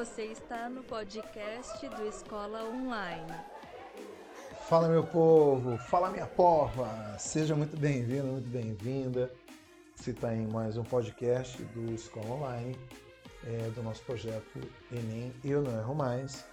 Você 0.00 0.22
está 0.32 0.70
no 0.70 0.82
podcast 0.82 1.86
do 1.90 2.06
Escola 2.06 2.64
Online. 2.64 3.34
Fala 4.66 4.88
meu 4.88 5.06
povo, 5.06 5.76
fala 5.76 6.08
minha 6.08 6.26
porra! 6.26 7.18
Seja 7.18 7.54
muito 7.54 7.76
bem-vindo, 7.76 8.28
muito 8.28 8.48
bem-vinda. 8.48 9.30
Você 9.94 10.12
está 10.12 10.34
em 10.34 10.46
mais 10.46 10.78
um 10.78 10.84
podcast 10.84 11.62
do 11.64 11.92
Escola 11.92 12.30
Online, 12.30 12.74
é, 13.44 13.68
do 13.72 13.82
nosso 13.82 14.02
projeto 14.04 14.58
Enem 14.90 15.34
Eu 15.44 15.60
Não 15.60 15.78
Erro 15.78 15.94
Mais, 15.94 16.46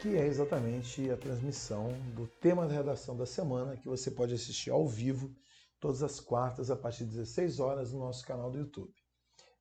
que 0.00 0.16
é 0.16 0.26
exatamente 0.26 1.08
a 1.08 1.16
transmissão 1.16 1.92
do 2.16 2.26
tema 2.26 2.66
da 2.66 2.74
redação 2.74 3.16
da 3.16 3.26
semana, 3.26 3.76
que 3.76 3.86
você 3.86 4.10
pode 4.10 4.34
assistir 4.34 4.70
ao 4.70 4.88
vivo 4.88 5.32
todas 5.78 6.02
as 6.02 6.18
quartas 6.18 6.68
a 6.68 6.74
partir 6.74 7.04
de 7.04 7.10
16 7.10 7.60
horas 7.60 7.92
no 7.92 8.00
nosso 8.00 8.26
canal 8.26 8.50
do 8.50 8.58
YouTube. 8.58 8.92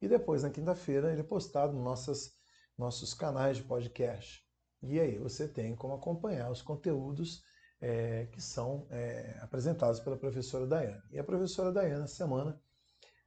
E 0.01 0.07
depois, 0.07 0.41
na 0.41 0.49
quinta-feira, 0.49 1.11
ele 1.11 1.21
é 1.21 1.23
postado 1.23 1.73
nos 1.73 1.83
nossas, 1.83 2.40
nossos 2.81 3.13
canais 3.13 3.57
de 3.57 3.63
podcast. 3.63 4.43
E 4.81 4.99
aí 4.99 5.19
você 5.19 5.47
tem 5.47 5.75
como 5.75 5.93
acompanhar 5.93 6.49
os 6.49 6.63
conteúdos 6.63 7.43
é, 7.79 8.25
que 8.31 8.41
são 8.41 8.87
é, 8.89 9.37
apresentados 9.39 9.99
pela 9.99 10.17
professora 10.17 10.65
Dayana. 10.65 11.03
E 11.11 11.19
a 11.19 11.23
professora 11.23 11.71
Dayana, 11.71 12.05
essa 12.05 12.15
semana, 12.15 12.59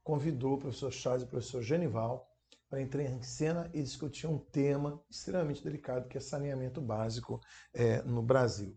convidou 0.03 0.55
o 0.55 0.59
professor 0.59 0.93
Charles 0.93 1.23
e 1.23 1.27
o 1.27 1.29
professor 1.29 1.63
Genival 1.63 2.29
para 2.69 2.83
entrar 2.83 3.05
em 3.05 3.23
cena 3.23 3.71
e 3.73 3.81
discutir 3.81 4.27
um 4.27 4.39
tema 4.39 5.01
extremamente 5.09 5.63
delicado, 5.63 6.09
que 6.09 6.19
é 6.19 6.21
saneamento 6.21 6.81
básico 6.81 7.41
é, 7.73 8.03
no 8.03 8.23
Brasil. 8.23 8.77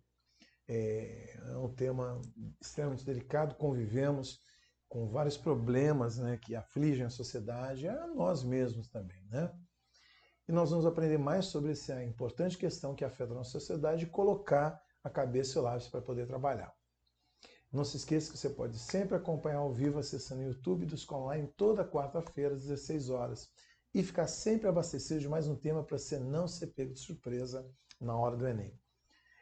É, 0.67 1.39
é 1.39 1.57
um 1.57 1.73
tema 1.73 2.21
extremamente 2.61 3.03
delicado, 3.03 3.55
convivemos 3.55 4.39
com 4.87 5.07
vários 5.07 5.37
problemas 5.37 6.19
né, 6.19 6.37
que 6.37 6.55
afligem 6.55 7.05
a 7.05 7.09
sociedade, 7.09 7.87
a 7.87 8.05
nós 8.05 8.43
mesmos 8.43 8.87
também. 8.87 9.25
Né? 9.31 9.51
E 10.47 10.51
nós 10.51 10.71
vamos 10.71 10.85
aprender 10.85 11.17
mais 11.17 11.45
sobre 11.45 11.71
essa 11.71 12.03
importante 12.03 12.57
questão 12.57 12.95
que 12.95 13.03
afeta 13.03 13.33
a 13.33 13.35
nossa 13.35 13.51
sociedade 13.51 14.05
e 14.05 14.09
colocar 14.09 14.81
a 15.03 15.09
cabeça 15.09 15.57
e 15.57 15.61
o 15.61 15.63
lápis 15.63 15.87
para 15.87 16.01
poder 16.01 16.25
trabalhar. 16.25 16.73
Não 17.71 17.83
se 17.83 17.97
esqueça 17.97 18.31
que 18.31 18.37
você 18.37 18.49
pode 18.49 18.79
sempre 18.79 19.15
acompanhar 19.15 19.59
ao 19.59 19.73
vivo 19.73 19.99
acessando 19.99 20.41
o 20.41 20.45
YouTube 20.45 20.85
do 20.85 20.95
Escola 20.95 21.25
Online 21.25 21.47
toda 21.57 21.87
quarta-feira 21.87 22.55
às 22.55 22.61
16 22.61 23.09
horas 23.09 23.49
e 23.93 24.01
ficar 24.01 24.27
sempre 24.27 24.67
abastecido 24.67 25.19
de 25.19 25.27
mais 25.27 25.47
um 25.47 25.55
tema 25.55 25.83
para 25.83 25.97
você 25.97 26.17
não 26.17 26.47
ser 26.47 26.67
pego 26.67 26.93
de 26.93 26.99
surpresa 26.99 27.69
na 27.99 28.15
hora 28.15 28.37
do 28.37 28.47
Enem. 28.47 28.79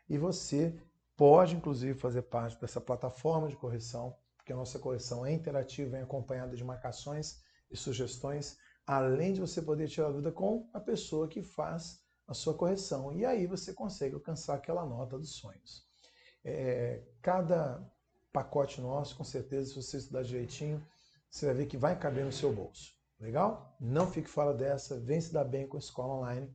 E 0.10 0.18
você 0.18 0.76
pode, 1.16 1.56
inclusive, 1.56 2.00
fazer 2.00 2.24
parte 2.24 2.60
dessa 2.60 2.82
plataforma 2.82 3.48
de 3.48 3.56
correção 3.56 4.16
porque 4.46 4.54
a 4.54 4.56
nossa 4.56 4.78
correção 4.78 5.26
é 5.26 5.34
interativa, 5.34 5.90
vem 5.90 6.02
acompanhada 6.02 6.56
de 6.56 6.64
marcações 6.64 7.42
e 7.72 7.76
sugestões, 7.76 8.60
além 8.86 9.34
de 9.34 9.42
você 9.42 9.62
poder 9.62 9.88
tirar 9.88 10.10
dúvida 10.10 10.32
com 10.32 10.70
a 10.74 10.80
pessoa 10.80 11.28
que 11.28 11.42
faz 11.42 12.04
a 12.28 12.34
sua 12.34 12.54
correção. 12.54 13.14
E 13.14 13.26
aí 13.26 13.46
você 13.46 13.74
consegue 13.74 14.16
alcançar 14.16 14.56
aquela 14.56 14.86
nota 14.86 15.18
dos 15.18 15.36
sonhos. 15.36 15.86
É, 16.44 17.02
cada 17.22 17.84
pacote 18.32 18.82
nosso, 18.82 19.16
com 19.16 19.24
certeza, 19.24 19.70
se 19.70 19.82
você 19.82 19.98
estudar 19.98 20.24
direitinho, 20.24 20.86
você 21.30 21.48
vai 21.48 21.56
ver 21.56 21.66
que 21.66 21.78
vai 21.78 21.98
caber 21.98 22.26
no 22.26 22.32
seu 22.32 22.54
bolso. 22.54 22.94
Legal? 23.20 23.76
Não 23.80 24.12
fique 24.12 24.30
fora 24.30 24.54
dessa, 24.54 25.00
vem 25.00 25.22
se 25.22 25.34
dar 25.34 25.46
bem 25.46 25.68
com 25.68 25.78
a 25.78 25.80
escola 25.80 26.16
online. 26.16 26.54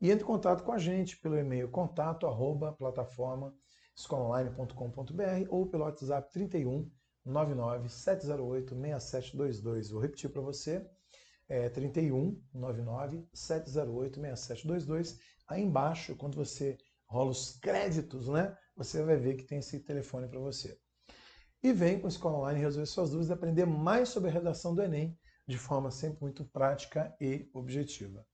E 0.00 0.10
entre 0.10 0.24
em 0.24 0.26
contato 0.26 0.62
com 0.62 0.72
a 0.72 0.78
gente 0.78 1.16
pelo 1.18 1.38
e-mail 1.38 1.70
contato 1.70 2.26
arroba 2.26 2.72
plataforma 2.72 3.54
escolaonline.com.br 3.96 5.46
ou 5.48 5.66
pelo 5.66 5.84
WhatsApp 5.84 6.30
31 6.30 6.90
997086722. 7.26 9.90
Vou 9.90 10.00
repetir 10.00 10.30
para 10.30 10.42
você. 10.42 10.86
É 11.48 11.68
31 11.68 12.40
997086722. 12.54 15.18
Aí 15.48 15.62
embaixo, 15.62 16.16
quando 16.16 16.36
você 16.36 16.76
rola 17.06 17.30
os 17.30 17.56
créditos, 17.58 18.28
né, 18.28 18.56
você 18.76 19.02
vai 19.02 19.16
ver 19.16 19.36
que 19.36 19.44
tem 19.44 19.58
esse 19.58 19.80
telefone 19.80 20.28
para 20.28 20.40
você. 20.40 20.78
E 21.62 21.72
vem 21.72 21.98
com 21.98 22.06
a 22.06 22.10
Escola 22.10 22.38
Online 22.38 22.60
resolver 22.60 22.86
suas 22.86 23.10
dúvidas 23.10 23.30
e 23.30 23.32
aprender 23.32 23.64
mais 23.64 24.08
sobre 24.08 24.28
a 24.28 24.32
redação 24.32 24.74
do 24.74 24.82
Enem 24.82 25.18
de 25.46 25.56
forma 25.56 25.90
sempre 25.90 26.20
muito 26.20 26.44
prática 26.44 27.16
e 27.20 27.48
objetiva. 27.54 28.26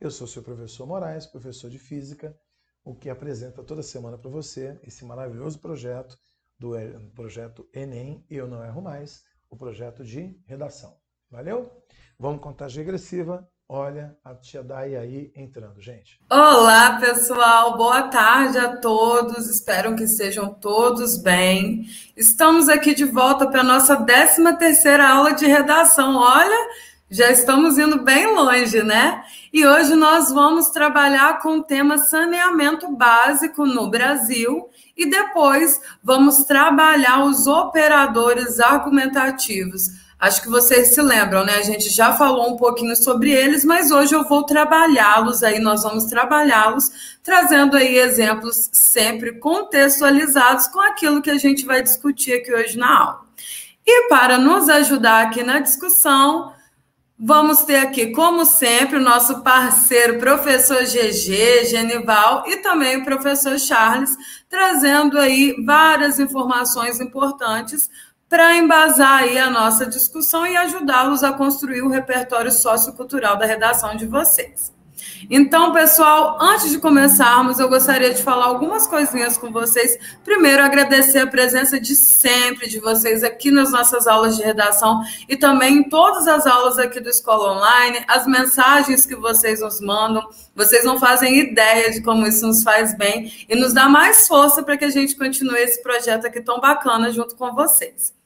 Eu 0.00 0.10
sou 0.10 0.26
seu 0.26 0.42
professor 0.42 0.86
Moraes, 0.86 1.26
professor 1.26 1.70
de 1.70 1.78
Física, 1.78 2.38
o 2.84 2.94
que 2.94 3.08
apresenta 3.08 3.62
toda 3.62 3.82
semana 3.82 4.18
para 4.18 4.30
você 4.30 4.78
esse 4.82 5.04
maravilhoso 5.04 5.60
projeto 5.60 6.18
do 6.58 6.72
projeto 7.14 7.68
Enem 7.72 8.24
Eu 8.28 8.48
Não 8.48 8.64
Erro 8.64 8.82
Mais, 8.82 9.22
o 9.48 9.56
projeto 9.56 10.04
de 10.04 10.40
redação. 10.46 10.98
Valeu? 11.30 11.70
Vamos 12.18 12.40
contagem 12.40 12.82
regressiva. 12.82 13.46
Olha 13.68 14.16
a 14.24 14.34
tia 14.34 14.62
Dai 14.62 14.96
aí 14.96 15.30
entrando, 15.36 15.78
gente. 15.78 16.18
Olá, 16.30 16.98
pessoal. 16.98 17.76
Boa 17.76 18.04
tarde 18.04 18.56
a 18.56 18.78
todos. 18.78 19.46
Espero 19.46 19.94
que 19.94 20.06
sejam 20.06 20.54
todos 20.54 21.18
bem. 21.18 21.84
Estamos 22.16 22.70
aqui 22.70 22.94
de 22.94 23.04
volta 23.04 23.46
para 23.46 23.60
a 23.60 23.64
nossa 23.64 23.94
13 23.94 24.56
terceira 24.56 25.06
aula 25.06 25.34
de 25.34 25.44
redação. 25.44 26.16
Olha, 26.16 26.68
já 27.10 27.30
estamos 27.30 27.76
indo 27.76 28.02
bem 28.02 28.34
longe, 28.34 28.82
né? 28.82 29.22
E 29.52 29.66
hoje 29.66 29.94
nós 29.96 30.32
vamos 30.32 30.70
trabalhar 30.70 31.42
com 31.42 31.58
o 31.58 31.62
tema 31.62 31.98
saneamento 31.98 32.90
básico 32.96 33.66
no 33.66 33.90
Brasil 33.90 34.70
e 34.96 35.10
depois 35.10 35.78
vamos 36.02 36.44
trabalhar 36.44 37.22
os 37.22 37.46
operadores 37.46 38.60
argumentativos. 38.60 40.07
Acho 40.18 40.42
que 40.42 40.48
vocês 40.48 40.94
se 40.94 41.00
lembram, 41.00 41.44
né? 41.44 41.54
A 41.54 41.62
gente 41.62 41.88
já 41.90 42.12
falou 42.12 42.52
um 42.52 42.56
pouquinho 42.56 42.96
sobre 42.96 43.30
eles, 43.30 43.64
mas 43.64 43.92
hoje 43.92 44.14
eu 44.14 44.24
vou 44.24 44.42
trabalhá-los 44.42 45.44
aí, 45.44 45.60
nós 45.60 45.84
vamos 45.84 46.04
trabalhá-los, 46.06 46.90
trazendo 47.22 47.76
aí 47.76 47.96
exemplos 47.96 48.68
sempre 48.72 49.38
contextualizados 49.38 50.66
com 50.66 50.80
aquilo 50.80 51.22
que 51.22 51.30
a 51.30 51.38
gente 51.38 51.64
vai 51.64 51.82
discutir 51.82 52.32
aqui 52.32 52.52
hoje 52.52 52.76
na 52.76 52.98
aula. 52.98 53.20
E 53.86 54.08
para 54.08 54.38
nos 54.38 54.68
ajudar 54.68 55.26
aqui 55.26 55.44
na 55.44 55.60
discussão, 55.60 56.52
Vamos 57.20 57.64
ter 57.64 57.78
aqui, 57.78 58.12
como 58.12 58.44
sempre, 58.44 58.96
o 58.96 59.02
nosso 59.02 59.42
parceiro, 59.42 60.20
professor 60.20 60.84
GG, 60.84 61.64
Genival, 61.64 62.44
e 62.46 62.58
também 62.58 62.98
o 62.98 63.04
professor 63.04 63.58
Charles, 63.58 64.16
trazendo 64.48 65.18
aí 65.18 65.56
várias 65.66 66.20
informações 66.20 67.00
importantes 67.00 67.90
para 68.28 68.56
embasar 68.56 69.22
aí 69.22 69.38
a 69.38 69.48
nossa 69.48 69.86
discussão 69.86 70.46
e 70.46 70.56
ajudá-los 70.56 71.24
a 71.24 71.32
construir 71.32 71.82
o 71.82 71.88
repertório 71.88 72.52
sociocultural 72.52 73.38
da 73.38 73.46
redação 73.46 73.96
de 73.96 74.06
vocês. 74.06 74.76
Então, 75.30 75.72
pessoal, 75.72 76.38
antes 76.40 76.70
de 76.70 76.78
começarmos, 76.78 77.58
eu 77.58 77.68
gostaria 77.68 78.12
de 78.12 78.22
falar 78.22 78.46
algumas 78.46 78.86
coisinhas 78.86 79.36
com 79.36 79.50
vocês. 79.50 79.98
Primeiro, 80.24 80.62
agradecer 80.62 81.18
a 81.18 81.26
presença 81.26 81.80
de 81.80 81.94
sempre 81.96 82.68
de 82.68 82.78
vocês 82.78 83.24
aqui 83.24 83.50
nas 83.50 83.70
nossas 83.70 84.06
aulas 84.06 84.36
de 84.36 84.42
redação 84.42 85.02
e 85.28 85.36
também 85.36 85.78
em 85.78 85.88
todas 85.88 86.26
as 86.28 86.46
aulas 86.46 86.78
aqui 86.78 87.00
do 87.00 87.08
Escola 87.08 87.56
Online, 87.56 88.04
as 88.06 88.26
mensagens 88.26 89.06
que 89.06 89.16
vocês 89.16 89.60
nos 89.60 89.80
mandam. 89.80 90.28
Vocês 90.54 90.84
não 90.84 90.98
fazem 90.98 91.38
ideia 91.38 91.90
de 91.90 92.02
como 92.02 92.26
isso 92.26 92.46
nos 92.46 92.62
faz 92.62 92.96
bem 92.96 93.32
e 93.48 93.54
nos 93.54 93.72
dá 93.72 93.88
mais 93.88 94.26
força 94.26 94.62
para 94.62 94.76
que 94.76 94.84
a 94.84 94.90
gente 94.90 95.16
continue 95.16 95.60
esse 95.60 95.82
projeto 95.82 96.26
aqui 96.26 96.40
tão 96.40 96.60
bacana 96.60 97.12
junto 97.12 97.36
com 97.36 97.54
vocês. 97.54 98.17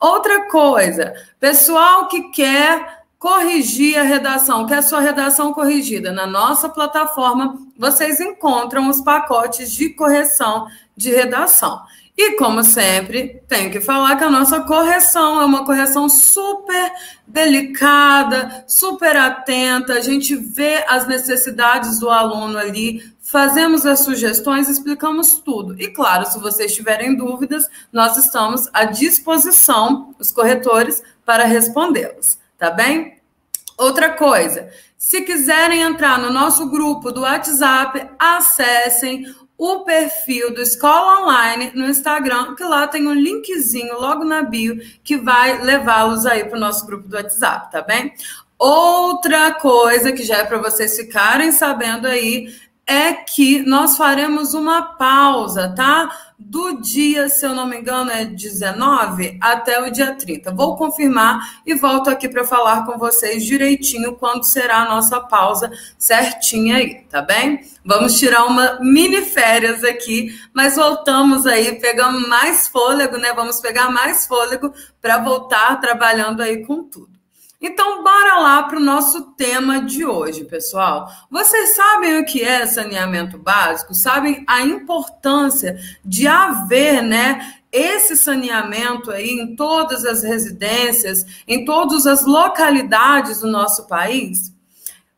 Outra 0.00 0.48
coisa, 0.48 1.14
pessoal 1.40 2.08
que 2.08 2.30
quer 2.30 3.04
corrigir 3.18 3.98
a 3.98 4.02
redação, 4.02 4.66
que 4.66 4.74
a 4.74 4.82
sua 4.82 5.00
redação 5.00 5.52
corrigida. 5.52 6.12
Na 6.12 6.26
nossa 6.26 6.68
plataforma, 6.68 7.58
vocês 7.76 8.20
encontram 8.20 8.88
os 8.88 9.00
pacotes 9.00 9.72
de 9.72 9.88
correção 9.90 10.66
de 10.96 11.10
redação. 11.10 11.80
E, 12.16 12.32
como 12.36 12.64
sempre, 12.64 13.42
tem 13.46 13.70
que 13.70 13.78
falar 13.78 14.16
que 14.16 14.24
a 14.24 14.30
nossa 14.30 14.60
correção 14.60 15.40
é 15.40 15.44
uma 15.44 15.66
correção 15.66 16.08
super 16.08 16.90
delicada, 17.26 18.64
super 18.66 19.16
atenta, 19.16 19.94
a 19.94 20.00
gente 20.00 20.34
vê 20.34 20.82
as 20.88 21.06
necessidades 21.06 21.98
do 21.98 22.08
aluno 22.08 22.56
ali, 22.56 23.02
fazemos 23.30 23.84
as 23.86 24.00
sugestões, 24.00 24.68
explicamos 24.68 25.38
tudo. 25.38 25.80
E, 25.80 25.88
claro, 25.88 26.26
se 26.26 26.38
vocês 26.38 26.74
tiverem 26.74 27.16
dúvidas, 27.16 27.68
nós 27.92 28.16
estamos 28.16 28.68
à 28.72 28.84
disposição, 28.84 30.14
os 30.18 30.32
corretores, 30.32 31.02
para 31.24 31.44
respondê-las 31.44 32.38
tá 32.58 32.70
bem? 32.70 33.16
Outra 33.76 34.10
coisa, 34.10 34.70
se 34.96 35.20
quiserem 35.22 35.82
entrar 35.82 36.18
no 36.18 36.30
nosso 36.30 36.68
grupo 36.70 37.12
do 37.12 37.20
WhatsApp, 37.20 38.08
acessem 38.18 39.24
o 39.58 39.80
perfil 39.80 40.54
do 40.54 40.60
Escola 40.60 41.22
Online 41.22 41.72
no 41.74 41.86
Instagram, 41.86 42.54
que 42.54 42.64
lá 42.64 42.86
tem 42.86 43.06
um 43.06 43.12
linkzinho 43.12 43.98
logo 43.98 44.24
na 44.24 44.42
bio 44.42 44.78
que 45.02 45.16
vai 45.16 45.62
levá-los 45.62 46.26
aí 46.26 46.44
para 46.44 46.56
o 46.56 46.60
nosso 46.60 46.86
grupo 46.86 47.08
do 47.08 47.16
WhatsApp, 47.16 47.70
tá 47.70 47.82
bem? 47.82 48.12
Outra 48.58 49.52
coisa 49.52 50.12
que 50.12 50.22
já 50.22 50.38
é 50.38 50.44
para 50.44 50.58
vocês 50.58 50.96
ficarem 50.96 51.52
sabendo 51.52 52.06
aí 52.06 52.48
é 52.86 53.12
que 53.12 53.62
nós 53.64 53.96
faremos 53.96 54.54
uma 54.54 54.80
pausa, 54.80 55.74
tá? 55.74 56.08
Do 56.38 56.80
dia, 56.80 57.28
se 57.28 57.44
eu 57.44 57.54
não 57.54 57.66
me 57.66 57.78
engano, 57.78 58.10
é 58.10 58.24
19 58.24 59.38
até 59.40 59.80
o 59.82 59.90
dia 59.90 60.14
30. 60.14 60.52
Vou 60.52 60.76
confirmar 60.76 61.60
e 61.66 61.74
volto 61.74 62.08
aqui 62.08 62.28
para 62.28 62.44
falar 62.44 62.86
com 62.86 62.96
vocês 62.96 63.44
direitinho 63.44 64.14
quando 64.14 64.44
será 64.44 64.82
a 64.82 64.88
nossa 64.88 65.18
pausa 65.18 65.72
certinha 65.98 66.76
aí, 66.76 67.02
tá 67.10 67.20
bem? 67.22 67.62
Vamos 67.84 68.18
tirar 68.18 68.44
uma 68.44 68.78
mini 68.80 69.22
férias 69.22 69.82
aqui, 69.82 70.28
mas 70.54 70.76
voltamos 70.76 71.44
aí, 71.46 71.80
pegamos 71.80 72.28
mais 72.28 72.68
fôlego, 72.68 73.16
né? 73.16 73.32
Vamos 73.34 73.60
pegar 73.60 73.90
mais 73.90 74.26
fôlego 74.26 74.72
para 75.00 75.18
voltar 75.18 75.80
trabalhando 75.80 76.40
aí 76.40 76.64
com 76.64 76.84
tudo. 76.84 77.15
Então, 77.60 78.02
bora 78.04 78.38
lá 78.38 78.62
para 78.64 78.76
o 78.76 78.82
nosso 78.82 79.32
tema 79.32 79.80
de 79.80 80.04
hoje, 80.04 80.44
pessoal. 80.44 81.08
Vocês 81.30 81.74
sabem 81.74 82.18
o 82.18 82.24
que 82.24 82.42
é 82.42 82.66
saneamento 82.66 83.38
básico? 83.38 83.94
Sabem 83.94 84.44
a 84.46 84.60
importância 84.62 85.78
de 86.04 86.26
haver, 86.26 87.02
né, 87.02 87.54
esse 87.72 88.16
saneamento 88.16 89.10
aí 89.10 89.30
em 89.30 89.56
todas 89.56 90.04
as 90.04 90.22
residências, 90.22 91.24
em 91.48 91.64
todas 91.64 92.06
as 92.06 92.24
localidades 92.26 93.40
do 93.40 93.48
nosso 93.48 93.86
país? 93.86 94.54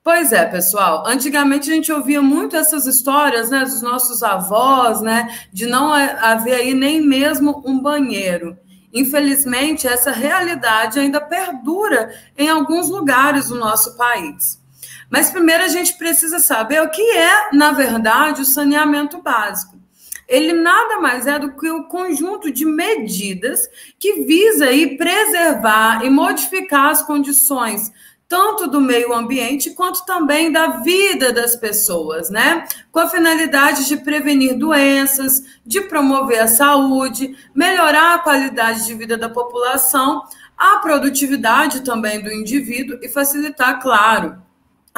Pois 0.02 0.32
é, 0.32 0.46
pessoal. 0.46 1.04
Antigamente 1.06 1.70
a 1.70 1.74
gente 1.74 1.92
ouvia 1.92 2.22
muito 2.22 2.56
essas 2.56 2.86
histórias, 2.86 3.50
né, 3.50 3.64
dos 3.64 3.82
nossos 3.82 4.22
avós, 4.22 5.00
né, 5.00 5.28
de 5.52 5.66
não 5.66 5.92
haver 5.92 6.54
aí 6.54 6.72
nem 6.72 7.00
mesmo 7.00 7.62
um 7.66 7.80
banheiro. 7.80 8.56
Infelizmente, 8.92 9.86
essa 9.86 10.10
realidade 10.10 10.98
ainda 10.98 11.20
perdura 11.20 12.14
em 12.36 12.48
alguns 12.48 12.88
lugares 12.88 13.48
do 13.48 13.54
nosso 13.54 13.96
país. 13.96 14.58
Mas 15.10 15.30
primeiro 15.30 15.64
a 15.64 15.68
gente 15.68 15.96
precisa 15.96 16.38
saber 16.38 16.82
o 16.82 16.90
que 16.90 17.02
é, 17.02 17.50
na 17.52 17.72
verdade, 17.72 18.42
o 18.42 18.46
saneamento 18.46 19.22
básico. 19.22 19.78
Ele 20.28 20.52
nada 20.52 21.00
mais 21.00 21.26
é 21.26 21.38
do 21.38 21.56
que 21.56 21.70
o 21.70 21.78
um 21.78 21.82
conjunto 21.84 22.50
de 22.50 22.66
medidas 22.66 23.66
que 23.98 24.24
visa 24.24 24.66
aí 24.66 24.98
preservar 24.98 26.04
e 26.04 26.10
modificar 26.10 26.90
as 26.90 27.02
condições 27.02 27.90
tanto 28.28 28.68
do 28.68 28.78
meio 28.78 29.14
ambiente 29.14 29.70
quanto 29.70 30.04
também 30.04 30.52
da 30.52 30.80
vida 30.82 31.32
das 31.32 31.56
pessoas, 31.56 32.28
né? 32.28 32.68
Com 32.92 33.00
a 33.00 33.08
finalidade 33.08 33.88
de 33.88 33.96
prevenir 33.96 34.56
doenças, 34.56 35.42
de 35.64 35.80
promover 35.80 36.40
a 36.40 36.46
saúde, 36.46 37.34
melhorar 37.54 38.14
a 38.14 38.18
qualidade 38.18 38.84
de 38.84 38.94
vida 38.94 39.16
da 39.16 39.30
população, 39.30 40.22
a 40.56 40.76
produtividade 40.76 41.80
também 41.80 42.22
do 42.22 42.30
indivíduo 42.30 42.98
e 43.00 43.08
facilitar, 43.08 43.80
claro, 43.80 44.36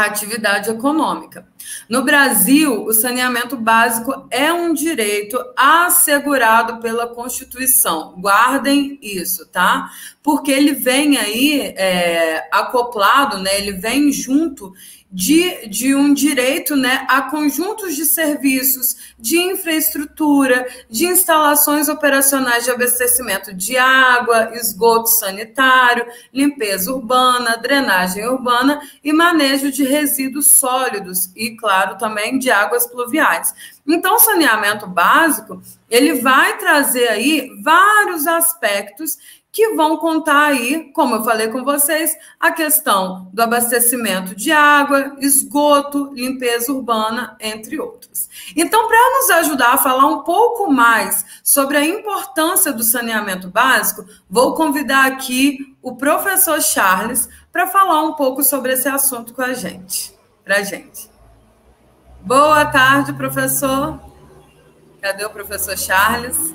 a 0.02 0.06
atividade 0.06 0.70
econômica. 0.70 1.46
No 1.88 2.02
Brasil, 2.02 2.84
o 2.84 2.92
saneamento 2.92 3.56
básico 3.56 4.26
é 4.30 4.52
um 4.52 4.72
direito 4.72 5.38
assegurado 5.56 6.80
pela 6.80 7.06
Constituição. 7.06 8.14
Guardem 8.18 8.98
isso, 9.02 9.46
tá? 9.46 9.90
Porque 10.22 10.50
ele 10.50 10.72
vem 10.72 11.16
aí 11.16 11.74
é, 11.76 12.48
acoplado, 12.52 13.38
né? 13.38 13.58
Ele 13.58 13.72
vem 13.72 14.10
junto 14.12 14.72
de, 15.12 15.66
de 15.66 15.92
um 15.92 16.14
direito 16.14 16.76
né, 16.76 17.04
a 17.08 17.22
conjuntos 17.22 17.96
de 17.96 18.06
serviços, 18.06 19.14
de 19.18 19.38
infraestrutura, 19.38 20.66
de 20.88 21.06
instalações 21.06 21.88
operacionais 21.88 22.64
de 22.64 22.70
abastecimento 22.70 23.52
de 23.52 23.76
água, 23.76 24.52
esgoto 24.54 25.08
sanitário, 25.08 26.06
limpeza 26.32 26.92
urbana, 26.94 27.56
drenagem 27.56 28.24
urbana 28.28 28.80
e 29.02 29.12
manejo 29.12 29.72
de 29.72 29.82
resíduos 29.82 30.46
sólidos 30.46 31.30
e, 31.34 31.56
claro, 31.56 31.98
também 31.98 32.38
de 32.38 32.50
águas 32.50 32.86
pluviais. 32.86 33.52
Então, 33.86 34.14
o 34.14 34.20
saneamento 34.20 34.86
básico, 34.86 35.60
ele 35.90 36.20
vai 36.20 36.56
trazer 36.58 37.08
aí 37.08 37.50
vários 37.62 38.28
aspectos 38.28 39.18
que 39.52 39.74
vão 39.74 39.96
contar 39.96 40.46
aí, 40.46 40.92
como 40.92 41.16
eu 41.16 41.24
falei 41.24 41.48
com 41.48 41.64
vocês, 41.64 42.16
a 42.38 42.52
questão 42.52 43.28
do 43.32 43.42
abastecimento 43.42 44.34
de 44.34 44.52
água, 44.52 45.16
esgoto, 45.18 46.12
limpeza 46.14 46.72
urbana, 46.72 47.36
entre 47.40 47.80
outros. 47.80 48.28
Então, 48.54 48.86
para 48.86 49.18
nos 49.18 49.30
ajudar 49.30 49.74
a 49.74 49.78
falar 49.78 50.06
um 50.06 50.22
pouco 50.22 50.70
mais 50.70 51.24
sobre 51.42 51.76
a 51.76 51.84
importância 51.84 52.72
do 52.72 52.84
saneamento 52.84 53.48
básico, 53.48 54.04
vou 54.28 54.54
convidar 54.54 55.06
aqui 55.06 55.76
o 55.82 55.96
professor 55.96 56.60
Charles 56.60 57.28
para 57.52 57.66
falar 57.66 58.02
um 58.02 58.14
pouco 58.14 58.44
sobre 58.44 58.72
esse 58.72 58.88
assunto 58.88 59.34
com 59.34 59.42
a 59.42 59.52
gente, 59.52 60.14
para 60.44 60.62
gente. 60.62 61.10
Boa 62.20 62.64
tarde, 62.66 63.12
professor. 63.14 63.98
Cadê 65.00 65.24
o 65.24 65.30
professor 65.30 65.76
Charles? 65.76 66.54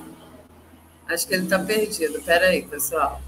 Acho 1.07 1.27
que 1.27 1.33
ele 1.33 1.43
está 1.43 1.59
perdido. 1.59 2.21
Pera 2.21 2.47
aí, 2.47 2.63
pessoal. 2.63 3.21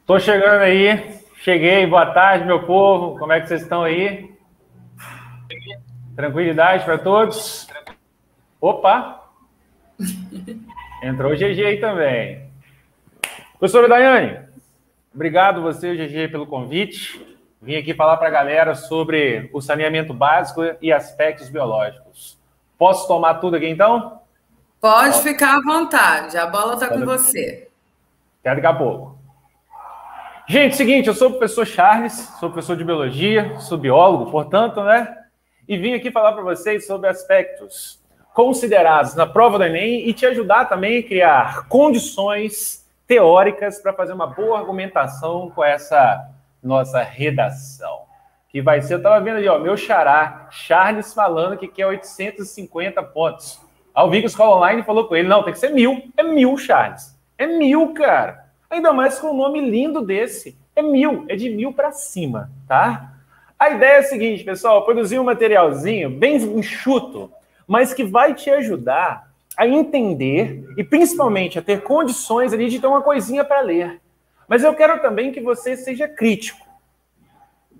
Estou 0.00 0.20
chegando 0.20 0.62
aí. 0.62 1.20
Cheguei. 1.38 1.86
Boa 1.86 2.06
tarde, 2.06 2.44
meu 2.44 2.64
povo. 2.64 3.18
Como 3.18 3.32
é 3.32 3.40
que 3.40 3.48
vocês 3.48 3.62
estão 3.62 3.82
aí? 3.82 4.34
Tranquilidade 6.14 6.84
para 6.84 6.98
todos? 6.98 7.68
Opa! 8.60 9.22
Entrou 11.02 11.32
o 11.32 11.36
GG 11.36 11.64
aí 11.64 11.80
também. 11.80 12.46
Professora 13.58 13.88
Daiane, 13.88 14.38
obrigado 15.14 15.62
você, 15.62 15.94
GG, 15.94 16.28
pelo 16.28 16.46
convite. 16.46 17.24
Vim 17.60 17.76
aqui 17.76 17.94
falar 17.94 18.16
para 18.16 18.28
a 18.28 18.30
galera 18.30 18.74
sobre 18.74 19.50
o 19.52 19.60
saneamento 19.60 20.14
básico 20.14 20.62
e 20.80 20.92
aspectos 20.92 21.48
biológicos. 21.48 22.38
Posso 22.78 23.06
tomar 23.06 23.34
tudo 23.34 23.56
aqui 23.56 23.66
então? 23.66 24.20
Pode 24.86 25.20
ficar 25.20 25.56
à 25.56 25.60
vontade, 25.60 26.38
a 26.38 26.46
bola 26.46 26.74
está 26.74 26.86
com 26.86 27.04
você. 27.04 27.66
Até 28.38 28.54
daqui 28.54 28.66
a 28.68 28.72
pouco. 28.72 29.18
Gente, 30.48 30.76
seguinte, 30.76 31.08
eu 31.08 31.14
sou 31.14 31.26
o 31.26 31.30
professor 31.32 31.66
Charles, 31.66 32.12
sou 32.38 32.50
professor 32.50 32.76
de 32.76 32.84
biologia, 32.84 33.58
sou 33.58 33.76
biólogo, 33.76 34.30
portanto, 34.30 34.80
né? 34.84 35.12
E 35.66 35.76
vim 35.76 35.94
aqui 35.94 36.12
falar 36.12 36.34
para 36.34 36.44
vocês 36.44 36.86
sobre 36.86 37.08
aspectos 37.08 38.00
considerados 38.32 39.16
na 39.16 39.26
prova 39.26 39.58
do 39.58 39.64
Enem 39.64 40.08
e 40.08 40.12
te 40.12 40.24
ajudar 40.24 40.66
também 40.66 41.00
a 41.00 41.02
criar 41.02 41.66
condições 41.66 42.86
teóricas 43.08 43.80
para 43.80 43.92
fazer 43.92 44.12
uma 44.12 44.28
boa 44.28 44.56
argumentação 44.56 45.50
com 45.50 45.64
essa 45.64 46.30
nossa 46.62 47.02
redação. 47.02 48.02
Que 48.48 48.62
vai 48.62 48.80
ser, 48.80 48.94
eu 48.94 48.98
estava 48.98 49.18
vendo 49.18 49.38
ali, 49.38 49.48
ó, 49.48 49.58
meu 49.58 49.76
xará, 49.76 50.46
Charles 50.52 51.12
falando 51.12 51.58
que 51.58 51.66
quer 51.66 51.88
850 51.88 53.02
pontos. 53.02 53.65
Ao 53.96 54.10
vi 54.10 54.18
que 54.18 54.26
a 54.26 54.28
escola 54.28 54.56
online 54.56 54.82
falou 54.82 55.06
com 55.08 55.16
ele: 55.16 55.26
não, 55.26 55.42
tem 55.42 55.54
que 55.54 55.58
ser 55.58 55.70
mil. 55.70 56.02
É 56.18 56.22
mil, 56.22 56.58
Charles. 56.58 57.18
É 57.38 57.46
mil, 57.46 57.94
cara. 57.94 58.44
Ainda 58.68 58.92
mais 58.92 59.18
com 59.18 59.30
um 59.30 59.36
nome 59.36 59.58
lindo 59.58 60.02
desse. 60.02 60.54
É 60.76 60.82
mil, 60.82 61.24
é 61.30 61.34
de 61.34 61.48
mil 61.48 61.72
para 61.72 61.90
cima, 61.92 62.50
tá? 62.68 63.14
A 63.58 63.70
ideia 63.70 63.92
é 63.92 63.98
a 64.00 64.02
seguinte, 64.02 64.44
pessoal: 64.44 64.84
produzir 64.84 65.18
um 65.18 65.24
materialzinho 65.24 66.10
bem 66.10 66.36
enxuto, 66.36 67.32
mas 67.66 67.94
que 67.94 68.04
vai 68.04 68.34
te 68.34 68.50
ajudar 68.50 69.32
a 69.56 69.66
entender 69.66 70.62
e 70.76 70.84
principalmente 70.84 71.58
a 71.58 71.62
ter 71.62 71.82
condições 71.82 72.52
ali 72.52 72.68
de 72.68 72.78
ter 72.78 72.86
uma 72.86 73.00
coisinha 73.00 73.46
para 73.46 73.62
ler. 73.62 74.02
Mas 74.46 74.62
eu 74.62 74.74
quero 74.74 75.00
também 75.00 75.32
que 75.32 75.40
você 75.40 75.74
seja 75.74 76.06
crítico. 76.06 76.66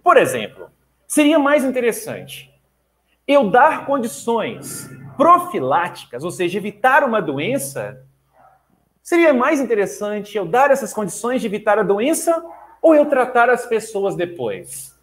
Por 0.03 0.17
exemplo, 0.17 0.71
seria 1.07 1.39
mais 1.39 1.63
interessante 1.63 2.51
eu 3.29 3.51
dar 3.51 3.85
condições 3.85 4.89
profiláticas, 5.17 6.25
ou 6.25 6.31
seja, 6.31 6.59
evitar 6.59 7.05
uma 7.05 7.21
doença, 7.21 8.05
seria 9.03 9.33
mais 9.33 9.61
interessante 9.61 10.37
eu 10.37 10.45
dar 10.45 10.71
essas 10.71 10.93
condições 10.93 11.41
de 11.41 11.47
evitar 11.47 11.79
a 11.79 11.83
doença 11.83 12.45
ou 12.83 12.95
eu 12.95 13.07
tratar 13.07 13.51
as 13.51 13.67
pessoas 13.67 14.15
depois? 14.15 14.97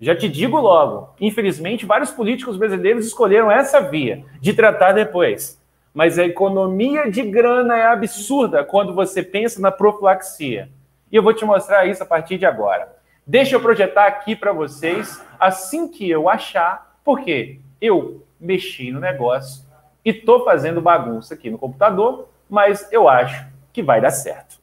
Já 0.00 0.16
te 0.16 0.28
digo 0.28 0.58
logo, 0.58 1.14
infelizmente, 1.20 1.84
vários 1.84 2.10
políticos 2.10 2.56
brasileiros 2.56 3.04
escolheram 3.04 3.50
essa 3.50 3.80
via 3.80 4.24
de 4.40 4.54
tratar 4.54 4.92
depois. 4.92 5.60
Mas 5.92 6.18
a 6.18 6.24
economia 6.24 7.10
de 7.10 7.22
grana 7.22 7.76
é 7.76 7.84
absurda 7.84 8.64
quando 8.64 8.94
você 8.94 9.22
pensa 9.22 9.60
na 9.60 9.70
profilaxia. 9.70 10.70
E 11.12 11.16
eu 11.16 11.22
vou 11.22 11.34
te 11.34 11.44
mostrar 11.44 11.84
isso 11.86 12.02
a 12.02 12.06
partir 12.06 12.38
de 12.38 12.46
agora. 12.46 12.96
Deixa 13.26 13.54
eu 13.54 13.60
projetar 13.60 14.06
aqui 14.06 14.34
para 14.34 14.52
vocês 14.52 15.20
assim 15.38 15.86
que 15.86 16.08
eu 16.08 16.28
achar, 16.28 16.96
porque 17.04 17.60
eu 17.80 18.22
mexi 18.40 18.90
no 18.90 19.00
negócio 19.00 19.64
e 20.04 20.10
estou 20.10 20.44
fazendo 20.44 20.80
bagunça 20.80 21.34
aqui 21.34 21.50
no 21.50 21.58
computador, 21.58 22.28
mas 22.48 22.90
eu 22.90 23.08
acho 23.08 23.46
que 23.72 23.82
vai 23.82 24.00
dar 24.00 24.10
certo. 24.10 24.58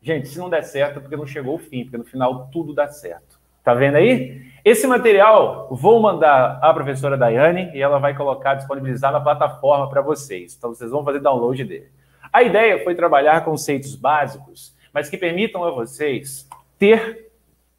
Gente, 0.00 0.28
se 0.28 0.38
não 0.38 0.50
der 0.50 0.62
certo 0.62 0.98
é 0.98 1.00
porque 1.00 1.16
não 1.16 1.26
chegou 1.26 1.56
o 1.56 1.58
fim, 1.58 1.84
porque 1.84 1.98
no 1.98 2.04
final 2.04 2.48
tudo 2.52 2.74
dá 2.74 2.88
certo. 2.88 3.38
Tá 3.64 3.74
vendo 3.74 3.96
aí? 3.96 4.46
Esse 4.64 4.86
material 4.86 5.68
vou 5.70 6.00
mandar 6.00 6.58
à 6.62 6.72
professora 6.72 7.16
Daiane 7.16 7.70
e 7.74 7.82
ela 7.82 7.98
vai 7.98 8.16
colocar, 8.16 8.54
disponibilizar 8.54 9.12
na 9.12 9.20
plataforma 9.20 9.88
para 9.88 10.00
vocês. 10.00 10.54
Então 10.56 10.74
vocês 10.74 10.90
vão 10.90 11.04
fazer 11.04 11.20
download 11.20 11.62
dele. 11.64 11.88
A 12.32 12.42
ideia 12.42 12.82
foi 12.84 12.94
trabalhar 12.94 13.44
conceitos 13.44 13.94
básicos, 13.94 14.74
mas 14.92 15.08
que 15.08 15.16
permitam 15.16 15.64
a 15.64 15.70
vocês 15.70 16.48
ter 16.78 17.30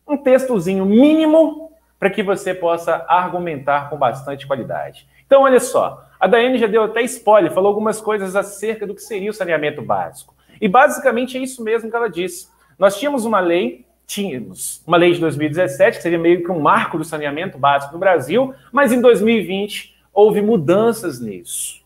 um 0.08 0.18
textozinho 0.18 0.86
mínimo 0.86 1.69
para 2.00 2.10
que 2.10 2.24
você 2.24 2.54
possa 2.54 3.06
argumentar 3.08 3.90
com 3.90 3.98
bastante 3.98 4.48
qualidade. 4.48 5.06
Então, 5.26 5.44
olha 5.44 5.60
só, 5.60 6.06
a 6.20 6.28
Daiane 6.28 6.58
já 6.58 6.66
deu 6.66 6.84
até 6.84 7.02
spoiler, 7.04 7.52
falou 7.52 7.68
algumas 7.68 8.00
coisas 8.00 8.36
acerca 8.36 8.88
do 8.88 8.96
que 8.96 9.02
seria 9.02 9.30
o 9.30 9.34
saneamento 9.34 9.82
básico. 9.82 10.34
E 10.62 10.68
basicamente 10.68 11.38
é 11.38 11.42
isso 11.42 11.64
mesmo 11.64 11.90
que 11.90 11.96
ela 11.96 12.10
disse. 12.10 12.48
Nós 12.78 12.98
tínhamos 12.98 13.26
uma 13.26 13.40
lei, 13.40 13.86
tínhamos 14.08 14.82
uma 14.88 14.98
lei 14.98 15.14
de 15.14 15.20
2017, 15.20 15.98
que 15.98 16.04
seria 16.04 16.18
meio 16.18 16.44
que 16.44 16.52
um 16.52 16.60
marco 16.60 16.98
do 16.98 17.04
saneamento 17.04 17.58
básico 17.58 17.94
no 17.94 18.00
Brasil, 18.00 18.54
mas 18.72 18.92
em 18.92 19.02
2020 19.02 19.96
houve 20.14 20.42
mudanças 20.42 21.20
nisso. 21.20 21.80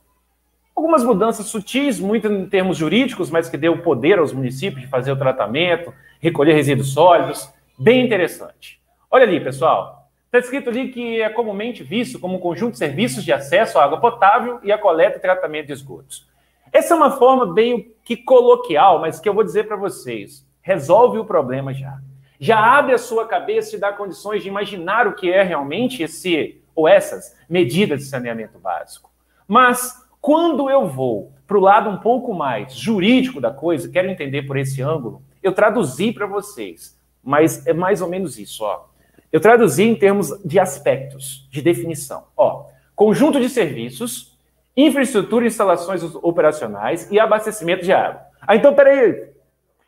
Algumas 0.75 1.03
mudanças 1.03 1.47
sutis, 1.47 1.99
muito 1.99 2.27
em 2.27 2.47
termos 2.47 2.77
jurídicos, 2.77 3.29
mas 3.29 3.49
que 3.49 3.57
deu 3.57 3.77
poder 3.79 4.17
aos 4.17 4.33
municípios 4.33 4.81
de 4.81 4.87
fazer 4.87 5.11
o 5.11 5.17
tratamento, 5.17 5.93
recolher 6.19 6.53
resíduos 6.53 6.93
sólidos. 6.93 7.51
Bem 7.77 8.03
interessante. 8.05 8.79
Olha 9.11 9.23
ali, 9.23 9.39
pessoal. 9.39 10.02
Está 10.33 10.39
escrito 10.39 10.71
ali 10.71 10.89
que 10.89 11.21
é 11.21 11.29
comumente 11.29 11.83
visto 11.83 12.19
como 12.19 12.37
um 12.37 12.39
conjunto 12.39 12.71
de 12.71 12.79
serviços 12.79 13.23
de 13.23 13.31
acesso 13.31 13.77
à 13.77 13.83
água 13.83 13.99
potável 13.99 14.59
e 14.63 14.71
a 14.71 14.79
coleta 14.79 15.19
e 15.19 15.21
tratamento 15.21 15.67
de 15.67 15.73
esgotos. 15.73 16.27
Essa 16.71 16.95
é 16.95 16.97
uma 16.97 17.11
forma 17.11 17.53
bem 17.53 17.93
que 18.03 18.17
coloquial, 18.17 18.99
mas 18.99 19.19
que 19.19 19.29
eu 19.29 19.33
vou 19.35 19.43
dizer 19.43 19.67
para 19.67 19.75
vocês. 19.75 20.43
Resolve 20.63 21.19
o 21.19 21.25
problema 21.25 21.71
já. 21.71 21.99
Já 22.39 22.57
abre 22.57 22.95
a 22.95 22.97
sua 22.97 23.27
cabeça 23.27 23.75
e 23.75 23.79
dá 23.79 23.93
condições 23.93 24.41
de 24.41 24.49
imaginar 24.49 25.05
o 25.05 25.13
que 25.13 25.31
é 25.31 25.43
realmente 25.43 26.01
esse 26.01 26.59
ou 26.73 26.87
essas 26.87 27.37
medidas 27.47 27.99
de 27.99 28.05
saneamento 28.05 28.57
básico. 28.57 29.11
Mas 29.47 30.03
quando 30.19 30.67
eu 30.67 30.87
vou 30.87 31.31
para 31.45 31.59
o 31.59 31.61
lado 31.61 31.91
um 31.91 31.97
pouco 31.97 32.33
mais 32.33 32.73
jurídico 32.73 33.39
da 33.39 33.51
coisa, 33.51 33.87
quero 33.87 34.09
entender 34.09 34.41
por 34.47 34.57
esse 34.57 34.81
ângulo, 34.81 35.21
eu 35.43 35.53
traduzi 35.53 36.11
para 36.11 36.25
vocês, 36.25 36.99
mas 37.23 37.67
é 37.67 37.73
mais 37.73 38.01
ou 38.01 38.09
menos 38.09 38.39
isso, 38.39 38.63
ó. 38.63 38.91
Eu 39.33 39.41
traduzi 39.41 39.83
em 39.83 39.95
termos 39.95 40.29
de 40.45 40.59
aspectos, 40.59 41.45
de 41.51 41.61
definição. 41.61 42.23
Ó, 42.37 42.67
conjunto 42.95 43.41
de 43.41 43.49
serviços, 43.49 44.37
infraestrutura, 44.77 45.45
instalações 45.45 46.03
operacionais 46.15 47.11
e 47.11 47.19
abastecimento 47.19 47.83
de 47.83 47.91
água. 47.91 48.21
Ah, 48.41 48.55
então, 48.55 48.73
peraí. 48.73 49.29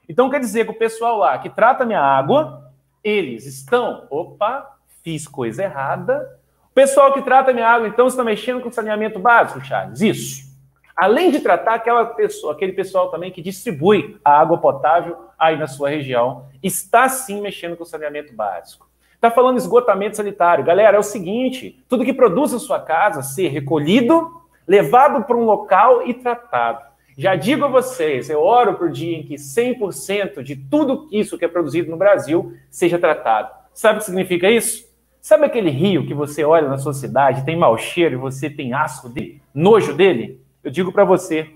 Então 0.10 0.30
quer 0.30 0.42
dizer 0.42 0.66
que 0.66 0.72
o 0.72 0.78
pessoal 0.78 1.18
lá 1.18 1.38
que 1.38 1.50
trata 1.50 1.86
minha 1.86 2.02
água, 2.02 2.72
eles 3.02 3.46
estão, 3.46 4.06
opa, 4.10 4.78
fiz 5.02 5.28
coisa 5.28 5.64
errada, 5.64 6.38
Pessoal 6.76 7.14
que 7.14 7.22
trata 7.22 7.54
minha 7.54 7.70
água, 7.70 7.88
então, 7.88 8.06
está 8.06 8.22
mexendo 8.22 8.60
com 8.60 8.70
saneamento 8.70 9.18
básico, 9.18 9.62
Charles? 9.62 10.02
Isso. 10.02 10.54
Além 10.94 11.32
de 11.32 11.40
tratar 11.40 11.76
aquela 11.76 12.06
pessoa, 12.06 12.52
aquele 12.52 12.74
pessoal 12.74 13.10
também 13.10 13.32
que 13.32 13.42
distribui 13.42 14.20
a 14.24 14.38
água 14.38 14.58
potável 14.58 15.18
aí 15.40 15.58
na 15.58 15.68
sua 15.68 15.90
região, 15.90 16.50
está 16.62 17.08
sim 17.08 17.40
mexendo 17.40 17.78
com 17.78 17.86
saneamento 17.86 18.34
básico. 18.34 18.90
Está 19.26 19.34
falando 19.34 19.58
esgotamento 19.58 20.18
sanitário. 20.18 20.64
Galera, 20.64 20.98
é 20.98 21.00
o 21.00 21.04
seguinte: 21.04 21.84
tudo 21.90 22.06
que 22.06 22.14
produz 22.14 22.54
na 22.54 22.60
sua 22.60 22.80
casa 22.80 23.24
ser 23.24 23.48
recolhido, 23.48 24.40
levado 24.68 25.24
para 25.24 25.36
um 25.36 25.46
local 25.46 26.08
e 26.08 26.14
tratado. 26.14 26.86
Já 27.18 27.36
digo 27.36 27.66
a 27.66 27.68
vocês, 27.68 28.30
eu 28.30 28.40
oro 28.40 28.76
por 28.76 28.92
dia 28.92 29.18
em 29.18 29.24
que 29.24 29.34
100% 29.34 30.44
de 30.44 30.56
tudo 30.56 31.08
isso 31.12 31.40
que 31.40 31.46
é 31.46 31.48
produzido 31.48 31.90
no 31.90 31.98
Brasil 31.98 32.54
seja 32.70 33.00
tratado. 33.00 33.50
Sabe 33.74 33.96
o 33.96 34.00
que 34.00 34.06
significa 34.06 34.48
isso? 34.48 34.88
Sabe 35.20 35.46
aquele 35.46 35.72
rio 35.72 36.06
que 36.06 36.14
você 36.14 36.44
olha 36.44 36.68
na 36.68 36.78
sua 36.78 36.94
cidade, 36.94 37.44
tem 37.44 37.58
mau 37.58 37.76
cheiro 37.80 38.14
e 38.14 38.18
você 38.18 38.48
tem 38.48 38.74
asco 38.74 39.10
dele, 39.10 39.42
nojo 39.56 39.92
dele? 39.92 40.40
Eu 40.64 40.70
digo 40.70 40.92
para 40.92 41.04
você, 41.04 41.50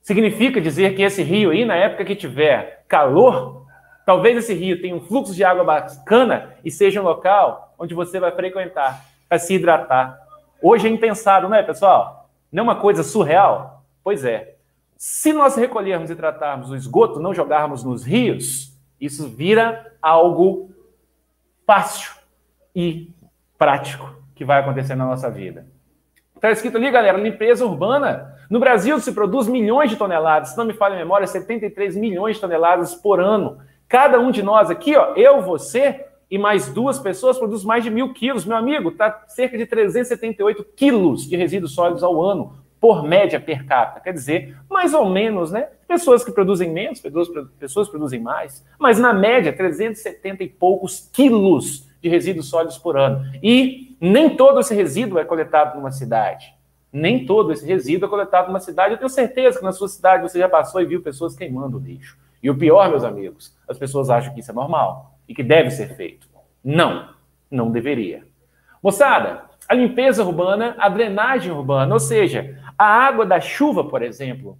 significa 0.00 0.62
dizer 0.62 0.96
que 0.96 1.02
esse 1.02 1.22
rio 1.22 1.50
aí, 1.50 1.66
na 1.66 1.76
época 1.76 2.06
que 2.06 2.16
tiver 2.16 2.84
calor, 2.88 3.63
talvez 4.04 4.36
esse 4.36 4.54
rio 4.54 4.80
tenha 4.80 4.94
um 4.94 5.00
fluxo 5.00 5.34
de 5.34 5.44
água 5.44 5.64
bacana 5.64 6.54
e 6.64 6.70
seja 6.70 7.00
um 7.00 7.04
local 7.04 7.74
onde 7.78 7.94
você 7.94 8.20
vai 8.20 8.32
frequentar 8.32 9.04
para 9.28 9.38
se 9.38 9.54
hidratar. 9.54 10.18
Hoje 10.62 10.86
é 10.86 10.90
impensado, 10.90 11.48
não 11.48 11.56
é, 11.56 11.62
pessoal? 11.62 12.28
Não 12.50 12.60
é 12.60 12.64
uma 12.64 12.76
coisa 12.76 13.02
surreal? 13.02 13.84
Pois 14.02 14.24
é. 14.24 14.54
Se 14.96 15.32
nós 15.32 15.56
recolhermos 15.56 16.10
e 16.10 16.16
tratarmos 16.16 16.70
o 16.70 16.76
esgoto, 16.76 17.20
não 17.20 17.34
jogarmos 17.34 17.82
nos 17.82 18.04
rios, 18.04 18.72
isso 19.00 19.28
vira 19.28 19.92
algo 20.00 20.70
fácil 21.66 22.12
e 22.74 23.10
prático 23.58 24.14
que 24.34 24.44
vai 24.44 24.60
acontecer 24.60 24.94
na 24.94 25.04
nossa 25.04 25.30
vida. 25.30 25.66
Está 26.34 26.50
escrito 26.50 26.76
ali, 26.76 26.90
galera, 26.90 27.18
limpeza 27.18 27.64
urbana. 27.64 28.34
No 28.50 28.60
Brasil 28.60 28.98
se 29.00 29.12
produz 29.12 29.48
milhões 29.48 29.90
de 29.90 29.96
toneladas, 29.96 30.50
se 30.50 30.58
não 30.58 30.64
me 30.64 30.74
falha 30.74 30.94
a 30.94 30.98
memória, 30.98 31.26
73 31.26 31.96
milhões 31.96 32.36
de 32.36 32.40
toneladas 32.40 32.94
por 32.94 33.20
ano. 33.20 33.58
Cada 33.94 34.18
um 34.18 34.32
de 34.32 34.42
nós 34.42 34.70
aqui, 34.70 34.96
ó, 34.96 35.14
eu, 35.14 35.40
você 35.40 36.04
e 36.28 36.36
mais 36.36 36.66
duas 36.68 36.98
pessoas 36.98 37.38
produz 37.38 37.62
mais 37.62 37.84
de 37.84 37.90
mil 37.90 38.12
quilos. 38.12 38.44
Meu 38.44 38.56
amigo, 38.56 38.88
está 38.88 39.22
cerca 39.28 39.56
de 39.56 39.66
378 39.66 40.66
quilos 40.74 41.28
de 41.28 41.36
resíduos 41.36 41.76
sólidos 41.76 42.02
ao 42.02 42.20
ano, 42.20 42.58
por 42.80 43.04
média 43.04 43.38
per 43.38 43.64
capita. 43.64 44.00
Quer 44.00 44.12
dizer, 44.12 44.58
mais 44.68 44.94
ou 44.94 45.08
menos, 45.08 45.52
né? 45.52 45.68
Pessoas 45.86 46.24
que 46.24 46.32
produzem 46.32 46.72
menos, 46.72 46.98
pessoas, 46.98 47.28
pessoas 47.56 47.88
produzem 47.88 48.20
mais, 48.20 48.66
mas 48.80 48.98
na 48.98 49.12
média, 49.12 49.52
370 49.52 50.42
e 50.42 50.48
poucos 50.48 51.08
quilos 51.12 51.88
de 52.02 52.08
resíduos 52.08 52.48
sólidos 52.50 52.76
por 52.76 52.96
ano. 52.96 53.24
E 53.40 53.96
nem 54.00 54.36
todo 54.36 54.58
esse 54.58 54.74
resíduo 54.74 55.20
é 55.20 55.24
coletado 55.24 55.76
numa 55.76 55.92
cidade. 55.92 56.52
Nem 56.92 57.24
todo 57.24 57.52
esse 57.52 57.64
resíduo 57.64 58.08
é 58.08 58.10
coletado 58.10 58.48
numa 58.48 58.58
cidade. 58.58 58.94
Eu 58.94 58.98
tenho 58.98 59.08
certeza 59.08 59.60
que 59.60 59.64
na 59.64 59.70
sua 59.70 59.86
cidade 59.86 60.24
você 60.24 60.40
já 60.40 60.48
passou 60.48 60.80
e 60.80 60.84
viu 60.84 61.00
pessoas 61.00 61.36
queimando 61.36 61.76
o 61.76 61.80
lixo. 61.80 62.23
E 62.44 62.50
o 62.50 62.58
pior, 62.58 62.90
meus 62.90 63.02
amigos, 63.02 63.56
as 63.66 63.78
pessoas 63.78 64.10
acham 64.10 64.34
que 64.34 64.40
isso 64.40 64.50
é 64.50 64.54
normal 64.54 65.18
e 65.26 65.34
que 65.34 65.42
deve 65.42 65.70
ser 65.70 65.96
feito. 65.96 66.28
Não, 66.62 67.08
não 67.50 67.70
deveria. 67.70 68.26
Moçada, 68.82 69.44
a 69.66 69.72
limpeza 69.72 70.22
urbana, 70.22 70.76
a 70.78 70.90
drenagem 70.90 71.50
urbana, 71.50 71.94
ou 71.94 71.98
seja, 71.98 72.62
a 72.76 72.84
água 72.84 73.24
da 73.24 73.40
chuva, 73.40 73.84
por 73.84 74.02
exemplo, 74.02 74.58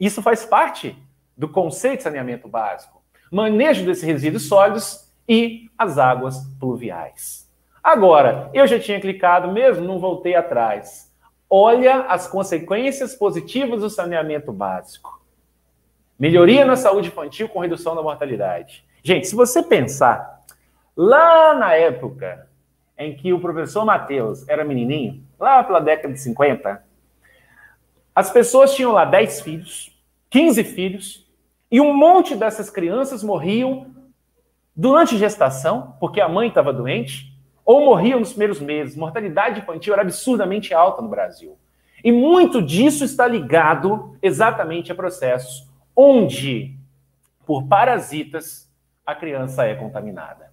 isso 0.00 0.22
faz 0.22 0.46
parte 0.46 0.96
do 1.36 1.46
conceito 1.46 1.98
de 1.98 2.04
saneamento 2.04 2.48
básico. 2.48 3.04
Manejo 3.30 3.84
desses 3.84 4.02
resíduos 4.02 4.48
sólidos 4.48 5.12
e 5.28 5.68
as 5.76 5.98
águas 5.98 6.38
pluviais. 6.58 7.52
Agora, 7.82 8.48
eu 8.54 8.66
já 8.66 8.80
tinha 8.80 8.98
clicado 8.98 9.52
mesmo, 9.52 9.84
não 9.84 9.98
voltei 9.98 10.34
atrás. 10.34 11.12
Olha 11.50 12.06
as 12.06 12.26
consequências 12.26 13.14
positivas 13.14 13.82
do 13.82 13.90
saneamento 13.90 14.50
básico. 14.50 15.22
Melhoria 16.18 16.64
na 16.64 16.76
saúde 16.76 17.08
infantil 17.08 17.48
com 17.48 17.58
redução 17.58 17.94
da 17.94 18.02
mortalidade. 18.02 18.84
Gente, 19.02 19.26
se 19.26 19.34
você 19.34 19.62
pensar, 19.62 20.42
lá 20.96 21.54
na 21.54 21.74
época 21.74 22.48
em 22.96 23.16
que 23.16 23.32
o 23.32 23.40
professor 23.40 23.84
Matheus 23.84 24.48
era 24.48 24.64
menininho, 24.64 25.22
lá 25.38 25.64
pela 25.64 25.80
década 25.80 26.14
de 26.14 26.20
50, 26.20 26.84
as 28.14 28.30
pessoas 28.30 28.74
tinham 28.74 28.92
lá 28.92 29.04
10 29.04 29.40
filhos, 29.40 29.92
15 30.30 30.62
filhos, 30.62 31.28
e 31.70 31.80
um 31.80 31.92
monte 31.92 32.36
dessas 32.36 32.70
crianças 32.70 33.24
morriam 33.24 33.88
durante 34.76 35.18
gestação, 35.18 35.96
porque 35.98 36.20
a 36.20 36.28
mãe 36.28 36.48
estava 36.48 36.72
doente, 36.72 37.36
ou 37.64 37.84
morriam 37.84 38.20
nos 38.20 38.30
primeiros 38.30 38.60
meses. 38.60 38.96
Mortalidade 38.96 39.60
infantil 39.60 39.92
era 39.92 40.02
absurdamente 40.02 40.72
alta 40.72 41.02
no 41.02 41.08
Brasil. 41.08 41.58
E 42.04 42.12
muito 42.12 42.62
disso 42.62 43.04
está 43.04 43.26
ligado 43.26 44.16
exatamente 44.22 44.92
a 44.92 44.94
processos 44.94 45.66
onde, 45.96 46.76
por 47.46 47.64
parasitas, 47.64 48.70
a 49.04 49.14
criança 49.14 49.64
é 49.66 49.74
contaminada. 49.74 50.52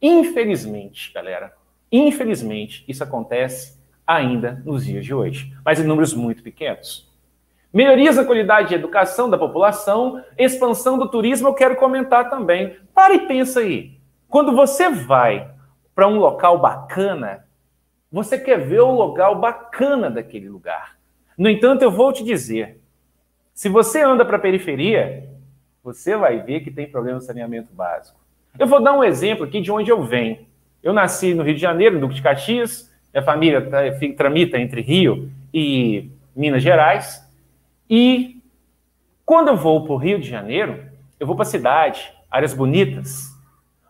Infelizmente, 0.00 1.12
galera, 1.12 1.54
infelizmente, 1.90 2.84
isso 2.88 3.02
acontece 3.02 3.80
ainda 4.06 4.62
nos 4.64 4.84
dias 4.84 5.04
de 5.04 5.14
hoje, 5.14 5.56
mas 5.64 5.80
em 5.80 5.84
números 5.84 6.12
muito 6.12 6.42
pequenos. 6.42 7.10
Melhorias 7.72 8.16
na 8.16 8.24
qualidade 8.24 8.68
de 8.68 8.74
educação 8.74 9.30
da 9.30 9.38
população, 9.38 10.22
expansão 10.36 10.98
do 10.98 11.08
turismo, 11.08 11.48
eu 11.48 11.54
quero 11.54 11.76
comentar 11.76 12.28
também. 12.28 12.76
Para 12.94 13.14
e 13.14 13.26
pensa 13.26 13.60
aí. 13.60 13.98
Quando 14.28 14.54
você 14.54 14.90
vai 14.90 15.50
para 15.94 16.06
um 16.06 16.18
local 16.18 16.58
bacana, 16.58 17.46
você 18.10 18.38
quer 18.38 18.58
ver 18.58 18.80
o 18.80 18.90
local 18.90 19.38
bacana 19.38 20.10
daquele 20.10 20.50
lugar. 20.50 20.98
No 21.38 21.48
entanto, 21.48 21.80
eu 21.80 21.90
vou 21.90 22.12
te 22.12 22.22
dizer: 22.22 22.81
se 23.54 23.68
você 23.68 24.02
anda 24.02 24.24
para 24.24 24.36
a 24.36 24.40
periferia, 24.40 25.28
você 25.82 26.16
vai 26.16 26.40
ver 26.40 26.60
que 26.60 26.70
tem 26.70 26.88
problema 26.88 27.18
de 27.18 27.24
saneamento 27.24 27.72
básico. 27.72 28.20
Eu 28.58 28.66
vou 28.66 28.82
dar 28.82 28.92
um 28.92 29.02
exemplo 29.04 29.44
aqui 29.44 29.60
de 29.60 29.70
onde 29.70 29.90
eu 29.90 30.02
venho. 30.02 30.46
Eu 30.82 30.92
nasci 30.92 31.34
no 31.34 31.42
Rio 31.42 31.54
de 31.54 31.60
Janeiro, 31.60 31.94
no 31.94 32.02
Duque 32.02 32.14
de 32.14 32.22
Caxias, 32.22 32.90
minha 33.12 33.24
família 33.24 33.68
tramita 34.16 34.58
entre 34.58 34.80
Rio 34.80 35.30
e 35.52 36.10
Minas 36.34 36.62
Gerais. 36.62 37.28
E 37.88 38.42
quando 39.24 39.48
eu 39.48 39.56
vou 39.56 39.84
para 39.84 39.92
o 39.92 39.96
Rio 39.96 40.18
de 40.18 40.28
Janeiro, 40.28 40.84
eu 41.20 41.26
vou 41.26 41.36
para 41.36 41.42
a 41.42 41.46
cidade, 41.46 42.12
áreas 42.30 42.54
bonitas. 42.54 43.30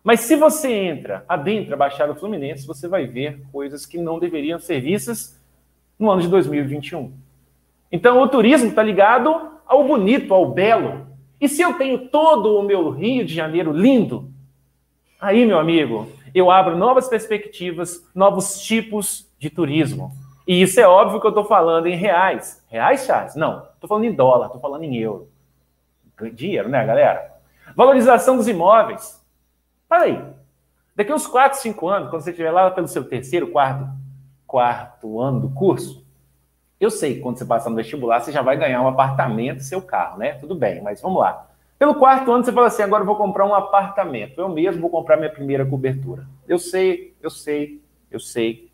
Mas 0.02 0.20
se 0.20 0.34
você 0.34 0.72
entra 0.72 1.24
adentro 1.28 1.74
a 1.74 1.76
Baixada 1.76 2.14
Fluminense, 2.14 2.66
você 2.66 2.88
vai 2.88 3.06
ver 3.06 3.40
coisas 3.52 3.86
que 3.86 3.98
não 3.98 4.18
deveriam 4.18 4.58
ser 4.58 4.80
vistas 4.80 5.40
no 5.98 6.10
ano 6.10 6.20
de 6.20 6.28
2021. 6.28 7.12
Então, 7.90 8.20
o 8.20 8.28
turismo 8.28 8.68
está 8.68 8.82
ligado 8.82 9.51
ao 9.72 9.84
bonito, 9.84 10.32
ao 10.32 10.50
belo. 10.50 11.06
E 11.40 11.48
se 11.48 11.62
eu 11.62 11.74
tenho 11.74 12.08
todo 12.08 12.58
o 12.58 12.62
meu 12.62 12.90
Rio 12.90 13.24
de 13.24 13.34
Janeiro 13.34 13.72
lindo, 13.72 14.32
Aí, 15.22 15.46
meu 15.46 15.56
amigo, 15.56 16.08
eu 16.34 16.50
abro 16.50 16.76
novas 16.76 17.06
perspectivas, 17.06 18.04
novos 18.12 18.60
tipos 18.60 19.32
de 19.38 19.48
turismo. 19.48 20.10
E 20.44 20.60
isso 20.60 20.80
é 20.80 20.84
óbvio 20.84 21.20
que 21.20 21.26
eu 21.28 21.30
estou 21.30 21.44
falando 21.44 21.86
em 21.86 21.94
reais. 21.94 22.60
Reais, 22.66 23.04
Charles? 23.04 23.36
Não, 23.36 23.62
estou 23.72 23.86
falando 23.86 24.02
em 24.02 24.12
dólar, 24.12 24.46
estou 24.46 24.60
falando 24.60 24.82
em 24.82 24.96
euro. 24.96 25.28
Dinheiro, 26.34 26.68
né, 26.68 26.84
galera? 26.84 27.36
Valorização 27.76 28.36
dos 28.36 28.48
imóveis. 28.48 29.24
Fala 29.88 30.06
aí. 30.06 30.24
Daqui 30.96 31.12
uns 31.12 31.28
4, 31.28 31.60
5 31.60 31.88
anos, 31.88 32.10
quando 32.10 32.22
você 32.22 32.30
estiver 32.30 32.50
lá 32.50 32.68
pelo 32.72 32.88
seu 32.88 33.04
terceiro, 33.04 33.46
quarto, 33.46 33.86
quarto 34.44 35.20
ano 35.20 35.38
do 35.38 35.50
curso, 35.50 36.01
eu 36.84 36.90
sei 36.90 37.14
que 37.14 37.20
quando 37.20 37.38
você 37.38 37.44
passar 37.44 37.70
no 37.70 37.76
vestibular, 37.76 38.20
você 38.20 38.32
já 38.32 38.42
vai 38.42 38.56
ganhar 38.56 38.82
um 38.82 38.88
apartamento 38.88 39.62
seu 39.62 39.80
carro, 39.80 40.18
né? 40.18 40.32
Tudo 40.34 40.54
bem, 40.54 40.82
mas 40.82 41.00
vamos 41.00 41.20
lá. 41.20 41.48
Pelo 41.78 41.94
quarto 41.94 42.30
ano, 42.32 42.44
você 42.44 42.52
fala 42.52 42.66
assim: 42.66 42.82
agora 42.82 43.02
eu 43.02 43.06
vou 43.06 43.16
comprar 43.16 43.46
um 43.46 43.54
apartamento. 43.54 44.40
Eu 44.40 44.48
mesmo 44.48 44.80
vou 44.80 44.90
comprar 44.90 45.16
minha 45.16 45.30
primeira 45.30 45.64
cobertura. 45.64 46.26
Eu 46.46 46.58
sei, 46.58 47.14
eu 47.22 47.30
sei, 47.30 47.80
eu 48.10 48.20
sei. 48.20 48.70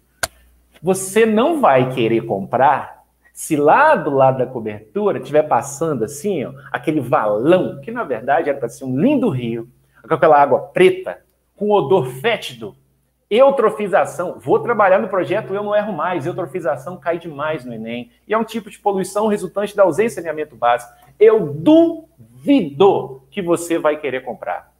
Você 0.82 1.26
não 1.26 1.60
vai 1.60 1.92
querer 1.92 2.22
comprar 2.22 3.04
se 3.32 3.56
lá 3.56 3.94
do 3.94 4.10
lado 4.10 4.38
da 4.38 4.46
cobertura 4.46 5.18
estiver 5.18 5.44
passando 5.44 6.04
assim, 6.04 6.44
ó, 6.44 6.52
aquele 6.72 7.00
valão, 7.00 7.80
que 7.80 7.90
na 7.90 8.04
verdade 8.04 8.50
era 8.50 8.58
para 8.58 8.68
ser 8.68 8.84
um 8.84 8.98
lindo 8.98 9.28
rio, 9.28 9.68
com 10.06 10.14
aquela 10.14 10.40
água 10.40 10.60
preta, 10.60 11.22
com 11.56 11.70
odor 11.70 12.06
fétido. 12.06 12.74
Eutrofização. 13.30 14.38
Vou 14.38 14.58
trabalhar 14.58 14.98
no 14.98 15.08
projeto 15.08 15.54
Eu 15.54 15.62
Não 15.62 15.76
Erro 15.76 15.92
Mais. 15.92 16.24
Eutrofização 16.24 16.96
cai 16.96 17.18
demais 17.18 17.62
no 17.62 17.74
Enem. 17.74 18.10
E 18.26 18.32
é 18.32 18.38
um 18.38 18.44
tipo 18.44 18.70
de 18.70 18.78
poluição 18.78 19.26
resultante 19.26 19.76
da 19.76 19.82
ausência 19.82 20.22
de 20.22 20.26
saneamento 20.26 20.56
básico. 20.56 20.92
Eu 21.20 21.52
duvido 21.52 23.22
que 23.30 23.42
você 23.42 23.78
vai 23.78 23.98
querer 23.98 24.24
comprar. 24.24 24.72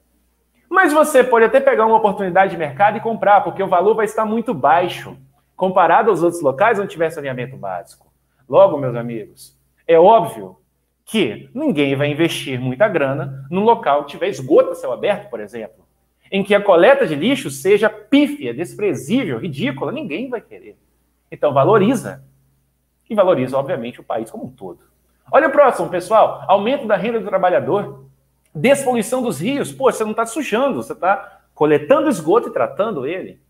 Mas 0.68 0.94
você 0.94 1.22
pode 1.22 1.44
até 1.44 1.60
pegar 1.60 1.84
uma 1.84 1.96
oportunidade 1.96 2.52
de 2.52 2.56
mercado 2.56 2.96
e 2.96 3.00
comprar, 3.00 3.42
porque 3.42 3.62
o 3.62 3.68
valor 3.68 3.94
vai 3.94 4.06
estar 4.06 4.24
muito 4.24 4.54
baixo, 4.54 5.16
comparado 5.54 6.10
aos 6.10 6.22
outros 6.22 6.42
locais 6.42 6.78
onde 6.78 6.88
tiver 6.88 7.10
saneamento 7.10 7.56
básico. 7.56 8.06
Logo, 8.48 8.78
meus 8.78 8.96
amigos, 8.96 9.58
é 9.86 9.98
óbvio 9.98 10.56
que 11.04 11.50
ninguém 11.54 11.96
vai 11.96 12.10
investir 12.10 12.58
muita 12.58 12.88
grana 12.88 13.46
num 13.50 13.64
local 13.64 14.04
que 14.04 14.12
tiver 14.12 14.28
esgoto 14.28 14.70
a 14.70 14.74
céu 14.74 14.92
aberto, 14.92 15.28
por 15.28 15.40
exemplo 15.40 15.87
em 16.30 16.42
que 16.42 16.54
a 16.54 16.60
coleta 16.60 17.06
de 17.06 17.14
lixo 17.14 17.50
seja 17.50 17.88
pífia, 17.88 18.52
desprezível, 18.52 19.38
ridícula, 19.38 19.92
ninguém 19.92 20.28
vai 20.28 20.40
querer. 20.40 20.76
Então 21.30 21.52
valoriza. 21.52 22.22
E 23.08 23.14
valoriza, 23.14 23.56
obviamente, 23.56 24.00
o 24.00 24.04
país 24.04 24.30
como 24.30 24.44
um 24.44 24.50
todo. 24.50 24.80
Olha 25.30 25.48
o 25.48 25.52
próximo, 25.52 25.88
pessoal. 25.88 26.44
Aumento 26.46 26.86
da 26.86 26.96
renda 26.96 27.20
do 27.20 27.26
trabalhador. 27.26 28.04
Despoluição 28.54 29.22
dos 29.22 29.40
rios. 29.40 29.72
Pô, 29.72 29.90
você 29.90 30.04
não 30.04 30.10
está 30.10 30.26
sujando, 30.26 30.82
você 30.82 30.92
está 30.92 31.40
coletando 31.54 32.08
esgoto 32.08 32.48
e 32.48 32.52
tratando 32.52 33.06
ele. 33.06 33.40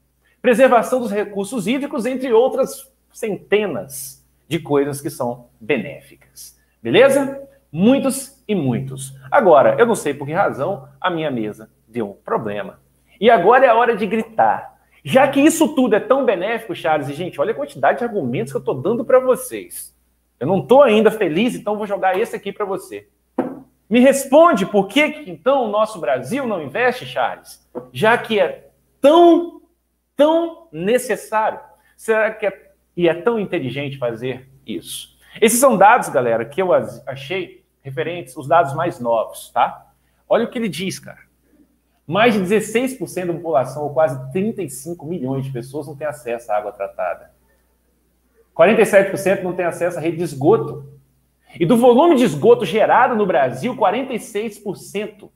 Preservação 0.40 1.00
dos 1.00 1.11
recursos 1.11 1.66
hídricos, 1.66 2.06
entre 2.06 2.32
outras 2.32 2.92
centenas 3.12 4.25
de 4.47 4.61
coisas 4.61 5.00
que 5.00 5.11
são 5.11 5.49
benéficas. 5.61 6.58
Beleza? 6.80 7.42
Muitos 7.70 8.42
e 8.47 8.54
muitos. 8.54 9.14
Agora, 9.30 9.76
eu 9.78 9.87
não 9.87 9.97
sei 9.97 10.14
por 10.14 10.26
que 10.26 10.32
razão 10.32 10.88
a 11.00 11.11
minha 11.11 11.30
mesa 11.30 11.68
deu 11.88 12.11
um 12.11 12.14
problema. 12.14 12.80
E 13.21 13.30
agora 13.30 13.66
é 13.66 13.68
a 13.68 13.75
hora 13.75 13.97
de 13.97 14.07
gritar. 14.07 14.78
Já 15.02 15.26
que 15.28 15.40
isso 15.40 15.75
tudo 15.75 15.97
é 15.97 16.00
tão 16.00 16.25
benéfico, 16.25 16.75
Charles, 16.75 17.09
e 17.09 17.14
gente, 17.14 17.40
olha 17.40 17.52
a 17.52 17.57
quantidade 17.57 17.99
de 17.99 18.04
argumentos 18.04 18.52
que 18.52 18.57
eu 18.57 18.61
estou 18.61 18.75
dando 18.75 19.04
para 19.04 19.18
vocês. 19.18 19.97
Eu 20.38 20.47
não 20.47 20.61
estou 20.61 20.83
ainda 20.83 21.11
feliz, 21.11 21.54
então 21.54 21.76
vou 21.76 21.87
jogar 21.87 22.18
esse 22.18 22.37
aqui 22.37 22.52
para 22.52 22.64
você. 22.64 23.09
Me 23.88 24.00
responde 24.00 24.66
por 24.66 24.87
que 24.87 25.25
então 25.26 25.64
o 25.64 25.71
nosso 25.71 25.99
Brasil 25.99 26.47
não 26.47 26.62
investe, 26.62 27.07
Charles? 27.07 27.66
Já 27.92 28.18
que 28.18 28.38
é 28.38 28.68
tão, 29.00 29.62
tão 30.14 30.68
necessário. 30.71 31.59
Será 31.97 32.30
que 32.30 32.47
é, 32.47 32.73
e 32.97 33.09
é 33.09 33.14
tão 33.14 33.40
inteligente 33.40 33.99
fazer 33.99 34.49
isso? 34.66 35.16
Esses 35.40 35.59
são 35.59 35.76
dados, 35.76 36.09
galera, 36.09 36.45
que 36.45 36.61
eu 36.61 36.71
achei 37.07 37.64
referentes, 37.80 38.37
os 38.37 38.47
dados 38.47 38.75
mais 38.75 39.00
novos, 39.00 39.50
tá? 39.50 39.87
Olha 40.28 40.45
o 40.45 40.50
que 40.50 40.59
ele 40.59 40.68
diz, 40.68 40.99
cara. 40.99 41.27
Mais 42.09 42.33
de 42.33 42.41
16% 42.41 43.27
da 43.27 43.35
população, 43.35 43.83
ou 43.83 43.90
quase 43.90 44.33
35 44.33 45.05
milhões 45.05 45.44
de 45.44 45.53
pessoas, 45.53 45.87
não 45.87 45.94
tem 45.94 46.07
acesso 46.07 46.51
à 46.51 46.57
água 46.57 46.73
tratada. 46.73 47.31
47% 48.57 49.42
não 49.42 49.53
tem 49.53 49.66
acesso 49.66 49.99
à 49.99 50.01
rede 50.01 50.16
de 50.16 50.23
esgoto. 50.23 50.87
E 51.61 51.66
do 51.66 51.77
volume 51.77 52.16
de 52.16 52.25
esgoto 52.25 52.64
gerado 52.64 53.14
no 53.14 53.27
Brasil, 53.27 53.77
46% 53.77 55.29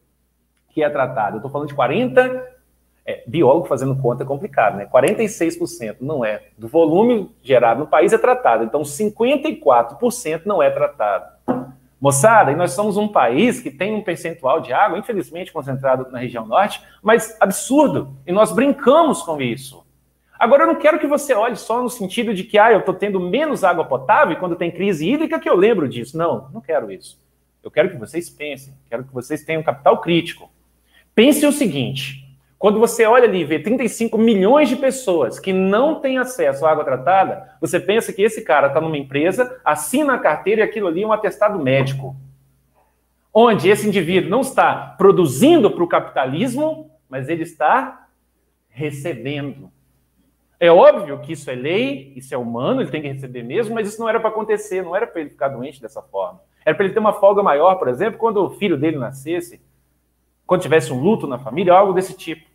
que 0.70 0.82
é 0.82 0.88
tratado. 0.88 1.36
Eu 1.36 1.38
estou 1.40 1.50
falando 1.50 1.68
de 1.68 1.74
40%, 1.74 2.42
é, 3.04 3.22
biólogo 3.26 3.66
fazendo 3.66 3.94
conta 4.00 4.22
é 4.22 4.26
complicado, 4.26 4.76
né? 4.78 4.86
46% 4.86 5.96
não 6.00 6.24
é. 6.24 6.42
Do 6.56 6.68
volume 6.68 7.30
gerado 7.42 7.80
no 7.80 7.86
país 7.86 8.14
é 8.14 8.18
tratado. 8.18 8.64
Então, 8.64 8.80
54% 8.80 10.42
não 10.46 10.62
é 10.62 10.70
tratado. 10.70 11.26
Moçada, 12.02 12.50
e 12.50 12.56
nós 12.56 12.72
somos 12.72 12.96
um 12.96 13.06
país 13.06 13.60
que 13.60 13.70
tem 13.70 13.94
um 13.94 14.02
percentual 14.02 14.60
de 14.60 14.72
água, 14.72 14.98
infelizmente 14.98 15.52
concentrado 15.52 16.10
na 16.10 16.18
região 16.18 16.44
norte, 16.44 16.82
mas 17.00 17.36
absurdo. 17.40 18.16
E 18.26 18.32
nós 18.32 18.50
brincamos 18.50 19.22
com 19.22 19.40
isso. 19.40 19.86
Agora, 20.36 20.64
eu 20.64 20.66
não 20.66 20.74
quero 20.74 20.98
que 20.98 21.06
você 21.06 21.32
olhe 21.32 21.54
só 21.54 21.80
no 21.80 21.88
sentido 21.88 22.34
de 22.34 22.42
que, 22.42 22.58
ah, 22.58 22.72
eu 22.72 22.80
estou 22.80 22.92
tendo 22.92 23.20
menos 23.20 23.62
água 23.62 23.84
potável 23.84 24.32
e 24.32 24.36
quando 24.36 24.56
tem 24.56 24.68
crise 24.68 25.08
hídrica 25.08 25.38
que 25.38 25.48
eu 25.48 25.54
lembro 25.54 25.88
disso. 25.88 26.18
Não, 26.18 26.50
não 26.52 26.60
quero 26.60 26.90
isso. 26.90 27.22
Eu 27.62 27.70
quero 27.70 27.88
que 27.88 27.96
vocês 27.96 28.28
pensem, 28.28 28.74
quero 28.90 29.04
que 29.04 29.14
vocês 29.14 29.44
tenham 29.44 29.62
capital 29.62 30.00
crítico. 30.00 30.50
Pense 31.14 31.46
o 31.46 31.52
seguinte: 31.52 32.21
quando 32.62 32.78
você 32.78 33.04
olha 33.04 33.24
ali 33.24 33.40
e 33.40 33.44
vê 33.44 33.58
35 33.58 34.16
milhões 34.16 34.68
de 34.68 34.76
pessoas 34.76 35.40
que 35.40 35.52
não 35.52 35.98
têm 35.98 36.18
acesso 36.18 36.64
à 36.64 36.70
água 36.70 36.84
tratada, 36.84 37.56
você 37.60 37.80
pensa 37.80 38.12
que 38.12 38.22
esse 38.22 38.42
cara 38.42 38.68
está 38.68 38.80
numa 38.80 38.96
empresa, 38.96 39.60
assina 39.64 40.14
a 40.14 40.18
carteira 40.20 40.60
e 40.60 40.62
aquilo 40.62 40.86
ali 40.86 41.02
é 41.02 41.06
um 41.08 41.12
atestado 41.12 41.58
médico. 41.58 42.14
Onde 43.34 43.68
esse 43.68 43.88
indivíduo 43.88 44.30
não 44.30 44.42
está 44.42 44.94
produzindo 44.96 45.72
para 45.72 45.82
o 45.82 45.88
capitalismo, 45.88 46.88
mas 47.08 47.28
ele 47.28 47.42
está 47.42 48.06
recebendo. 48.68 49.68
É 50.60 50.70
óbvio 50.70 51.18
que 51.18 51.32
isso 51.32 51.50
é 51.50 51.56
lei, 51.56 52.12
isso 52.14 52.32
é 52.32 52.38
humano, 52.38 52.80
ele 52.80 52.92
tem 52.92 53.02
que 53.02 53.08
receber 53.08 53.42
mesmo, 53.42 53.74
mas 53.74 53.88
isso 53.88 54.00
não 54.00 54.08
era 54.08 54.20
para 54.20 54.28
acontecer, 54.28 54.84
não 54.84 54.94
era 54.94 55.08
para 55.08 55.20
ele 55.20 55.30
ficar 55.30 55.48
doente 55.48 55.82
dessa 55.82 56.00
forma. 56.00 56.40
Era 56.64 56.76
para 56.76 56.84
ele 56.84 56.94
ter 56.94 57.00
uma 57.00 57.14
folga 57.14 57.42
maior, 57.42 57.74
por 57.74 57.88
exemplo, 57.88 58.20
quando 58.20 58.36
o 58.36 58.50
filho 58.50 58.76
dele 58.76 58.98
nascesse, 58.98 59.60
quando 60.46 60.62
tivesse 60.62 60.92
um 60.92 61.00
luto 61.00 61.26
na 61.26 61.40
família, 61.40 61.74
algo 61.74 61.92
desse 61.92 62.16
tipo. 62.16 62.51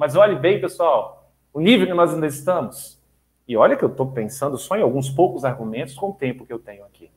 Mas 0.00 0.16
olhe 0.16 0.34
bem, 0.34 0.58
pessoal, 0.58 1.30
o 1.52 1.60
nível 1.60 1.86
que 1.86 1.92
nós 1.92 2.14
ainda 2.14 2.26
estamos. 2.26 2.98
E 3.46 3.54
olha 3.54 3.76
que 3.76 3.84
eu 3.84 3.90
estou 3.90 4.10
pensando 4.10 4.56
só 4.56 4.74
em 4.74 4.80
alguns 4.80 5.10
poucos 5.10 5.44
argumentos 5.44 5.92
com 5.92 6.08
o 6.08 6.14
tempo 6.14 6.46
que 6.46 6.52
eu 6.54 6.58
tenho 6.58 6.82
aqui. 6.86 7.10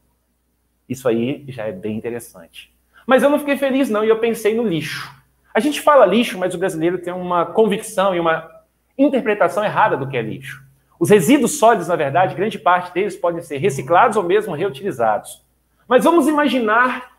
Isso 0.89 1.07
aí 1.07 1.45
já 1.47 1.63
é 1.63 1.71
bem 1.71 1.95
interessante. 1.95 2.75
Mas 3.07 3.23
eu 3.23 3.29
não 3.29 3.39
fiquei 3.39 3.55
feliz, 3.55 3.89
não, 3.89 4.03
e 4.03 4.09
eu 4.09 4.19
pensei 4.19 4.53
no 4.53 4.67
lixo. 4.67 5.09
A 5.53 5.61
gente 5.61 5.79
fala 5.79 6.05
lixo, 6.05 6.37
mas 6.37 6.53
o 6.53 6.57
brasileiro 6.57 6.97
tem 6.97 7.13
uma 7.13 7.45
convicção 7.45 8.13
e 8.13 8.19
uma 8.19 8.51
interpretação 8.97 9.63
errada 9.63 9.95
do 9.95 10.09
que 10.09 10.17
é 10.17 10.21
lixo. 10.21 10.61
Os 10.99 11.09
resíduos 11.09 11.57
sólidos, 11.57 11.87
na 11.87 11.95
verdade, 11.95 12.35
grande 12.35 12.59
parte 12.59 12.93
deles 12.93 13.15
podem 13.15 13.41
ser 13.41 13.59
reciclados 13.59 14.17
ou 14.17 14.23
mesmo 14.23 14.53
reutilizados. 14.53 15.41
Mas 15.87 16.03
vamos 16.03 16.27
imaginar, 16.27 17.13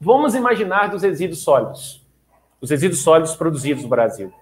vamos 0.00 0.36
imaginar 0.36 0.88
dos 0.88 1.02
resíduos 1.02 1.42
sólidos, 1.42 2.06
os 2.60 2.70
resíduos 2.70 3.02
sólidos 3.02 3.34
produzidos 3.34 3.82
no 3.82 3.88
Brasil. 3.88 4.32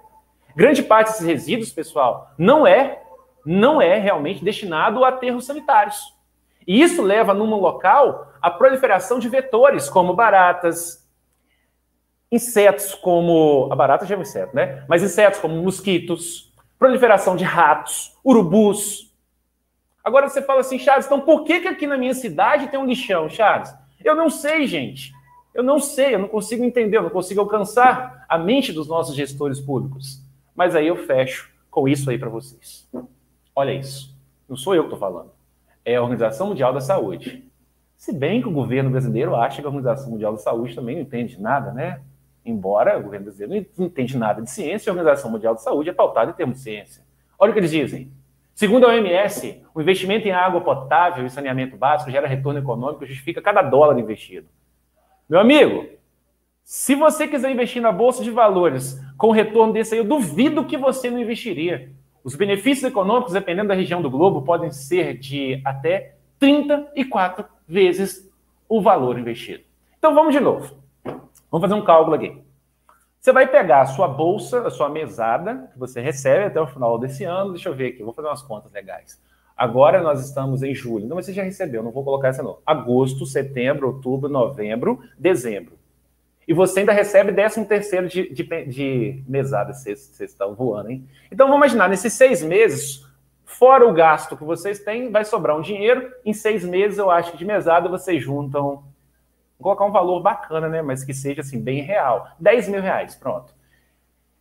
Grande 0.54 0.82
parte 0.82 1.08
desses 1.08 1.26
resíduos, 1.26 1.72
pessoal, 1.72 2.30
não 2.36 2.66
é, 2.66 3.02
não 3.44 3.80
é 3.80 3.98
realmente 3.98 4.44
destinado 4.44 5.04
a 5.04 5.08
aterros 5.08 5.46
sanitários. 5.46 6.14
E 6.66 6.80
isso 6.80 7.02
leva, 7.02 7.34
num 7.34 7.54
local, 7.56 8.32
a 8.40 8.50
proliferação 8.50 9.18
de 9.18 9.28
vetores, 9.28 9.88
como 9.88 10.14
baratas, 10.14 11.02
insetos 12.30 12.94
como. 12.94 13.68
A 13.70 13.76
barata 13.76 14.06
já 14.06 14.14
é 14.14 14.18
um 14.18 14.22
inseto, 14.22 14.54
né? 14.54 14.84
Mas 14.88 15.02
insetos 15.02 15.40
como 15.40 15.54
mosquitos, 15.56 16.52
proliferação 16.78 17.36
de 17.36 17.44
ratos, 17.44 18.16
urubus. 18.24 19.12
Agora 20.02 20.28
você 20.28 20.42
fala 20.42 20.60
assim, 20.60 20.78
Charles, 20.78 21.06
então 21.06 21.20
por 21.20 21.44
que, 21.44 21.60
que 21.60 21.68
aqui 21.68 21.86
na 21.86 21.96
minha 21.96 22.14
cidade 22.14 22.68
tem 22.68 22.80
um 22.80 22.86
lixão, 22.86 23.28
Charles? 23.28 23.72
Eu 24.04 24.16
não 24.16 24.28
sei, 24.28 24.66
gente. 24.66 25.12
Eu 25.54 25.62
não 25.62 25.78
sei, 25.78 26.14
eu 26.14 26.18
não 26.18 26.28
consigo 26.28 26.64
entender, 26.64 26.96
eu 26.96 27.02
não 27.02 27.10
consigo 27.10 27.40
alcançar 27.40 28.24
a 28.28 28.38
mente 28.38 28.72
dos 28.72 28.88
nossos 28.88 29.14
gestores 29.14 29.60
públicos. 29.60 30.20
Mas 30.54 30.74
aí 30.74 30.86
eu 30.86 30.96
fecho 30.96 31.50
com 31.70 31.88
isso 31.88 32.10
aí 32.10 32.18
para 32.18 32.28
vocês. 32.28 32.88
Olha 33.54 33.72
isso. 33.72 34.16
Não 34.48 34.56
sou 34.56 34.74
eu 34.74 34.82
que 34.82 34.94
estou 34.94 34.98
falando. 34.98 35.30
É 35.84 35.96
a 35.96 36.02
Organização 36.02 36.48
Mundial 36.48 36.72
da 36.72 36.80
Saúde. 36.80 37.50
Se 37.96 38.12
bem 38.12 38.42
que 38.42 38.48
o 38.48 38.52
governo 38.52 38.90
brasileiro 38.90 39.34
acha 39.34 39.60
que 39.60 39.66
a 39.66 39.70
Organização 39.70 40.10
Mundial 40.10 40.32
da 40.32 40.38
Saúde 40.38 40.74
também 40.74 40.96
não 40.96 41.02
entende 41.02 41.40
nada, 41.40 41.72
né? 41.72 42.00
Embora 42.44 42.98
o 42.98 43.02
governo 43.02 43.26
brasileiro 43.26 43.66
não 43.78 43.86
entende 43.86 44.16
nada 44.16 44.42
de 44.42 44.50
ciência, 44.50 44.90
a 44.90 44.92
Organização 44.92 45.30
Mundial 45.30 45.54
da 45.54 45.60
Saúde 45.60 45.90
é 45.90 45.92
pautada 45.92 46.30
em 46.30 46.34
termos 46.34 46.56
de 46.56 46.62
ciência. 46.62 47.02
Olha 47.38 47.50
o 47.50 47.52
que 47.52 47.60
eles 47.60 47.70
dizem. 47.70 48.12
Segundo 48.54 48.84
a 48.84 48.90
OMS, 48.90 49.64
o 49.74 49.80
investimento 49.80 50.28
em 50.28 50.32
água 50.32 50.60
potável 50.60 51.24
e 51.24 51.30
saneamento 51.30 51.76
básico 51.76 52.10
gera 52.10 52.26
retorno 52.26 52.58
econômico 52.58 53.04
e 53.04 53.06
justifica 53.06 53.40
cada 53.40 53.62
dólar 53.62 53.98
investido. 53.98 54.46
Meu 55.28 55.40
amigo, 55.40 55.86
Se 56.64 56.94
você 56.94 57.26
quiser 57.26 57.50
investir 57.50 57.82
na 57.82 57.90
bolsa 57.90 58.22
de 58.22 58.30
valores 58.30 59.00
com 59.22 59.30
retorno 59.30 59.72
desse 59.72 59.94
aí, 59.94 60.00
eu 60.00 60.04
duvido 60.04 60.64
que 60.64 60.76
você 60.76 61.08
não 61.08 61.20
investiria. 61.20 61.92
Os 62.24 62.34
benefícios 62.34 62.90
econômicos, 62.90 63.32
dependendo 63.32 63.68
da 63.68 63.74
região 63.74 64.02
do 64.02 64.10
globo, 64.10 64.42
podem 64.42 64.72
ser 64.72 65.16
de 65.16 65.62
até 65.64 66.16
34 66.40 67.44
vezes 67.68 68.28
o 68.68 68.82
valor 68.82 69.16
investido. 69.16 69.62
Então 69.96 70.12
vamos 70.12 70.34
de 70.34 70.40
novo. 70.40 70.74
Vamos 71.04 71.60
fazer 71.60 71.74
um 71.74 71.84
cálculo 71.84 72.16
aqui. 72.16 72.36
Você 73.20 73.30
vai 73.30 73.46
pegar 73.46 73.82
a 73.82 73.86
sua 73.86 74.08
bolsa, 74.08 74.66
a 74.66 74.70
sua 74.70 74.88
mesada, 74.88 75.70
que 75.72 75.78
você 75.78 76.00
recebe 76.00 76.46
até 76.46 76.60
o 76.60 76.66
final 76.66 76.98
desse 76.98 77.22
ano. 77.22 77.52
Deixa 77.52 77.68
eu 77.68 77.76
ver 77.76 77.90
aqui, 77.90 78.02
vou 78.02 78.12
fazer 78.12 78.26
umas 78.26 78.42
contas 78.42 78.72
legais. 78.72 79.22
Agora 79.56 80.02
nós 80.02 80.20
estamos 80.26 80.64
em 80.64 80.74
julho. 80.74 81.06
Não, 81.06 81.14
mas 81.14 81.26
você 81.26 81.32
já 81.32 81.44
recebeu, 81.44 81.84
não 81.84 81.92
vou 81.92 82.02
colocar 82.02 82.26
essa 82.26 82.42
não. 82.42 82.58
Agosto, 82.66 83.24
setembro, 83.24 83.86
outubro, 83.86 84.28
novembro, 84.28 84.98
dezembro. 85.16 85.78
E 86.46 86.52
você 86.52 86.80
ainda 86.80 86.92
recebe 86.92 87.32
13 87.32 87.64
terceiro 87.64 88.08
de, 88.08 88.28
de, 88.32 88.42
de 88.66 89.22
mesada, 89.26 89.72
vocês, 89.72 90.20
estão 90.20 90.54
voando, 90.54 90.90
hein? 90.90 91.08
Então 91.30 91.46
vamos 91.46 91.60
imaginar, 91.60 91.88
nesses 91.88 92.12
seis 92.12 92.42
meses, 92.42 93.06
fora 93.44 93.86
o 93.86 93.92
gasto 93.92 94.36
que 94.36 94.44
vocês 94.44 94.80
têm, 94.80 95.10
vai 95.10 95.24
sobrar 95.24 95.56
um 95.56 95.60
dinheiro. 95.60 96.12
Em 96.24 96.32
seis 96.32 96.64
meses, 96.64 96.98
eu 96.98 97.10
acho 97.10 97.32
que 97.32 97.38
de 97.38 97.44
mesada 97.44 97.88
vocês 97.88 98.22
juntam. 98.22 98.82
Vou 99.58 99.62
colocar 99.62 99.84
um 99.84 99.92
valor 99.92 100.20
bacana, 100.20 100.68
né? 100.68 100.82
Mas 100.82 101.04
que 101.04 101.14
seja 101.14 101.42
assim, 101.42 101.60
bem 101.60 101.82
real. 101.82 102.28
10 102.40 102.68
mil 102.68 102.82
reais, 102.82 103.14
pronto. 103.14 103.54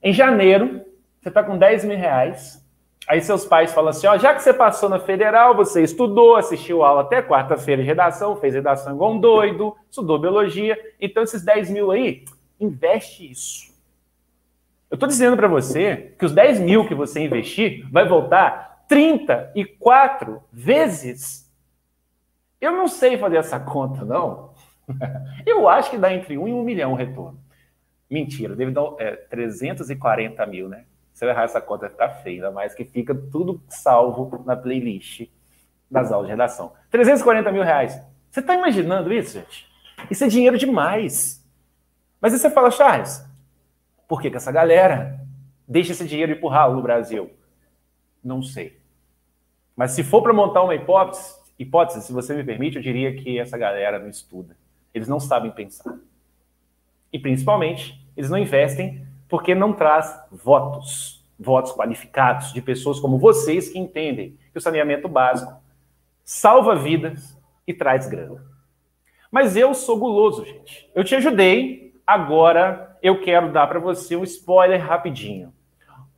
Em 0.02 0.12
janeiro, 0.12 0.82
você 1.22 1.30
está 1.30 1.44
com 1.44 1.56
10 1.58 1.86
mil 1.86 1.98
reais. 1.98 2.61
Aí 3.08 3.22
seus 3.22 3.46
pais 3.46 3.74
falam 3.74 3.90
assim: 3.90 4.08
ó, 4.08 4.18
já 4.18 4.34
que 4.34 4.42
você 4.42 4.54
passou 4.54 4.90
na 4.90 5.00
federal, 5.00 5.56
você 5.56 5.84
estudou, 5.84 6.36
assistiu 6.36 6.84
aula 6.84 7.02
até 7.02 7.22
quarta-feira 7.22 7.82
de 7.82 7.88
redação, 7.88 8.36
fez 8.36 8.54
redação 8.54 8.94
igual 8.94 9.14
um 9.14 9.20
doido, 9.20 9.76
estudou 9.90 10.20
biologia, 10.20 10.78
então 11.00 11.24
esses 11.24 11.44
10 11.44 11.70
mil 11.72 11.92
aí, 11.92 12.24
investe 12.60 13.30
isso. 13.30 13.72
Eu 14.90 14.96
estou 14.96 15.08
dizendo 15.08 15.38
para 15.38 15.48
você 15.48 16.14
que 16.20 16.26
os 16.26 16.34
10 16.34 16.60
mil 16.60 16.88
que 16.88 16.94
você 16.94 17.22
investir 17.22 17.90
vai 17.90 18.08
voltar 18.08 18.84
34 18.90 20.44
vezes. 20.52 21.50
Eu 22.60 22.74
não 22.74 22.90
sei 22.90 23.18
fazer 23.18 23.38
essa 23.38 23.58
conta, 23.60 24.04
não. 24.04 24.54
Eu 25.46 25.70
acho 25.70 25.90
que 25.90 25.98
dá 25.98 26.14
entre 26.14 26.38
1 26.38 26.48
e 26.48 26.54
1 26.54 26.64
milhão 26.64 26.92
o 26.92 26.96
retorno. 26.96 27.40
Mentira, 28.10 28.54
deve 28.54 28.72
dar 28.72 28.84
é, 29.00 29.16
340 29.16 30.46
mil, 30.46 30.68
né? 30.68 30.84
Se 31.14 31.26
eu 31.26 31.30
errar 31.30 31.44
essa 31.44 31.62
conta, 31.62 31.82
vai 31.82 31.90
ficar 31.92 32.10
feio, 32.22 32.38
ainda 32.38 32.52
mais 32.52 32.74
que 32.74 32.86
fica 32.86 33.14
tudo 33.14 33.62
salvo 33.68 34.44
na 34.46 34.56
playlist 34.56 35.28
das 35.90 36.12
aulas 36.12 36.28
de 36.28 36.32
redação. 36.32 36.72
340 36.90 37.52
mil 37.52 37.64
reais. 37.64 38.02
Você 38.30 38.40
está 38.40 38.56
imaginando 38.56 39.12
isso, 39.12 39.34
gente? 39.38 39.70
Isso 40.10 40.24
é 40.24 40.28
dinheiro 40.28 40.58
demais. 40.58 41.46
Mas 42.20 42.34
aí 42.34 42.40
você 42.40 42.50
fala, 42.50 42.72
Charles, 42.72 43.26
por 44.08 44.22
que, 44.22 44.32
que 44.32 44.38
essa 44.38 44.52
galera 44.52 45.20
deixa 45.68 45.92
esse 45.92 46.08
dinheiro 46.08 46.48
ralo 46.48 46.76
no 46.76 46.82
Brasil? 46.82 47.32
Não 48.24 48.42
sei. 48.42 48.80
Mas 49.76 49.92
se 49.92 50.04
for 50.04 50.22
para 50.22 50.34
montar 50.34 50.64
uma 50.64 50.76
hipótese, 50.76 51.36
hipótese, 51.58 52.02
se 52.06 52.14
você 52.14 52.34
me 52.36 52.44
permite, 52.44 52.78
eu 52.78 52.82
diria 52.82 53.16
que 53.16 53.40
essa 53.40 53.58
galera 53.58 54.00
não 54.00 54.10
estuda. 54.10 54.56
Eles 54.94 55.08
não 55.08 55.20
sabem 55.20 55.52
pensar. 55.52 55.98
E 57.12 57.20
principalmente, 57.20 58.06
eles 58.16 58.30
não 58.30 58.38
investem 58.38 59.06
porque 59.32 59.56
não 59.56 59.72
traz 59.72 60.22
votos, 60.30 61.26
votos 61.40 61.72
qualificados 61.72 62.52
de 62.52 62.62
pessoas 62.62 63.00
como 63.00 63.18
vocês 63.18 63.70
que 63.70 63.80
entendem 63.80 64.38
que 64.52 64.58
o 64.58 64.62
saneamento 64.62 65.08
básico 65.08 65.54
salva 66.22 66.76
vidas 66.76 67.40
e 67.66 67.74
traz 67.74 68.08
grana. 68.08 68.44
Mas 69.32 69.56
eu 69.56 69.74
sou 69.74 69.98
guloso, 69.98 70.44
gente. 70.44 70.92
Eu 70.94 71.06
te 71.06 71.16
ajudei, 71.16 71.96
agora 72.06 72.98
eu 73.02 73.22
quero 73.22 73.54
dar 73.54 73.68
para 73.68 73.80
você 73.80 74.18
um 74.18 74.24
spoiler 74.26 74.86
rapidinho. 74.86 75.54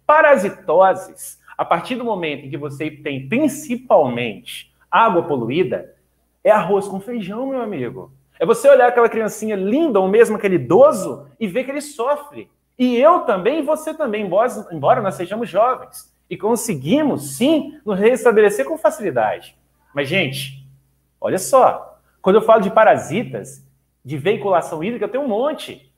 Parasitoses, 0.08 1.40
a 1.56 1.64
partir 1.64 1.94
do 1.94 2.04
momento 2.04 2.48
em 2.48 2.50
que 2.50 2.58
você 2.58 2.90
tem 2.90 3.30
principalmente 3.30 4.74
água 4.90 5.22
poluída, 5.22 5.96
é 6.44 6.50
arroz 6.50 6.88
com 6.88 7.00
feijão, 7.00 7.46
meu 7.46 7.62
amigo. 7.62 8.12
É 8.40 8.46
você 8.46 8.68
olhar 8.68 8.88
aquela 8.88 9.08
criancinha 9.08 9.56
linda 9.56 10.00
ou 10.00 10.08
mesmo 10.08 10.36
aquele 10.36 10.56
idoso 10.56 11.28
e 11.40 11.46
ver 11.46 11.64
que 11.64 11.70
ele 11.70 11.80
sofre. 11.80 12.50
E 12.78 12.96
eu 12.96 13.22
também, 13.22 13.60
e 13.60 13.64
você 13.64 13.94
também, 13.94 14.30
embora 14.72 15.02
nós 15.02 15.16
sejamos 15.16 15.50
jovens. 15.50 16.12
E 16.30 16.38
conseguimos, 16.38 17.36
sim, 17.38 17.80
nos 17.86 18.00
restabelecer 18.00 18.66
com 18.66 18.78
facilidade. 18.78 19.58
Mas, 19.94 20.08
gente, 20.08 20.68
olha 21.22 21.38
só. 21.38 22.00
Quando 22.22 22.38
eu 22.38 22.42
falo 22.42 22.62
de 22.62 22.72
parasitas, 22.72 23.66
de 24.04 24.18
veiculação 24.18 24.84
hídrica, 24.84 25.08
tem 25.08 25.20
um 25.20 25.28
monte. 25.28 25.92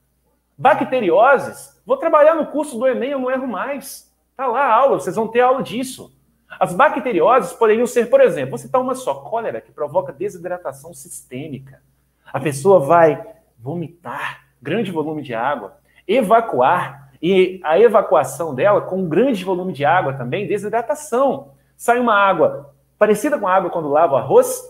Bacterioses, 0.57 1.81
vou 1.85 1.97
trabalhar 1.97 2.35
no 2.35 2.47
curso 2.47 2.77
do 2.77 2.87
Enem, 2.87 3.11
eu 3.11 3.19
não 3.19 3.31
erro 3.31 3.47
mais. 3.47 4.13
Tá 4.35 4.47
lá 4.47 4.65
a 4.65 4.73
aula, 4.73 4.99
vocês 4.99 5.15
vão 5.15 5.27
ter 5.27 5.41
aula 5.41 5.63
disso. 5.63 6.13
As 6.59 6.73
bacterioses 6.73 7.53
poderiam 7.53 7.87
ser, 7.87 8.09
por 8.09 8.21
exemplo, 8.21 8.57
você 8.57 8.65
citar 8.65 8.81
uma 8.81 8.95
só, 8.95 9.15
cólera, 9.15 9.61
que 9.61 9.71
provoca 9.71 10.13
desidratação 10.13 10.93
sistêmica. 10.93 11.81
A 12.25 12.39
pessoa 12.39 12.79
vai 12.79 13.25
vomitar 13.57 14.45
grande 14.61 14.91
volume 14.91 15.21
de 15.21 15.33
água, 15.33 15.77
evacuar, 16.07 17.11
e 17.21 17.59
a 17.63 17.79
evacuação 17.79 18.53
dela 18.53 18.81
com 18.81 18.99
um 18.99 19.09
grande 19.09 19.43
volume 19.43 19.73
de 19.73 19.83
água 19.83 20.13
também, 20.13 20.47
desidratação. 20.47 21.53
Sai 21.75 21.99
uma 21.99 22.13
água 22.13 22.73
parecida 22.99 23.39
com 23.39 23.47
a 23.47 23.53
água 23.53 23.69
quando 23.69 23.89
lava 23.89 24.13
o 24.13 24.17
arroz 24.17 24.61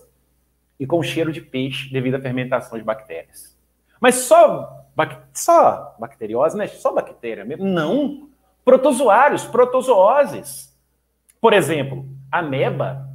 e 0.80 0.88
com 0.88 1.04
cheiro 1.04 1.32
de 1.32 1.42
peixe 1.42 1.92
devido 1.92 2.16
à 2.16 2.22
fermentação 2.22 2.78
de 2.78 2.84
bactérias. 2.84 3.58
Mas 4.00 4.16
só, 4.16 4.86
só 5.34 5.96
bacteriose, 6.00 6.58
né? 6.58 6.68
Só 6.68 6.94
bactéria 6.94 7.44
mesmo? 7.44 7.66
Não. 7.66 8.30
Protozoários, 8.64 9.46
protozooses. 9.46 10.74
Por 11.42 11.54
exemplo, 11.54 12.06
ameba 12.32 13.06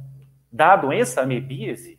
dá 0.51 0.73
a 0.73 0.77
doença 0.77 1.21
amebíase. 1.21 1.97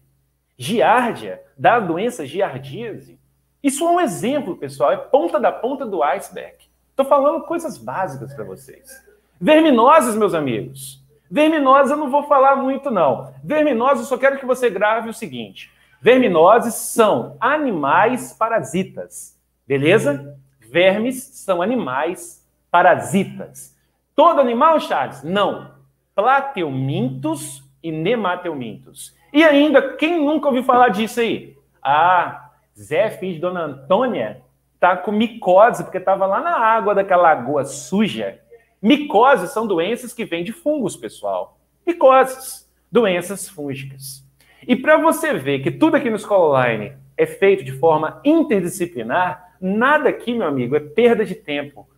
Giardia 0.58 1.42
dá 1.56 1.76
a 1.76 1.80
doença 1.80 2.26
giardíase. 2.26 3.18
Isso 3.62 3.87
é 3.87 3.90
um 3.90 4.01
exemplo, 4.01 4.57
pessoal, 4.57 4.90
é 4.90 4.96
ponta 4.96 5.38
da 5.38 5.53
ponta 5.53 5.87
do 5.87 6.03
iceberg. 6.03 6.57
Estou 6.90 7.07
falando 7.07 7.44
coisas 7.44 7.79
básicas 7.79 8.35
para 8.35 8.44
vocês. 8.44 9.03
Verminoses, 9.40 10.14
meus 10.14 10.35
amigos. 10.35 11.03
Verminoses 11.31 11.90
eu 11.90 11.96
não 11.96 12.11
vou 12.11 12.25
falar 12.25 12.57
muito, 12.57 12.90
não. 12.90 13.33
Verminoses, 13.42 14.01
eu 14.01 14.09
só 14.09 14.18
quero 14.18 14.38
que 14.38 14.44
você 14.44 14.68
grave 14.68 15.09
o 15.09 15.14
seguinte: 15.14 15.72
verminoses 16.01 16.75
são 16.75 17.37
animais 17.40 18.33
parasitas. 18.33 19.38
Beleza? 19.66 20.37
Vermes 20.61 21.22
são 21.22 21.62
animais 21.62 22.46
parasitas. 22.70 23.77
Todo 24.14 24.40
animal, 24.40 24.79
Charles? 24.81 25.22
Não. 25.22 25.70
Plateumintos 26.14 27.62
e 27.83 27.90
nemateumintos. 27.90 29.14
E 29.33 29.42
ainda, 29.42 29.94
quem 29.96 30.22
nunca 30.22 30.48
ouviu 30.48 30.62
falar 30.62 30.90
disso 30.90 31.20
aí? 31.20 31.57
Ah, 31.83 32.51
Zé, 32.83 33.11
filho 33.11 33.35
de 33.35 33.40
Dona 33.40 33.64
Antônia, 33.64 34.42
tá 34.81 34.97
com 34.97 35.12
micose, 35.12 35.85
porque 35.85 35.99
estava 35.99 36.27
lá 36.27 36.40
na 36.40 36.59
água 36.59 36.95
daquela 36.95 37.23
lagoa 37.23 37.64
suja. 37.64 38.40
Micoses 38.81 39.51
são 39.51 39.66
doenças 39.66 40.12
que 40.12 40.25
vêm 40.25 40.42
de 40.42 40.53
fungos, 40.53 40.97
pessoal. 40.97 41.59
Micoses, 41.87 42.68
doenças 42.90 43.49
fúngicas. 43.49 44.25
E 44.66 44.75
para 44.75 44.97
você 44.97 45.35
ver 45.35 45.61
que 45.61 45.71
tudo 45.71 45.97
aqui 45.97 46.11
no 46.11 46.16
Escola 46.16 46.49
Online 46.49 46.92
é 47.16 47.27
feito 47.27 47.64
de 47.64 47.73
forma 47.73 48.21
interdisciplinar, 48.25 49.55
nada 49.61 50.09
aqui, 50.09 50.35
meu 50.35 50.49
amigo, 50.49 50.75
é 50.75 50.81
perda 50.81 51.25
de 51.25 51.35
tempo. 51.35 51.88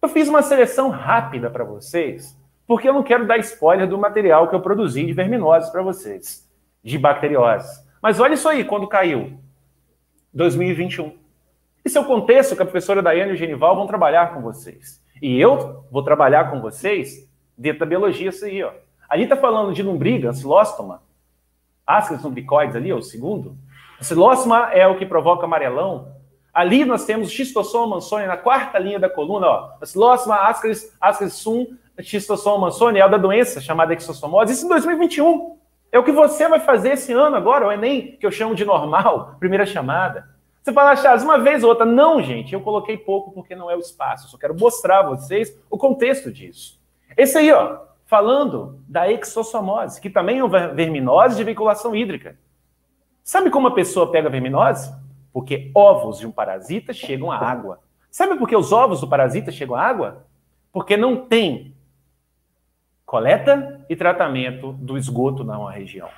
Eu 0.00 0.08
fiz 0.08 0.28
uma 0.28 0.42
seleção 0.42 0.90
rápida 0.90 1.50
para 1.50 1.64
vocês, 1.64 2.38
porque 2.66 2.88
eu 2.88 2.92
não 2.92 3.02
quero 3.02 3.26
dar 3.26 3.38
spoiler 3.38 3.88
do 3.88 3.96
material 3.96 4.48
que 4.48 4.54
eu 4.54 4.60
produzi 4.60 5.04
de 5.04 5.12
verminoses 5.12 5.70
para 5.70 5.82
vocês, 5.82 6.46
de 6.84 6.98
bacteriose. 6.98 7.82
Mas 8.02 8.20
olha 8.20 8.34
isso 8.34 8.48
aí, 8.48 8.64
quando 8.64 8.86
caiu. 8.86 9.38
2021. 10.38 11.18
Esse 11.84 11.98
é 11.98 12.00
o 12.00 12.04
contexto 12.04 12.54
que 12.54 12.62
a 12.62 12.64
professora 12.64 13.02
Daiane 13.02 13.32
e 13.32 13.34
o 13.34 13.36
Genival 13.36 13.74
vão 13.74 13.88
trabalhar 13.88 14.32
com 14.32 14.40
vocês. 14.40 15.02
E 15.20 15.38
eu 15.38 15.84
vou 15.90 16.04
trabalhar 16.04 16.48
com 16.48 16.60
vocês 16.60 17.28
dentro 17.56 17.80
da 17.80 17.86
biologia 17.86 18.28
isso 18.28 18.44
aí, 18.44 18.62
ó. 18.62 18.70
Ali 19.08 19.24
está 19.24 19.36
falando 19.36 19.74
de 19.74 19.82
lombriga, 19.82 20.30
ancilóstoma, 20.30 21.02
ascaris 21.84 22.22
lumbricoides 22.22 22.76
ali, 22.76 22.92
ó, 22.92 22.98
o 22.98 23.02
segundo. 23.02 23.56
Ancilóstoma 24.00 24.70
é 24.72 24.86
o 24.86 24.96
que 24.96 25.04
provoca 25.04 25.44
amarelão. 25.44 26.12
Ali 26.54 26.84
nós 26.84 27.04
temos 27.04 27.28
o 27.28 27.32
xistossoma 27.32 27.96
mansoni 27.96 28.26
na 28.26 28.36
quarta 28.36 28.78
linha 28.78 29.00
da 29.00 29.10
coluna, 29.10 29.46
ó. 29.48 29.70
Ancilóstoma, 29.82 30.36
ascaris, 30.36 30.96
ascaris 31.00 31.34
sum, 31.34 31.66
xistossoma 32.00 32.66
mansoni 32.66 33.00
é 33.00 33.04
o 33.04 33.10
da 33.10 33.18
doença 33.18 33.60
chamada 33.60 33.92
exossomose. 33.92 34.52
Isso 34.52 34.66
em 34.66 34.68
2021. 34.68 35.57
É 35.90 35.98
o 35.98 36.04
que 36.04 36.12
você 36.12 36.46
vai 36.48 36.60
fazer 36.60 36.90
esse 36.90 37.12
ano 37.12 37.36
agora, 37.36 37.66
o 37.66 37.72
Enem, 37.72 38.16
que 38.18 38.26
eu 38.26 38.30
chamo 38.30 38.54
de 38.54 38.64
normal, 38.64 39.36
primeira 39.38 39.64
chamada. 39.64 40.28
Você 40.62 40.72
fala, 40.72 40.96
Charles, 40.96 41.24
uma 41.24 41.38
vez 41.38 41.62
ou 41.62 41.70
outra. 41.70 41.86
Não, 41.86 42.20
gente, 42.20 42.52
eu 42.52 42.60
coloquei 42.60 42.98
pouco 42.98 43.32
porque 43.32 43.54
não 43.54 43.70
é 43.70 43.76
o 43.76 43.80
espaço. 43.80 44.26
Eu 44.26 44.30
só 44.30 44.36
quero 44.36 44.58
mostrar 44.58 44.98
a 45.00 45.08
vocês 45.08 45.58
o 45.70 45.78
contexto 45.78 46.30
disso. 46.30 46.78
Esse 47.16 47.38
aí, 47.38 47.50
ó, 47.50 47.78
falando 48.04 48.78
da 48.86 49.10
exossomose, 49.10 50.00
que 50.00 50.10
também 50.10 50.40
é 50.40 50.44
uma 50.44 50.68
verminose 50.68 51.36
de 51.36 51.44
veiculação 51.44 51.96
hídrica. 51.96 52.38
Sabe 53.24 53.50
como 53.50 53.68
a 53.68 53.74
pessoa 53.74 54.10
pega 54.10 54.28
verminose? 54.28 54.92
Porque 55.32 55.70
ovos 55.74 56.18
de 56.18 56.26
um 56.26 56.32
parasita 56.32 56.92
chegam 56.92 57.32
à 57.32 57.38
água. 57.38 57.80
Sabe 58.10 58.36
por 58.36 58.48
que 58.48 58.56
os 58.56 58.72
ovos 58.72 59.00
do 59.00 59.08
parasita 59.08 59.50
chegam 59.50 59.76
à 59.76 59.82
água? 59.82 60.26
Porque 60.72 60.96
não 60.96 61.16
tem 61.16 61.74
coleta 63.06 63.77
e 63.88 63.96
tratamento 63.96 64.72
do 64.72 64.96
esgoto 64.96 65.44
na 65.44 65.70
região. 65.70 66.08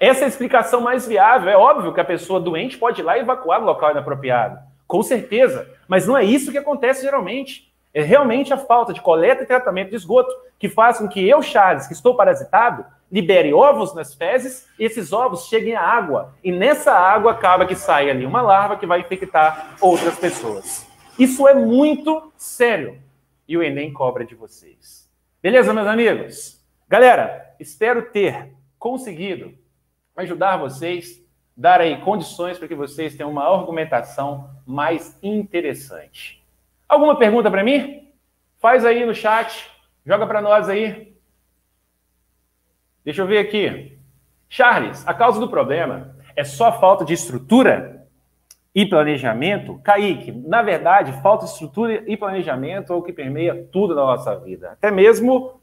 Essa 0.00 0.22
é 0.22 0.24
a 0.24 0.28
explicação 0.28 0.80
mais 0.80 1.06
viável. 1.06 1.48
É 1.48 1.56
óbvio 1.56 1.92
que 1.94 2.00
a 2.00 2.04
pessoa 2.04 2.40
doente 2.40 2.76
pode 2.76 3.00
ir 3.00 3.04
lá 3.04 3.16
e 3.16 3.20
evacuar 3.20 3.60
no 3.60 3.66
local 3.66 3.92
inapropriado. 3.92 4.58
Com 4.86 5.02
certeza. 5.02 5.70
Mas 5.86 6.06
não 6.06 6.16
é 6.16 6.24
isso 6.24 6.50
que 6.50 6.58
acontece 6.58 7.02
geralmente. 7.02 7.72
É 7.94 8.02
realmente 8.02 8.52
a 8.52 8.56
falta 8.56 8.92
de 8.92 9.00
coleta 9.00 9.42
e 9.42 9.46
tratamento 9.46 9.90
de 9.90 9.96
esgoto 9.96 10.32
que 10.58 10.68
faz 10.68 10.98
com 10.98 11.06
que 11.06 11.28
eu, 11.28 11.42
Charles, 11.42 11.86
que 11.86 11.92
estou 11.92 12.16
parasitado, 12.16 12.84
libere 13.10 13.52
ovos 13.52 13.94
nas 13.94 14.14
fezes 14.14 14.66
e 14.78 14.84
esses 14.84 15.12
ovos 15.12 15.46
cheguem 15.46 15.76
à 15.76 15.82
água. 15.82 16.34
E 16.42 16.50
nessa 16.50 16.92
água 16.92 17.32
acaba 17.32 17.66
que 17.66 17.76
sai 17.76 18.10
ali 18.10 18.24
uma 18.24 18.40
larva 18.40 18.76
que 18.76 18.86
vai 18.86 19.00
infectar 19.00 19.76
outras 19.80 20.18
pessoas. 20.18 20.86
Isso 21.18 21.46
é 21.46 21.54
muito 21.54 22.32
sério. 22.36 22.98
E 23.46 23.56
o 23.56 23.62
Enem 23.62 23.92
cobra 23.92 24.24
de 24.24 24.34
vocês. 24.34 25.08
Beleza, 25.42 25.74
meus 25.74 25.86
amigos? 25.86 26.61
Galera, 26.92 27.54
espero 27.58 28.10
ter 28.10 28.52
conseguido 28.78 29.54
ajudar 30.14 30.58
vocês, 30.58 31.24
dar 31.56 31.80
aí 31.80 31.98
condições 32.02 32.58
para 32.58 32.68
que 32.68 32.74
vocês 32.74 33.16
tenham 33.16 33.30
uma 33.30 33.50
argumentação 33.50 34.50
mais 34.66 35.18
interessante. 35.22 36.44
Alguma 36.86 37.18
pergunta 37.18 37.50
para 37.50 37.64
mim? 37.64 38.12
Faz 38.60 38.84
aí 38.84 39.06
no 39.06 39.14
chat, 39.14 39.70
joga 40.04 40.26
para 40.26 40.42
nós 40.42 40.68
aí. 40.68 41.16
Deixa 43.02 43.22
eu 43.22 43.26
ver 43.26 43.38
aqui. 43.38 43.98
Charles, 44.46 45.02
a 45.08 45.14
causa 45.14 45.40
do 45.40 45.48
problema 45.48 46.14
é 46.36 46.44
só 46.44 46.78
falta 46.78 47.06
de 47.06 47.14
estrutura 47.14 48.06
e 48.74 48.84
planejamento? 48.84 49.80
Kaique, 49.82 50.30
na 50.30 50.60
verdade, 50.60 51.22
falta 51.22 51.46
de 51.46 51.52
estrutura 51.52 52.04
e 52.06 52.18
planejamento 52.18 52.92
é 52.92 52.96
o 52.96 53.00
que 53.00 53.14
permeia 53.14 53.66
tudo 53.72 53.94
na 53.94 54.02
nossa 54.02 54.38
vida. 54.38 54.72
Até 54.72 54.90
mesmo 54.90 55.61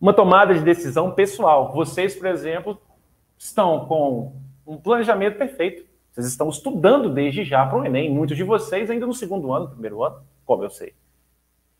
uma 0.00 0.12
tomada 0.12 0.54
de 0.54 0.60
decisão 0.60 1.12
pessoal. 1.12 1.72
Vocês, 1.72 2.14
por 2.14 2.26
exemplo, 2.26 2.80
estão 3.38 3.86
com 3.86 4.32
um 4.66 4.76
planejamento 4.76 5.38
perfeito. 5.38 5.86
Vocês 6.12 6.26
estão 6.26 6.48
estudando 6.48 7.12
desde 7.12 7.44
já 7.44 7.66
para 7.66 7.78
o 7.78 7.84
Enem. 7.84 8.10
Muitos 8.10 8.36
de 8.36 8.44
vocês 8.44 8.90
ainda 8.90 9.06
no 9.06 9.14
segundo 9.14 9.52
ano, 9.52 9.68
primeiro 9.68 10.02
ano, 10.02 10.22
como 10.44 10.64
eu 10.64 10.70
sei. 10.70 10.94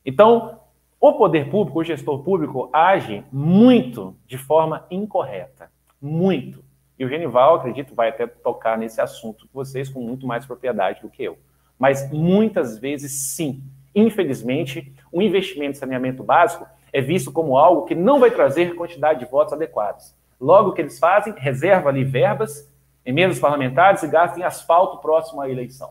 Então, 0.04 0.60
o 1.00 1.12
poder 1.14 1.50
público, 1.50 1.80
o 1.80 1.84
gestor 1.84 2.22
público, 2.22 2.70
age 2.72 3.24
muito 3.32 4.16
de 4.26 4.38
forma 4.38 4.86
incorreta. 4.90 5.70
Muito. 6.00 6.64
E 6.98 7.04
o 7.04 7.08
Genival, 7.08 7.56
acredito, 7.56 7.94
vai 7.94 8.08
até 8.08 8.26
tocar 8.26 8.78
nesse 8.78 9.00
assunto 9.00 9.46
com 9.48 9.58
vocês 9.58 9.88
com 9.88 10.00
muito 10.00 10.26
mais 10.26 10.46
propriedade 10.46 11.02
do 11.02 11.10
que 11.10 11.22
eu. 11.22 11.38
Mas 11.78 12.10
muitas 12.10 12.78
vezes, 12.78 13.34
sim. 13.34 13.62
Infelizmente, 13.94 14.94
o 15.12 15.20
investimento 15.20 15.72
em 15.72 15.80
saneamento 15.80 16.22
básico 16.22 16.66
é 16.96 17.00
visto 17.02 17.30
como 17.30 17.58
algo 17.58 17.84
que 17.84 17.94
não 17.94 18.18
vai 18.18 18.30
trazer 18.30 18.74
quantidade 18.74 19.18
de 19.18 19.30
votos 19.30 19.52
adequados. 19.52 20.14
Logo, 20.40 20.70
o 20.70 20.72
que 20.72 20.80
eles 20.80 20.98
fazem? 20.98 21.34
Reserva 21.36 21.90
ali 21.90 22.02
verbas 22.02 22.72
emendas 23.04 23.38
parlamentares 23.38 24.02
e 24.02 24.08
gastam 24.08 24.40
em 24.40 24.44
asfalto 24.44 24.96
próximo 25.02 25.42
à 25.42 25.50
eleição. 25.50 25.90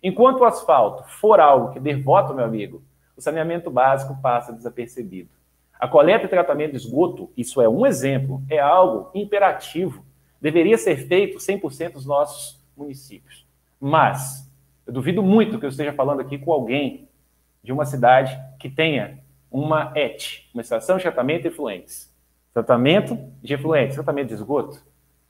Enquanto 0.00 0.42
o 0.42 0.44
asfalto 0.44 1.02
for 1.18 1.40
algo 1.40 1.72
que 1.72 1.80
dê 1.80 1.96
voto, 1.96 2.32
meu 2.32 2.44
amigo, 2.44 2.84
o 3.16 3.20
saneamento 3.20 3.68
básico 3.68 4.16
passa 4.22 4.52
desapercebido. 4.52 5.28
A 5.76 5.88
coleta 5.88 6.26
e 6.26 6.28
tratamento 6.28 6.70
de 6.70 6.76
esgoto, 6.76 7.32
isso 7.36 7.60
é 7.60 7.68
um 7.68 7.84
exemplo, 7.84 8.40
é 8.48 8.60
algo 8.60 9.10
imperativo. 9.12 10.04
Deveria 10.40 10.78
ser 10.78 10.98
feito 11.08 11.38
100% 11.38 11.94
nos 11.94 12.06
nossos 12.06 12.62
municípios. 12.76 13.44
Mas 13.80 14.48
eu 14.86 14.92
duvido 14.92 15.20
muito 15.20 15.58
que 15.58 15.66
eu 15.66 15.70
esteja 15.70 15.92
falando 15.92 16.20
aqui 16.20 16.38
com 16.38 16.52
alguém 16.52 17.08
de 17.60 17.72
uma 17.72 17.84
cidade 17.84 18.40
que 18.60 18.70
tenha 18.70 19.23
uma 19.54 19.92
ET, 19.94 20.48
uma 20.52 20.62
estação 20.62 20.96
de 20.96 21.04
tratamento 21.04 21.42
de 21.42 21.48
efluentes. 21.48 22.12
Tratamento 22.52 23.16
de 23.40 23.54
efluentes, 23.54 23.94
tratamento 23.94 24.28
de 24.28 24.34
esgoto 24.34 24.82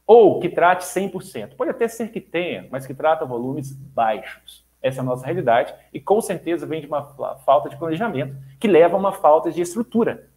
ou 0.06 0.40
que 0.40 0.48
trate 0.48 0.84
100%. 0.84 1.56
Pode 1.56 1.70
até 1.70 1.86
ser 1.88 2.08
que 2.08 2.22
tenha, 2.22 2.66
mas 2.70 2.86
que 2.86 2.94
trata 2.94 3.26
volumes 3.26 3.72
baixos. 3.72 4.64
Essa 4.82 5.00
é 5.00 5.02
a 5.02 5.04
nossa 5.04 5.26
realidade 5.26 5.74
e 5.92 6.00
com 6.00 6.22
certeza 6.22 6.66
vem 6.66 6.80
de 6.80 6.86
uma 6.86 7.02
falta 7.44 7.68
de 7.68 7.76
planejamento 7.76 8.34
que 8.58 8.66
leva 8.66 8.96
a 8.96 8.98
uma 8.98 9.12
falta 9.12 9.52
de 9.52 9.60
estrutura. 9.60 10.28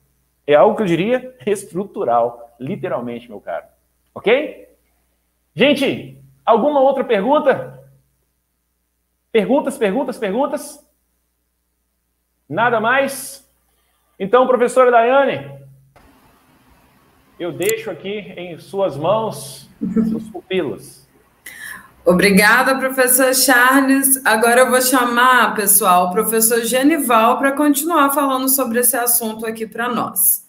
É 0.46 0.54
algo 0.54 0.76
que 0.76 0.82
eu 0.82 0.88
diria 0.88 1.34
estrutural, 1.46 2.56
literalmente, 2.60 3.30
meu 3.30 3.40
caro. 3.40 3.68
Ok? 4.14 4.68
Gente, 5.56 6.22
alguma 6.46 6.82
outra 6.82 7.06
pergunta? 7.06 7.90
Perguntas, 9.32 9.78
perguntas, 9.78 10.18
perguntas? 10.18 10.86
Nada 12.50 12.82
mais? 12.82 13.47
Então, 14.20 14.48
professora 14.48 14.90
Daiane, 14.90 15.52
eu 17.40 17.52
deixo 17.52 17.92
aqui 17.92 18.34
em 18.36 18.58
suas 18.58 18.98
mãos 18.98 19.70
seus 20.10 20.24
pupilos. 20.30 21.08
Obrigada, 22.04 22.80
professor 22.80 23.36
Charles. 23.36 24.20
Agora 24.26 24.62
eu 24.62 24.72
vou 24.72 24.82
chamar, 24.82 25.54
pessoal, 25.54 26.08
o 26.08 26.12
professor 26.12 26.62
Genival 26.62 27.38
para 27.38 27.52
continuar 27.52 28.10
falando 28.10 28.50
sobre 28.50 28.80
esse 28.80 28.96
assunto 28.96 29.46
aqui 29.46 29.68
para 29.68 29.94
nós. 29.94 30.48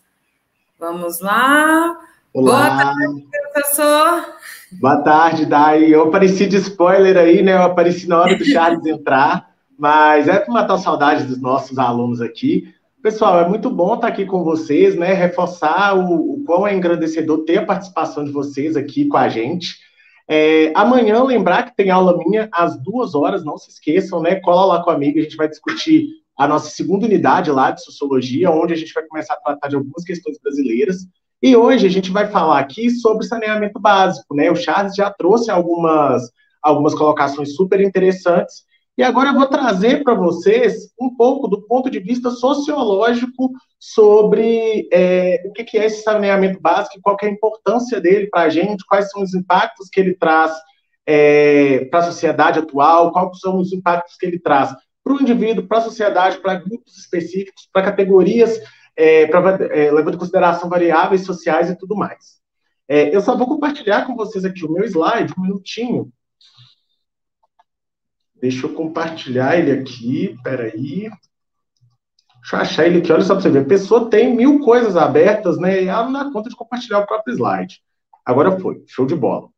Vamos 0.78 1.20
lá. 1.20 1.98
Olá. 2.32 2.52
Boa 2.52 2.68
tarde, 2.68 3.26
professor. 3.52 4.34
Boa 4.80 4.96
tarde, 5.02 5.44
Dai. 5.44 5.92
Eu 5.92 6.04
apareci 6.04 6.46
de 6.46 6.56
spoiler 6.56 7.16
aí, 7.18 7.42
né? 7.42 7.54
Eu 7.54 7.64
apareci 7.64 8.08
na 8.08 8.20
hora 8.20 8.36
do 8.36 8.44
Charles 8.44 8.86
entrar, 8.86 9.50
mas 9.78 10.28
é 10.28 10.38
para 10.38 10.54
matar 10.54 10.74
a 10.74 10.78
saudade 10.78 11.24
dos 11.24 11.40
nossos 11.40 11.76
alunos 11.76 12.22
aqui. 12.22 12.72
Pessoal, 13.00 13.38
é 13.40 13.48
muito 13.48 13.70
bom 13.70 13.94
estar 13.94 14.08
aqui 14.08 14.26
com 14.26 14.42
vocês, 14.42 14.96
né? 14.96 15.12
Reforçar 15.12 15.96
o, 15.96 16.32
o 16.32 16.44
quão 16.44 16.66
é 16.66 16.74
engrandecedor 16.74 17.44
ter 17.44 17.58
a 17.58 17.64
participação 17.64 18.24
de 18.24 18.32
vocês 18.32 18.76
aqui 18.76 19.06
com 19.06 19.16
a 19.16 19.28
gente. 19.28 19.76
É, 20.28 20.72
amanhã, 20.74 21.22
lembrar 21.22 21.62
que 21.62 21.76
tem 21.76 21.90
aula 21.90 22.18
minha 22.18 22.48
às 22.52 22.76
duas 22.82 23.14
horas, 23.14 23.44
não 23.44 23.56
se 23.56 23.70
esqueçam, 23.70 24.20
né? 24.20 24.34
Cola 24.40 24.64
lá 24.64 24.82
com 24.82 24.90
a 24.90 24.94
amiga, 24.94 25.20
a 25.20 25.22
gente 25.22 25.36
vai 25.36 25.48
discutir 25.48 26.08
a 26.36 26.48
nossa 26.48 26.70
segunda 26.70 27.06
unidade 27.06 27.52
lá 27.52 27.70
de 27.70 27.84
sociologia, 27.84 28.50
onde 28.50 28.74
a 28.74 28.76
gente 28.76 28.92
vai 28.92 29.04
começar 29.06 29.34
a 29.34 29.40
tratar 29.40 29.68
de 29.68 29.76
algumas 29.76 30.02
questões 30.02 30.36
brasileiras. 30.42 31.06
E 31.40 31.54
hoje 31.54 31.86
a 31.86 31.90
gente 31.90 32.10
vai 32.10 32.26
falar 32.26 32.58
aqui 32.58 32.90
sobre 32.90 33.26
saneamento 33.26 33.78
básico, 33.78 34.34
né? 34.34 34.50
O 34.50 34.56
Charles 34.56 34.96
já 34.96 35.08
trouxe 35.08 35.52
algumas, 35.52 36.28
algumas 36.60 36.96
colocações 36.96 37.54
super 37.54 37.80
interessantes 37.80 38.66
e 38.98 39.02
agora 39.04 39.28
eu 39.28 39.34
vou 39.34 39.46
trazer 39.46 40.02
para 40.02 40.12
vocês 40.12 40.92
um 41.00 41.14
pouco 41.14 41.46
do 41.46 41.62
ponto 41.62 41.88
de 41.88 42.00
vista 42.00 42.32
sociológico 42.32 43.52
sobre 43.78 44.88
é, 44.92 45.40
o 45.46 45.52
que 45.52 45.78
é 45.78 45.86
esse 45.86 46.02
saneamento 46.02 46.60
básico, 46.60 46.98
qual 47.00 47.16
é 47.22 47.26
a 47.26 47.30
importância 47.30 48.00
dele 48.00 48.26
para 48.26 48.42
a 48.42 48.48
gente, 48.48 48.84
quais 48.84 49.08
são 49.08 49.22
os 49.22 49.34
impactos 49.34 49.88
que 49.88 50.00
ele 50.00 50.16
traz 50.16 50.52
é, 51.06 51.84
para 51.84 52.00
a 52.00 52.10
sociedade 52.10 52.58
atual, 52.58 53.12
quais 53.12 53.38
são 53.38 53.58
os 53.58 53.72
impactos 53.72 54.16
que 54.16 54.26
ele 54.26 54.40
traz 54.40 54.74
para 55.04 55.12
o 55.12 55.22
indivíduo, 55.22 55.68
para 55.68 55.78
a 55.78 55.82
sociedade, 55.82 56.38
para 56.38 56.56
grupos 56.56 56.98
específicos, 56.98 57.68
para 57.72 57.84
categorias, 57.84 58.60
é, 58.96 59.28
pra, 59.28 59.58
é, 59.76 59.92
levando 59.92 60.16
em 60.16 60.18
consideração 60.18 60.68
variáveis 60.68 61.24
sociais 61.24 61.70
e 61.70 61.78
tudo 61.78 61.94
mais. 61.94 62.38
É, 62.88 63.14
eu 63.14 63.20
só 63.20 63.36
vou 63.36 63.46
compartilhar 63.46 64.06
com 64.06 64.16
vocês 64.16 64.44
aqui 64.44 64.64
o 64.64 64.72
meu 64.72 64.84
slide, 64.84 65.32
um 65.38 65.42
minutinho, 65.42 66.12
Deixa 68.40 68.66
eu 68.66 68.74
compartilhar 68.74 69.58
ele 69.58 69.72
aqui, 69.72 70.36
peraí. 70.42 71.10
Deixa 72.40 72.56
eu 72.56 72.60
achar 72.60 72.86
ele 72.86 72.98
aqui, 72.98 73.12
olha 73.12 73.22
só 73.22 73.34
para 73.34 73.42
você 73.42 73.50
ver. 73.50 73.60
A 73.60 73.64
pessoa 73.64 74.08
tem 74.08 74.34
mil 74.34 74.60
coisas 74.60 74.96
abertas, 74.96 75.58
né? 75.58 75.82
E 75.82 75.88
ela 75.88 76.04
não 76.04 76.12
dá 76.12 76.30
conta 76.30 76.48
de 76.48 76.56
compartilhar 76.56 77.00
o 77.00 77.06
próprio 77.06 77.34
slide. 77.34 77.80
Agora 78.24 78.58
foi, 78.58 78.82
show 78.86 79.06
de 79.06 79.14
bola. 79.14 79.48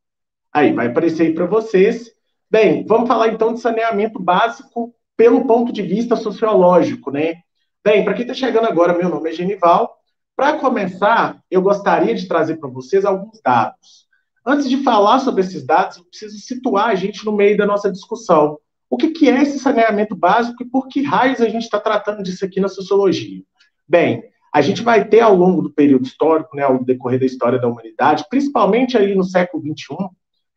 Aí, 0.52 0.72
vai 0.72 0.86
aparecer 0.86 1.26
aí 1.26 1.34
para 1.34 1.46
vocês. 1.46 2.10
Bem, 2.50 2.84
vamos 2.86 3.06
falar 3.06 3.28
então 3.28 3.54
de 3.54 3.60
saneamento 3.60 4.18
básico 4.18 4.94
pelo 5.16 5.46
ponto 5.46 5.72
de 5.72 5.82
vista 5.82 6.16
sociológico, 6.16 7.10
né? 7.10 7.42
Bem, 7.84 8.04
para 8.04 8.14
quem 8.14 8.22
está 8.22 8.34
chegando 8.34 8.66
agora, 8.66 8.96
meu 8.96 9.08
nome 9.08 9.30
é 9.30 9.32
Genival. 9.32 9.96
Para 10.34 10.58
começar, 10.58 11.38
eu 11.50 11.60
gostaria 11.60 12.14
de 12.14 12.26
trazer 12.26 12.56
para 12.56 12.70
vocês 12.70 13.04
alguns 13.04 13.40
dados. 13.44 14.08
Antes 14.44 14.68
de 14.68 14.82
falar 14.82 15.18
sobre 15.18 15.42
esses 15.42 15.64
dados, 15.64 15.98
eu 15.98 16.04
preciso 16.04 16.38
situar 16.38 16.88
a 16.88 16.94
gente 16.94 17.24
no 17.24 17.32
meio 17.32 17.56
da 17.56 17.66
nossa 17.66 17.92
discussão. 17.92 18.58
O 18.90 18.96
que, 18.96 19.10
que 19.10 19.30
é 19.30 19.40
esse 19.40 19.60
saneamento 19.60 20.16
básico 20.16 20.64
e 20.64 20.68
por 20.68 20.88
que 20.88 21.00
raios 21.00 21.40
a 21.40 21.48
gente 21.48 21.62
está 21.62 21.78
tratando 21.78 22.24
disso 22.24 22.44
aqui 22.44 22.58
na 22.58 22.68
sociologia? 22.68 23.40
Bem, 23.88 24.24
a 24.52 24.60
gente 24.60 24.82
vai 24.82 25.04
ter 25.06 25.20
ao 25.20 25.34
longo 25.34 25.62
do 25.62 25.72
período 25.72 26.04
histórico, 26.04 26.56
né, 26.56 26.64
ao 26.64 26.82
decorrer 26.82 27.20
da 27.20 27.26
história 27.26 27.58
da 27.60 27.68
humanidade, 27.68 28.24
principalmente 28.28 28.96
ali 28.96 29.14
no 29.14 29.22
século 29.22 29.62
XXI, 29.62 29.96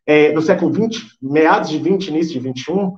é, 0.06 0.34
no 0.34 0.42
século 0.42 0.74
XX, 0.74 1.16
meados 1.22 1.70
de 1.70 1.78
20, 1.78 2.08
início 2.08 2.34
de 2.34 2.40
21, 2.40 2.96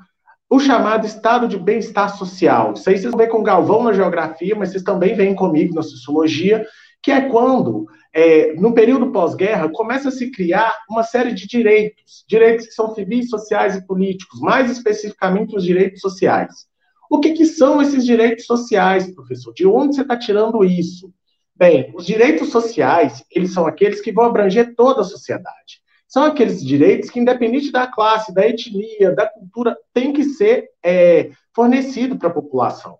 o 0.49 0.59
chamado 0.59 1.05
estado 1.05 1.47
de 1.47 1.57
bem-estar 1.57 2.17
social. 2.17 2.73
Isso 2.73 2.89
aí 2.89 2.97
vocês 2.97 3.11
vão 3.11 3.19
ver 3.19 3.27
com 3.27 3.43
Galvão 3.43 3.83
na 3.83 3.93
geografia, 3.93 4.55
mas 4.55 4.69
vocês 4.69 4.83
também 4.83 5.15
veem 5.15 5.35
comigo 5.35 5.75
na 5.75 5.81
sociologia, 5.81 6.65
que 7.03 7.11
é 7.11 7.29
quando 7.29 7.87
é, 8.17 8.53
no 8.53 8.73
período 8.73 9.11
pós-guerra, 9.11 9.69
começa 9.69 10.07
a 10.07 10.11
se 10.11 10.31
criar 10.31 10.73
uma 10.89 11.03
série 11.03 11.33
de 11.33 11.45
direitos, 11.45 12.23
direitos 12.29 12.65
que 12.65 12.71
são 12.71 12.95
civis, 12.95 13.29
sociais 13.29 13.75
e 13.75 13.85
políticos, 13.85 14.39
mais 14.39 14.71
especificamente 14.71 15.53
os 15.53 15.65
direitos 15.65 15.99
sociais. 15.99 16.65
O 17.09 17.19
que, 17.19 17.33
que 17.33 17.45
são 17.45 17.81
esses 17.81 18.05
direitos 18.05 18.45
sociais, 18.45 19.13
professor? 19.13 19.53
De 19.53 19.67
onde 19.67 19.95
você 19.95 20.01
está 20.01 20.17
tirando 20.17 20.63
isso? 20.63 21.13
Bem, 21.53 21.91
os 21.93 22.05
direitos 22.05 22.51
sociais, 22.51 23.21
eles 23.29 23.51
são 23.51 23.67
aqueles 23.67 23.99
que 23.99 24.13
vão 24.13 24.23
abranger 24.23 24.73
toda 24.75 25.01
a 25.01 25.05
sociedade. 25.05 25.81
São 26.07 26.23
aqueles 26.23 26.65
direitos 26.65 27.09
que, 27.09 27.19
independente 27.19 27.69
da 27.69 27.85
classe, 27.85 28.33
da 28.33 28.47
etnia, 28.47 29.13
da 29.13 29.27
cultura, 29.27 29.75
tem 29.93 30.13
que 30.13 30.23
ser 30.23 30.69
é, 30.81 31.31
fornecido 31.53 32.17
para 32.17 32.29
a 32.29 32.33
população. 32.33 32.97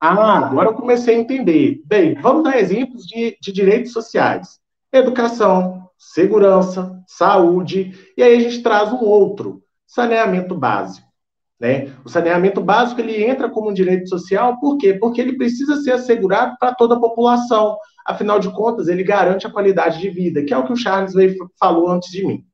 Ah, 0.00 0.38
agora 0.38 0.68
eu 0.68 0.74
comecei 0.74 1.16
a 1.16 1.18
entender. 1.18 1.82
Bem, 1.84 2.14
vamos 2.14 2.44
dar 2.44 2.58
exemplos 2.58 3.04
de, 3.04 3.36
de 3.40 3.52
direitos 3.52 3.92
sociais: 3.92 4.60
educação, 4.92 5.88
segurança, 5.98 7.02
saúde, 7.06 7.92
e 8.16 8.22
aí 8.22 8.36
a 8.36 8.40
gente 8.40 8.62
traz 8.62 8.92
um 8.92 9.04
outro, 9.04 9.62
saneamento 9.86 10.54
básico. 10.54 11.08
Né? 11.58 11.92
O 12.04 12.08
saneamento 12.08 12.60
básico 12.60 13.00
ele 13.00 13.24
entra 13.24 13.50
como 13.50 13.70
um 13.70 13.74
direito 13.74 14.08
social, 14.08 14.60
por 14.60 14.78
quê? 14.78 14.94
Porque 14.94 15.20
ele 15.20 15.36
precisa 15.36 15.76
ser 15.82 15.92
assegurado 15.92 16.56
para 16.60 16.72
toda 16.72 16.94
a 16.94 17.00
população. 17.00 17.76
Afinal 18.06 18.38
de 18.38 18.48
contas, 18.52 18.86
ele 18.86 19.02
garante 19.02 19.46
a 19.46 19.50
qualidade 19.50 20.00
de 20.00 20.08
vida, 20.08 20.44
que 20.44 20.54
é 20.54 20.58
o 20.58 20.64
que 20.64 20.72
o 20.72 20.76
Charles 20.76 21.14
falou 21.58 21.90
antes 21.90 22.10
de 22.10 22.24
mim. 22.24 22.44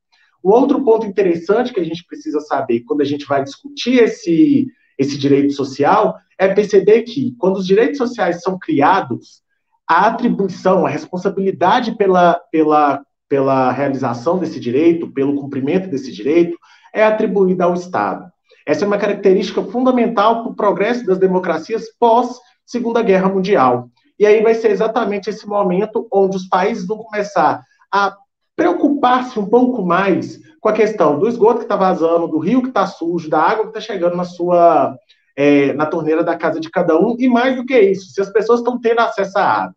O 0.43 0.51
outro 0.51 0.83
ponto 0.83 1.07
interessante 1.07 1.73
que 1.73 1.81
a 1.81 1.85
gente 1.85 2.05
precisa 2.07 2.41
saber 2.41 2.81
quando 2.81 3.03
a 3.03 3.05
gente 3.05 3.27
vai 3.27 3.45
discutir 3.45 4.03
esse, 4.03 4.67
esse 4.99 5.19
direito 5.19 5.53
social 5.53 6.17
é 6.39 6.49
perceber 6.49 7.03
que, 7.03 7.35
quando 7.39 7.57
os 7.57 7.67
direitos 7.67 7.99
sociais 7.99 8.43
são 8.43 8.59
criados, 8.59 9.43
a 9.89 10.07
atribuição, 10.07 10.87
a 10.87 10.89
responsabilidade 10.89 11.97
pela, 11.97 12.41
pela, 12.51 13.03
pela 13.29 13.71
realização 13.71 14.39
desse 14.39 14.59
direito, 14.59 15.13
pelo 15.13 15.35
cumprimento 15.35 15.89
desse 15.89 16.11
direito, 16.13 16.57
é 16.93 17.05
atribuída 17.05 17.65
ao 17.65 17.75
Estado. 17.75 18.25
Essa 18.67 18.85
é 18.85 18.87
uma 18.87 18.99
característica 18.99 19.63
fundamental 19.65 20.43
para 20.43 20.53
o 20.53 20.57
progresso 20.57 21.05
das 21.05 21.19
democracias 21.19 21.85
pós 21.99 22.39
Segunda 22.65 23.03
Guerra 23.03 23.29
Mundial. 23.29 23.91
E 24.19 24.25
aí 24.25 24.43
vai 24.43 24.55
ser 24.55 24.71
exatamente 24.71 25.29
esse 25.29 25.47
momento 25.47 26.09
onde 26.11 26.37
os 26.37 26.49
países 26.49 26.87
vão 26.87 26.99
começar 26.99 27.63
a 27.93 28.17
preocupar-se 28.57 29.39
um 29.39 29.47
pouco 29.47 29.85
mais 29.85 30.39
com 30.65 30.71
a 30.71 30.73
questão 30.73 31.19
do 31.19 31.29
esgoto 31.29 31.59
que 31.59 31.65
está 31.65 31.77
vazando, 31.77 32.27
do 32.27 32.39
rio 32.39 32.63
que 32.63 32.69
está 32.69 32.87
sujo, 32.87 33.29
da 33.29 33.39
água 33.39 33.65
que 33.65 33.79
está 33.79 33.83
chegando 33.83 34.17
na 34.17 34.25
sua 34.25 34.97
é, 35.37 35.75
na 35.75 35.85
torneira 35.85 36.25
da 36.25 36.39
casa 36.39 36.59
de 36.59 36.71
cada 36.71 36.99
um, 36.99 37.17
e 37.19 37.29
mais 37.29 37.55
do 37.55 37.67
que 37.67 37.79
isso, 37.79 38.07
se 38.13 38.21
as 38.23 38.33
pessoas 38.33 38.61
estão 38.61 38.81
tendo 38.81 39.01
acesso 39.01 39.39
à 39.39 39.45
água. 39.45 39.77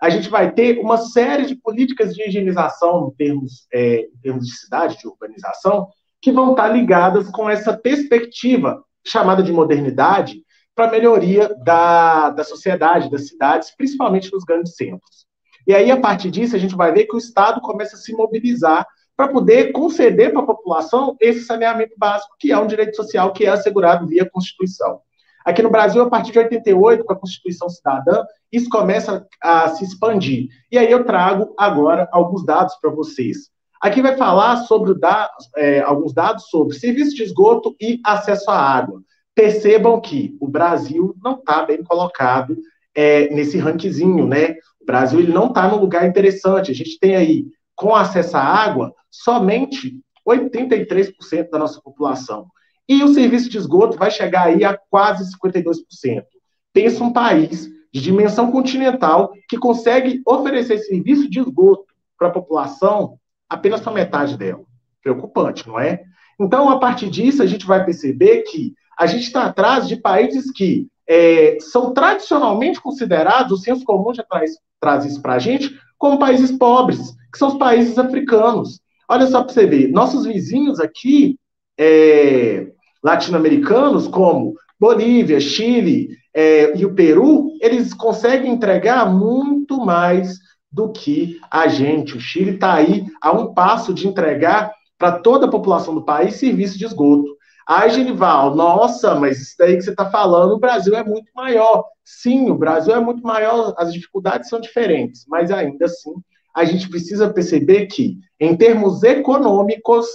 A 0.00 0.08
gente 0.08 0.28
vai 0.28 0.52
ter 0.52 0.78
uma 0.78 0.98
série 0.98 1.46
de 1.46 1.56
políticas 1.56 2.14
de 2.14 2.22
higienização 2.22 3.08
em 3.08 3.16
termos, 3.16 3.66
é, 3.74 4.02
em 4.02 4.18
termos 4.22 4.46
de 4.46 4.56
cidade, 4.56 4.98
de 4.98 5.08
urbanização, 5.08 5.88
que 6.22 6.30
vão 6.30 6.52
estar 6.52 6.68
ligadas 6.68 7.28
com 7.30 7.50
essa 7.50 7.76
perspectiva 7.76 8.84
chamada 9.04 9.42
de 9.42 9.50
modernidade 9.50 10.44
para 10.76 10.86
a 10.86 10.92
melhoria 10.92 11.52
da, 11.64 12.30
da 12.30 12.44
sociedade, 12.44 13.10
das 13.10 13.26
cidades, 13.26 13.74
principalmente 13.76 14.32
nos 14.32 14.44
grandes 14.44 14.76
centros. 14.76 15.26
E 15.66 15.74
aí, 15.74 15.90
a 15.90 15.98
partir 15.98 16.30
disso, 16.30 16.54
a 16.54 16.58
gente 16.58 16.76
vai 16.76 16.92
ver 16.92 17.06
que 17.06 17.16
o 17.16 17.18
Estado 17.18 17.60
começa 17.60 17.96
a 17.96 17.98
se 17.98 18.12
mobilizar 18.12 18.86
para 19.20 19.28
poder 19.28 19.70
conceder 19.72 20.32
para 20.32 20.40
a 20.40 20.46
população 20.46 21.14
esse 21.20 21.44
saneamento 21.44 21.92
básico, 21.98 22.34
que 22.38 22.50
é 22.50 22.58
um 22.58 22.66
direito 22.66 22.96
social 22.96 23.34
que 23.34 23.44
é 23.44 23.50
assegurado 23.50 24.06
via 24.06 24.24
Constituição. 24.24 25.00
Aqui 25.44 25.62
no 25.62 25.68
Brasil, 25.68 26.00
a 26.00 26.08
partir 26.08 26.32
de 26.32 26.38
88, 26.38 27.04
com 27.04 27.12
a 27.12 27.18
Constituição 27.18 27.68
Cidadã, 27.68 28.24
isso 28.50 28.70
começa 28.70 29.26
a 29.42 29.68
se 29.68 29.84
expandir. 29.84 30.48
E 30.72 30.78
aí 30.78 30.90
eu 30.90 31.04
trago 31.04 31.54
agora 31.58 32.08
alguns 32.10 32.46
dados 32.46 32.74
para 32.80 32.90
vocês. 32.90 33.50
Aqui 33.78 34.00
vai 34.00 34.16
falar 34.16 34.56
sobre 34.64 34.98
dados, 34.98 35.50
é, 35.54 35.80
alguns 35.80 36.14
dados 36.14 36.44
sobre 36.48 36.78
serviço 36.78 37.14
de 37.14 37.22
esgoto 37.22 37.76
e 37.78 38.00
acesso 38.02 38.50
à 38.50 38.58
água. 38.58 39.02
Percebam 39.34 40.00
que 40.00 40.34
o 40.40 40.48
Brasil 40.48 41.14
não 41.22 41.34
está 41.34 41.62
bem 41.66 41.84
colocado 41.84 42.56
é, 42.94 43.28
nesse 43.28 43.58
rankzinho, 43.58 44.26
né? 44.26 44.54
O 44.80 44.86
Brasil 44.86 45.20
ele 45.20 45.32
não 45.32 45.48
está 45.48 45.68
num 45.68 45.76
lugar 45.76 46.08
interessante. 46.08 46.70
A 46.70 46.74
gente 46.74 46.98
tem 46.98 47.16
aí, 47.16 47.44
com 47.76 47.94
acesso 47.94 48.38
à 48.38 48.40
água, 48.40 48.94
somente 49.10 50.00
83% 50.26 51.50
da 51.50 51.58
nossa 51.58 51.80
população. 51.80 52.46
E 52.88 53.02
o 53.02 53.14
serviço 53.14 53.48
de 53.48 53.58
esgoto 53.58 53.96
vai 53.96 54.10
chegar 54.10 54.46
aí 54.46 54.64
a 54.64 54.78
quase 54.90 55.24
52%. 55.36 56.24
Pensa 56.72 57.04
um 57.04 57.12
país 57.12 57.68
de 57.92 58.00
dimensão 58.00 58.50
continental 58.50 59.32
que 59.48 59.58
consegue 59.58 60.22
oferecer 60.26 60.78
serviço 60.78 61.28
de 61.28 61.40
esgoto 61.40 61.86
para 62.18 62.28
a 62.28 62.32
população 62.32 63.18
apenas 63.48 63.80
para 63.80 63.92
metade 63.92 64.36
dela. 64.36 64.62
Preocupante, 65.02 65.66
não 65.66 65.78
é? 65.78 66.02
Então, 66.38 66.68
a 66.68 66.78
partir 66.78 67.10
disso, 67.10 67.42
a 67.42 67.46
gente 67.46 67.66
vai 67.66 67.84
perceber 67.84 68.42
que 68.42 68.74
a 68.98 69.06
gente 69.06 69.24
está 69.24 69.44
atrás 69.44 69.88
de 69.88 69.96
países 69.96 70.50
que 70.50 70.86
é, 71.08 71.58
são 71.60 71.92
tradicionalmente 71.92 72.80
considerados, 72.80 73.58
o 73.58 73.62
senso 73.62 73.84
comum 73.84 74.14
já 74.14 74.22
traz, 74.22 74.52
traz 74.80 75.04
isso 75.04 75.20
para 75.20 75.34
a 75.34 75.38
gente, 75.38 75.78
como 75.98 76.18
países 76.18 76.52
pobres, 76.52 77.14
que 77.32 77.38
são 77.38 77.48
os 77.48 77.58
países 77.58 77.98
africanos. 77.98 78.79
Olha 79.10 79.26
só 79.26 79.42
para 79.42 79.52
você 79.52 79.66
ver, 79.66 79.90
nossos 79.90 80.24
vizinhos 80.24 80.78
aqui, 80.78 81.36
é, 81.76 82.68
latino-americanos, 83.02 84.06
como 84.06 84.54
Bolívia, 84.78 85.40
Chile 85.40 86.10
é, 86.32 86.78
e 86.78 86.86
o 86.86 86.94
Peru, 86.94 87.50
eles 87.60 87.92
conseguem 87.92 88.52
entregar 88.52 89.12
muito 89.12 89.84
mais 89.84 90.38
do 90.70 90.92
que 90.92 91.40
a 91.50 91.66
gente. 91.66 92.16
O 92.16 92.20
Chile 92.20 92.52
está 92.52 92.74
aí 92.74 93.04
a 93.20 93.32
um 93.32 93.52
passo 93.52 93.92
de 93.92 94.06
entregar 94.06 94.72
para 94.96 95.18
toda 95.18 95.46
a 95.46 95.50
população 95.50 95.92
do 95.92 96.04
país 96.04 96.36
serviço 96.36 96.78
de 96.78 96.84
esgoto. 96.84 97.36
Ai, 97.66 97.90
Genival, 97.90 98.54
nossa, 98.54 99.16
mas 99.16 99.40
isso 99.40 99.56
daí 99.58 99.76
que 99.76 99.82
você 99.82 99.90
está 99.90 100.08
falando, 100.08 100.52
o 100.52 100.60
Brasil 100.60 100.94
é 100.94 101.02
muito 101.02 101.32
maior. 101.34 101.84
Sim, 102.04 102.48
o 102.48 102.54
Brasil 102.54 102.94
é 102.94 103.00
muito 103.00 103.24
maior, 103.24 103.74
as 103.76 103.92
dificuldades 103.92 104.48
são 104.48 104.60
diferentes, 104.60 105.24
mas 105.26 105.50
ainda 105.50 105.86
assim, 105.86 106.14
a 106.54 106.64
gente 106.64 106.88
precisa 106.88 107.32
perceber 107.32 107.86
que, 107.86 108.18
em 108.38 108.56
termos 108.56 109.02
econômicos, 109.02 110.06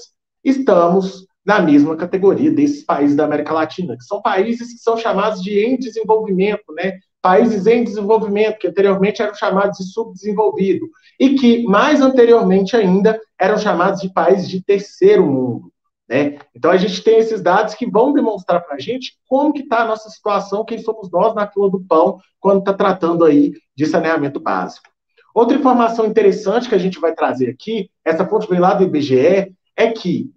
estamos 0.44 1.26
na 1.46 1.62
mesma 1.62 1.96
categoria 1.96 2.52
desses 2.52 2.84
países 2.84 3.16
da 3.16 3.26
América 3.26 3.54
Latina, 3.54 3.96
que 3.96 4.04
são 4.04 4.22
países 4.22 4.74
que 4.74 4.80
são 4.80 4.98
chamados 4.98 5.42
de 5.42 5.60
em 5.60 5.78
desenvolvimento, 5.78 6.74
né? 6.74 7.00
países 7.22 7.66
em 7.66 7.84
desenvolvimento, 7.84 8.60
que 8.60 8.68
anteriormente 8.68 9.22
eram 9.22 9.34
chamados 9.34 9.80
de 9.80 9.92
subdesenvolvido, 9.92 10.88
e 11.20 11.36
que, 11.36 11.64
mais 11.64 12.00
anteriormente 12.02 12.76
ainda, 12.76 13.20
eram 13.40 13.58
chamados 13.58 14.02
de 14.02 14.10
países 14.10 14.48
de 14.48 14.64
terceiro 14.64 15.26
mundo. 15.26 15.72
Né? 16.08 16.38
Então, 16.56 16.70
a 16.70 16.78
gente 16.78 17.04
tem 17.04 17.18
esses 17.18 17.42
dados 17.42 17.74
que 17.74 17.90
vão 17.90 18.14
demonstrar 18.14 18.64
para 18.64 18.76
a 18.76 18.80
gente 18.80 19.18
como 19.28 19.54
que 19.54 19.62
está 19.62 19.82
a 19.82 19.88
nossa 19.88 20.08
situação, 20.10 20.64
quem 20.64 20.78
somos 20.78 21.10
nós 21.12 21.34
na 21.34 21.48
fila 21.48 21.70
do 21.70 21.84
pão, 21.84 22.20
quando 22.40 22.60
está 22.60 22.74
tratando 22.74 23.26
aí 23.26 23.54
de 23.76 23.88
saneamento 23.88 24.40
básico. 24.40 24.88
Outra 25.36 25.58
informação 25.58 26.06
interessante 26.06 26.70
que 26.70 26.76
a 26.76 26.80
gente 26.80 26.98
vai 26.98 27.14
trazer 27.14 27.50
aqui, 27.50 27.92
essa 28.06 28.26
fonte 28.26 28.50
vem 28.50 28.58
lá 28.58 28.74
do 28.74 28.86
IBGE, 28.86 29.54
é 29.76 29.92
que 29.92 30.32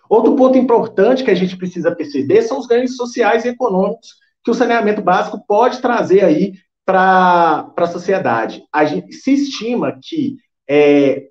Outro 0.09 0.35
ponto 0.35 0.57
importante 0.59 1.23
que 1.23 1.31
a 1.31 1.35
gente 1.35 1.57
precisa 1.57 1.95
perceber 1.95 2.43
são 2.43 2.59
os 2.59 2.67
ganhos 2.67 2.97
sociais 2.97 3.45
e 3.45 3.49
econômicos 3.49 4.15
que 4.43 4.51
o 4.51 4.55
saneamento 4.55 5.03
básico 5.03 5.45
pode 5.47 5.81
trazer 5.81 6.25
aí 6.25 6.55
para 6.85 7.73
a 7.77 7.87
sociedade. 7.87 8.65
A 8.73 8.85
gente 8.85 9.13
se 9.13 9.33
estima 9.33 9.99
que 10.03 10.37
é, 10.73 11.25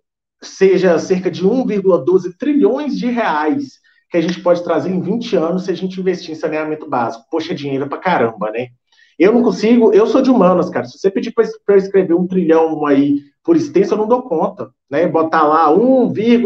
seja 0.43 0.99
cerca 0.99 1.31
de 1.31 1.47
1,12 1.47 2.35
trilhões 2.37 2.97
de 2.97 3.09
reais 3.09 3.79
que 4.11 4.17
a 4.17 4.21
gente 4.21 4.41
pode 4.41 4.61
trazer 4.65 4.89
em 4.89 4.99
20 4.99 5.33
anos 5.37 5.63
se 5.63 5.71
a 5.71 5.75
gente 5.75 5.97
investir 5.97 6.31
em 6.31 6.35
saneamento 6.35 6.89
básico. 6.89 7.23
Poxa, 7.31 7.55
dinheiro 7.55 7.87
para 7.87 7.99
caramba, 7.99 8.51
né? 8.51 8.67
Eu 9.17 9.31
não 9.31 9.41
consigo, 9.41 9.93
eu 9.93 10.05
sou 10.07 10.21
de 10.21 10.29
humanas, 10.29 10.69
cara. 10.69 10.85
Se 10.85 10.97
você 10.97 11.09
pedir 11.09 11.31
para 11.31 11.45
eu 11.69 11.77
escrever 11.77 12.13
um 12.13 12.27
trilhão 12.27 12.85
aí 12.85 13.21
por 13.41 13.55
extenso, 13.55 13.93
eu 13.93 13.97
não 13.97 14.09
dou 14.09 14.23
conta, 14.23 14.71
né? 14.89 15.07
Botar 15.07 15.43
lá 15.43 15.73
1,100, 15.73 16.41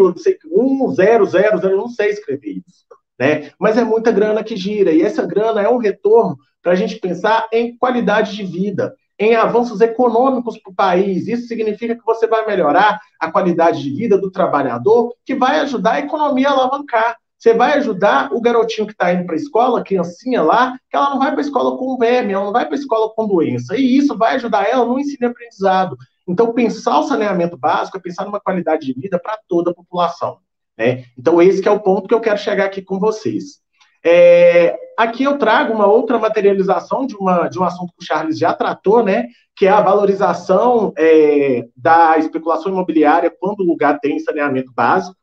eu 1.71 1.77
não 1.77 1.87
sei 1.87 2.09
escrever 2.09 2.61
isso, 2.67 2.85
né? 3.19 3.49
Mas 3.59 3.75
é 3.75 3.83
muita 3.83 4.11
grana 4.11 4.43
que 4.43 4.55
gira, 4.55 4.91
e 4.91 5.01
essa 5.01 5.25
grana 5.25 5.61
é 5.61 5.69
um 5.69 5.77
retorno 5.77 6.37
para 6.61 6.73
a 6.73 6.75
gente 6.75 6.97
pensar 6.97 7.47
em 7.51 7.75
qualidade 7.75 8.35
de 8.35 8.43
vida, 8.43 8.95
em 9.19 9.35
avanços 9.35 9.81
econômicos 9.81 10.57
para 10.57 10.71
o 10.71 10.75
país. 10.75 11.27
Isso 11.27 11.47
significa 11.47 11.95
que 11.95 12.05
você 12.05 12.27
vai 12.27 12.45
melhorar 12.45 12.99
a 13.19 13.31
qualidade 13.31 13.81
de 13.81 13.89
vida 13.91 14.17
do 14.17 14.31
trabalhador, 14.31 15.13
que 15.25 15.35
vai 15.35 15.59
ajudar 15.59 15.93
a 15.93 15.99
economia 15.99 16.49
a 16.49 16.53
alavancar. 16.53 17.17
Você 17.37 17.53
vai 17.53 17.73
ajudar 17.73 18.33
o 18.33 18.39
garotinho 18.39 18.87
que 18.87 18.93
está 18.93 19.13
indo 19.13 19.25
para 19.25 19.35
a 19.35 19.37
escola, 19.37 19.79
a 19.79 19.83
criancinha 19.83 20.41
lá, 20.41 20.79
que 20.89 20.95
ela 20.95 21.09
não 21.09 21.19
vai 21.19 21.31
para 21.31 21.41
a 21.41 21.43
escola 21.43 21.77
com 21.77 21.97
verme, 21.97 22.31
ela 22.31 22.45
não 22.45 22.53
vai 22.53 22.65
para 22.65 22.75
a 22.75 22.79
escola 22.79 23.13
com 23.13 23.27
doença. 23.27 23.75
E 23.75 23.97
isso 23.97 24.17
vai 24.17 24.35
ajudar 24.35 24.63
ela 24.63 24.85
no 24.85 24.97
ensino 24.97 25.17
e 25.21 25.25
aprendizado. 25.25 25.97
Então, 26.25 26.53
pensar 26.53 26.99
o 26.99 27.03
saneamento 27.03 27.57
básico 27.57 27.97
é 27.97 27.99
pensar 27.99 28.23
numa 28.23 28.39
qualidade 28.39 28.85
de 28.85 28.93
vida 28.93 29.19
para 29.19 29.37
toda 29.47 29.71
a 29.71 29.73
população. 29.73 30.37
Né? 30.77 31.03
Então, 31.17 31.41
esse 31.41 31.67
é 31.67 31.71
o 31.71 31.81
ponto 31.81 32.07
que 32.07 32.13
eu 32.13 32.21
quero 32.21 32.37
chegar 32.37 32.65
aqui 32.65 32.81
com 32.81 32.97
vocês. 32.97 33.62
É, 34.05 34.75
aqui 34.97 35.23
eu 35.23 35.37
trago 35.37 35.73
uma 35.73 35.87
outra 35.87 36.19
materialização 36.19 37.07
de, 37.07 37.15
uma, 37.15 37.47
de 37.47 37.57
um 37.57 37.63
assunto 37.63 37.93
que 37.97 38.03
o 38.03 38.05
Charles 38.05 38.37
já 38.37 38.53
tratou, 38.53 39.03
né? 39.03 39.27
Que 39.55 39.65
é 39.65 39.69
a 39.69 39.81
valorização 39.81 40.91
é, 40.97 41.65
da 41.75 42.17
especulação 42.17 42.71
imobiliária 42.71 43.33
quando 43.39 43.61
o 43.61 43.65
lugar 43.65 43.99
tem 43.99 44.19
saneamento 44.19 44.71
básico. 44.73 45.15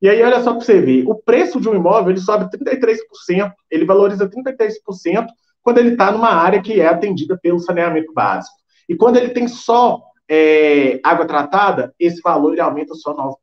E 0.00 0.08
aí, 0.08 0.20
olha 0.22 0.42
só 0.42 0.52
para 0.52 0.64
você 0.64 0.80
ver, 0.80 1.04
o 1.06 1.14
preço 1.14 1.60
de 1.60 1.68
um 1.68 1.74
imóvel 1.74 2.10
ele 2.10 2.20
sobe 2.20 2.46
33%, 2.46 3.52
ele 3.70 3.84
valoriza 3.84 4.28
33% 4.28 5.26
quando 5.62 5.78
ele 5.78 5.90
está 5.90 6.10
numa 6.10 6.30
área 6.30 6.60
que 6.60 6.80
é 6.80 6.88
atendida 6.88 7.38
pelo 7.40 7.60
saneamento 7.60 8.12
básico. 8.12 8.56
E 8.88 8.96
quando 8.96 9.16
ele 9.16 9.28
tem 9.28 9.46
só 9.46 10.02
é, 10.28 10.98
água 11.04 11.24
tratada, 11.24 11.94
esse 12.00 12.20
valor 12.20 12.52
ele 12.52 12.60
aumenta 12.60 12.94
só 12.94 13.14
9%. 13.14 13.36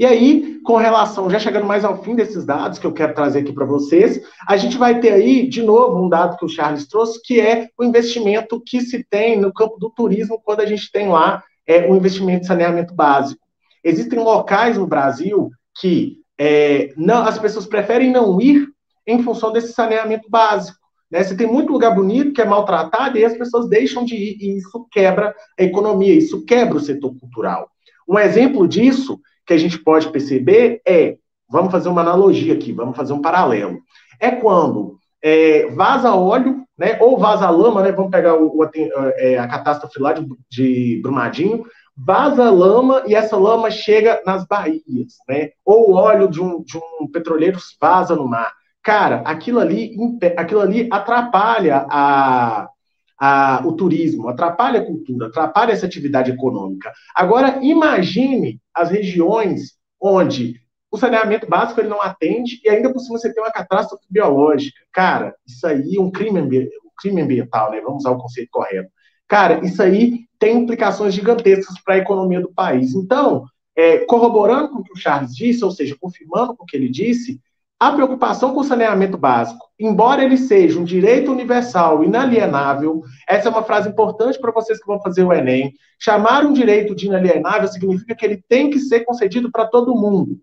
E 0.00 0.06
aí, 0.06 0.58
com 0.64 0.76
relação, 0.76 1.28
já 1.28 1.38
chegando 1.38 1.66
mais 1.66 1.84
ao 1.84 2.02
fim 2.02 2.14
desses 2.14 2.46
dados 2.46 2.78
que 2.78 2.86
eu 2.86 2.92
quero 2.94 3.12
trazer 3.12 3.40
aqui 3.40 3.52
para 3.52 3.66
vocês, 3.66 4.18
a 4.48 4.56
gente 4.56 4.78
vai 4.78 4.98
ter 4.98 5.12
aí, 5.12 5.46
de 5.46 5.62
novo, 5.62 6.02
um 6.02 6.08
dado 6.08 6.38
que 6.38 6.44
o 6.46 6.48
Charles 6.48 6.88
trouxe, 6.88 7.20
que 7.22 7.38
é 7.38 7.68
o 7.76 7.84
investimento 7.84 8.62
que 8.64 8.80
se 8.80 9.04
tem 9.04 9.38
no 9.38 9.52
campo 9.52 9.76
do 9.78 9.90
turismo 9.90 10.40
quando 10.42 10.60
a 10.60 10.64
gente 10.64 10.90
tem 10.90 11.10
lá 11.10 11.44
é, 11.66 11.86
o 11.86 11.94
investimento 11.94 12.44
em 12.44 12.46
saneamento 12.46 12.94
básico. 12.94 13.42
Existem 13.84 14.18
locais 14.18 14.78
no 14.78 14.86
Brasil 14.86 15.50
que 15.78 16.16
é, 16.38 16.94
não, 16.96 17.22
as 17.22 17.38
pessoas 17.38 17.66
preferem 17.66 18.10
não 18.10 18.40
ir 18.40 18.66
em 19.06 19.22
função 19.22 19.52
desse 19.52 19.74
saneamento 19.74 20.30
básico. 20.30 20.78
Né? 21.10 21.22
Você 21.22 21.36
tem 21.36 21.46
muito 21.46 21.74
lugar 21.74 21.94
bonito 21.94 22.32
que 22.32 22.40
é 22.40 22.46
maltratado 22.46 23.18
e 23.18 23.24
as 23.26 23.36
pessoas 23.36 23.68
deixam 23.68 24.02
de 24.02 24.14
ir, 24.14 24.38
e 24.40 24.56
isso 24.56 24.86
quebra 24.90 25.34
a 25.58 25.62
economia, 25.62 26.14
isso 26.14 26.42
quebra 26.46 26.78
o 26.78 26.80
setor 26.80 27.14
cultural. 27.20 27.68
Um 28.08 28.18
exemplo 28.18 28.66
disso 28.66 29.20
que 29.50 29.54
a 29.54 29.58
gente 29.58 29.78
pode 29.78 30.08
perceber 30.12 30.80
é, 30.86 31.16
vamos 31.50 31.72
fazer 31.72 31.88
uma 31.88 32.02
analogia 32.02 32.54
aqui, 32.54 32.72
vamos 32.72 32.96
fazer 32.96 33.12
um 33.12 33.20
paralelo. 33.20 33.80
É 34.20 34.30
quando 34.30 34.96
é, 35.20 35.66
vaza 35.72 36.14
óleo, 36.14 36.64
né, 36.78 36.96
ou 37.00 37.18
vaza 37.18 37.50
lama, 37.50 37.82
né, 37.82 37.90
vamos 37.90 38.12
pegar 38.12 38.36
o, 38.36 38.56
o, 38.56 38.70
é, 39.16 39.38
a 39.38 39.48
catástrofe 39.48 40.00
lá 40.00 40.12
de, 40.12 40.24
de 40.48 41.00
Brumadinho, 41.02 41.66
vaza 41.96 42.48
lama 42.48 43.02
e 43.08 43.14
essa 43.16 43.36
lama 43.36 43.72
chega 43.72 44.22
nas 44.24 44.46
baías, 44.46 45.16
né? 45.28 45.50
Ou 45.64 45.90
o 45.90 45.94
óleo 45.94 46.28
de 46.28 46.40
um, 46.40 46.62
de 46.62 46.78
um 46.78 47.08
petroleiro 47.10 47.58
vaza 47.80 48.14
no 48.14 48.28
mar. 48.28 48.52
Cara, 48.84 49.16
aquilo 49.26 49.58
ali, 49.58 49.96
aquilo 50.36 50.60
ali 50.60 50.88
atrapalha 50.92 51.84
a, 51.90 52.68
a, 53.20 53.62
o 53.66 53.72
turismo, 53.74 54.28
atrapalha 54.28 54.80
a 54.80 54.84
cultura, 54.84 55.26
atrapalha 55.26 55.72
essa 55.72 55.84
atividade 55.84 56.30
econômica. 56.30 56.90
Agora, 57.14 57.58
imagine 57.62 58.58
as 58.74 58.90
regiões 58.90 59.74
onde 60.00 60.58
o 60.90 60.96
saneamento 60.96 61.46
básico 61.46 61.80
ele 61.80 61.90
não 61.90 62.00
atende 62.00 62.60
e 62.64 62.68
ainda 62.70 62.90
por 62.90 62.98
cima 62.98 63.18
você 63.18 63.32
tem 63.32 63.42
uma 63.42 63.52
catástrofe 63.52 64.04
biológica. 64.08 64.80
Cara, 64.90 65.34
isso 65.46 65.66
aí 65.66 65.96
é 65.96 66.00
um 66.00 66.10
crime, 66.10 66.40
um 66.40 66.68
crime 66.98 67.20
ambiental, 67.20 67.70
né? 67.70 67.80
Vamos 67.82 67.98
usar 67.98 68.10
o 68.10 68.18
conceito 68.18 68.48
correto. 68.50 68.90
Cara, 69.28 69.64
isso 69.64 69.80
aí 69.82 70.24
tem 70.38 70.56
implicações 70.56 71.14
gigantescas 71.14 71.78
para 71.84 71.94
a 71.94 71.98
economia 71.98 72.40
do 72.40 72.52
país. 72.52 72.94
Então, 72.94 73.44
é, 73.76 73.98
corroborando 73.98 74.70
com 74.70 74.78
o 74.78 74.82
que 74.82 74.92
o 74.92 74.96
Charles 74.96 75.36
disse, 75.36 75.64
ou 75.64 75.70
seja, 75.70 75.96
confirmando 76.00 76.56
com 76.56 76.64
o 76.64 76.66
que 76.66 76.76
ele 76.76 76.88
disse, 76.88 77.38
a 77.80 77.90
preocupação 77.92 78.52
com 78.52 78.60
o 78.60 78.64
saneamento 78.64 79.16
básico, 79.16 79.66
embora 79.78 80.22
ele 80.22 80.36
seja 80.36 80.78
um 80.78 80.84
direito 80.84 81.32
universal 81.32 82.04
inalienável, 82.04 83.02
essa 83.26 83.48
é 83.48 83.50
uma 83.50 83.62
frase 83.62 83.88
importante 83.88 84.38
para 84.38 84.52
vocês 84.52 84.78
que 84.78 84.86
vão 84.86 85.00
fazer 85.00 85.24
o 85.24 85.32
Enem. 85.32 85.72
Chamar 85.98 86.44
um 86.44 86.52
direito 86.52 86.94
de 86.94 87.06
inalienável 87.06 87.66
significa 87.68 88.14
que 88.14 88.26
ele 88.26 88.44
tem 88.46 88.68
que 88.68 88.78
ser 88.78 89.00
concedido 89.06 89.50
para 89.50 89.66
todo 89.66 89.96
mundo. 89.96 90.36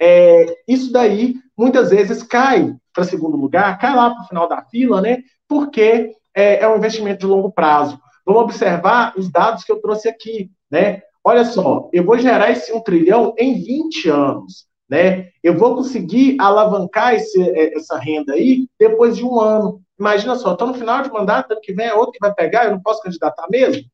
É, 0.00 0.56
isso 0.66 0.92
daí, 0.92 1.36
muitas 1.56 1.90
vezes, 1.90 2.24
cai 2.24 2.74
para 2.92 3.04
segundo 3.04 3.36
lugar, 3.36 3.78
cai 3.78 3.94
lá 3.94 4.10
para 4.10 4.24
o 4.24 4.26
final 4.26 4.48
da 4.48 4.60
fila, 4.64 5.00
né? 5.00 5.18
Porque 5.46 6.10
é, 6.34 6.64
é 6.64 6.68
um 6.68 6.76
investimento 6.76 7.20
de 7.20 7.26
longo 7.26 7.52
prazo. 7.52 8.00
Vamos 8.26 8.42
observar 8.42 9.14
os 9.16 9.30
dados 9.30 9.62
que 9.62 9.70
eu 9.70 9.80
trouxe 9.80 10.08
aqui, 10.08 10.50
né? 10.68 11.02
Olha 11.22 11.44
só, 11.44 11.88
eu 11.92 12.02
vou 12.02 12.18
gerar 12.18 12.50
esse 12.50 12.72
um 12.72 12.80
trilhão 12.80 13.32
em 13.38 13.62
20 13.62 14.08
anos 14.08 14.69
né? 14.90 15.28
Eu 15.42 15.56
vou 15.56 15.76
conseguir 15.76 16.36
alavancar 16.40 17.14
esse, 17.14 17.40
é, 17.40 17.76
essa 17.76 17.96
renda 17.96 18.32
aí 18.32 18.68
depois 18.78 19.16
de 19.16 19.24
um 19.24 19.38
ano. 19.38 19.80
Imagina 19.98 20.34
só, 20.34 20.52
estou 20.52 20.66
no 20.66 20.74
final 20.74 21.02
de 21.02 21.12
mandato, 21.12 21.52
ano 21.52 21.60
que 21.60 21.72
vem 21.72 21.86
é 21.86 21.94
outro 21.94 22.12
que 22.12 22.18
vai 22.20 22.34
pegar, 22.34 22.64
eu 22.64 22.72
não 22.72 22.80
posso 22.80 23.02
candidatar 23.02 23.46
mesmo? 23.48 23.84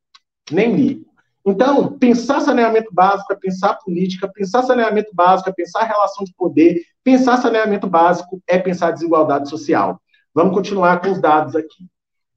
Nem 0.50 0.74
ligo. 0.74 1.04
Então, 1.44 1.96
pensar 1.98 2.40
saneamento 2.40 2.92
básico 2.92 3.32
é 3.32 3.36
pensar 3.36 3.74
política, 3.74 4.30
pensar 4.32 4.62
saneamento 4.62 5.14
básico 5.14 5.50
é 5.50 5.52
pensar 5.52 5.84
relação 5.84 6.24
de 6.24 6.34
poder, 6.34 6.80
pensar 7.04 7.36
saneamento 7.36 7.86
básico 7.86 8.42
é 8.48 8.58
pensar 8.58 8.90
desigualdade 8.90 9.48
social. 9.48 10.00
Vamos 10.34 10.54
continuar 10.54 11.00
com 11.00 11.10
os 11.10 11.20
dados 11.20 11.54
aqui. 11.54 11.86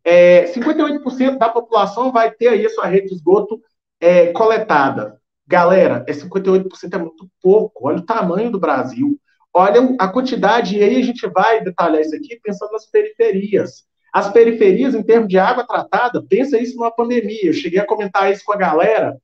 É, 0.03 0.45
58% 0.53 1.37
da 1.37 1.49
população 1.49 2.11
vai 2.11 2.29
ter 2.31 2.49
aí 2.49 2.65
a 2.65 2.69
sua 2.69 2.85
rede 2.85 3.07
de 3.07 3.15
esgoto 3.15 3.59
é, 3.99 4.27
coletada. 4.27 5.19
Galera, 5.49 6.05
é 6.07 6.13
58% 6.13 6.93
é 6.93 6.97
muito 6.99 7.27
pouco. 7.41 7.87
Olha 7.87 7.97
o 7.97 8.05
tamanho 8.05 8.51
do 8.51 8.59
Brasil. 8.59 9.19
Olha 9.51 9.95
a 9.97 10.07
quantidade, 10.07 10.77
e 10.77 10.83
aí 10.83 11.01
a 11.01 11.03
gente 11.03 11.25
vai 11.25 11.63
detalhar 11.63 12.01
isso 12.01 12.15
aqui 12.15 12.39
pensando 12.43 12.71
nas 12.71 12.85
periferias. 12.85 13.83
As 14.13 14.31
periferias, 14.31 14.93
em 14.93 15.01
termos 15.01 15.27
de 15.27 15.39
água 15.39 15.65
tratada, 15.65 16.23
pensa 16.29 16.59
isso 16.59 16.77
numa 16.77 16.91
pandemia. 16.91 17.47
Eu 17.47 17.53
cheguei 17.53 17.79
a 17.79 17.85
comentar 17.85 18.31
isso 18.31 18.43
com 18.45 18.53
a 18.53 18.57
galera 18.57 19.17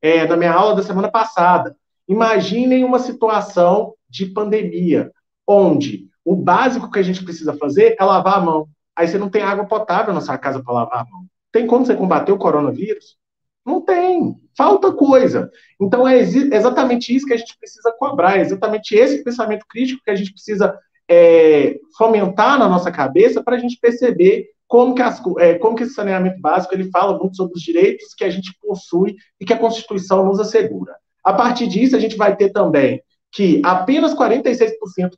é, 0.00 0.24
na 0.24 0.36
minha 0.36 0.52
aula 0.52 0.76
da 0.76 0.84
semana 0.84 1.10
passada. 1.10 1.74
Imaginem 2.08 2.84
uma 2.84 3.00
situação 3.00 3.94
de 4.08 4.26
pandemia, 4.26 5.10
onde 5.44 6.06
o 6.24 6.36
básico 6.36 6.92
que 6.92 7.00
a 7.00 7.02
gente 7.02 7.24
precisa 7.24 7.54
fazer 7.54 7.96
é 7.98 8.04
lavar 8.04 8.38
a 8.38 8.40
mão. 8.40 8.68
Aí 8.94 9.08
você 9.08 9.18
não 9.18 9.28
tem 9.28 9.42
água 9.42 9.66
potável 9.66 10.14
na 10.14 10.20
sua 10.20 10.38
casa 10.38 10.62
para 10.62 10.74
lavar 10.74 11.00
a 11.00 11.10
mão. 11.10 11.26
Tem 11.50 11.66
como 11.66 11.84
você 11.84 11.96
combater 11.96 12.30
o 12.30 12.38
coronavírus? 12.38 13.16
Não 13.64 13.80
tem. 13.80 14.36
Falta 14.56 14.92
coisa. 14.92 15.50
Então 15.80 16.06
é 16.06 16.18
exatamente 16.18 17.14
isso 17.14 17.26
que 17.26 17.32
a 17.32 17.36
gente 17.36 17.56
precisa 17.58 17.94
cobrar, 17.98 18.38
é 18.38 18.42
exatamente 18.42 18.94
esse 18.94 19.22
pensamento 19.24 19.64
crítico 19.68 20.02
que 20.04 20.10
a 20.10 20.14
gente 20.14 20.32
precisa 20.32 20.78
é, 21.08 21.78
fomentar 21.96 22.58
na 22.58 22.68
nossa 22.68 22.90
cabeça 22.90 23.42
para 23.42 23.56
a 23.56 23.58
gente 23.58 23.78
perceber 23.80 24.46
como 24.66 24.94
que, 24.94 25.02
as, 25.02 25.22
é, 25.38 25.54
como 25.54 25.76
que 25.76 25.82
esse 25.82 25.94
saneamento 25.94 26.40
básico 26.40 26.74
ele 26.74 26.90
fala 26.90 27.18
muito 27.18 27.36
sobre 27.36 27.54
os 27.54 27.62
direitos 27.62 28.14
que 28.14 28.24
a 28.24 28.30
gente 28.30 28.56
possui 28.60 29.16
e 29.38 29.44
que 29.44 29.52
a 29.52 29.58
Constituição 29.58 30.24
nos 30.24 30.40
assegura. 30.40 30.94
A 31.22 31.32
partir 31.32 31.66
disso, 31.66 31.94
a 31.94 32.00
gente 32.00 32.16
vai 32.16 32.34
ter 32.34 32.50
também 32.50 33.02
que 33.30 33.62
apenas 33.64 34.14
46% 34.14 34.70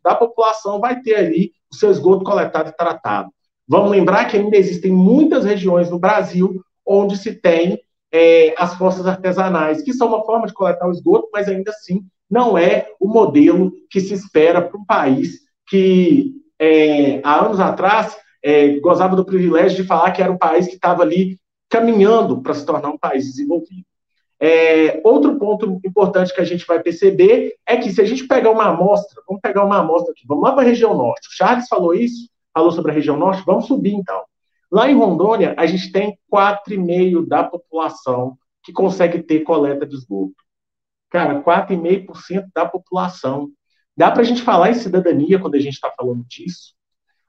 da 0.03 0.15
população 0.15 0.81
vai 0.81 1.01
ter 1.01 1.15
ali 1.17 1.53
o 1.71 1.75
seu 1.77 1.91
esgoto 1.91 2.25
coletado 2.25 2.71
e 2.71 2.77
tratado. 2.77 3.31
Vamos 3.67 3.91
lembrar 3.91 4.27
que 4.27 4.37
ainda 4.37 4.57
existem 4.57 4.93
muitas 4.93 5.45
regiões 5.45 5.91
no 5.91 5.99
Brasil 5.99 6.61
onde 6.87 7.17
se 7.17 7.35
tem 7.35 7.81
é, 8.15 8.55
as 8.57 8.77
fossas 8.77 9.09
artesanais, 9.09 9.83
que 9.83 9.93
são 9.93 10.07
uma 10.07 10.25
forma 10.25 10.47
de 10.47 10.55
coletar 10.55 10.87
o 10.87 10.93
esgoto, 10.93 11.29
mas 11.33 11.49
ainda 11.49 11.73
assim 11.73 12.07
não 12.31 12.57
é 12.57 12.87
o 13.01 13.09
modelo 13.09 13.73
que 13.91 13.99
se 14.01 14.15
espera 14.15 14.63
para 14.63 14.79
um 14.79 14.85
país 14.85 15.41
que 15.69 16.33
é, 16.57 17.21
há 17.25 17.45
anos 17.45 17.59
atrás 17.59 18.17
é, 18.41 18.79
gozava 18.79 19.17
do 19.17 19.25
privilégio 19.25 19.83
de 19.83 19.89
falar 19.89 20.13
que 20.13 20.23
era 20.23 20.31
um 20.31 20.39
país 20.39 20.69
que 20.69 20.75
estava 20.75 21.03
ali 21.03 21.41
caminhando 21.69 22.41
para 22.41 22.55
se 22.55 22.65
tornar 22.65 22.91
um 22.91 22.99
país 22.99 23.25
desenvolvido. 23.25 23.85
É, 24.39 25.01
outro 25.03 25.37
ponto 25.37 25.81
importante 25.85 26.33
que 26.33 26.41
a 26.41 26.45
gente 26.45 26.65
vai 26.67 26.81
perceber 26.81 27.55
é 27.67 27.77
que 27.77 27.91
se 27.91 28.01
a 28.01 28.05
gente 28.05 28.29
pegar 28.29 28.53
uma 28.53 28.67
amostra, 28.67 29.23
vamos 29.27 29.43
pegar 29.43 29.65
uma 29.65 29.79
amostra 29.79 30.13
aqui, 30.13 30.25
vamos 30.25 30.45
lá 30.45 30.53
para 30.53 30.63
a 30.63 30.67
região 30.67 30.97
norte. 30.97 31.27
O 31.27 31.33
Charles 31.33 31.67
falou 31.67 31.93
isso, 31.93 32.29
falou 32.53 32.71
sobre 32.71 32.93
a 32.93 32.95
região 32.95 33.17
norte, 33.17 33.43
vamos 33.45 33.67
subir 33.67 33.95
então. 33.95 34.23
Lá 34.71 34.91
em 34.91 34.95
Rondônia, 34.95 35.55
a 35.57 35.67
gente 35.67 35.93
tem 35.93 36.19
4,5% 36.33 37.27
da 37.27 37.45
população 37.45 38.37
que 38.63 38.73
consegue 38.73 39.23
ter 39.23 39.41
coleta 39.41 39.87
de 39.87 39.95
esgoto. 39.95 40.35
Cara, 41.11 41.43
4,5% 41.43 42.47
da 42.55 42.67
população. 42.67 43.49
Dá 43.97 44.11
para 44.11 44.23
a 44.23 44.25
gente 44.25 44.43
falar 44.43 44.71
em 44.71 44.75
cidadania 44.75 45.39
quando 45.39 45.55
a 45.55 45.61
gente 45.61 45.75
está 45.75 45.91
falando 45.97 46.25
disso? 46.25 46.75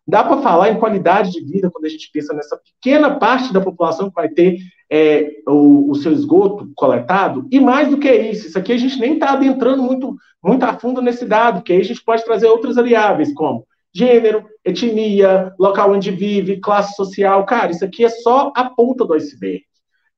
Dá 0.07 0.23
para 0.23 0.41
falar 0.41 0.69
em 0.69 0.79
qualidade 0.79 1.31
de 1.31 1.43
vida 1.43 1.69
quando 1.71 1.85
a 1.85 1.89
gente 1.89 2.09
pensa 2.11 2.33
nessa 2.33 2.57
pequena 2.57 3.17
parte 3.17 3.51
da 3.51 3.59
população 3.59 4.09
que 4.09 4.15
vai 4.15 4.29
ter 4.29 4.59
é, 4.89 5.41
o, 5.47 5.91
o, 5.91 5.95
seu 5.95 6.11
esgoto 6.11 6.71
coletado? 6.75 7.47
E 7.51 7.59
mais 7.59 7.89
do 7.89 7.97
que 7.97 8.11
isso, 8.11 8.47
isso 8.47 8.57
aqui 8.57 8.71
a 8.71 8.77
gente 8.77 8.99
nem 8.99 9.15
está 9.15 9.31
adentrando 9.31 9.81
muito, 9.81 10.15
muito 10.43 10.63
a 10.63 10.77
fundo 10.77 11.01
nesse 11.01 11.25
dado, 11.25 11.63
que 11.63 11.73
aí 11.73 11.81
a 11.81 11.83
gente 11.83 12.03
pode 12.03 12.23
trazer 12.23 12.45
outras 12.47 12.75
variáveis, 12.75 13.33
como 13.33 13.65
gênero, 13.95 14.45
etnia, 14.63 15.51
local 15.57 15.93
onde 15.93 16.11
vive, 16.11 16.59
classe 16.59 16.93
social. 16.95 17.43
Cara, 17.45 17.71
isso 17.71 17.83
aqui 17.85 18.03
é 18.03 18.09
só 18.09 18.51
a 18.53 18.69
ponta 18.69 19.05
do 19.05 19.13
iceberg. 19.13 19.63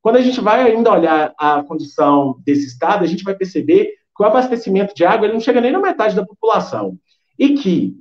Quando 0.01 0.15
a 0.15 0.21
gente 0.21 0.41
vai 0.41 0.61
ainda 0.61 0.91
olhar 0.91 1.32
a 1.38 1.61
condição 1.63 2.41
desse 2.43 2.65
estado, 2.65 3.03
a 3.03 3.07
gente 3.07 3.23
vai 3.23 3.36
perceber 3.36 3.91
que 4.15 4.23
o 4.23 4.25
abastecimento 4.25 4.95
de 4.95 5.05
água 5.05 5.28
ele 5.28 5.34
não 5.34 5.39
chega 5.39 5.61
nem 5.61 5.71
na 5.71 5.78
metade 5.80 6.15
da 6.15 6.25
população. 6.25 6.97
E 7.38 7.53
que 7.53 7.93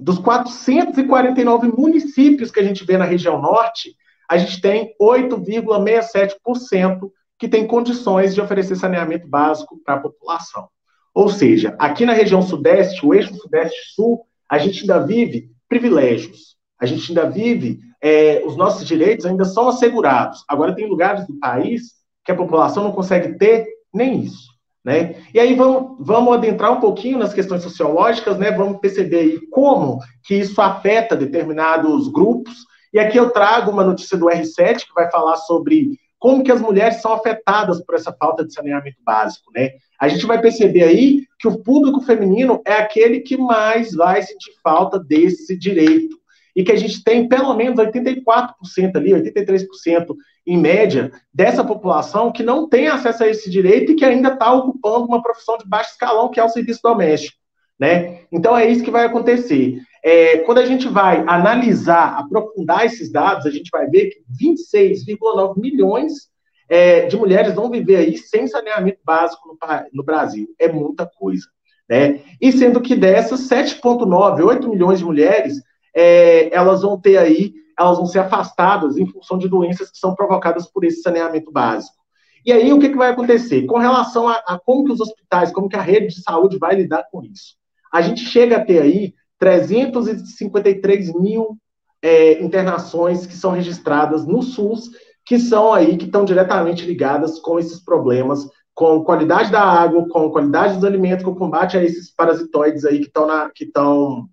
dos 0.00 0.18
449 0.18 1.68
municípios 1.68 2.50
que 2.50 2.60
a 2.60 2.64
gente 2.64 2.82
vê 2.84 2.96
na 2.96 3.04
região 3.04 3.38
norte, 3.40 3.94
a 4.30 4.38
gente 4.38 4.62
tem 4.62 4.94
8,67% 5.00 7.10
que 7.38 7.48
tem 7.48 7.66
condições 7.66 8.34
de 8.34 8.40
oferecer 8.40 8.76
saneamento 8.76 9.28
básico 9.28 9.78
para 9.84 9.96
a 9.96 10.00
população. 10.00 10.68
Ou 11.14 11.28
seja, 11.28 11.76
aqui 11.78 12.06
na 12.06 12.14
região 12.14 12.40
sudeste, 12.40 13.04
o 13.04 13.12
eixo 13.12 13.34
sudeste-sul, 13.34 14.24
a 14.52 14.58
gente 14.58 14.82
ainda 14.82 14.98
vive 14.98 15.50
privilégios. 15.66 16.56
A 16.78 16.84
gente 16.84 17.10
ainda 17.10 17.30
vive, 17.30 17.78
é, 18.02 18.42
os 18.44 18.54
nossos 18.54 18.86
direitos 18.86 19.24
ainda 19.24 19.46
são 19.46 19.66
assegurados. 19.66 20.44
Agora, 20.46 20.74
tem 20.74 20.86
lugares 20.86 21.26
do 21.26 21.38
país 21.38 21.94
que 22.22 22.30
a 22.30 22.36
população 22.36 22.84
não 22.84 22.92
consegue 22.92 23.38
ter 23.38 23.66
nem 23.94 24.20
isso. 24.20 24.52
Né? 24.84 25.14
E 25.32 25.40
aí 25.40 25.54
vamos, 25.54 25.96
vamos 26.00 26.34
adentrar 26.34 26.70
um 26.70 26.80
pouquinho 26.80 27.16
nas 27.16 27.32
questões 27.32 27.62
sociológicas, 27.62 28.36
né? 28.36 28.50
vamos 28.50 28.78
perceber 28.78 29.20
aí 29.20 29.40
como 29.46 30.00
que 30.22 30.34
isso 30.34 30.60
afeta 30.60 31.16
determinados 31.16 32.08
grupos. 32.08 32.66
E 32.92 32.98
aqui 32.98 33.18
eu 33.18 33.30
trago 33.30 33.70
uma 33.70 33.84
notícia 33.84 34.18
do 34.18 34.26
R7 34.26 34.80
que 34.80 34.94
vai 34.94 35.10
falar 35.10 35.36
sobre 35.36 35.98
como 36.22 36.44
que 36.44 36.52
as 36.52 36.60
mulheres 36.60 37.02
são 37.02 37.14
afetadas 37.14 37.84
por 37.84 37.96
essa 37.96 38.12
falta 38.12 38.44
de 38.46 38.54
saneamento 38.54 38.98
básico, 39.04 39.50
né? 39.52 39.70
A 40.00 40.06
gente 40.06 40.24
vai 40.24 40.40
perceber 40.40 40.84
aí 40.84 41.24
que 41.36 41.48
o 41.48 41.58
público 41.58 42.00
feminino 42.00 42.62
é 42.64 42.74
aquele 42.74 43.18
que 43.18 43.36
mais 43.36 43.92
vai 43.92 44.22
sentir 44.22 44.52
falta 44.62 45.00
desse 45.00 45.58
direito. 45.58 46.16
E 46.54 46.62
que 46.62 46.70
a 46.70 46.76
gente 46.76 47.02
tem 47.02 47.26
pelo 47.26 47.52
menos 47.54 47.76
84% 47.76 48.54
ali, 48.94 49.10
83% 49.10 50.14
em 50.46 50.56
média, 50.56 51.10
dessa 51.34 51.64
população 51.64 52.30
que 52.30 52.44
não 52.44 52.68
tem 52.68 52.86
acesso 52.86 53.24
a 53.24 53.28
esse 53.28 53.50
direito 53.50 53.90
e 53.90 53.96
que 53.96 54.04
ainda 54.04 54.34
está 54.34 54.52
ocupando 54.52 55.06
uma 55.06 55.20
profissão 55.20 55.58
de 55.58 55.68
baixo 55.68 55.90
escalão, 55.90 56.30
que 56.30 56.38
é 56.38 56.44
o 56.44 56.48
serviço 56.48 56.78
doméstico. 56.84 57.36
Né? 57.80 58.20
Então 58.30 58.56
é 58.56 58.70
isso 58.70 58.84
que 58.84 58.92
vai 58.92 59.06
acontecer. 59.06 59.80
É, 60.04 60.38
quando 60.38 60.58
a 60.58 60.66
gente 60.66 60.88
vai 60.88 61.24
analisar, 61.26 62.18
aprofundar 62.18 62.84
esses 62.84 63.10
dados, 63.10 63.46
a 63.46 63.50
gente 63.50 63.70
vai 63.70 63.86
ver 63.86 64.10
que 64.10 64.22
26,9 64.40 65.58
milhões 65.58 66.30
é, 66.68 67.06
de 67.06 67.16
mulheres 67.16 67.54
vão 67.54 67.70
viver 67.70 67.96
aí 67.96 68.16
sem 68.16 68.46
saneamento 68.46 69.00
básico 69.04 69.48
no, 69.48 69.56
no 69.92 70.02
Brasil. 70.02 70.48
É 70.58 70.70
muita 70.70 71.06
coisa. 71.06 71.46
Né? 71.88 72.22
E 72.40 72.50
sendo 72.50 72.80
que 72.80 72.96
dessas, 72.96 73.48
7,9, 73.48 74.44
8 74.44 74.68
milhões 74.68 74.98
de 74.98 75.04
mulheres, 75.04 75.62
é, 75.94 76.54
elas 76.54 76.82
vão 76.82 77.00
ter 77.00 77.18
aí 77.18 77.54
elas 77.78 77.96
vão 77.96 78.06
ser 78.06 78.20
afastadas 78.20 78.96
em 78.96 79.06
função 79.06 79.38
de 79.38 79.48
doenças 79.48 79.90
que 79.90 79.98
são 79.98 80.14
provocadas 80.14 80.66
por 80.66 80.84
esse 80.84 81.02
saneamento 81.02 81.50
básico. 81.50 81.96
E 82.44 82.52
aí, 82.52 82.72
o 82.72 82.78
que, 82.78 82.88
que 82.88 82.96
vai 82.96 83.10
acontecer? 83.10 83.66
Com 83.66 83.78
relação 83.78 84.28
a, 84.28 84.34
a, 84.46 84.58
como 84.58 84.84
que 84.84 84.92
os 84.92 85.00
hospitais, 85.00 85.52
como 85.52 85.68
que 85.68 85.76
a 85.76 85.82
rede 85.82 86.08
de 86.08 86.22
saúde 86.22 86.58
vai 86.58 86.74
lidar 86.74 87.04
com 87.10 87.22
isso? 87.22 87.56
A 87.92 88.00
gente 88.00 88.20
chega 88.24 88.56
a 88.56 88.64
ter 88.64 88.82
aí 88.82 89.14
353 89.42 91.12
mil 91.14 91.58
é, 92.00 92.40
internações 92.40 93.26
que 93.26 93.34
são 93.34 93.50
registradas 93.50 94.24
no 94.24 94.40
SUS, 94.40 94.90
que 95.26 95.36
são 95.36 95.74
aí, 95.74 95.96
que 95.96 96.04
estão 96.04 96.24
diretamente 96.24 96.86
ligadas 96.86 97.40
com 97.40 97.58
esses 97.58 97.84
problemas, 97.84 98.48
com 98.72 99.02
qualidade 99.02 99.50
da 99.50 99.60
água, 99.60 100.08
com 100.08 100.30
qualidade 100.30 100.74
dos 100.74 100.84
alimentos, 100.84 101.24
com 101.24 101.34
combate 101.34 101.76
a 101.76 101.82
esses 101.82 102.14
parasitoides 102.14 102.84
aí 102.84 103.00
que 103.00 103.06
estão 103.06 103.26
na, 103.26 103.50
que 103.50 103.64
estão 103.64 104.28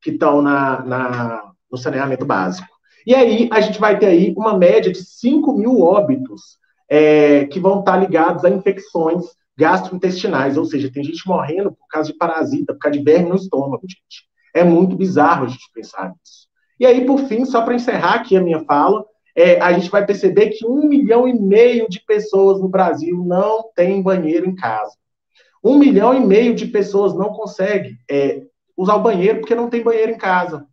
que 0.00 0.12
estão 0.12 0.40
na, 0.40 0.82
na, 0.82 1.52
no 1.70 1.76
saneamento 1.76 2.24
básico. 2.24 2.68
E 3.06 3.14
aí 3.14 3.50
a 3.52 3.60
gente 3.60 3.78
vai 3.78 3.98
ter 3.98 4.06
aí 4.06 4.34
uma 4.34 4.56
média 4.56 4.90
de 4.90 5.04
5 5.04 5.52
mil 5.52 5.82
óbitos 5.82 6.58
é, 6.88 7.44
que 7.46 7.60
vão 7.60 7.80
estar 7.80 7.98
ligados 7.98 8.46
a 8.46 8.50
infecções 8.50 9.24
gastrointestinais, 9.58 10.56
ou 10.56 10.64
seja, 10.64 10.90
tem 10.90 11.04
gente 11.04 11.26
morrendo 11.26 11.70
por 11.70 11.86
causa 11.86 12.10
de 12.10 12.16
parasita, 12.16 12.72
por 12.72 12.80
causa 12.80 12.98
de 12.98 13.04
verme 13.04 13.28
no 13.28 13.36
estômago, 13.36 13.82
gente. 13.86 14.33
É 14.54 14.64
muito 14.64 14.96
bizarro 14.96 15.44
a 15.44 15.48
gente 15.48 15.70
pensar 15.74 16.08
nisso. 16.08 16.48
E 16.78 16.86
aí, 16.86 17.04
por 17.04 17.18
fim, 17.26 17.44
só 17.44 17.62
para 17.62 17.74
encerrar 17.74 18.14
aqui 18.14 18.36
a 18.36 18.40
minha 18.40 18.64
fala, 18.64 19.04
é, 19.36 19.60
a 19.60 19.72
gente 19.72 19.90
vai 19.90 20.06
perceber 20.06 20.50
que 20.50 20.64
um 20.64 20.88
milhão 20.88 21.26
e 21.26 21.32
meio 21.32 21.88
de 21.88 22.00
pessoas 22.00 22.60
no 22.60 22.68
Brasil 22.68 23.24
não 23.24 23.64
tem 23.74 24.00
banheiro 24.00 24.48
em 24.48 24.54
casa. 24.54 24.92
Um 25.62 25.78
milhão 25.78 26.14
e 26.14 26.20
meio 26.20 26.54
de 26.54 26.66
pessoas 26.66 27.14
não 27.14 27.32
consegue 27.32 27.96
é, 28.08 28.42
usar 28.76 28.94
o 28.96 29.02
banheiro 29.02 29.40
porque 29.40 29.54
não 29.54 29.68
tem 29.68 29.82
banheiro 29.82 30.12
em 30.12 30.18
casa. 30.18 30.66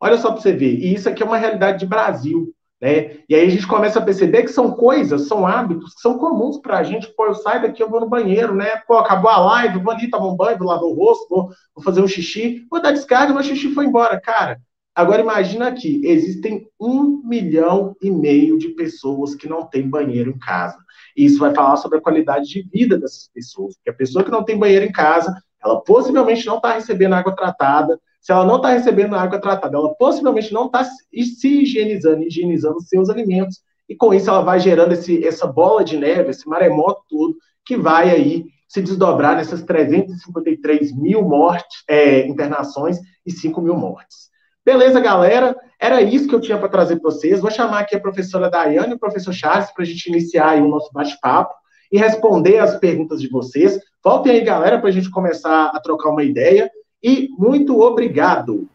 Olha 0.00 0.18
só 0.18 0.32
para 0.32 0.40
você 0.40 0.52
ver. 0.52 0.74
E 0.74 0.94
isso 0.94 1.08
aqui 1.08 1.22
é 1.22 1.26
uma 1.26 1.38
realidade 1.38 1.78
de 1.78 1.86
Brasil. 1.86 2.51
Né? 2.82 3.18
E 3.28 3.34
aí 3.36 3.46
a 3.46 3.48
gente 3.48 3.64
começa 3.64 4.00
a 4.00 4.02
perceber 4.02 4.42
que 4.42 4.48
são 4.48 4.72
coisas, 4.72 5.28
são 5.28 5.46
hábitos 5.46 5.94
que 5.94 6.00
são 6.00 6.18
comuns 6.18 6.58
para 6.58 6.78
a 6.78 6.82
gente. 6.82 7.14
Pô, 7.14 7.26
eu 7.26 7.34
saio 7.34 7.62
daqui, 7.62 7.80
eu 7.80 7.88
vou 7.88 8.00
no 8.00 8.08
banheiro, 8.08 8.56
né? 8.56 8.78
Pô, 8.88 8.98
acabou 8.98 9.30
a 9.30 9.38
live, 9.38 9.78
vou 9.78 9.92
ali 9.92 10.10
tomar 10.10 10.26
um 10.26 10.36
banho, 10.36 10.58
vou 10.58 10.66
lavar 10.66 10.82
o 10.82 10.92
rosto, 10.92 11.28
vou, 11.30 11.48
vou 11.72 11.84
fazer 11.84 12.02
um 12.02 12.08
xixi, 12.08 12.66
vou 12.68 12.82
dar 12.82 12.90
descarga, 12.90 13.32
meu 13.32 13.44
xixi 13.44 13.72
foi 13.72 13.86
embora. 13.86 14.20
Cara, 14.20 14.60
agora 14.96 15.22
imagina 15.22 15.68
aqui, 15.68 16.00
existem 16.04 16.66
um 16.80 17.22
milhão 17.24 17.94
e 18.02 18.10
meio 18.10 18.58
de 18.58 18.70
pessoas 18.70 19.36
que 19.36 19.48
não 19.48 19.64
têm 19.64 19.88
banheiro 19.88 20.30
em 20.30 20.38
casa. 20.40 20.76
E 21.16 21.24
isso 21.24 21.38
vai 21.38 21.54
falar 21.54 21.76
sobre 21.76 21.98
a 21.98 22.02
qualidade 22.02 22.48
de 22.48 22.62
vida 22.62 22.98
dessas 22.98 23.30
pessoas. 23.32 23.76
Porque 23.76 23.90
a 23.90 23.94
pessoa 23.94 24.24
que 24.24 24.30
não 24.30 24.42
tem 24.42 24.58
banheiro 24.58 24.84
em 24.84 24.92
casa, 24.92 25.32
ela 25.64 25.80
possivelmente 25.82 26.44
não 26.46 26.56
está 26.56 26.72
recebendo 26.72 27.12
água 27.12 27.36
tratada, 27.36 27.96
se 28.22 28.30
ela 28.30 28.46
não 28.46 28.56
está 28.56 28.68
recebendo 28.68 29.16
água 29.16 29.40
tratada, 29.40 29.76
ela 29.76 29.94
possivelmente 29.96 30.52
não 30.54 30.66
está 30.66 30.84
se 30.84 31.02
higienizando, 31.12 32.22
higienizando 32.22 32.80
seus 32.80 33.10
alimentos, 33.10 33.60
e 33.88 33.96
com 33.96 34.14
isso 34.14 34.30
ela 34.30 34.42
vai 34.42 34.60
gerando 34.60 34.92
esse, 34.92 35.26
essa 35.26 35.44
bola 35.44 35.84
de 35.84 35.98
neve, 35.98 36.30
esse 36.30 36.48
maremoto 36.48 37.02
todo, 37.08 37.36
que 37.66 37.76
vai 37.76 38.10
aí 38.10 38.44
se 38.68 38.80
desdobrar 38.80 39.36
nessas 39.36 39.62
353 39.62 40.96
mil 40.96 41.22
mortes, 41.22 41.82
é, 41.88 42.26
internações 42.26 42.98
e 43.26 43.32
5 43.32 43.60
mil 43.60 43.74
mortes. 43.74 44.30
Beleza, 44.64 45.00
galera? 45.00 45.56
Era 45.78 46.00
isso 46.00 46.28
que 46.28 46.34
eu 46.34 46.40
tinha 46.40 46.56
para 46.56 46.68
trazer 46.68 47.00
para 47.00 47.10
vocês. 47.10 47.40
Vou 47.40 47.50
chamar 47.50 47.80
aqui 47.80 47.96
a 47.96 48.00
professora 48.00 48.48
Daiane 48.48 48.92
e 48.92 48.94
o 48.94 48.98
professor 48.98 49.32
Charles 49.32 49.72
para 49.72 49.82
a 49.82 49.86
gente 49.86 50.06
iniciar 50.06 50.56
o 50.62 50.68
nosso 50.68 50.90
bate-papo 50.92 51.52
e 51.90 51.98
responder 51.98 52.58
as 52.60 52.78
perguntas 52.78 53.20
de 53.20 53.28
vocês. 53.28 53.78
Voltem 54.02 54.32
aí, 54.32 54.40
galera, 54.42 54.78
para 54.78 54.88
a 54.88 54.92
gente 54.92 55.10
começar 55.10 55.66
a 55.66 55.80
trocar 55.80 56.10
uma 56.10 56.22
ideia 56.22 56.70
e 57.02 57.28
muito 57.36 57.80
obrigado. 57.80 58.68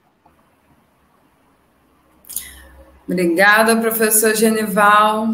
Obrigada, 3.08 3.78
professor 3.78 4.36
Genival. 4.36 5.30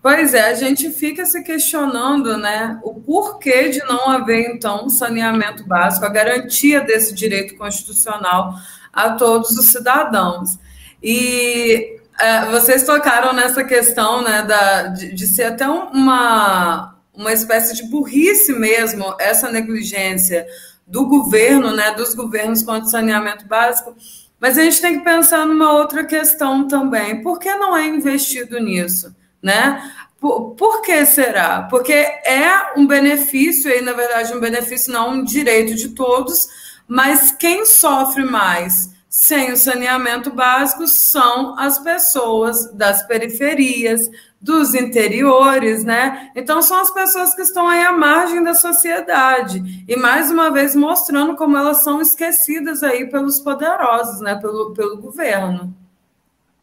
Pois 0.00 0.32
é, 0.32 0.48
a 0.48 0.54
gente 0.54 0.90
fica 0.90 1.26
se 1.26 1.42
questionando, 1.42 2.38
né, 2.38 2.78
o 2.82 2.94
porquê 2.94 3.68
de 3.68 3.80
não 3.80 4.08
haver, 4.08 4.54
então, 4.54 4.86
um 4.86 4.88
saneamento 4.88 5.66
básico, 5.66 6.06
a 6.06 6.08
garantia 6.08 6.80
desse 6.80 7.12
direito 7.14 7.56
constitucional 7.56 8.54
a 8.92 9.10
todos 9.10 9.50
os 9.50 9.66
cidadãos. 9.66 10.58
E 11.02 11.98
é, 12.18 12.46
vocês 12.46 12.84
tocaram 12.84 13.32
nessa 13.32 13.64
questão, 13.64 14.22
né, 14.22 14.42
da, 14.42 14.82
de, 14.84 15.12
de 15.12 15.26
ser 15.26 15.44
até 15.44 15.68
uma, 15.68 16.96
uma 17.12 17.32
espécie 17.32 17.74
de 17.74 17.90
burrice 17.90 18.52
mesmo, 18.52 19.14
essa 19.18 19.50
negligência 19.50 20.46
do 20.88 21.06
governo, 21.06 21.70
né, 21.74 21.92
dos 21.92 22.14
governos 22.14 22.62
contra 22.62 22.84
o 22.84 22.90
saneamento 22.90 23.46
básico, 23.46 23.94
mas 24.40 24.56
a 24.56 24.62
gente 24.62 24.80
tem 24.80 24.98
que 24.98 25.04
pensar 25.04 25.46
numa 25.46 25.72
outra 25.72 26.04
questão 26.04 26.66
também. 26.66 27.22
Por 27.22 27.38
que 27.38 27.54
não 27.54 27.76
é 27.76 27.86
investido 27.86 28.58
nisso? 28.58 29.14
Né? 29.42 29.92
Por, 30.20 30.54
por 30.54 30.82
que 30.82 31.04
será? 31.04 31.62
Porque 31.62 31.92
é 31.92 32.72
um 32.76 32.86
benefício, 32.86 33.70
e 33.70 33.80
na 33.80 33.92
verdade 33.92 34.34
um 34.34 34.40
benefício 34.40 34.92
não 34.92 35.10
um 35.10 35.24
direito 35.24 35.74
de 35.74 35.90
todos, 35.90 36.48
mas 36.86 37.30
quem 37.30 37.66
sofre 37.66 38.24
mais 38.24 38.90
sem 39.08 39.52
o 39.52 39.56
saneamento 39.56 40.30
básico 40.30 40.86
são 40.86 41.58
as 41.58 41.78
pessoas 41.78 42.72
das 42.72 43.02
periferias, 43.06 44.08
dos 44.40 44.72
interiores, 44.74 45.84
né? 45.84 46.30
Então 46.34 46.62
são 46.62 46.80
as 46.80 46.92
pessoas 46.92 47.34
que 47.34 47.42
estão 47.42 47.68
aí 47.68 47.84
à 47.84 47.92
margem 47.92 48.42
da 48.42 48.54
sociedade 48.54 49.84
e 49.88 49.96
mais 49.96 50.30
uma 50.30 50.50
vez 50.50 50.76
mostrando 50.76 51.34
como 51.34 51.56
elas 51.56 51.82
são 51.82 52.00
esquecidas 52.00 52.82
aí 52.82 53.10
pelos 53.10 53.40
poderosos, 53.40 54.20
né? 54.20 54.36
Pelo, 54.36 54.72
pelo 54.74 54.98
governo. 54.98 55.74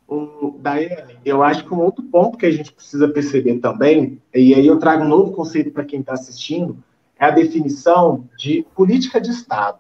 O, 0.07 0.55
Daiane, 0.59 1.17
eu 1.25 1.43
acho 1.43 1.65
que 1.65 1.73
um 1.73 1.79
outro 1.79 2.03
ponto 2.03 2.37
que 2.37 2.45
a 2.45 2.51
gente 2.51 2.71
precisa 2.71 3.07
perceber 3.07 3.59
também, 3.59 4.21
e 4.33 4.53
aí 4.53 4.65
eu 4.65 4.77
trago 4.77 5.03
um 5.03 5.07
novo 5.07 5.31
conceito 5.31 5.71
para 5.71 5.83
quem 5.83 5.99
está 5.99 6.13
assistindo, 6.13 6.77
é 7.19 7.25
a 7.25 7.31
definição 7.31 8.27
de 8.37 8.65
política 8.75 9.19
de 9.19 9.31
Estado. 9.31 9.79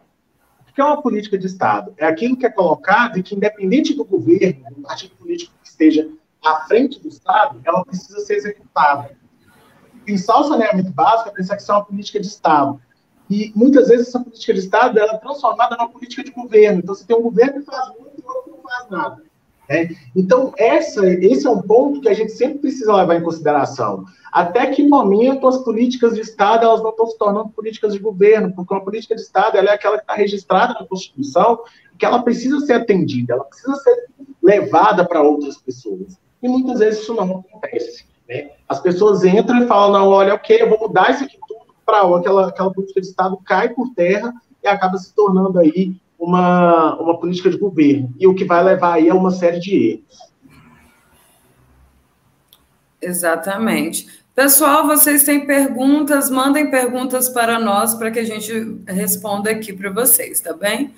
O 0.67 0.73
que 0.73 0.81
é 0.81 0.83
uma 0.83 1.01
política 1.01 1.37
de 1.37 1.45
Estado? 1.45 1.93
É 1.97 2.05
aquilo 2.05 2.35
que 2.35 2.45
é 2.45 2.49
colocado 2.49 3.17
e 3.17 3.23
que, 3.23 3.35
independente 3.35 3.93
do 3.93 4.03
governo, 4.03 4.65
do 4.71 4.81
partido 4.81 5.15
político 5.15 5.53
que 5.61 5.69
esteja 5.69 6.09
à 6.45 6.65
frente 6.67 6.99
do 7.01 7.07
Estado, 7.07 7.59
ela 7.65 7.83
precisa 7.83 8.19
ser 8.19 8.35
executada. 8.35 9.17
Pensar 10.05 10.39
o 10.39 10.43
saneamento 10.43 10.91
básico 10.91 11.29
é 11.29 11.33
pensar 11.33 11.55
que 11.55 11.63
isso 11.63 11.71
é 11.71 11.75
uma 11.75 11.85
política 11.85 12.19
de 12.19 12.27
Estado. 12.27 12.79
E 13.29 13.51
muitas 13.55 13.87
vezes 13.87 14.07
essa 14.07 14.19
política 14.19 14.53
de 14.53 14.59
Estado 14.59 14.99
ela 14.99 15.13
é 15.13 15.17
transformada 15.17 15.75
numa 15.75 15.89
política 15.89 16.23
de 16.23 16.31
governo. 16.31 16.79
Então 16.79 16.93
você 16.93 17.05
tem 17.05 17.17
um 17.17 17.23
governo 17.23 17.59
que 17.59 17.65
faz 17.65 17.89
muito 17.89 18.19
e 18.19 18.23
outro 18.27 18.43
que 18.43 18.49
não 18.51 18.61
faz 18.61 18.89
nada. 18.89 19.23
É, 19.67 19.89
então, 20.15 20.53
essa, 20.59 21.03
esse 21.07 21.47
é 21.47 21.49
um 21.49 21.59
ponto 21.59 21.99
que 21.99 22.07
a 22.07 22.13
gente 22.13 22.31
sempre 22.33 22.59
precisa 22.59 22.93
levar 22.93 23.15
em 23.15 23.23
consideração. 23.23 24.05
Até 24.31 24.67
que 24.67 24.87
momento 24.87 25.47
as 25.47 25.57
políticas 25.63 26.13
de 26.13 26.21
Estado 26.21 26.65
elas 26.65 26.83
não 26.83 26.91
estão 26.91 27.07
se 27.07 27.17
tornando 27.17 27.49
políticas 27.49 27.93
de 27.93 27.99
governo, 27.99 28.53
porque 28.53 28.71
uma 28.71 28.83
política 28.83 29.15
de 29.15 29.21
Estado 29.21 29.57
ela 29.57 29.71
é 29.71 29.73
aquela 29.73 29.97
que 29.97 30.03
está 30.03 30.13
registrada 30.13 30.75
na 30.75 30.85
Constituição 30.85 31.59
que 31.97 32.05
ela 32.05 32.21
precisa 32.21 32.59
ser 32.59 32.73
atendida, 32.73 33.33
ela 33.33 33.45
precisa 33.45 33.75
ser 33.77 34.05
levada 34.43 35.05
para 35.05 35.21
outras 35.21 35.57
pessoas. 35.57 36.19
E 36.45 36.47
muitas 36.47 36.77
vezes 36.77 37.01
isso 37.01 37.15
não 37.15 37.23
acontece. 37.23 38.05
Né? 38.29 38.51
As 38.69 38.79
pessoas 38.79 39.23
entram 39.23 39.63
e 39.63 39.67
falam, 39.67 39.99
não, 39.99 40.09
olha, 40.09 40.35
ok, 40.35 40.61
eu 40.61 40.69
vou 40.69 40.79
mudar 40.79 41.09
isso 41.09 41.23
aqui 41.23 41.39
tudo 41.47 41.73
para 41.83 42.01
aquela, 42.01 42.49
aquela 42.49 42.71
política 42.71 43.01
de 43.01 43.07
Estado 43.07 43.35
cai 43.43 43.69
por 43.69 43.89
terra 43.95 44.31
e 44.63 44.67
acaba 44.67 44.95
se 44.99 45.11
tornando 45.15 45.57
aí 45.57 45.95
uma, 46.19 46.95
uma 47.01 47.19
política 47.19 47.49
de 47.49 47.57
governo. 47.57 48.13
E 48.19 48.27
o 48.27 48.35
que 48.35 48.45
vai 48.45 48.63
levar 48.63 48.93
aí 48.93 49.09
é 49.09 49.13
uma 49.13 49.31
série 49.31 49.59
de 49.59 49.75
erros. 49.75 50.35
Exatamente. 53.01 54.07
Pessoal, 54.35 54.85
vocês 54.85 55.23
têm 55.23 55.47
perguntas? 55.47 56.29
Mandem 56.29 56.69
perguntas 56.69 57.27
para 57.27 57.59
nós 57.59 57.95
para 57.95 58.11
que 58.11 58.19
a 58.19 58.23
gente 58.23 58.83
responda 58.85 59.49
aqui 59.49 59.73
para 59.73 59.89
vocês, 59.89 60.41
tá 60.41 60.53
bem? 60.53 60.93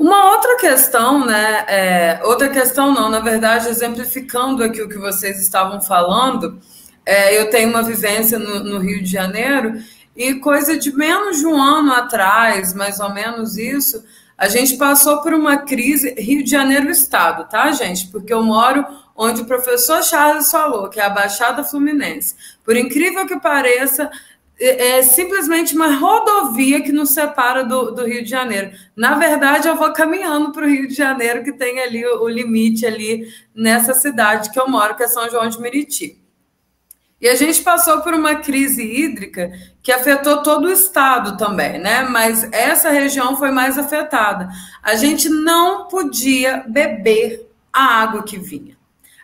Uma 0.00 0.30
outra 0.30 0.56
questão, 0.56 1.26
né? 1.26 1.62
É, 1.68 2.20
outra 2.24 2.48
questão 2.48 2.90
não, 2.90 3.10
na 3.10 3.20
verdade, 3.20 3.68
exemplificando 3.68 4.64
aqui 4.64 4.80
o 4.80 4.88
que 4.88 4.96
vocês 4.96 5.38
estavam 5.38 5.78
falando, 5.78 6.58
é, 7.04 7.38
eu 7.38 7.50
tenho 7.50 7.68
uma 7.68 7.82
vivência 7.82 8.38
no, 8.38 8.64
no 8.64 8.78
Rio 8.78 9.02
de 9.02 9.10
Janeiro 9.10 9.74
e 10.16 10.36
coisa 10.36 10.78
de 10.78 10.90
menos 10.96 11.40
de 11.40 11.46
um 11.46 11.60
ano 11.60 11.92
atrás, 11.92 12.72
mais 12.72 12.98
ou 12.98 13.12
menos 13.12 13.58
isso, 13.58 14.02
a 14.38 14.48
gente 14.48 14.78
passou 14.78 15.20
por 15.20 15.34
uma 15.34 15.58
crise, 15.58 16.14
Rio 16.14 16.42
de 16.42 16.50
Janeiro 16.50 16.88
Estado, 16.88 17.46
tá, 17.46 17.70
gente? 17.72 18.06
Porque 18.06 18.32
eu 18.32 18.42
moro 18.42 18.86
onde 19.14 19.42
o 19.42 19.44
professor 19.44 20.02
Charles 20.02 20.50
falou, 20.50 20.88
que 20.88 20.98
é 20.98 21.04
a 21.04 21.10
Baixada 21.10 21.62
Fluminense. 21.62 22.34
Por 22.64 22.74
incrível 22.74 23.26
que 23.26 23.38
pareça, 23.38 24.10
é, 24.60 24.98
é 24.98 25.02
simplesmente 25.02 25.74
uma 25.74 25.96
rodovia 25.96 26.82
que 26.82 26.92
nos 26.92 27.10
separa 27.10 27.64
do, 27.64 27.92
do, 27.92 28.04
Rio 28.04 28.22
de 28.22 28.28
Janeiro. 28.28 28.70
Na 28.94 29.14
verdade, 29.14 29.66
eu 29.66 29.76
vou 29.76 29.92
caminhando 29.92 30.52
para 30.52 30.64
o 30.64 30.68
Rio 30.68 30.86
de 30.86 30.94
Janeiro, 30.94 31.42
que 31.42 31.52
tem 31.52 31.80
ali 31.80 32.04
o, 32.06 32.22
o 32.22 32.28
limite 32.28 32.84
ali 32.84 33.26
nessa 33.54 33.94
cidade 33.94 34.50
que 34.50 34.60
eu 34.60 34.68
moro, 34.68 34.94
que 34.94 35.02
é 35.02 35.08
São 35.08 35.28
João 35.30 35.48
de 35.48 35.60
Meriti. 35.60 36.20
E 37.20 37.28
a 37.28 37.34
gente 37.34 37.60
passou 37.62 38.00
por 38.00 38.14
uma 38.14 38.36
crise 38.36 38.82
hídrica 38.82 39.52
que 39.82 39.92
afetou 39.92 40.42
todo 40.42 40.66
o 40.66 40.72
estado 40.72 41.36
também, 41.36 41.78
né? 41.78 42.02
Mas 42.02 42.48
essa 42.50 42.90
região 42.90 43.36
foi 43.36 43.50
mais 43.50 43.78
afetada. 43.78 44.48
A 44.82 44.94
gente 44.94 45.28
não 45.28 45.86
podia 45.86 46.64
beber 46.66 47.46
a 47.72 48.00
água 48.00 48.22
que 48.22 48.38
vinha. 48.38 48.79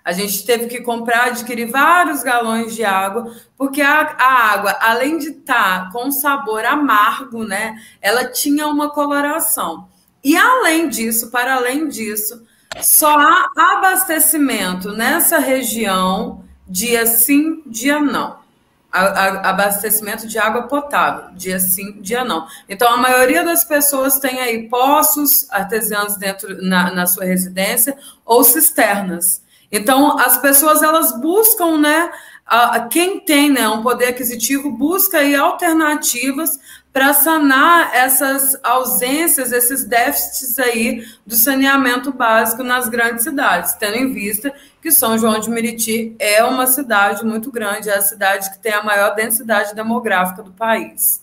A 0.06 0.12
gente 0.12 0.46
teve 0.46 0.68
que 0.68 0.82
comprar, 0.82 1.26
adquirir 1.26 1.68
vários 1.68 2.22
galões 2.22 2.76
de 2.76 2.84
água, 2.84 3.34
porque 3.58 3.82
a, 3.82 4.02
a 4.16 4.52
água, 4.52 4.78
além 4.80 5.18
de 5.18 5.30
estar 5.30 5.86
tá 5.86 5.90
com 5.92 6.12
sabor 6.12 6.64
amargo, 6.64 7.42
né? 7.42 7.74
Ela 8.00 8.26
tinha 8.26 8.68
uma 8.68 8.88
coloração. 8.90 9.88
E 10.22 10.36
além 10.36 10.88
disso, 10.88 11.28
para 11.32 11.56
além 11.56 11.88
disso, 11.88 12.46
só 12.80 13.18
há 13.18 13.50
abastecimento 13.56 14.92
nessa 14.92 15.40
região 15.40 16.44
dia 16.68 17.04
sim, 17.04 17.64
dia 17.66 17.98
não. 17.98 18.38
A, 18.92 19.00
a, 19.00 19.50
abastecimento 19.50 20.28
de 20.28 20.38
água 20.38 20.68
potável, 20.68 21.34
dia 21.34 21.58
sim, 21.58 22.00
dia 22.00 22.24
não. 22.24 22.46
Então, 22.68 22.94
a 22.94 22.96
maioria 22.96 23.42
das 23.42 23.64
pessoas 23.64 24.20
tem 24.20 24.38
aí 24.38 24.68
poços 24.68 25.50
artesianos 25.50 26.16
dentro 26.16 26.62
na, 26.62 26.94
na 26.94 27.08
sua 27.08 27.24
residência 27.24 27.98
ou 28.24 28.44
cisternas. 28.44 29.44
Então, 29.76 30.18
as 30.18 30.38
pessoas 30.38 30.82
elas 30.82 31.18
buscam, 31.20 31.78
né? 31.78 32.10
A, 32.46 32.80
quem 32.80 33.18
tem 33.18 33.50
né, 33.50 33.68
um 33.68 33.82
poder 33.82 34.06
aquisitivo 34.06 34.70
busca 34.70 35.18
aí 35.18 35.34
alternativas 35.34 36.60
para 36.92 37.12
sanar 37.12 37.94
essas 37.94 38.58
ausências, 38.62 39.52
esses 39.52 39.84
déficits 39.84 40.58
aí 40.58 41.04
do 41.26 41.34
saneamento 41.34 42.10
básico 42.12 42.62
nas 42.62 42.88
grandes 42.88 43.24
cidades, 43.24 43.74
tendo 43.74 43.96
em 43.96 44.14
vista 44.14 44.50
que 44.80 44.90
São 44.90 45.18
João 45.18 45.38
de 45.38 45.50
Meriti 45.50 46.16
é 46.18 46.42
uma 46.42 46.66
cidade 46.66 47.22
muito 47.22 47.50
grande, 47.50 47.90
é 47.90 47.96
a 47.96 48.00
cidade 48.00 48.50
que 48.50 48.58
tem 48.60 48.72
a 48.72 48.82
maior 48.82 49.14
densidade 49.14 49.74
demográfica 49.74 50.42
do 50.42 50.52
país. 50.52 51.22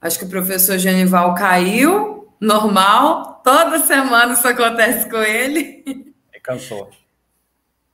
Acho 0.00 0.18
que 0.18 0.24
o 0.24 0.28
professor 0.28 0.78
Genival 0.78 1.34
caiu, 1.34 2.28
normal, 2.40 3.40
toda 3.44 3.78
semana 3.78 4.32
isso 4.32 4.48
acontece 4.48 5.08
com 5.08 5.18
ele. 5.18 5.84
Cansou. 6.46 6.88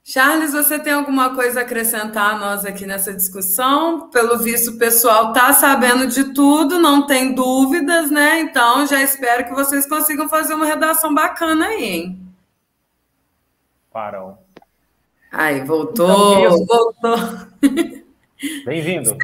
Charles, 0.05 0.53
você 0.53 0.79
tem 0.79 0.93
alguma 0.93 1.35
coisa 1.35 1.61
a 1.61 1.63
acrescentar 1.63 2.35
a 2.35 2.39
nós 2.39 2.67
aqui 2.67 2.85
nessa 2.85 3.15
discussão? 3.15 4.11
Pelo 4.11 4.37
visto, 4.37 4.73
o 4.73 4.79
pessoal 4.79 5.29
está 5.29 5.55
sabendo 5.55 6.07
de 6.07 6.35
tudo, 6.35 6.79
não 6.79 7.07
tem 7.07 7.35
dúvidas, 7.35 8.11
né? 8.11 8.41
Então, 8.41 8.87
já 8.87 9.01
espero 9.01 9.47
que 9.47 9.55
vocês 9.55 9.89
consigam 9.89 10.29
fazer 10.29 10.53
uma 10.53 10.67
redação 10.67 11.15
bacana 11.15 11.69
aí, 11.69 11.85
hein? 11.85 12.35
Parou. 13.91 14.37
Aí, 15.31 15.65
voltou, 15.65 16.39
então, 16.39 16.67
voltou. 16.67 17.17
Bem-vindo. 18.67 19.17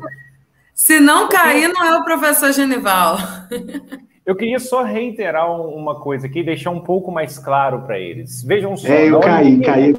Se 0.72 1.00
não 1.00 1.28
cair, 1.28 1.68
não 1.68 1.84
é 1.84 1.98
o 1.98 2.04
professor 2.04 2.50
Genival. 2.50 3.18
Eu 4.28 4.36
queria 4.36 4.60
só 4.60 4.82
reiterar 4.82 5.50
uma 5.50 6.00
coisa 6.00 6.26
aqui, 6.26 6.42
deixar 6.42 6.68
um 6.68 6.80
pouco 6.80 7.10
mais 7.10 7.38
claro 7.38 7.86
para 7.86 7.98
eles. 7.98 8.42
Vejam 8.42 8.76
só. 8.76 8.86
É, 8.86 9.08
eu 9.08 9.20
caí, 9.20 9.58
caí. 9.62 9.96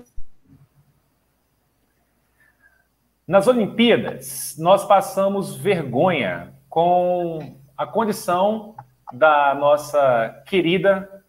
Nas 3.28 3.48
Olimpíadas, 3.48 4.56
nós 4.60 4.86
passamos 4.86 5.56
vergonha 5.56 6.54
com 6.70 7.56
a 7.76 7.88
condição 7.88 8.76
da 9.12 9.56
nossa 9.56 10.44
querida. 10.46 11.24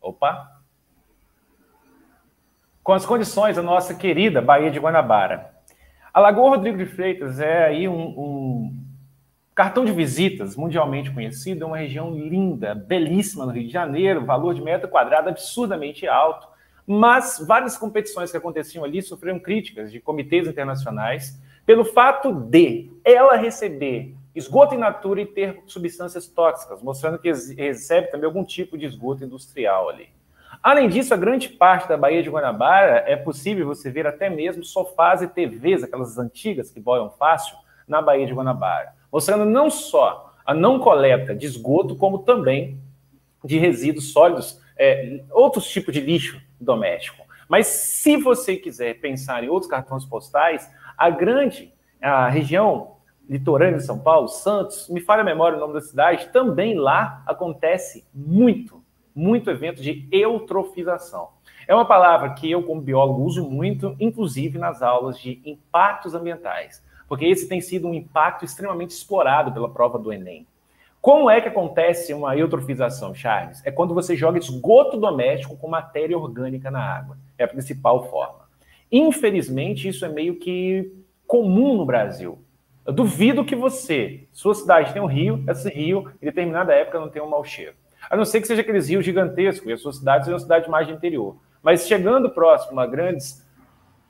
Opa! 0.00 0.60
Com 2.82 2.92
as 2.92 3.06
condições 3.06 3.54
da 3.54 3.62
nossa 3.62 3.94
querida 3.94 4.42
Baía 4.42 4.72
de 4.72 4.80
Guanabara. 4.80 5.54
A 6.12 6.18
Lagoa 6.18 6.56
Rodrigo 6.56 6.76
de 6.76 6.86
Freitas 6.86 7.38
é 7.38 7.66
aí 7.66 7.88
um, 7.88 8.08
um 8.18 8.77
Cartão 9.58 9.84
de 9.84 9.90
visitas, 9.90 10.54
mundialmente 10.54 11.10
conhecido, 11.10 11.64
é 11.64 11.66
uma 11.66 11.78
região 11.78 12.14
linda, 12.14 12.76
belíssima 12.76 13.44
no 13.44 13.50
Rio 13.50 13.66
de 13.66 13.72
Janeiro, 13.72 14.24
valor 14.24 14.54
de 14.54 14.62
metro 14.62 14.86
quadrado 14.86 15.28
absurdamente 15.28 16.06
alto, 16.06 16.46
mas 16.86 17.44
várias 17.44 17.76
competições 17.76 18.30
que 18.30 18.36
aconteciam 18.36 18.84
ali 18.84 19.02
sofreram 19.02 19.40
críticas 19.40 19.90
de 19.90 19.98
comitês 19.98 20.46
internacionais 20.46 21.42
pelo 21.66 21.84
fato 21.84 22.32
de 22.32 22.88
ela 23.04 23.34
receber 23.34 24.14
esgoto 24.32 24.76
in 24.76 24.78
natura 24.78 25.22
e 25.22 25.26
ter 25.26 25.60
substâncias 25.66 26.28
tóxicas, 26.28 26.80
mostrando 26.80 27.18
que 27.18 27.32
recebe 27.56 28.12
também 28.12 28.26
algum 28.26 28.44
tipo 28.44 28.78
de 28.78 28.86
esgoto 28.86 29.24
industrial 29.24 29.88
ali. 29.88 30.08
Além 30.62 30.88
disso, 30.88 31.12
a 31.12 31.16
grande 31.16 31.48
parte 31.48 31.88
da 31.88 31.96
Baía 31.96 32.22
de 32.22 32.30
Guanabara 32.30 33.02
é 33.08 33.16
possível 33.16 33.66
você 33.66 33.90
ver 33.90 34.06
até 34.06 34.30
mesmo 34.30 34.62
sofás 34.62 35.20
e 35.20 35.26
TVs, 35.26 35.82
aquelas 35.82 36.16
antigas 36.16 36.70
que 36.70 36.78
boiam 36.78 37.10
fácil, 37.10 37.56
na 37.88 38.00
Baía 38.00 38.24
de 38.24 38.32
Guanabara 38.32 38.96
mostrando 39.12 39.44
não 39.44 39.70
só 39.70 40.34
a 40.44 40.54
não 40.54 40.78
coleta 40.78 41.34
de 41.34 41.46
esgoto, 41.46 41.96
como 41.96 42.20
também 42.20 42.80
de 43.44 43.58
resíduos 43.58 44.12
sólidos, 44.12 44.60
é, 44.76 45.22
outros 45.30 45.68
tipos 45.68 45.92
de 45.92 46.00
lixo 46.00 46.40
doméstico. 46.60 47.26
Mas 47.48 47.66
se 47.66 48.16
você 48.16 48.56
quiser 48.56 49.00
pensar 49.00 49.42
em 49.44 49.48
outros 49.48 49.70
cartões 49.70 50.04
postais, 50.04 50.70
a 50.96 51.10
grande 51.10 51.72
a 52.00 52.28
região 52.28 52.96
litorânea 53.28 53.78
de 53.78 53.84
São 53.84 53.98
Paulo, 53.98 54.28
Santos, 54.28 54.88
me 54.88 55.00
falha 55.00 55.22
a 55.22 55.24
memória 55.24 55.56
o 55.56 55.60
nome 55.60 55.74
da 55.74 55.80
cidade, 55.80 56.30
também 56.32 56.74
lá 56.74 57.22
acontece 57.26 58.06
muito, 58.14 58.82
muito 59.14 59.50
evento 59.50 59.82
de 59.82 60.08
eutrofização. 60.10 61.28
É 61.66 61.74
uma 61.74 61.84
palavra 61.84 62.32
que 62.32 62.50
eu, 62.50 62.62
como 62.62 62.80
biólogo, 62.80 63.22
uso 63.22 63.48
muito, 63.50 63.94
inclusive 64.00 64.56
nas 64.58 64.80
aulas 64.80 65.18
de 65.18 65.42
impactos 65.44 66.14
ambientais 66.14 66.82
porque 67.08 67.24
esse 67.24 67.48
tem 67.48 67.60
sido 67.60 67.88
um 67.88 67.94
impacto 67.94 68.44
extremamente 68.44 68.90
explorado 68.90 69.50
pela 69.50 69.68
prova 69.68 69.98
do 69.98 70.12
Enem. 70.12 70.46
Como 71.00 71.30
é 71.30 71.40
que 71.40 71.48
acontece 71.48 72.12
uma 72.12 72.36
eutrofização, 72.36 73.14
Charles? 73.14 73.64
É 73.64 73.70
quando 73.70 73.94
você 73.94 74.16
joga 74.16 74.38
esgoto 74.38 74.96
doméstico 74.96 75.56
com 75.56 75.68
matéria 75.68 76.18
orgânica 76.18 76.70
na 76.70 76.82
água. 76.82 77.16
É 77.38 77.44
a 77.44 77.48
principal 77.48 78.10
forma. 78.10 78.48
Infelizmente, 78.90 79.88
isso 79.88 80.04
é 80.04 80.08
meio 80.08 80.36
que 80.36 80.92
comum 81.26 81.76
no 81.76 81.86
Brasil. 81.86 82.38
Eu 82.84 82.92
duvido 82.92 83.44
que 83.44 83.54
você, 83.54 84.26
sua 84.32 84.54
cidade 84.54 84.92
tem 84.92 85.00
um 85.00 85.06
rio, 85.06 85.44
esse 85.46 85.68
rio, 85.68 86.10
em 86.20 86.26
determinada 86.26 86.72
época, 86.72 86.98
não 86.98 87.08
tem 87.08 87.22
um 87.22 87.28
mau 87.28 87.44
cheiro. 87.44 87.74
A 88.10 88.16
não 88.16 88.24
ser 88.24 88.40
que 88.40 88.46
seja 88.46 88.62
aqueles 88.62 88.88
rios 88.88 89.04
gigantescos, 89.04 89.68
e 89.68 89.72
a 89.72 89.76
sua 89.76 89.92
cidade 89.92 90.24
seja 90.24 90.34
uma 90.34 90.40
cidade 90.40 90.70
mais 90.70 90.86
de 90.86 90.94
interior. 90.94 91.36
Mas 91.62 91.86
chegando 91.86 92.30
próximo 92.30 92.80
a 92.80 92.86
grandes 92.86 93.46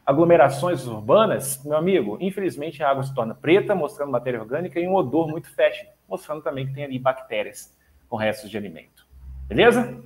aglomerações 0.08 0.86
urbanas, 0.86 1.62
meu 1.62 1.76
amigo, 1.76 2.16
infelizmente 2.18 2.82
a 2.82 2.88
água 2.88 3.02
se 3.02 3.14
torna 3.14 3.34
preta, 3.34 3.74
mostrando 3.74 4.10
matéria 4.10 4.40
orgânica, 4.40 4.80
e 4.80 4.88
um 4.88 4.94
odor 4.94 5.28
muito 5.28 5.54
fétido, 5.54 5.90
mostrando 6.08 6.40
também 6.40 6.66
que 6.66 6.72
tem 6.72 6.82
ali 6.82 6.98
bactérias 6.98 7.76
com 8.08 8.16
restos 8.16 8.48
de 8.48 8.56
alimento. 8.56 9.06
Beleza? 9.46 10.02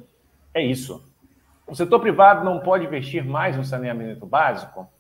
É 0.53 0.61
isso. 0.61 1.09
O 1.69 1.77
setor 1.77 2.01
privado 2.01 2.45
não 2.45 2.59
pode 2.59 2.85
investir 2.85 3.25
mais 3.25 3.57
no 3.57 3.65
saneamento 3.65 4.27
básico? 4.27 4.91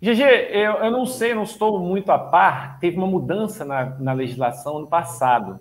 GG, 0.00 0.22
eu, 0.22 0.72
eu 0.84 0.90
não 0.92 1.04
sei, 1.04 1.34
não 1.34 1.42
estou 1.42 1.80
muito 1.80 2.12
a 2.12 2.18
par. 2.18 2.78
Teve 2.78 2.96
uma 2.96 3.08
mudança 3.08 3.64
na, 3.64 3.86
na 3.98 4.12
legislação 4.12 4.78
no 4.78 4.86
passado. 4.86 5.58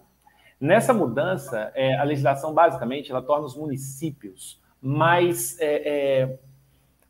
Nessa 0.61 0.93
mudança, 0.93 1.71
é, 1.73 1.97
a 1.97 2.03
legislação 2.03 2.53
basicamente 2.53 3.09
ela 3.09 3.23
torna 3.23 3.47
os 3.47 3.57
municípios 3.57 4.61
mais, 4.79 5.59
é, 5.59 6.21
é, 6.21 6.39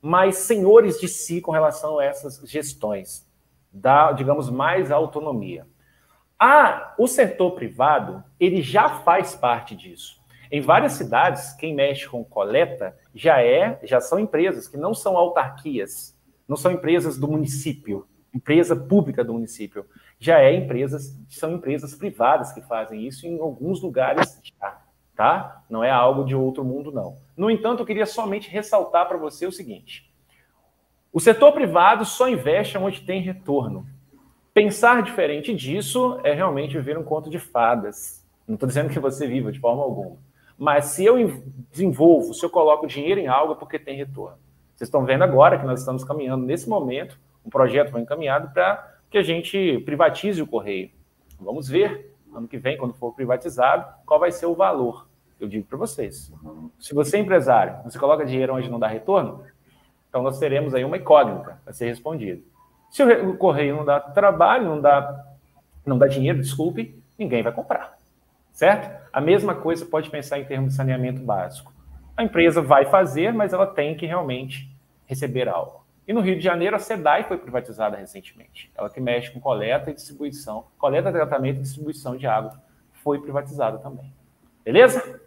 mais 0.01 0.37
senhores 0.37 0.99
de 0.99 1.07
si 1.07 1.41
com 1.41 1.51
relação 1.51 1.99
a 1.99 2.05
essas 2.05 2.41
gestões, 2.49 3.27
dá, 3.71 4.11
digamos, 4.11 4.49
mais 4.49 4.91
autonomia. 4.91 5.67
Ah, 6.37 6.93
o 6.97 7.07
setor 7.07 7.51
privado 7.51 8.23
ele 8.39 8.61
já 8.61 8.89
faz 8.99 9.35
parte 9.35 9.75
disso. 9.75 10.19
Em 10.51 10.61
várias 10.61 10.93
cidades, 10.93 11.53
quem 11.53 11.75
mexe 11.75 12.07
com 12.07 12.23
coleta 12.23 12.97
já 13.13 13.43
é, 13.43 13.79
já 13.83 14.01
são 14.01 14.19
empresas 14.19 14.67
que 14.67 14.77
não 14.77 14.93
são 14.93 15.15
autarquias, 15.15 16.17
não 16.47 16.55
são 16.55 16.71
empresas 16.71 17.17
do 17.17 17.27
município, 17.27 18.07
empresa 18.33 18.75
pública 18.75 19.23
do 19.23 19.33
município. 19.33 19.85
Já 20.17 20.39
é 20.39 20.53
empresas, 20.53 21.15
são 21.27 21.53
empresas 21.53 21.93
privadas 21.93 22.51
que 22.51 22.61
fazem 22.61 23.05
isso 23.05 23.27
em 23.27 23.39
alguns 23.39 23.81
lugares 23.81 24.39
já, 24.43 24.81
tá? 25.19 25.63
Não 25.69 25.83
é 25.83 25.91
algo 25.91 26.23
de 26.23 26.33
outro 26.33 26.63
mundo 26.63 26.93
não. 26.93 27.17
No 27.35 27.51
entanto, 27.51 27.81
eu 27.81 27.85
queria 27.85 28.05
somente 28.05 28.49
ressaltar 28.49 29.05
para 29.05 29.17
você 29.17 29.45
o 29.45 29.51
seguinte: 29.51 30.09
o 31.11 31.19
setor 31.19 31.51
privado 31.51 32.05
só 32.05 32.29
investe 32.29 32.77
onde 32.77 33.01
tem 33.01 33.21
retorno. 33.21 33.85
Pensar 34.53 35.03
diferente 35.03 35.53
disso 35.53 36.21
é 36.23 36.33
realmente 36.33 36.77
viver 36.77 36.97
um 36.97 37.03
conto 37.03 37.29
de 37.29 37.37
fadas. 37.37 38.25
Não 38.47 38.53
estou 38.53 38.65
dizendo 38.65 38.89
que 38.89 38.97
você 38.97 39.27
viva 39.27 39.51
de 39.51 39.59
forma 39.59 39.83
alguma. 39.83 40.15
Mas 40.57 40.85
se 40.85 41.03
eu 41.03 41.17
desenvolvo, 41.69 42.33
se 42.33 42.45
eu 42.45 42.49
coloco 42.49 42.87
dinheiro 42.87 43.19
em 43.19 43.27
algo, 43.27 43.51
é 43.51 43.55
porque 43.57 43.77
tem 43.77 43.97
retorno. 43.97 44.37
Vocês 44.73 44.87
estão 44.87 45.03
vendo 45.03 45.25
agora 45.25 45.59
que 45.59 45.65
nós 45.65 45.81
estamos 45.81 46.05
caminhando 46.05 46.45
nesse 46.45 46.69
momento, 46.69 47.19
um 47.45 47.49
projeto 47.49 47.91
foi 47.91 47.99
encaminhado 47.99 48.53
para 48.53 48.95
que 49.09 49.17
a 49.17 49.21
gente 49.21 49.79
privatize 49.79 50.41
o 50.41 50.47
correio. 50.47 50.91
Vamos 51.41 51.67
ver, 51.67 52.15
ano 52.33 52.47
que 52.47 52.57
vem, 52.57 52.77
quando 52.77 52.93
for 52.93 53.13
privatizado, 53.13 53.85
qual 54.05 54.17
vai 54.17 54.31
ser 54.31 54.45
o 54.45 54.55
valor. 54.55 55.08
Eu 55.39 55.47
digo 55.47 55.65
para 55.65 55.77
vocês. 55.77 56.31
Se 56.79 56.93
você 56.93 57.17
é 57.17 57.19
empresário, 57.19 57.83
você 57.83 57.97
coloca 57.97 58.25
dinheiro 58.25 58.53
onde 58.53 58.69
não 58.69 58.79
dá 58.79 58.87
retorno, 58.87 59.43
então 60.09 60.21
nós 60.21 60.39
teremos 60.39 60.73
aí 60.73 60.83
uma 60.83 60.97
incógnita 60.97 61.61
a 61.65 61.71
ser 61.71 61.85
respondida. 61.85 62.41
Se 62.89 63.03
o 63.03 63.37
correio 63.37 63.77
não 63.77 63.85
dá 63.85 63.99
trabalho, 63.99 64.65
não 64.65 64.81
dá, 64.81 65.25
não 65.85 65.97
dá 65.97 66.07
dinheiro, 66.07 66.39
desculpe, 66.39 67.01
ninguém 67.17 67.43
vai 67.43 67.53
comprar. 67.53 67.97
Certo? 68.51 68.89
A 69.13 69.21
mesma 69.21 69.55
coisa 69.55 69.85
pode 69.85 70.09
pensar 70.09 70.39
em 70.39 70.45
termos 70.45 70.71
de 70.71 70.75
saneamento 70.75 71.21
básico. 71.21 71.71
A 72.17 72.23
empresa 72.23 72.61
vai 72.61 72.85
fazer, 72.85 73.33
mas 73.33 73.53
ela 73.53 73.67
tem 73.67 73.95
que 73.95 74.05
realmente 74.05 74.69
receber 75.05 75.47
algo. 75.47 75.85
E 76.05 76.11
no 76.11 76.21
Rio 76.21 76.35
de 76.35 76.43
Janeiro, 76.43 76.75
a 76.75 76.79
SEDAI 76.79 77.23
foi 77.25 77.37
privatizada 77.37 77.95
recentemente. 77.95 78.71
Ela 78.75 78.89
que 78.89 78.99
mexe 78.99 79.31
com 79.31 79.39
coleta 79.39 79.91
e 79.91 79.93
distribuição, 79.93 80.65
coleta, 80.77 81.11
tratamento 81.11 81.59
e 81.59 81.61
distribuição 81.61 82.17
de 82.17 82.25
água, 82.25 82.59
foi 82.95 83.21
privatizada 83.21 83.77
também. 83.77 84.11
Beleza? 84.65 85.21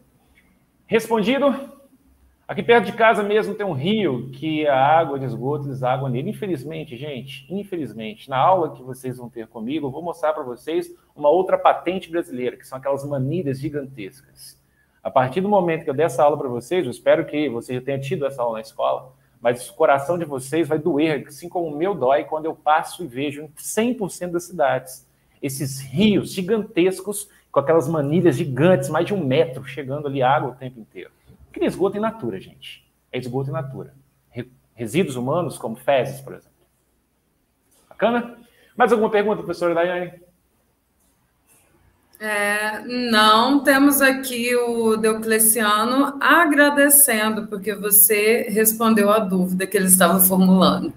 Respondido? 0.93 1.55
Aqui 2.47 2.63
perto 2.63 2.85
de 2.85 2.93
casa 2.93 3.23
mesmo 3.23 3.55
tem 3.55 3.65
um 3.65 3.73
rio 3.73 4.29
que 4.31 4.67
a 4.67 4.77
água 4.77 5.19
de 5.19 5.25
esgoto 5.25 5.67
deságua 5.67 6.11
nele. 6.11 6.29
Infelizmente, 6.29 6.99
gente, 6.99 7.47
infelizmente, 7.49 8.29
na 8.29 8.37
aula 8.37 8.75
que 8.75 8.83
vocês 8.83 9.17
vão 9.17 9.31
ter 9.31 9.47
comigo, 9.47 9.87
eu 9.87 9.91
vou 9.91 10.03
mostrar 10.03 10.35
para 10.35 10.43
vocês 10.43 10.95
uma 11.17 11.31
outra 11.31 11.57
patente 11.57 12.11
brasileira, 12.11 12.59
que 12.59 12.67
são 12.67 12.77
aquelas 12.77 13.07
manilhas 13.07 13.59
gigantescas. 13.59 14.63
A 15.03 15.11
partir 15.11 15.41
do 15.41 15.49
momento 15.49 15.83
que 15.83 15.89
eu 15.89 15.95
der 15.95 16.05
essa 16.05 16.23
aula 16.23 16.37
para 16.37 16.49
vocês, 16.51 16.85
eu 16.85 16.91
espero 16.91 17.25
que 17.25 17.49
você 17.49 17.73
já 17.77 17.81
tenha 17.81 17.99
tido 17.99 18.27
essa 18.27 18.43
aula 18.43 18.57
na 18.57 18.61
escola, 18.61 19.15
mas 19.41 19.71
o 19.71 19.75
coração 19.75 20.19
de 20.19 20.27
vocês 20.27 20.69
vai 20.69 20.79
doer, 20.79 21.25
assim 21.27 21.49
como 21.49 21.69
o 21.69 21.75
meu 21.75 21.95
dói 21.95 22.25
quando 22.25 22.45
eu 22.45 22.55
passo 22.55 23.03
e 23.03 23.07
vejo 23.07 23.41
em 23.41 23.49
100% 23.49 24.31
das 24.31 24.45
cidades 24.45 25.11
esses 25.43 25.81
rios 25.81 26.33
gigantescos 26.33 27.29
com 27.53 27.61
aquelas 27.61 27.87
manilhas 27.87 28.37
gigantes, 28.37 28.89
mais 28.89 29.07
de 29.07 29.13
um 29.13 29.23
metro, 29.23 29.63
chegando 29.65 30.09
ali 30.09 30.23
água 30.23 30.51
o 30.51 30.55
tempo 30.55 30.81
inteiro. 30.81 31.11
Porque 31.45 31.65
esgoto 31.67 31.99
em 31.99 32.01
natura, 32.01 32.41
gente. 32.41 32.91
É 33.13 33.19
esgoto 33.19 33.51
em 33.51 33.53
natura. 33.53 33.95
Resíduos 34.75 35.17
humanos, 35.17 35.59
como 35.59 35.77
fezes, 35.77 36.23
por 36.23 36.33
exemplo. 36.33 36.51
Bacana? 37.91 38.39
Mais 38.75 38.91
alguma 38.91 39.11
pergunta, 39.11 39.43
professora 39.43 39.75
Daiane? 39.75 40.15
É, 42.19 42.81
não, 42.87 43.63
temos 43.63 44.01
aqui 44.01 44.57
o 44.57 44.97
Deocleciano 44.97 46.17
agradecendo, 46.21 47.49
porque 47.49 47.75
você 47.75 48.49
respondeu 48.49 49.11
a 49.11 49.19
dúvida 49.19 49.67
que 49.67 49.77
ele 49.77 49.89
estava 49.89 50.21
formulando. 50.21 50.93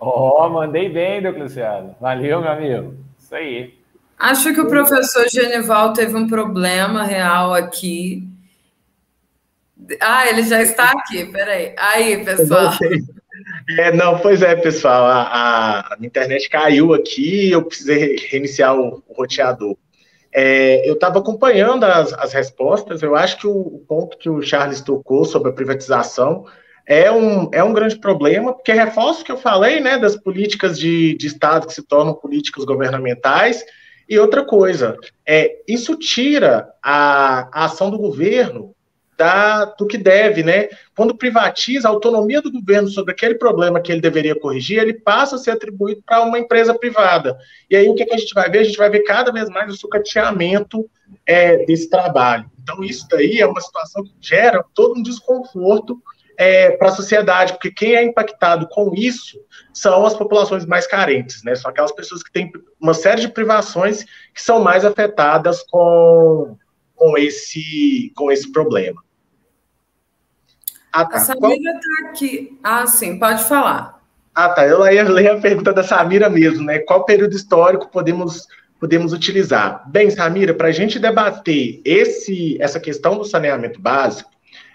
Ó, 0.00 0.44
oh, 0.44 0.50
mandei 0.50 0.88
bem, 0.88 1.22
Deocleciano. 1.22 1.94
Valeu, 2.00 2.40
meu 2.40 2.50
amigo. 2.50 2.96
Isso 3.16 3.34
aí. 3.34 3.81
Acho 4.22 4.54
que 4.54 4.60
o 4.60 4.68
professor 4.68 5.28
Genival 5.28 5.92
teve 5.92 6.14
um 6.14 6.28
problema 6.28 7.02
real 7.02 7.52
aqui. 7.52 8.22
Ah, 10.00 10.28
ele 10.28 10.44
já 10.44 10.62
está 10.62 10.92
aqui, 10.92 11.24
peraí. 11.24 11.74
Aí, 11.76 12.24
pessoal. 12.24 12.70
É, 13.76 13.90
não, 13.90 14.18
pois 14.18 14.40
é, 14.40 14.54
pessoal. 14.54 15.04
A, 15.06 15.80
a, 15.80 15.96
internet 16.00 16.48
caiu 16.48 16.94
aqui 16.94 17.50
eu 17.50 17.64
precisei 17.64 18.16
reiniciar 18.30 18.76
o, 18.76 19.02
o 19.08 19.14
roteador. 19.14 19.76
É, 20.32 20.88
eu 20.88 20.94
estava 20.94 21.18
acompanhando 21.18 21.82
as, 21.84 22.12
as, 22.12 22.32
respostas. 22.32 23.02
Eu 23.02 23.16
acho 23.16 23.38
que 23.38 23.46
o, 23.46 23.52
o, 23.52 23.84
ponto 23.88 24.16
que 24.16 24.30
o 24.30 24.42
Charles 24.42 24.80
tocou 24.80 25.24
sobre 25.24 25.50
a 25.50 25.54
privatização 25.54 26.44
é 26.86 27.10
um, 27.10 27.50
é 27.52 27.64
um 27.64 27.72
grande 27.72 27.98
problema, 27.98 28.52
porque 28.52 28.72
reforça 28.72 29.22
o 29.22 29.24
que 29.24 29.32
eu 29.32 29.38
falei, 29.38 29.80
né, 29.80 29.98
das 29.98 30.14
políticas 30.14 30.78
de, 30.78 31.16
de 31.16 31.26
Estado 31.26 31.66
que 31.66 31.74
se 31.74 31.82
tornam 31.82 32.14
políticas 32.14 32.64
governamentais. 32.64 33.64
E 34.08 34.18
outra 34.18 34.44
coisa, 34.44 34.96
é, 35.26 35.62
isso 35.66 35.96
tira 35.96 36.72
a, 36.82 37.48
a 37.52 37.64
ação 37.64 37.90
do 37.90 37.98
governo 37.98 38.74
da, 39.16 39.66
do 39.66 39.86
que 39.86 39.96
deve, 39.96 40.42
né? 40.42 40.68
Quando 40.96 41.14
privatiza 41.14 41.86
a 41.86 41.90
autonomia 41.90 42.42
do 42.42 42.50
governo 42.50 42.88
sobre 42.88 43.12
aquele 43.12 43.36
problema 43.36 43.80
que 43.80 43.92
ele 43.92 44.00
deveria 44.00 44.38
corrigir, 44.38 44.80
ele 44.80 44.94
passa 44.94 45.36
a 45.36 45.38
ser 45.38 45.52
atribuído 45.52 46.02
para 46.04 46.22
uma 46.22 46.38
empresa 46.38 46.74
privada. 46.74 47.36
E 47.70 47.76
aí 47.76 47.88
o 47.88 47.94
que, 47.94 48.04
que, 48.04 48.14
a 48.14 48.18
gente 48.18 48.34
vai 48.34 48.50
ver? 48.50 48.58
A 48.58 48.64
gente 48.64 48.78
vai 48.78 48.90
ver 48.90 49.04
cada 49.04 49.30
vez 49.30 49.48
mais 49.48 49.72
o 49.72 49.76
sucateamento 49.76 50.88
é, 51.24 51.64
desse 51.64 51.88
trabalho. 51.88 52.50
Então, 52.62 52.82
isso 52.82 53.06
daí 53.10 53.40
é 53.40 53.46
uma 53.46 53.60
situação 53.60 54.02
que 54.02 54.12
gera 54.20 54.64
todo 54.74 54.98
um 54.98 55.02
desconforto 55.02 56.02
é, 56.42 56.70
para 56.72 56.88
a 56.88 56.92
sociedade, 56.92 57.52
porque 57.52 57.70
quem 57.70 57.94
é 57.94 58.02
impactado 58.02 58.66
com 58.68 58.92
isso 58.94 59.38
são 59.72 60.04
as 60.04 60.14
populações 60.14 60.66
mais 60.66 60.88
carentes, 60.88 61.44
né? 61.44 61.54
São 61.54 61.70
aquelas 61.70 61.92
pessoas 61.92 62.20
que 62.20 62.32
têm 62.32 62.50
uma 62.80 62.94
série 62.94 63.20
de 63.20 63.28
privações 63.28 64.04
que 64.34 64.42
são 64.42 64.60
mais 64.60 64.84
afetadas 64.84 65.62
com, 65.70 66.56
com, 66.96 67.16
esse, 67.16 68.12
com 68.16 68.32
esse 68.32 68.50
problema. 68.50 69.00
Ah, 70.92 71.04
tá. 71.04 71.18
A 71.18 71.20
Samira 71.20 71.72
está 71.74 72.08
aqui. 72.08 72.58
Ah, 72.60 72.86
sim, 72.88 73.20
pode 73.20 73.44
falar. 73.44 74.02
Ah, 74.34 74.48
tá. 74.48 74.66
Eu 74.66 74.84
ia 74.92 75.04
ler 75.04 75.30
a 75.30 75.40
pergunta 75.40 75.72
da 75.72 75.84
Samira 75.84 76.28
mesmo, 76.28 76.64
né? 76.64 76.80
Qual 76.80 77.04
período 77.04 77.36
histórico 77.36 77.88
podemos, 77.88 78.48
podemos 78.80 79.12
utilizar? 79.12 79.88
Bem, 79.88 80.10
Samira, 80.10 80.52
para 80.52 80.68
a 80.68 80.72
gente 80.72 80.98
debater 80.98 81.80
esse, 81.84 82.60
essa 82.60 82.80
questão 82.80 83.16
do 83.16 83.24
saneamento 83.24 83.80
básico, 83.80 84.31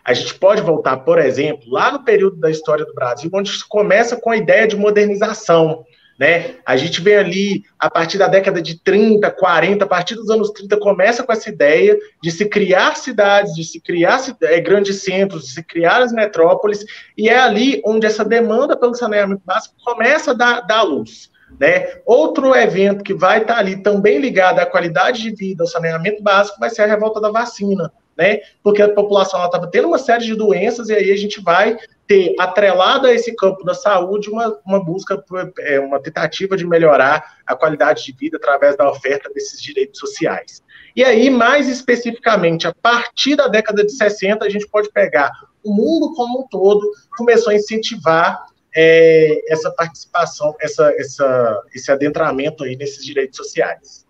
a 0.08 0.14
gente 0.14 0.36
pode 0.36 0.62
voltar, 0.62 0.96
por 1.00 1.20
exemplo, 1.20 1.70
lá 1.70 1.92
no 1.92 2.02
período 2.02 2.38
da 2.38 2.50
história 2.50 2.86
do 2.86 2.94
Brasil, 2.94 3.30
onde 3.34 3.52
começa 3.66 4.16
com 4.16 4.30
a 4.30 4.38
ideia 4.38 4.66
de 4.66 4.78
modernização. 4.78 5.84
Né? 6.18 6.56
A 6.66 6.78
gente 6.78 7.02
vê 7.02 7.18
ali, 7.18 7.66
a 7.78 7.90
partir 7.90 8.18
da 8.18 8.30
década 8.30 8.62
de 8.62 8.82
30, 8.82 9.30
40, 9.30 9.84
a 9.84 9.88
partir 9.88 10.16
dos 10.16 10.30
anos 10.30 10.50
30, 10.52 10.78
começa 10.78 11.24
com 11.24 11.34
essa 11.34 11.50
ideia 11.50 12.00
de 12.24 12.32
se 12.32 12.46
criar 12.46 12.96
cidades, 12.96 13.54
de 13.54 13.66
se 13.66 13.82
criar 13.82 14.22
é, 14.44 14.62
grandes 14.62 15.04
centros, 15.04 15.44
de 15.44 15.52
se 15.56 15.62
criar 15.62 16.02
as 16.02 16.14
metrópoles, 16.14 16.86
e 17.18 17.28
é 17.28 17.38
ali 17.38 17.82
onde 17.86 18.08
essa 18.08 18.24
demanda 18.24 18.78
pelo 18.78 18.96
saneamento 18.96 19.42
básico 19.46 19.76
começa 19.84 20.32
a 20.32 20.34
dar, 20.34 20.62
dar 20.62 20.84
luz. 20.84 21.30
Né? 21.60 22.00
Outro 22.06 22.56
evento 22.56 23.04
que 23.04 23.14
vai 23.14 23.42
estar 23.42 23.58
ali 23.58 23.84
também 23.84 24.20
ligado 24.20 24.60
à 24.60 24.66
qualidade 24.66 25.22
de 25.22 25.36
vida, 25.36 25.66
ao 25.66 25.68
saneamento 25.68 26.24
básico, 26.24 26.62
vai 26.62 26.70
ser 26.70 26.84
a 26.84 26.88
revolta 26.88 27.20
da 27.20 27.30
vacina. 27.30 27.92
Né? 28.18 28.40
Porque 28.64 28.82
a 28.82 28.94
população 28.94 29.44
estava 29.46 29.70
tendo 29.70 29.88
uma 29.88 30.00
série 30.00 30.26
de 30.26 30.36
doenças 30.36 30.90
e 30.90 30.94
aí 30.94 31.12
a 31.12 31.16
gente 31.16 31.40
vai 31.42 31.78
ter 32.08 32.34
atrelado 32.40 33.06
a 33.06 33.14
esse 33.14 33.36
campo 33.36 33.64
da 33.64 33.74
saúde 33.74 34.30
uma, 34.30 34.58
uma 34.66 34.84
busca, 34.84 35.24
é, 35.60 35.80
uma 35.80 36.02
tentativa 36.02 36.56
de 36.56 36.66
melhorar 36.66 37.38
a 37.46 37.56
qualidade 37.56 38.06
de 38.06 38.14
vida 38.14 38.38
através 38.38 38.76
da 38.76 38.90
oferta 38.90 39.30
desses 39.34 39.62
direitos 39.62 40.00
sociais. 40.00 40.64
E 40.96 41.04
aí, 41.04 41.30
mais 41.30 41.70
especificamente, 41.70 42.66
a 42.66 42.74
partir 42.74 43.36
da 43.36 43.48
década 43.48 43.86
de 43.86 43.92
60, 43.92 44.44
a 44.44 44.50
gente 44.50 44.68
pode 44.68 44.90
pegar 44.92 45.32
o 45.64 45.72
mundo 45.72 46.16
como 46.16 46.40
um 46.40 46.48
todo, 46.48 46.90
começou 47.16 47.52
a 47.52 47.56
incentivar 47.56 48.48
é, 48.76 49.52
essa 49.52 49.70
participação, 49.70 50.56
essa, 50.60 50.92
essa, 50.98 51.62
esse 51.76 51.92
adentramento 51.92 52.64
aí 52.64 52.76
nesses 52.76 53.06
direitos 53.06 53.38
sociais. 53.38 54.07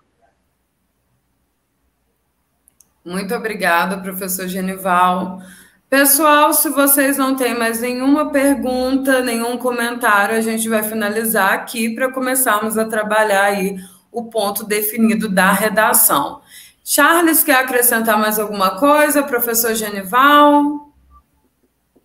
Muito 3.08 3.34
obrigada, 3.34 3.98
professor 4.00 4.50
Genival. 4.50 5.42
Pessoal, 5.90 6.52
se 6.54 6.68
vocês 6.68 7.18
não 7.18 7.38
têm 7.38 7.58
mais 7.58 7.80
nenhuma 7.80 8.32
pergunta, 8.32 9.22
nenhum 9.22 9.58
comentário, 9.58 10.36
a 10.36 10.42
gente 10.42 10.68
vai 10.68 10.84
finalizar 10.84 11.54
aqui 11.54 11.96
para 11.96 12.12
começarmos 12.12 12.78
a 12.78 12.84
trabalhar 12.84 13.44
aí 13.44 13.78
o 14.12 14.26
ponto 14.26 14.66
definido 14.66 15.30
da 15.30 15.54
redação. 15.54 16.42
Charles, 16.84 17.46
quer 17.46 17.56
acrescentar 17.56 18.20
mais 18.20 18.38
alguma 18.38 18.78
coisa? 18.78 19.24
Professor 19.24 19.74
Genival? 19.74 20.92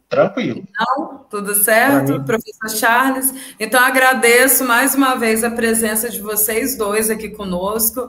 Tranquilo. 0.09 0.62
Não? 0.78 1.26
Tudo 1.28 1.55
certo? 1.55 2.22
Professor 2.22 2.68
Charles? 2.68 3.34
Então, 3.59 3.82
agradeço 3.82 4.62
mais 4.62 4.94
uma 4.94 5.16
vez 5.16 5.42
a 5.42 5.50
presença 5.50 6.09
de 6.09 6.20
vocês 6.20 6.76
dois 6.76 7.11
aqui 7.11 7.30
conosco. 7.30 8.09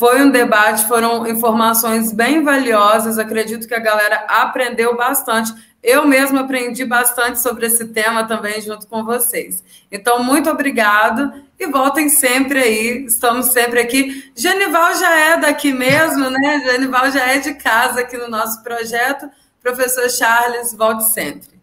Foi 0.00 0.22
um 0.22 0.30
debate, 0.30 0.88
foram 0.88 1.26
informações 1.26 2.10
bem 2.10 2.42
valiosas. 2.42 3.18
Acredito 3.18 3.68
que 3.68 3.74
a 3.74 3.78
galera 3.78 4.24
aprendeu 4.28 4.96
bastante. 4.96 5.52
Eu 5.82 6.06
mesma 6.06 6.40
aprendi 6.40 6.86
bastante 6.86 7.38
sobre 7.38 7.66
esse 7.66 7.86
tema 7.88 8.26
também 8.26 8.62
junto 8.62 8.86
com 8.86 9.04
vocês. 9.04 9.62
Então, 9.92 10.24
muito 10.24 10.48
obrigado 10.48 11.30
e 11.58 11.66
voltem 11.66 12.08
sempre 12.08 12.60
aí. 12.60 13.04
Estamos 13.04 13.52
sempre 13.52 13.78
aqui. 13.78 14.32
Genival 14.34 14.94
já 14.94 15.14
é 15.14 15.36
daqui 15.36 15.70
mesmo, 15.70 16.30
né? 16.30 16.62
Genival 16.64 17.10
já 17.10 17.32
é 17.32 17.38
de 17.38 17.52
casa 17.52 18.00
aqui 18.00 18.16
no 18.16 18.30
nosso 18.30 18.62
projeto. 18.62 19.28
Professor 19.62 20.08
Charles, 20.08 20.72
volte 20.72 21.04
sempre. 21.10 21.60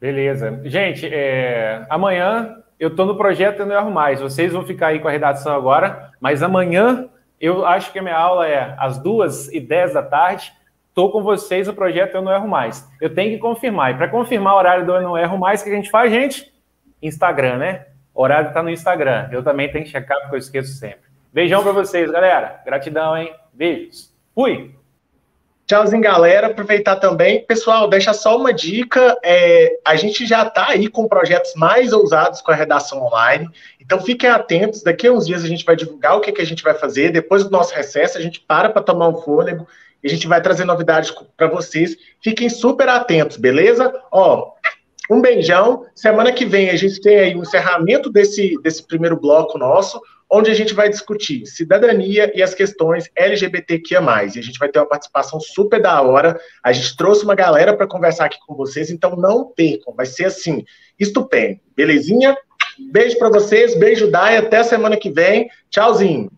Beleza. 0.00 0.60
Gente, 0.66 1.04
é... 1.04 1.84
amanhã 1.90 2.62
eu 2.78 2.88
estou 2.88 3.06
no 3.06 3.16
projeto 3.16 3.60
Eu 3.60 3.66
Não 3.66 3.74
Erro 3.74 3.90
Mais. 3.90 4.20
Vocês 4.20 4.52
vão 4.52 4.64
ficar 4.64 4.88
aí 4.88 5.00
com 5.00 5.08
a 5.08 5.10
redação 5.10 5.54
agora, 5.54 6.10
mas 6.20 6.42
amanhã 6.42 7.08
eu 7.40 7.66
acho 7.66 7.92
que 7.92 7.98
a 7.98 8.02
minha 8.02 8.16
aula 8.16 8.48
é 8.48 8.74
às 8.78 8.98
duas 8.98 9.52
e 9.52 9.60
dez 9.60 9.94
da 9.94 10.02
tarde. 10.02 10.52
Estou 10.88 11.12
com 11.12 11.22
vocês 11.22 11.66
no 11.66 11.74
projeto 11.74 12.14
Eu 12.14 12.22
Não 12.22 12.32
Erro 12.32 12.48
Mais. 12.48 12.88
Eu 13.00 13.14
tenho 13.14 13.30
que 13.32 13.38
confirmar. 13.38 13.92
E 13.92 13.94
para 13.96 14.08
confirmar 14.08 14.54
o 14.54 14.58
horário 14.58 14.86
do 14.86 14.94
Eu 14.94 15.02
Não 15.02 15.18
Erro 15.18 15.38
Mais, 15.38 15.60
o 15.60 15.64
que 15.64 15.70
a 15.70 15.74
gente 15.74 15.90
faz, 15.90 16.12
gente? 16.12 16.52
Instagram, 17.02 17.58
né? 17.58 17.86
O 18.14 18.22
horário 18.22 18.48
está 18.48 18.62
no 18.62 18.70
Instagram. 18.70 19.28
Eu 19.30 19.42
também 19.42 19.70
tenho 19.70 19.84
que 19.84 19.90
checar, 19.90 20.18
porque 20.20 20.34
eu 20.34 20.38
esqueço 20.38 20.72
sempre. 20.72 21.08
Beijão 21.32 21.62
para 21.62 21.72
vocês, 21.72 22.10
galera. 22.10 22.60
Gratidão, 22.64 23.16
hein? 23.16 23.32
Beijos. 23.52 24.12
Fui! 24.34 24.77
Tchauzinho, 25.68 26.00
galera. 26.00 26.46
Aproveitar 26.46 26.96
também. 26.96 27.44
Pessoal, 27.44 27.90
deixa 27.90 28.14
só 28.14 28.38
uma 28.38 28.54
dica. 28.54 29.18
É, 29.22 29.78
a 29.84 29.96
gente 29.96 30.24
já 30.24 30.42
está 30.42 30.70
aí 30.70 30.88
com 30.88 31.06
projetos 31.06 31.52
mais 31.54 31.92
ousados 31.92 32.40
com 32.40 32.50
a 32.50 32.54
redação 32.54 33.04
online. 33.04 33.46
Então 33.78 34.00
fiquem 34.00 34.30
atentos. 34.30 34.82
Daqui 34.82 35.06
a 35.06 35.12
uns 35.12 35.26
dias 35.26 35.44
a 35.44 35.46
gente 35.46 35.66
vai 35.66 35.76
divulgar 35.76 36.16
o 36.16 36.22
que, 36.22 36.32
que 36.32 36.40
a 36.40 36.46
gente 36.46 36.62
vai 36.62 36.72
fazer. 36.72 37.12
Depois 37.12 37.44
do 37.44 37.50
nosso 37.50 37.74
recesso, 37.74 38.16
a 38.16 38.20
gente 38.20 38.40
para 38.40 38.70
para 38.70 38.80
tomar 38.80 39.08
um 39.08 39.18
fôlego 39.18 39.68
e 40.02 40.06
a 40.06 40.10
gente 40.10 40.26
vai 40.26 40.40
trazer 40.40 40.64
novidades 40.64 41.14
para 41.36 41.48
vocês. 41.48 41.98
Fiquem 42.22 42.48
super 42.48 42.88
atentos, 42.88 43.36
beleza? 43.36 43.92
Ó, 44.10 44.52
um 45.10 45.20
beijão. 45.20 45.84
Semana 45.94 46.32
que 46.32 46.46
vem 46.46 46.70
a 46.70 46.76
gente 46.76 46.98
tem 46.98 47.18
aí 47.18 47.36
o 47.36 47.42
encerramento 47.42 48.08
desse, 48.08 48.54
desse 48.62 48.82
primeiro 48.82 49.20
bloco 49.20 49.58
nosso 49.58 50.00
onde 50.30 50.50
a 50.50 50.54
gente 50.54 50.74
vai 50.74 50.88
discutir 50.88 51.46
cidadania 51.46 52.30
e 52.34 52.42
as 52.42 52.54
questões 52.54 53.10
LGBTQIA+. 53.16 54.00
E 54.00 54.38
a 54.38 54.42
gente 54.42 54.58
vai 54.58 54.68
ter 54.68 54.78
uma 54.78 54.88
participação 54.88 55.40
super 55.40 55.80
da 55.80 56.00
hora. 56.02 56.38
A 56.62 56.72
gente 56.72 56.96
trouxe 56.96 57.24
uma 57.24 57.34
galera 57.34 57.76
para 57.76 57.86
conversar 57.86 58.26
aqui 58.26 58.38
com 58.46 58.54
vocês, 58.54 58.90
então 58.90 59.16
não 59.16 59.46
percam. 59.46 59.94
Vai 59.94 60.06
ser 60.06 60.26
assim, 60.26 60.64
estupendo. 60.98 61.60
Belezinha? 61.74 62.36
Beijo 62.90 63.18
para 63.18 63.30
vocês, 63.30 63.76
beijo 63.76 64.10
Dai, 64.10 64.36
até 64.36 64.62
semana 64.62 64.96
que 64.96 65.10
vem. 65.10 65.48
Tchauzinho. 65.70 66.30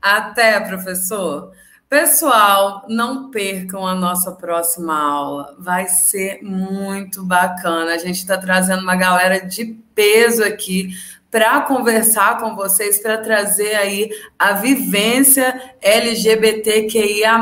Até, 0.00 0.60
professor. 0.60 1.52
Pessoal, 1.88 2.84
não 2.88 3.30
percam 3.30 3.86
a 3.86 3.94
nossa 3.94 4.32
próxima 4.32 4.98
aula. 4.98 5.54
Vai 5.58 5.86
ser 5.86 6.40
muito 6.42 7.22
bacana. 7.22 7.94
A 7.94 7.98
gente 7.98 8.16
está 8.16 8.36
trazendo 8.36 8.82
uma 8.82 8.96
galera 8.96 9.38
de 9.38 9.78
peso 9.94 10.42
aqui 10.42 10.90
para 11.34 11.62
conversar 11.62 12.38
com 12.38 12.54
vocês, 12.54 13.00
para 13.00 13.18
trazer 13.18 13.74
aí 13.74 14.08
a 14.38 14.52
vivência 14.52 15.74
LGBTQIA, 15.82 17.40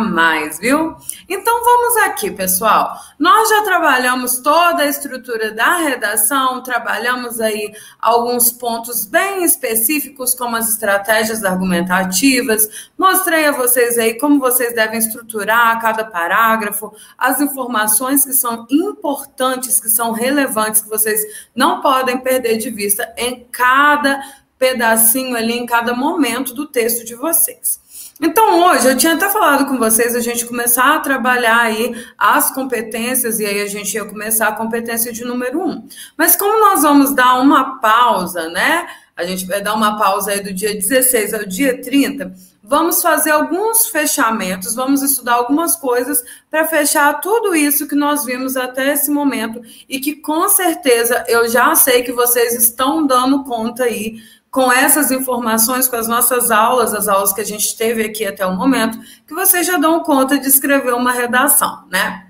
viu? 0.59 0.97
Então 1.29 1.63
vamos 1.63 1.97
aqui, 2.07 2.31
pessoal. 2.31 2.97
Nós 3.19 3.51
já 3.51 3.63
trabalhamos 3.65 4.39
toda 4.39 4.85
a 4.85 4.87
estrutura 4.87 5.53
da 5.53 5.77
redação, 5.77 6.63
trabalhamos 6.63 7.39
aí 7.39 7.71
alguns 8.01 8.51
pontos 8.51 9.05
bem 9.05 9.45
específicos, 9.45 10.35
como 10.35 10.57
as 10.57 10.71
estratégias 10.71 11.45
argumentativas. 11.45 12.91
Mostrei 12.97 13.45
a 13.45 13.53
vocês 13.53 13.99
aí 13.99 14.15
como 14.15 14.41
vocês 14.41 14.75
devem 14.75 15.01
estruturar 15.01 15.79
cada 15.83 16.03
parágrafo, 16.03 16.95
as 17.19 17.43
informações 17.43 18.25
que 18.25 18.33
são 18.33 18.67
importantes, 18.71 19.79
que 19.79 19.91
são 19.91 20.13
relevantes, 20.13 20.81
que 20.81 20.89
vocês 20.89 21.21
não 21.55 21.83
podem 21.83 22.17
perder 22.17 22.57
de 22.57 22.71
vista 22.71 23.13
em 23.19 23.47
cada 23.53 23.82
cada 23.83 24.23
pedacinho 24.57 25.37
ali, 25.37 25.55
em 25.55 25.67
cada 25.67 25.93
momento 25.93 26.55
do 26.55 26.67
texto 26.67 27.05
de 27.05 27.17
vocês. 27.17 27.81
Então, 28.21 28.61
hoje, 28.61 28.87
eu 28.87 28.97
tinha 28.97 29.15
até 29.15 29.29
falado 29.29 29.67
com 29.67 29.77
vocês 29.77 30.15
a 30.15 30.21
gente 30.21 30.47
começar 30.47 30.95
a 30.95 31.01
trabalhar 31.01 31.63
aí 31.63 31.93
as 32.17 32.53
competências, 32.53 33.41
e 33.41 33.45
aí 33.45 33.61
a 33.61 33.67
gente 33.67 33.93
ia 33.93 34.05
começar 34.05 34.49
a 34.49 34.53
competência 34.53 35.13
de 35.13 35.25
número 35.25 35.61
um. 35.61 35.89
Mas 36.17 36.37
como 36.37 36.61
nós 36.61 36.83
vamos 36.83 37.13
dar 37.13 37.41
uma 37.41 37.81
pausa, 37.81 38.49
né? 38.51 38.87
A 39.17 39.25
gente 39.25 39.45
vai 39.47 39.61
dar 39.61 39.75
uma 39.75 39.99
pausa 39.99 40.31
aí 40.31 40.41
do 40.41 40.55
dia 40.55 40.73
16 40.73 41.35
ao 41.35 41.45
dia 41.45 41.83
30. 41.83 42.33
Vamos 42.73 43.03
fazer 43.03 43.33
alguns 43.33 43.89
fechamentos, 43.89 44.75
vamos 44.75 45.03
estudar 45.03 45.35
algumas 45.35 45.77
coisas 45.77 46.25
para 46.51 46.65
fechar 46.65 47.21
tudo 47.21 47.55
isso 47.55 47.87
que 47.87 47.95
nós 47.95 48.25
vimos 48.25 48.57
até 48.57 48.95
esse 48.95 49.11
momento 49.11 49.61
e 49.87 50.01
que 50.01 50.17
com 50.17 50.49
certeza 50.49 51.23
eu 51.29 51.47
já 51.51 51.75
sei 51.75 52.03
que 52.03 52.15
vocês 52.15 52.55
estão 52.55 53.07
dando 53.07 53.45
conta 53.45 53.85
aí 53.85 54.23
com 54.51 54.73
essas 54.73 55.11
informações, 55.11 55.87
com 55.87 55.97
as 55.97 56.09
nossas 56.09 56.51
aulas, 56.51 56.95
as 56.95 57.09
aulas 57.09 57.35
que 57.35 57.43
a 57.43 57.45
gente 57.45 57.77
teve 57.77 58.05
aqui 58.05 58.25
até 58.25 58.47
o 58.47 58.57
momento, 58.57 58.99
que 59.27 59.35
vocês 59.35 59.67
já 59.67 59.77
dão 59.77 60.01
conta 60.01 60.39
de 60.39 60.49
escrever 60.49 60.95
uma 60.95 61.13
redação, 61.13 61.85
né? 61.91 62.29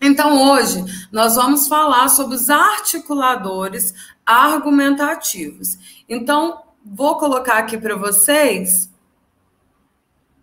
Então, 0.00 0.52
hoje, 0.52 0.82
nós 1.12 1.34
vamos 1.34 1.68
falar 1.68 2.08
sobre 2.08 2.36
os 2.36 2.48
articuladores 2.48 3.92
argumentativos. 4.24 5.76
Então, 6.08 6.62
vou 6.82 7.18
colocar 7.18 7.58
aqui 7.58 7.76
para 7.76 7.94
vocês 7.94 8.90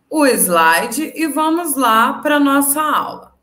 o 0.10 0.26
slide 0.26 1.14
e 1.16 1.28
vamos 1.28 1.76
lá 1.76 2.14
para 2.14 2.38
a 2.38 2.40
nossa 2.40 2.82
aula. 2.82 3.34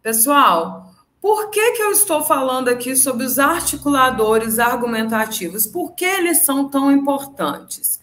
Pessoal, 0.00 0.92
por 1.20 1.50
que, 1.50 1.72
que 1.72 1.82
eu 1.82 1.90
estou 1.90 2.22
falando 2.22 2.68
aqui 2.68 2.96
sobre 2.96 3.24
os 3.24 3.38
articuladores 3.38 4.58
argumentativos? 4.58 5.66
Por 5.66 5.92
que 5.94 6.04
eles 6.04 6.38
são 6.38 6.68
tão 6.68 6.90
importantes? 6.90 8.00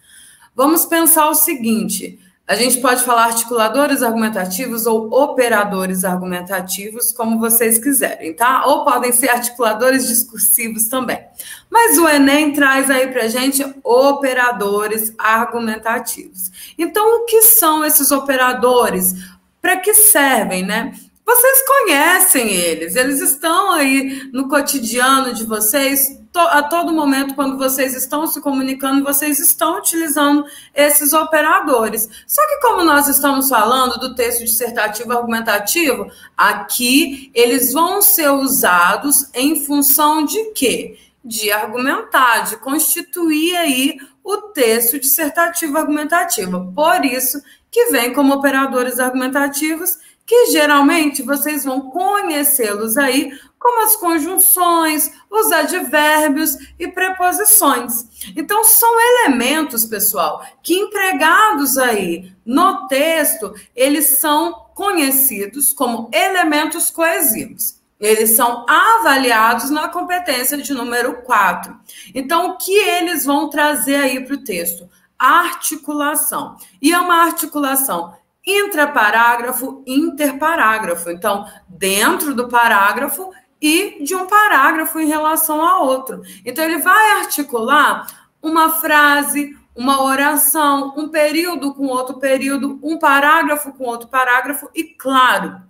Vamos 0.55 0.85
pensar 0.85 1.29
o 1.29 1.35
seguinte: 1.35 2.19
a 2.49 2.55
gente 2.55 2.81
pode 2.81 3.03
falar 3.03 3.25
articuladores 3.25 4.01
argumentativos 4.01 4.87
ou 4.87 5.13
operadores 5.13 6.03
argumentativos, 6.03 7.11
como 7.11 7.39
vocês 7.39 7.77
quiserem, 7.77 8.33
tá? 8.33 8.65
Ou 8.65 8.83
podem 8.83 9.11
ser 9.11 9.29
articuladores 9.29 10.07
discursivos 10.07 10.87
também. 10.87 11.23
Mas 11.69 11.99
o 11.99 12.09
Enem 12.09 12.51
traz 12.51 12.89
aí 12.89 13.05
para 13.05 13.27
gente 13.27 13.63
operadores 13.83 15.13
argumentativos. 15.19 16.73
Então, 16.75 17.21
o 17.21 17.25
que 17.25 17.43
são 17.43 17.85
esses 17.85 18.09
operadores? 18.09 19.13
Para 19.61 19.77
que 19.77 19.93
servem, 19.93 20.65
né? 20.65 20.91
Vocês 21.29 21.63
conhecem 21.63 22.49
eles, 22.49 22.95
eles 22.95 23.21
estão 23.21 23.71
aí 23.71 24.27
no 24.33 24.49
cotidiano 24.49 25.31
de 25.31 25.45
vocês, 25.45 26.19
a 26.35 26.63
todo 26.63 26.91
momento, 26.91 27.35
quando 27.35 27.55
vocês 27.55 27.95
estão 27.95 28.25
se 28.25 28.41
comunicando, 28.41 29.03
vocês 29.03 29.39
estão 29.39 29.77
utilizando 29.77 30.43
esses 30.73 31.13
operadores. 31.13 32.09
Só 32.25 32.41
que, 32.47 32.61
como 32.61 32.83
nós 32.83 33.07
estamos 33.07 33.47
falando 33.47 33.99
do 33.99 34.15
texto 34.15 34.43
dissertativo 34.43 35.13
argumentativo, 35.13 36.11
aqui 36.35 37.29
eles 37.35 37.73
vão 37.73 38.01
ser 38.01 38.31
usados 38.31 39.29
em 39.35 39.63
função 39.63 40.25
de 40.25 40.45
quê? 40.53 40.97
De 41.23 41.51
argumentar, 41.51 42.39
de 42.45 42.57
constituir 42.57 43.55
aí 43.55 43.97
o 44.23 44.37
texto 44.51 44.99
dissertativo 44.99 45.77
argumentativo. 45.77 46.73
Por 46.73 47.05
isso 47.05 47.39
que 47.69 47.91
vem 47.91 48.13
como 48.13 48.33
operadores 48.33 48.99
argumentativos 48.99 50.08
que 50.29 50.51
geralmente 50.51 51.23
vocês 51.23 51.63
vão 51.63 51.89
conhecê-los 51.89 52.97
aí 52.97 53.35
como 53.57 53.83
as 53.83 53.95
conjunções, 53.95 55.11
os 55.27 55.51
advérbios 55.51 56.55
e 56.77 56.87
preposições. 56.87 58.05
Então, 58.35 58.63
são 58.63 58.95
elementos, 58.99 59.87
pessoal, 59.87 60.45
que 60.61 60.75
empregados 60.75 61.79
aí 61.79 62.31
no 62.45 62.87
texto, 62.87 63.55
eles 63.75 64.19
são 64.19 64.67
conhecidos 64.75 65.73
como 65.73 66.11
elementos 66.13 66.91
coesivos. 66.91 67.79
Eles 67.99 68.35
são 68.35 68.67
avaliados 68.69 69.71
na 69.71 69.89
competência 69.89 70.59
de 70.59 70.75
número 70.75 71.23
4. 71.23 71.75
Então, 72.13 72.51
o 72.51 72.57
que 72.57 72.71
eles 72.71 73.25
vão 73.25 73.49
trazer 73.49 73.95
aí 73.95 74.23
para 74.23 74.35
o 74.35 74.43
texto? 74.43 74.87
Articulação. 75.17 76.55
E 76.79 76.93
é 76.93 76.99
uma 76.99 77.23
articulação 77.23 78.13
intraparágrafo, 78.49 79.83
interparágrafo. 79.85 81.09
Então, 81.09 81.45
dentro 81.67 82.33
do 82.33 82.47
parágrafo 82.47 83.31
e 83.61 84.03
de 84.03 84.15
um 84.15 84.25
parágrafo 84.25 84.99
em 84.99 85.07
relação 85.07 85.61
a 85.61 85.79
outro. 85.79 86.21
Então, 86.45 86.63
ele 86.63 86.79
vai 86.79 87.19
articular 87.19 88.07
uma 88.41 88.69
frase, 88.69 89.55
uma 89.75 90.01
oração, 90.01 90.93
um 90.97 91.09
período 91.09 91.73
com 91.73 91.87
outro 91.87 92.19
período, 92.19 92.79
um 92.81 92.97
parágrafo 92.97 93.73
com 93.73 93.83
outro 93.85 94.07
parágrafo, 94.07 94.69
e 94.73 94.83
claro, 94.83 95.61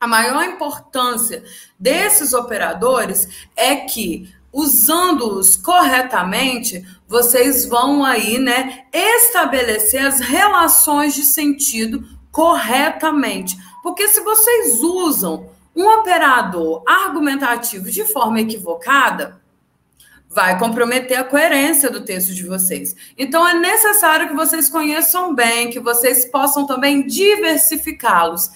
a 0.00 0.06
maior 0.06 0.44
importância 0.44 1.42
desses 1.78 2.32
operadores 2.32 3.48
é 3.56 3.76
que 3.76 4.34
usando-os 4.52 5.54
corretamente, 5.54 6.82
vocês 7.06 7.66
vão 7.66 8.02
aí, 8.02 8.38
né, 8.38 8.84
estabelecer 8.90 10.04
as 10.04 10.18
relações 10.18 11.14
de 11.14 11.24
sentido 11.24 12.08
corretamente. 12.36 13.56
Porque 13.82 14.06
se 14.08 14.20
vocês 14.20 14.82
usam 14.82 15.48
um 15.74 15.88
operador 16.00 16.82
argumentativo 16.86 17.90
de 17.90 18.04
forma 18.04 18.42
equivocada, 18.42 19.40
vai 20.28 20.58
comprometer 20.58 21.18
a 21.18 21.24
coerência 21.24 21.88
do 21.88 22.02
texto 22.02 22.34
de 22.34 22.46
vocês. 22.46 22.94
Então 23.16 23.48
é 23.48 23.54
necessário 23.54 24.28
que 24.28 24.34
vocês 24.34 24.68
conheçam 24.68 25.34
bem, 25.34 25.70
que 25.70 25.80
vocês 25.80 26.26
possam 26.26 26.66
também 26.66 27.06
diversificá-los. 27.06 28.50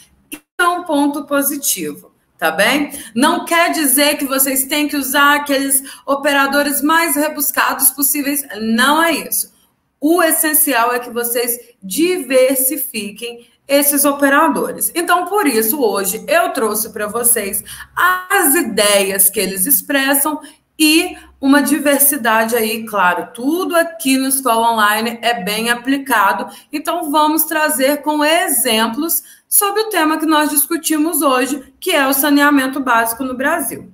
É 0.58 0.68
um 0.68 0.84
ponto 0.84 1.24
positivo, 1.24 2.12
tá 2.36 2.50
bem? 2.50 2.92
Não 3.14 3.46
quer 3.46 3.72
dizer 3.72 4.18
que 4.18 4.26
vocês 4.26 4.66
têm 4.66 4.88
que 4.88 4.96
usar 4.96 5.36
aqueles 5.36 5.82
operadores 6.04 6.82
mais 6.82 7.16
rebuscados 7.16 7.88
possíveis. 7.88 8.42
Não 8.60 9.02
é 9.02 9.12
isso. 9.12 9.58
O 9.98 10.22
essencial 10.22 10.92
é 10.92 10.98
que 10.98 11.10
vocês 11.10 11.58
diversifiquem 11.82 13.48
esses 13.70 14.04
operadores. 14.04 14.90
Então, 14.96 15.26
por 15.26 15.46
isso, 15.46 15.80
hoje 15.80 16.24
eu 16.26 16.52
trouxe 16.52 16.90
para 16.90 17.06
vocês 17.06 17.62
as 17.96 18.56
ideias 18.56 19.30
que 19.30 19.38
eles 19.38 19.64
expressam 19.64 20.40
e 20.76 21.16
uma 21.40 21.62
diversidade 21.62 22.56
aí, 22.56 22.84
claro, 22.84 23.28
tudo 23.32 23.76
aqui 23.76 24.18
no 24.18 24.26
Escola 24.26 24.72
Online 24.72 25.20
é 25.22 25.42
bem 25.42 25.70
aplicado. 25.70 26.52
Então, 26.72 27.10
vamos 27.12 27.44
trazer 27.44 28.02
com 28.02 28.24
exemplos 28.24 29.22
sobre 29.48 29.82
o 29.82 29.88
tema 29.88 30.18
que 30.18 30.26
nós 30.26 30.50
discutimos 30.50 31.22
hoje, 31.22 31.72
que 31.78 31.92
é 31.92 32.08
o 32.08 32.12
saneamento 32.12 32.80
básico 32.80 33.22
no 33.22 33.36
Brasil. 33.36 33.90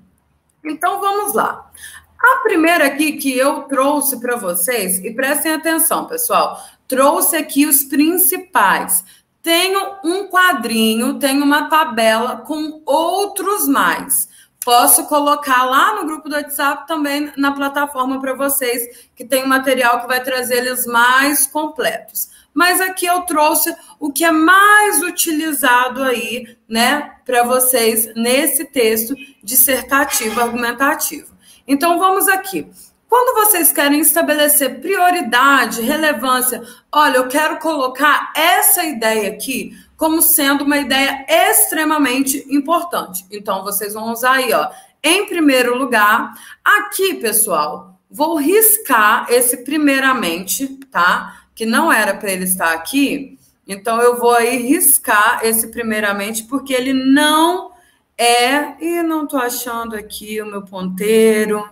Então, 0.65 1.01
vamos 1.01 1.35
lá. 1.35 1.71
A 2.19 2.41
primeira 2.43 2.87
aqui 2.87 3.13
que 3.13 3.37
eu 3.37 3.63
trouxe 3.63 4.19
para 4.19 4.37
vocês, 4.37 4.99
e 5.05 5.13
prestem 5.13 5.53
atenção, 5.53 6.07
pessoal, 6.07 6.59
trouxe 6.89 7.37
aqui 7.37 7.67
os 7.67 7.85
principais. 7.85 9.05
Tenho 9.47 9.99
um 10.03 10.27
quadrinho, 10.27 11.21
tenho 11.21 11.45
uma 11.45 11.69
tabela 11.69 12.39
com 12.39 12.83
outros 12.85 13.69
mais. 13.69 14.29
Posso 14.65 15.07
colocar 15.07 15.63
lá 15.63 15.95
no 15.95 16.05
grupo 16.05 16.29
do 16.29 16.35
WhatsApp 16.35 16.85
também 16.85 17.33
na 17.37 17.53
plataforma 17.53 18.21
para 18.21 18.35
vocês, 18.35 19.07
que 19.15 19.25
tem 19.25 19.45
um 19.45 19.49
material 19.49 20.01
que 20.01 20.09
vai 20.09 20.21
trazer 20.21 20.57
eles 20.57 20.85
mais 20.85 21.47
completos. 21.47 22.29
Mas 22.53 22.81
aqui 22.81 23.07
eu 23.07 23.21
trouxe 23.21 23.73
o 24.01 24.13
que 24.13 24.25
é 24.25 24.33
mais 24.33 25.01
utilizado 25.05 26.03
aí, 26.03 26.59
né, 26.69 27.13
para 27.25 27.45
vocês 27.45 28.13
nesse 28.17 28.65
texto 28.65 29.15
dissertativo 29.45 30.41
argumentativo. 30.41 31.33
Então 31.69 32.01
vamos 32.01 32.27
aqui. 32.27 32.69
Quando 33.09 33.47
vocês 33.47 33.73
querem 33.73 34.01
estabelecer 34.01 34.81
prioridade, 34.81 35.81
relevância, 35.81 36.63
olha, 36.93 37.17
eu 37.17 37.29
quero 37.29 37.59
colocar 37.59 38.33
essa 38.35 38.85
ideia 38.85 39.31
aqui 39.31 39.77
como 39.97 40.21
sendo 40.21 40.65
uma 40.65 40.77
ideia 40.77 41.25
extremamente 41.29 42.45
importante. 42.51 43.25
Então, 43.31 43.63
vocês 43.63 43.95
vão 43.95 44.13
usar 44.13 44.33
aí, 44.33 44.53
ó, 44.53 44.71
em 45.03 45.27
primeiro 45.27 45.77
lugar. 45.77 46.35
Aqui, 46.65 47.15
pessoal, 47.15 47.99
vou 48.11 48.37
riscar 48.37 49.27
esse 49.31 49.59
primeiramente, 49.59 50.67
tá? 50.91 51.45
Que 51.55 51.65
não 51.65 51.91
era 51.91 52.15
para 52.15 52.31
ele 52.31 52.45
estar 52.45 52.73
aqui. 52.73 53.39
Então, 53.67 54.01
eu 54.01 54.19
vou 54.19 54.33
aí 54.33 54.59
riscar 54.59 55.41
esse 55.43 55.69
primeiramente, 55.69 56.45
porque 56.45 56.75
ele 56.75 56.93
não 56.93 57.73
é. 58.19 58.75
E 58.85 59.03
não 59.03 59.25
estou 59.25 59.41
achando 59.41 59.97
aqui 59.97 60.41
o 60.43 60.47
meu 60.47 60.63
ponteiro. 60.63 61.67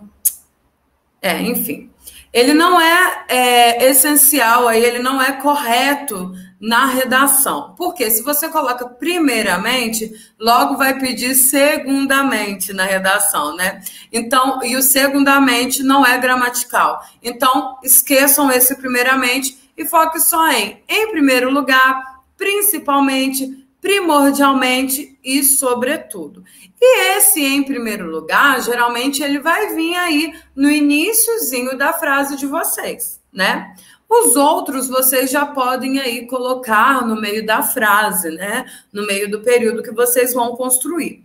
É, 1.25 1.41
enfim. 1.41 1.89
Ele 2.31 2.53
não 2.53 2.79
é, 2.79 3.25
é, 3.27 3.89
essencial 3.89 4.67
aí, 4.67 4.83
ele 4.83 4.99
não 4.99 5.19
é 5.19 5.31
correto 5.31 6.35
na 6.61 6.85
redação. 6.85 7.73
Porque 7.75 8.11
se 8.11 8.21
você 8.21 8.47
coloca 8.47 8.87
primeiramente, 8.87 10.11
logo 10.39 10.77
vai 10.77 10.99
pedir 10.99 11.33
segundamente 11.33 12.73
na 12.73 12.83
redação, 12.83 13.55
né? 13.55 13.81
Então, 14.13 14.59
e 14.63 14.75
o 14.75 14.83
segundamente 14.83 15.81
não 15.81 16.05
é 16.05 16.15
gramatical. 16.19 17.01
Então, 17.23 17.79
esqueçam 17.83 18.51
esse 18.51 18.75
primeiramente 18.75 19.57
e 19.75 19.83
foque 19.83 20.19
só 20.19 20.47
em, 20.51 20.83
em 20.87 21.09
primeiro 21.09 21.49
lugar, 21.49 22.21
principalmente, 22.37 23.64
primordialmente 23.85 25.15
e 25.23 25.43
sobretudo. 25.43 26.43
E 26.81 27.17
esse 27.17 27.39
em 27.39 27.61
primeiro 27.61 28.09
lugar, 28.09 28.59
geralmente 28.63 29.21
ele 29.21 29.37
vai 29.37 29.75
vir 29.75 29.93
aí 29.95 30.33
no 30.55 30.67
iníciozinho 30.67 31.77
da 31.77 31.93
frase 31.93 32.35
de 32.35 32.47
vocês, 32.47 33.21
né? 33.31 33.75
Os 34.09 34.35
outros 34.35 34.89
vocês 34.89 35.29
já 35.29 35.45
podem 35.45 35.99
aí 35.99 36.25
colocar 36.25 37.05
no 37.05 37.21
meio 37.21 37.45
da 37.45 37.61
frase, 37.61 38.31
né? 38.31 38.65
No 38.91 39.05
meio 39.05 39.29
do 39.29 39.41
período 39.41 39.83
que 39.83 39.91
vocês 39.91 40.33
vão 40.33 40.55
construir. 40.55 41.23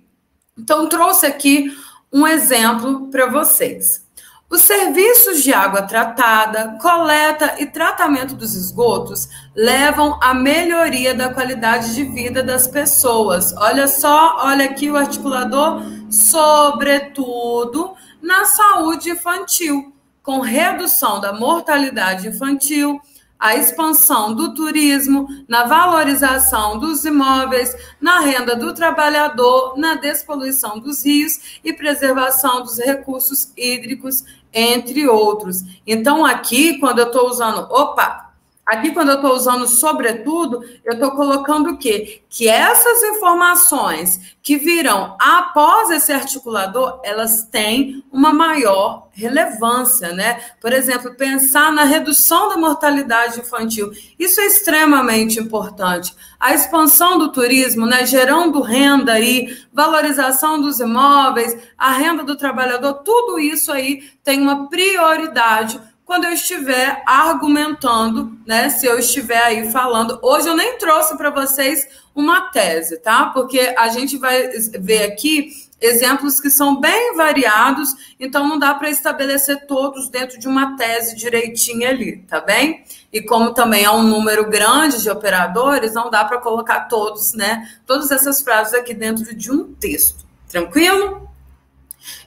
Então 0.59 0.87
trouxe 0.87 1.25
aqui 1.25 1.75
um 2.13 2.27
exemplo 2.27 3.09
para 3.09 3.25
vocês. 3.25 4.07
Os 4.51 4.63
serviços 4.63 5.45
de 5.45 5.53
água 5.53 5.83
tratada, 5.83 6.77
coleta 6.83 7.55
e 7.61 7.67
tratamento 7.67 8.35
dos 8.35 8.57
esgotos 8.57 9.29
levam 9.55 10.19
à 10.21 10.35
melhoria 10.35 11.15
da 11.15 11.33
qualidade 11.33 11.95
de 11.95 12.03
vida 12.03 12.43
das 12.43 12.67
pessoas. 12.67 13.55
Olha 13.57 13.87
só, 13.87 14.39
olha 14.41 14.65
aqui 14.65 14.91
o 14.91 14.97
articulador, 14.97 15.85
sobretudo 16.11 17.95
na 18.21 18.45
saúde 18.45 19.11
infantil, 19.11 19.95
com 20.21 20.41
redução 20.41 21.21
da 21.21 21.33
mortalidade 21.33 22.27
infantil, 22.27 23.01
a 23.41 23.57
expansão 23.57 24.34
do 24.34 24.55
turismo, 24.55 25.26
na 25.49 25.64
valorização 25.64 26.78
dos 26.78 27.05
imóveis, 27.07 27.74
na 27.99 28.20
renda 28.20 28.55
do 28.55 28.74
trabalhador, 28.74 29.78
na 29.78 29.95
despoluição 29.95 30.78
dos 30.78 31.05
rios 31.05 31.59
e 31.64 31.72
preservação 31.72 32.61
dos 32.62 32.78
recursos 32.78 33.51
hídricos, 33.57 34.24
entre 34.53 35.09
outros. 35.09 35.62
Então, 35.86 36.24
aqui, 36.24 36.78
quando 36.78 36.99
eu 36.99 37.07
estou 37.07 37.28
usando, 37.28 37.66
opa, 37.70 38.30
Aqui, 38.71 38.93
quando 38.93 39.09
eu 39.09 39.16
estou 39.16 39.35
usando 39.35 39.66
sobretudo, 39.66 40.64
eu 40.85 40.93
estou 40.93 41.11
colocando 41.11 41.71
o 41.71 41.77
quê? 41.77 42.23
Que 42.31 42.49
essas 42.49 43.03
informações 43.03 44.37
que 44.41 44.57
virão 44.57 45.16
após 45.18 45.91
esse 45.91 46.12
articulador, 46.12 47.01
elas 47.03 47.43
têm 47.51 48.05
uma 48.12 48.33
maior 48.33 49.09
relevância, 49.11 50.12
né? 50.12 50.41
Por 50.61 50.73
exemplo, 50.73 51.16
pensar 51.16 51.73
na 51.73 51.83
redução 51.83 52.49
da 52.49 52.57
mortalidade 52.57 53.41
infantil. 53.41 53.91
Isso 54.16 54.41
é 54.41 54.47
extremamente 54.47 55.41
importante. 55.41 56.14
A 56.39 56.55
expansão 56.55 57.18
do 57.18 57.33
turismo, 57.33 57.87
né? 57.87 58.07
Gerando 58.07 58.61
renda 58.61 59.14
aí, 59.14 59.53
valorização 59.73 60.61
dos 60.61 60.79
imóveis, 60.79 61.59
a 61.77 61.91
renda 61.91 62.23
do 62.23 62.37
trabalhador, 62.37 63.03
tudo 63.03 63.37
isso 63.41 63.73
aí 63.73 64.09
tem 64.23 64.41
uma 64.41 64.68
prioridade 64.68 65.81
quando 66.11 66.25
eu 66.25 66.33
estiver 66.33 67.05
argumentando, 67.07 68.37
né? 68.45 68.69
Se 68.69 68.85
eu 68.85 68.99
estiver 68.99 69.41
aí 69.45 69.71
falando. 69.71 70.19
Hoje 70.21 70.49
eu 70.49 70.57
nem 70.57 70.77
trouxe 70.77 71.17
para 71.17 71.31
vocês 71.31 71.87
uma 72.13 72.51
tese, 72.51 72.99
tá? 72.99 73.27
Porque 73.27 73.73
a 73.79 73.91
gente 73.91 74.19
vai 74.19 74.49
ver 74.81 75.05
aqui 75.05 75.53
exemplos 75.81 76.41
que 76.41 76.51
são 76.51 76.81
bem 76.81 77.15
variados, 77.15 77.95
então 78.19 78.49
não 78.49 78.59
dá 78.59 78.75
para 78.75 78.91
estabelecer 78.91 79.69
todos 79.69 80.09
dentro 80.09 80.37
de 80.37 80.49
uma 80.49 80.77
tese 80.77 81.15
direitinha 81.15 81.91
ali, 81.91 82.17
tá 82.23 82.41
bem? 82.41 82.83
E 83.13 83.23
como 83.23 83.55
também 83.55 83.85
é 83.85 83.91
um 83.93 84.03
número 84.03 84.51
grande 84.51 85.01
de 85.01 85.09
operadores, 85.09 85.95
não 85.95 86.11
dá 86.11 86.25
para 86.25 86.39
colocar 86.39 86.89
todos, 86.89 87.35
né? 87.35 87.71
Todas 87.87 88.11
essas 88.11 88.43
frases 88.43 88.75
aqui 88.75 88.95
dentro 88.95 89.33
de 89.33 89.53
um 89.53 89.73
texto. 89.75 90.27
Tranquilo? 90.49 91.30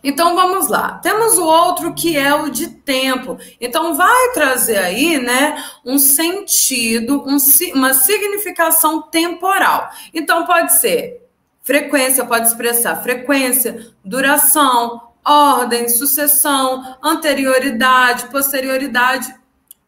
Então 0.04 0.36
vamos 0.36 0.68
lá. 0.68 1.00
Temos 1.00 1.38
o 1.38 1.46
outro 1.46 1.94
que 1.94 2.18
é 2.18 2.34
o 2.34 2.50
de 2.50 2.68
tempo. 2.68 3.38
Então 3.60 3.96
vai 3.96 4.32
trazer 4.34 4.78
aí, 4.78 5.18
né, 5.18 5.64
um 5.86 5.98
sentido, 5.98 7.24
um, 7.26 7.38
uma 7.74 7.94
significação 7.94 9.02
temporal. 9.02 9.90
Então 10.14 10.46
pode 10.46 10.80
ser 10.80 11.22
frequência, 11.64 12.26
pode 12.26 12.48
expressar 12.48 13.02
frequência, 13.02 13.94
duração, 14.04 15.14
ordem, 15.26 15.88
sucessão, 15.88 16.98
anterioridade, 17.02 18.28
posterioridade, 18.28 19.34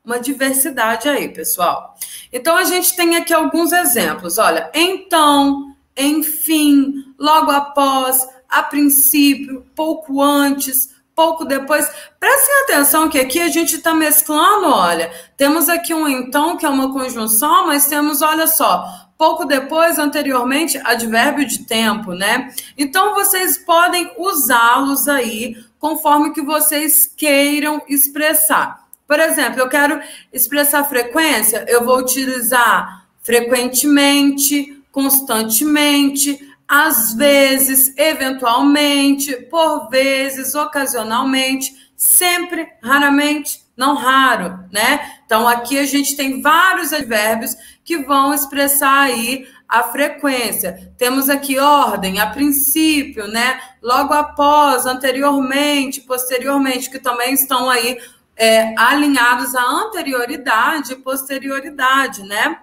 uma 0.03 0.19
diversidade 0.19 1.09
aí, 1.09 1.29
pessoal. 1.29 1.95
Então 2.31 2.55
a 2.55 2.63
gente 2.63 2.95
tem 2.95 3.15
aqui 3.17 3.33
alguns 3.33 3.71
exemplos. 3.73 4.37
Olha, 4.37 4.71
então, 4.73 5.75
enfim, 5.97 7.13
logo 7.19 7.51
após, 7.51 8.25
a 8.55 8.63
princípio, 8.63 9.65
pouco 9.75 10.21
antes, 10.21 10.95
pouco 11.13 11.45
depois. 11.45 11.89
Prestem 12.19 12.55
atenção 12.63 13.09
que 13.09 13.19
aqui 13.19 13.39
a 13.39 13.47
gente 13.47 13.75
está 13.75 13.93
mesclando, 13.93 14.67
olha, 14.67 15.11
temos 15.37 15.69
aqui 15.69 15.93
um 15.93 16.07
então, 16.07 16.57
que 16.57 16.65
é 16.65 16.69
uma 16.69 16.91
conjunção, 16.91 17.67
mas 17.67 17.87
temos, 17.87 18.21
olha 18.21 18.47
só, 18.47 18.85
pouco 19.17 19.45
depois, 19.45 19.99
anteriormente, 19.99 20.79
advérbio 20.83 21.45
de 21.45 21.65
tempo, 21.65 22.13
né? 22.13 22.53
Então, 22.77 23.13
vocês 23.13 23.57
podem 23.57 24.11
usá-los 24.17 25.07
aí 25.07 25.55
conforme 25.79 26.33
que 26.33 26.41
vocês 26.41 27.11
queiram 27.15 27.81
expressar. 27.87 28.85
Por 29.07 29.19
exemplo, 29.19 29.59
eu 29.59 29.69
quero 29.69 30.01
expressar 30.33 30.83
frequência, 30.85 31.63
eu 31.67 31.85
vou 31.85 31.99
utilizar 31.99 33.05
frequentemente, 33.21 34.81
constantemente, 34.91 36.39
às 36.67 37.13
vezes, 37.13 37.95
eventualmente, 37.97 39.35
por 39.49 39.89
vezes, 39.89 40.55
ocasionalmente, 40.55 41.73
sempre, 41.95 42.67
raramente, 42.81 43.63
não 43.77 43.95
raro, 43.95 44.59
né? 44.71 45.17
Então 45.25 45.47
aqui 45.47 45.77
a 45.77 45.85
gente 45.85 46.15
tem 46.15 46.41
vários 46.41 46.93
advérbios 46.93 47.55
que 47.83 47.97
vão 47.97 48.33
expressar 48.33 49.01
aí 49.01 49.47
a 49.67 49.83
frequência. 49.83 50.93
Temos 50.97 51.29
aqui 51.29 51.59
ordem, 51.59 52.19
a 52.19 52.27
princípio, 52.27 53.27
né? 53.27 53.59
Logo 53.81 54.13
após, 54.13 54.85
anteriormente, 54.85 56.01
posteriormente, 56.01 56.89
que 56.89 56.99
também 56.99 57.33
estão 57.33 57.69
aí 57.69 57.97
é, 58.35 58.73
alinhados 58.77 59.55
à 59.55 59.63
anterioridade 59.63 60.93
e 60.93 60.97
posterioridade, 60.97 62.23
né? 62.23 62.59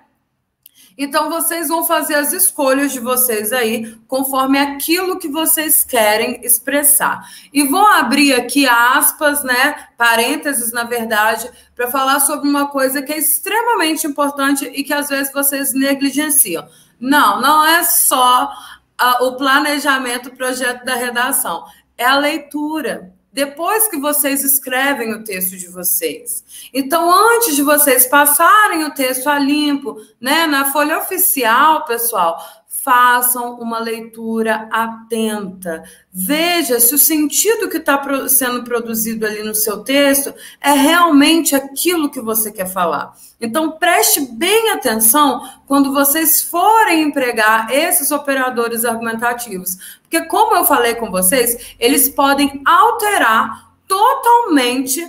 Então, 0.96 1.30
vocês 1.30 1.68
vão 1.68 1.84
fazer 1.84 2.14
as 2.14 2.32
escolhas 2.32 2.92
de 2.92 3.00
vocês 3.00 3.52
aí, 3.52 3.96
conforme 4.06 4.58
aquilo 4.58 5.18
que 5.18 5.28
vocês 5.28 5.82
querem 5.82 6.40
expressar. 6.44 7.28
E 7.52 7.64
vou 7.64 7.86
abrir 7.86 8.34
aqui 8.34 8.66
aspas, 8.66 9.42
né? 9.42 9.88
Parênteses, 9.96 10.72
na 10.72 10.84
verdade, 10.84 11.50
para 11.74 11.90
falar 11.90 12.20
sobre 12.20 12.48
uma 12.48 12.68
coisa 12.68 13.02
que 13.02 13.12
é 13.12 13.18
extremamente 13.18 14.06
importante 14.06 14.64
e 14.66 14.84
que 14.84 14.92
às 14.92 15.08
vezes 15.08 15.32
vocês 15.32 15.72
negligenciam. 15.72 16.66
Não, 17.00 17.40
não 17.40 17.64
é 17.64 17.82
só 17.82 18.52
uh, 19.00 19.24
o 19.24 19.36
planejamento, 19.36 20.28
o 20.28 20.36
projeto 20.36 20.84
da 20.84 20.94
redação, 20.94 21.64
é 21.96 22.04
a 22.04 22.18
leitura 22.18 23.12
depois 23.32 23.88
que 23.88 23.96
vocês 23.96 24.44
escrevem 24.44 25.14
o 25.14 25.24
texto 25.24 25.56
de 25.56 25.68
vocês. 25.68 26.44
Então, 26.72 27.10
antes 27.34 27.56
de 27.56 27.62
vocês 27.62 28.06
passarem 28.06 28.84
o 28.84 28.92
texto 28.92 29.28
a 29.28 29.38
limpo, 29.38 29.96
né, 30.20 30.46
na 30.46 30.70
folha 30.70 30.98
oficial, 30.98 31.84
pessoal, 31.86 32.38
façam 32.82 33.60
uma 33.60 33.78
leitura 33.78 34.68
atenta. 34.70 35.84
Veja 36.12 36.80
se 36.80 36.92
o 36.92 36.98
sentido 36.98 37.68
que 37.68 37.76
está 37.76 38.02
sendo 38.28 38.64
produzido 38.64 39.24
ali 39.24 39.42
no 39.44 39.54
seu 39.54 39.84
texto 39.84 40.34
é 40.60 40.72
realmente 40.72 41.54
aquilo 41.54 42.10
que 42.10 42.20
você 42.20 42.50
quer 42.50 42.66
falar. 42.66 43.14
Então, 43.40 43.72
preste 43.72 44.20
bem 44.32 44.70
atenção 44.70 45.48
quando 45.66 45.92
vocês 45.92 46.42
forem 46.42 47.02
empregar 47.02 47.72
esses 47.72 48.10
operadores 48.10 48.84
argumentativos. 48.84 50.00
Porque, 50.02 50.26
como 50.26 50.56
eu 50.56 50.64
falei 50.64 50.96
com 50.96 51.08
vocês, 51.08 51.76
eles 51.78 52.08
podem 52.08 52.62
alterar 52.64 53.72
totalmente 53.86 55.04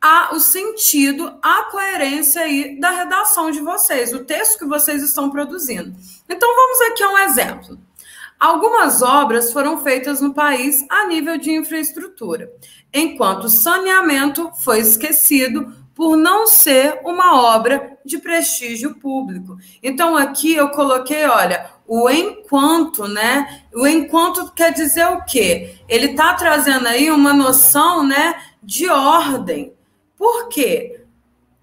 a, 0.00 0.34
o 0.34 0.40
sentido, 0.40 1.38
a 1.42 1.64
coerência 1.64 2.42
aí 2.42 2.80
da 2.80 2.90
redação 2.90 3.50
de 3.50 3.60
vocês, 3.60 4.14
o 4.14 4.24
texto 4.24 4.58
que 4.58 4.64
vocês 4.64 5.02
estão 5.02 5.30
produzindo. 5.30 5.94
Então 6.28 6.48
vamos 6.56 6.80
aqui 6.82 7.02
a 7.02 7.10
um 7.10 7.18
exemplo. 7.18 7.78
Algumas 8.38 9.02
obras 9.02 9.52
foram 9.52 9.82
feitas 9.82 10.22
no 10.22 10.32
país 10.32 10.86
a 10.88 11.06
nível 11.06 11.36
de 11.36 11.50
infraestrutura, 11.50 12.50
enquanto 12.92 13.44
o 13.44 13.50
saneamento 13.50 14.50
foi 14.64 14.78
esquecido 14.80 15.74
por 15.94 16.16
não 16.16 16.46
ser 16.46 16.98
uma 17.04 17.38
obra 17.38 17.98
de 18.02 18.16
prestígio 18.16 18.94
público. 18.94 19.58
Então 19.82 20.16
aqui 20.16 20.54
eu 20.54 20.70
coloquei, 20.70 21.26
olha, 21.26 21.70
o 21.86 22.08
enquanto, 22.08 23.06
né? 23.06 23.64
O 23.74 23.86
enquanto 23.86 24.50
quer 24.52 24.72
dizer 24.72 25.06
o 25.08 25.22
quê? 25.26 25.76
Ele 25.86 26.12
está 26.12 26.32
trazendo 26.32 26.86
aí 26.86 27.10
uma 27.10 27.34
noção, 27.34 28.02
né, 28.02 28.40
de 28.62 28.88
ordem. 28.88 29.74
Por 30.20 30.50
quê? 30.50 31.00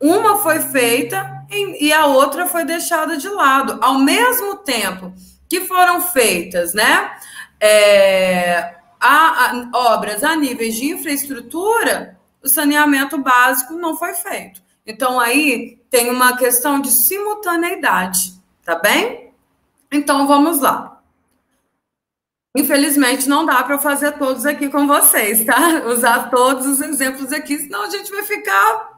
Uma 0.01 0.39
foi 0.39 0.60
feita 0.60 1.45
e 1.80 1.93
a 1.93 2.08
outra 2.08 2.47
foi 2.47 2.66
deixada 2.66 3.16
de 3.16 3.30
lado. 3.30 3.78
Ao 3.84 3.99
mesmo 3.99 4.55
tempo 4.55 5.14
que 5.47 5.62
foram 5.62 6.01
feitas, 6.01 6.74
né? 6.74 7.16
É, 7.60 8.78
a, 8.99 9.45
a, 9.45 9.70
obras 9.93 10.24
a 10.24 10.36
níveis 10.36 10.74
de 10.74 10.88
infraestrutura, 10.88 12.20
o 12.41 12.49
saneamento 12.49 13.20
básico 13.20 13.74
não 13.74 13.95
foi 13.95 14.16
feito. 14.16 14.60
Então, 14.88 15.20
aí 15.20 15.80
tem 15.91 16.10
uma 16.10 16.36
questão 16.36 16.82
de 16.82 16.89
simultaneidade, 16.89 18.41
tá 18.66 18.74
bem? 18.74 19.34
Então, 19.91 20.26
vamos 20.26 20.62
lá. 20.62 20.97
Infelizmente, 22.58 23.30
não 23.30 23.45
dá 23.45 23.62
para 23.62 23.78
fazer 23.78 24.14
todos 24.14 24.43
aqui 24.43 24.68
com 24.68 24.88
vocês, 24.88 25.45
tá? 25.45 25.84
Usar 25.93 26.32
todos 26.32 26.66
os 26.66 26.82
exemplos 26.82 27.32
aqui, 27.32 27.55
senão 27.60 27.84
a 27.84 27.89
gente 27.89 28.10
vai 28.10 28.24
ficar 28.24 28.97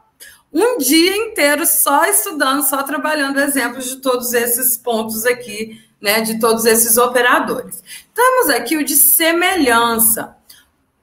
um 0.50 0.78
dia 0.78 1.14
inteiro 1.14 1.66
só 1.66 2.06
estudando, 2.06 2.62
só 2.62 2.82
trabalhando 2.82 3.38
exemplos 3.38 3.84
de 3.84 3.96
todos 3.96 4.32
esses 4.32 4.78
pontos 4.78 5.26
aqui, 5.26 5.78
né, 6.00 6.22
de 6.22 6.40
todos 6.40 6.64
esses 6.64 6.96
operadores. 6.96 7.82
Temos 8.14 8.48
aqui 8.48 8.78
o 8.78 8.84
de 8.84 8.96
semelhança. 8.96 10.34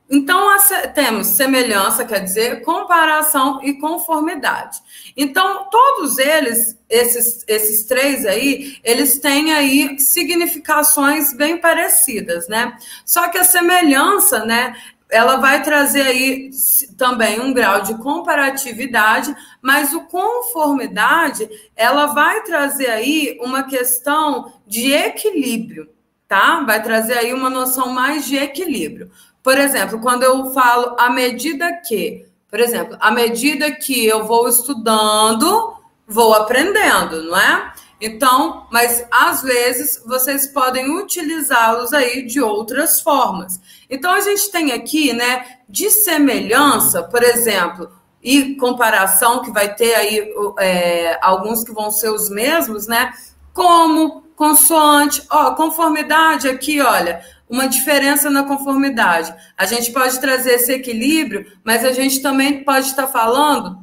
Então, 0.09 0.47
temos 0.95 1.27
semelhança, 1.27 2.05
quer 2.05 2.19
dizer, 2.19 2.61
comparação 2.61 3.59
e 3.61 3.73
conformidade. 3.73 4.79
Então, 5.17 5.69
todos 5.69 6.17
eles, 6.17 6.77
esses, 6.89 7.43
esses 7.45 7.83
três 7.83 8.25
aí, 8.25 8.77
eles 8.83 9.19
têm 9.19 9.53
aí 9.53 9.99
significações 9.99 11.33
bem 11.33 11.57
parecidas, 11.57 12.47
né? 12.47 12.77
Só 13.05 13.27
que 13.27 13.37
a 13.37 13.43
semelhança, 13.43 14.45
né, 14.45 14.75
ela 15.09 15.37
vai 15.37 15.61
trazer 15.63 16.01
aí 16.01 16.51
também 16.97 17.39
um 17.39 17.53
grau 17.53 17.81
de 17.81 17.97
comparatividade, 17.97 19.35
mas 19.61 19.93
o 19.93 20.01
conformidade, 20.01 21.49
ela 21.75 22.07
vai 22.07 22.43
trazer 22.43 22.89
aí 22.89 23.37
uma 23.41 23.63
questão 23.63 24.53
de 24.65 24.91
equilíbrio, 24.91 25.89
tá? 26.27 26.61
Vai 26.63 26.81
trazer 26.83 27.17
aí 27.17 27.33
uma 27.33 27.49
noção 27.49 27.89
mais 27.89 28.25
de 28.25 28.37
equilíbrio. 28.37 29.11
Por 29.47 29.57
exemplo, 29.57 30.01
quando 30.01 30.23
eu 30.23 30.51
falo 30.51 30.93
à 30.99 31.09
medida 31.09 31.71
que, 31.87 32.25
por 32.51 32.59
exemplo, 32.59 32.97
à 32.99 33.09
medida 33.11 33.71
que 33.71 34.05
eu 34.05 34.25
vou 34.25 34.49
estudando, 34.49 35.73
vou 36.05 36.33
aprendendo, 36.33 37.23
não 37.23 37.39
é? 37.39 37.73
Então, 38.01 38.67
mas 38.69 39.07
às 39.09 39.41
vezes 39.43 40.03
vocês 40.05 40.47
podem 40.47 40.93
utilizá-los 40.97 41.93
aí 41.93 42.25
de 42.25 42.41
outras 42.41 42.99
formas. 42.99 43.57
Então 43.89 44.11
a 44.11 44.19
gente 44.19 44.51
tem 44.51 44.73
aqui, 44.73 45.13
né, 45.13 45.45
de 45.69 45.91
semelhança, 45.91 47.03
por 47.03 47.23
exemplo, 47.23 47.89
e 48.21 48.55
comparação 48.55 49.41
que 49.41 49.49
vai 49.49 49.73
ter 49.73 49.95
aí 49.95 50.29
é, 50.59 51.17
alguns 51.21 51.63
que 51.63 51.71
vão 51.71 51.89
ser 51.89 52.09
os 52.09 52.29
mesmos, 52.29 52.85
né? 52.85 53.13
Como 53.53 54.23
consoante, 54.35 55.23
ó, 55.31 55.55
conformidade 55.55 56.49
aqui, 56.49 56.81
olha, 56.81 57.23
uma 57.49 57.67
diferença 57.67 58.29
na 58.29 58.43
conformidade. 58.43 59.33
A 59.57 59.65
gente 59.65 59.91
pode 59.91 60.19
trazer 60.19 60.53
esse 60.53 60.71
equilíbrio, 60.71 61.51
mas 61.63 61.85
a 61.85 61.91
gente 61.91 62.21
também 62.21 62.63
pode 62.63 62.87
estar 62.87 63.07
falando 63.07 63.79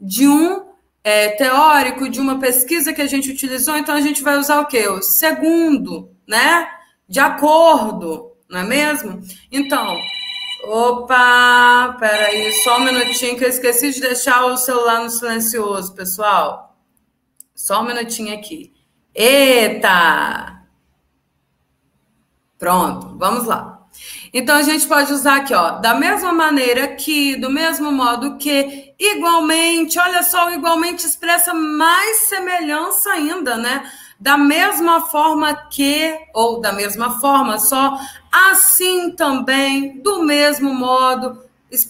de 0.00 0.28
um 0.28 0.68
é, 1.02 1.30
teórico 1.30 2.08
de 2.08 2.20
uma 2.20 2.38
pesquisa 2.38 2.92
que 2.92 3.02
a 3.02 3.06
gente 3.06 3.30
utilizou, 3.30 3.76
então 3.76 3.94
a 3.94 4.00
gente 4.00 4.22
vai 4.22 4.36
usar 4.36 4.60
o 4.60 4.66
quê? 4.66 4.88
O 4.88 5.02
segundo, 5.02 6.10
né? 6.26 6.68
De 7.08 7.18
acordo. 7.20 8.32
não 8.48 8.60
é 8.60 8.64
mesmo? 8.64 9.20
Então, 9.50 9.98
opa, 10.64 11.96
peraí, 11.98 12.52
só 12.62 12.78
um 12.78 12.84
minutinho 12.84 13.36
que 13.36 13.44
eu 13.44 13.48
esqueci 13.48 13.92
de 13.92 14.00
deixar 14.00 14.44
o 14.46 14.56
celular 14.56 15.02
no 15.02 15.10
silencioso, 15.10 15.94
pessoal. 15.94 16.76
Só 17.54 17.82
um 17.82 17.86
minutinho 17.86 18.34
aqui. 18.34 18.72
Eita! 19.14 20.57
Pronto, 22.58 23.16
vamos 23.16 23.44
lá. 23.44 23.78
Então 24.32 24.56
a 24.56 24.62
gente 24.62 24.86
pode 24.86 25.12
usar 25.12 25.36
aqui, 25.36 25.54
ó, 25.54 25.72
da 25.78 25.94
mesma 25.94 26.32
maneira 26.32 26.88
que, 26.88 27.36
do 27.36 27.50
mesmo 27.50 27.90
modo 27.90 28.36
que, 28.36 28.94
igualmente, 28.98 29.98
olha 29.98 30.22
só, 30.22 30.50
igualmente 30.50 31.06
expressa 31.06 31.54
mais 31.54 32.28
semelhança 32.28 33.10
ainda, 33.10 33.56
né? 33.56 33.90
Da 34.20 34.36
mesma 34.36 35.02
forma 35.02 35.54
que, 35.70 36.14
ou 36.34 36.60
da 36.60 36.72
mesma 36.72 37.18
forma 37.20 37.58
só, 37.58 37.98
assim 38.32 39.12
também, 39.12 40.02
do 40.02 40.22
mesmo 40.22 40.74
modo, 40.74 41.42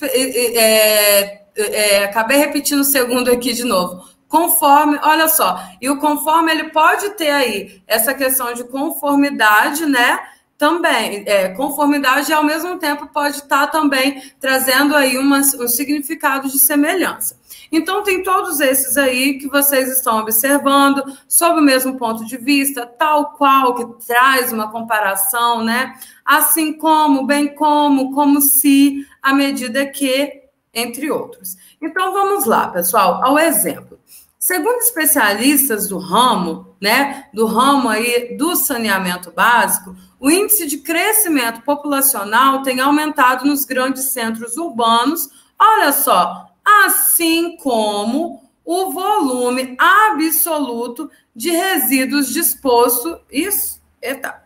é, 0.02 0.58
é, 0.58 1.46
é, 1.56 2.04
acabei 2.04 2.36
repetindo 2.36 2.80
o 2.80 2.84
segundo 2.84 3.30
aqui 3.30 3.52
de 3.52 3.64
novo. 3.64 4.06
Conforme, 4.28 4.98
olha 5.02 5.26
só, 5.26 5.58
e 5.80 5.88
o 5.88 5.98
conforme 5.98 6.52
ele 6.52 6.64
pode 6.64 7.10
ter 7.10 7.30
aí 7.30 7.82
essa 7.86 8.12
questão 8.12 8.52
de 8.52 8.62
conformidade, 8.64 9.86
né? 9.86 10.20
Também, 10.58 11.22
é, 11.24 11.50
conformidade 11.50 12.32
ao 12.32 12.42
mesmo 12.42 12.78
tempo 12.80 13.06
pode 13.06 13.36
estar 13.36 13.68
também 13.68 14.20
trazendo 14.40 14.96
aí 14.96 15.16
um 15.16 15.42
significado 15.68 16.48
de 16.48 16.58
semelhança. 16.58 17.38
Então, 17.70 18.02
tem 18.02 18.24
todos 18.24 18.58
esses 18.58 18.96
aí 18.96 19.38
que 19.38 19.46
vocês 19.46 19.88
estão 19.88 20.18
observando, 20.18 21.04
sob 21.28 21.60
o 21.60 21.62
mesmo 21.62 21.96
ponto 21.96 22.24
de 22.24 22.36
vista, 22.36 22.84
tal 22.84 23.34
qual, 23.34 23.74
que 23.74 24.06
traz 24.06 24.52
uma 24.52 24.68
comparação, 24.70 25.62
né? 25.62 25.94
Assim 26.24 26.72
como, 26.72 27.24
bem 27.24 27.54
como, 27.54 28.12
como 28.12 28.40
se, 28.40 29.06
à 29.22 29.32
medida 29.32 29.86
que, 29.86 30.42
entre 30.74 31.08
outros. 31.10 31.56
Então, 31.80 32.12
vamos 32.12 32.46
lá, 32.46 32.66
pessoal, 32.68 33.22
ao 33.22 33.38
exemplo. 33.38 33.98
Segundo 34.38 34.78
especialistas 34.78 35.88
do 35.88 35.98
ramo, 35.98 36.74
né, 36.80 37.26
do 37.34 37.44
ramo 37.44 37.88
aí 37.88 38.36
do 38.36 38.56
saneamento 38.56 39.32
básico, 39.32 39.94
o 40.20 40.30
índice 40.30 40.66
de 40.66 40.78
crescimento 40.78 41.62
populacional 41.62 42.62
tem 42.62 42.80
aumentado 42.80 43.46
nos 43.46 43.64
grandes 43.64 44.06
centros 44.06 44.56
urbanos, 44.56 45.30
olha 45.58 45.92
só, 45.92 46.46
assim 46.64 47.56
como 47.56 48.42
o 48.64 48.90
volume 48.90 49.76
absoluto 49.78 51.10
de 51.34 51.50
resíduos 51.50 52.28
disposto, 52.28 53.18
isso, 53.30 53.80
eita, 54.02 54.42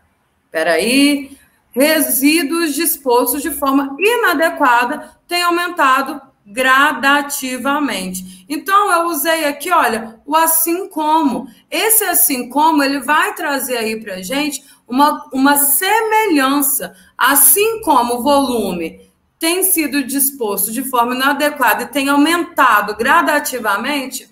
peraí, 0.51 1.37
resíduos 1.71 2.73
dispostos 2.73 3.41
de 3.41 3.51
forma 3.51 3.95
inadequada 3.99 5.17
tem 5.27 5.41
aumentado 5.41 6.21
gradativamente. 6.45 8.45
Então 8.49 8.91
eu 8.91 9.07
usei 9.07 9.45
aqui, 9.45 9.71
olha, 9.71 10.19
o 10.25 10.35
assim 10.35 10.89
como. 10.89 11.47
Esse 11.69 12.03
assim 12.03 12.49
como 12.49 12.83
ele 12.83 12.99
vai 12.99 13.33
trazer 13.33 13.77
aí 13.77 13.99
para 13.99 14.21
gente 14.21 14.63
uma, 14.87 15.29
uma 15.33 15.57
semelhança, 15.57 16.95
assim 17.17 17.81
como 17.81 18.15
o 18.15 18.23
volume 18.23 19.01
tem 19.39 19.61
sido 19.61 20.05
disposto 20.05 20.71
de 20.71 20.83
forma 20.83 21.13
inadequada 21.13 21.83
e 21.83 21.87
tem 21.87 22.07
aumentado 22.07 22.95
gradativamente, 22.95 24.29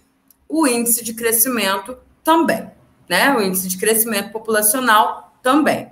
o 0.48 0.66
índice 0.66 1.04
de 1.04 1.14
crescimento 1.14 1.98
também, 2.24 2.72
né? 3.10 3.36
O 3.36 3.42
índice 3.42 3.68
de 3.68 3.78
crescimento 3.78 4.32
populacional 4.32 5.34
também. 5.44 5.91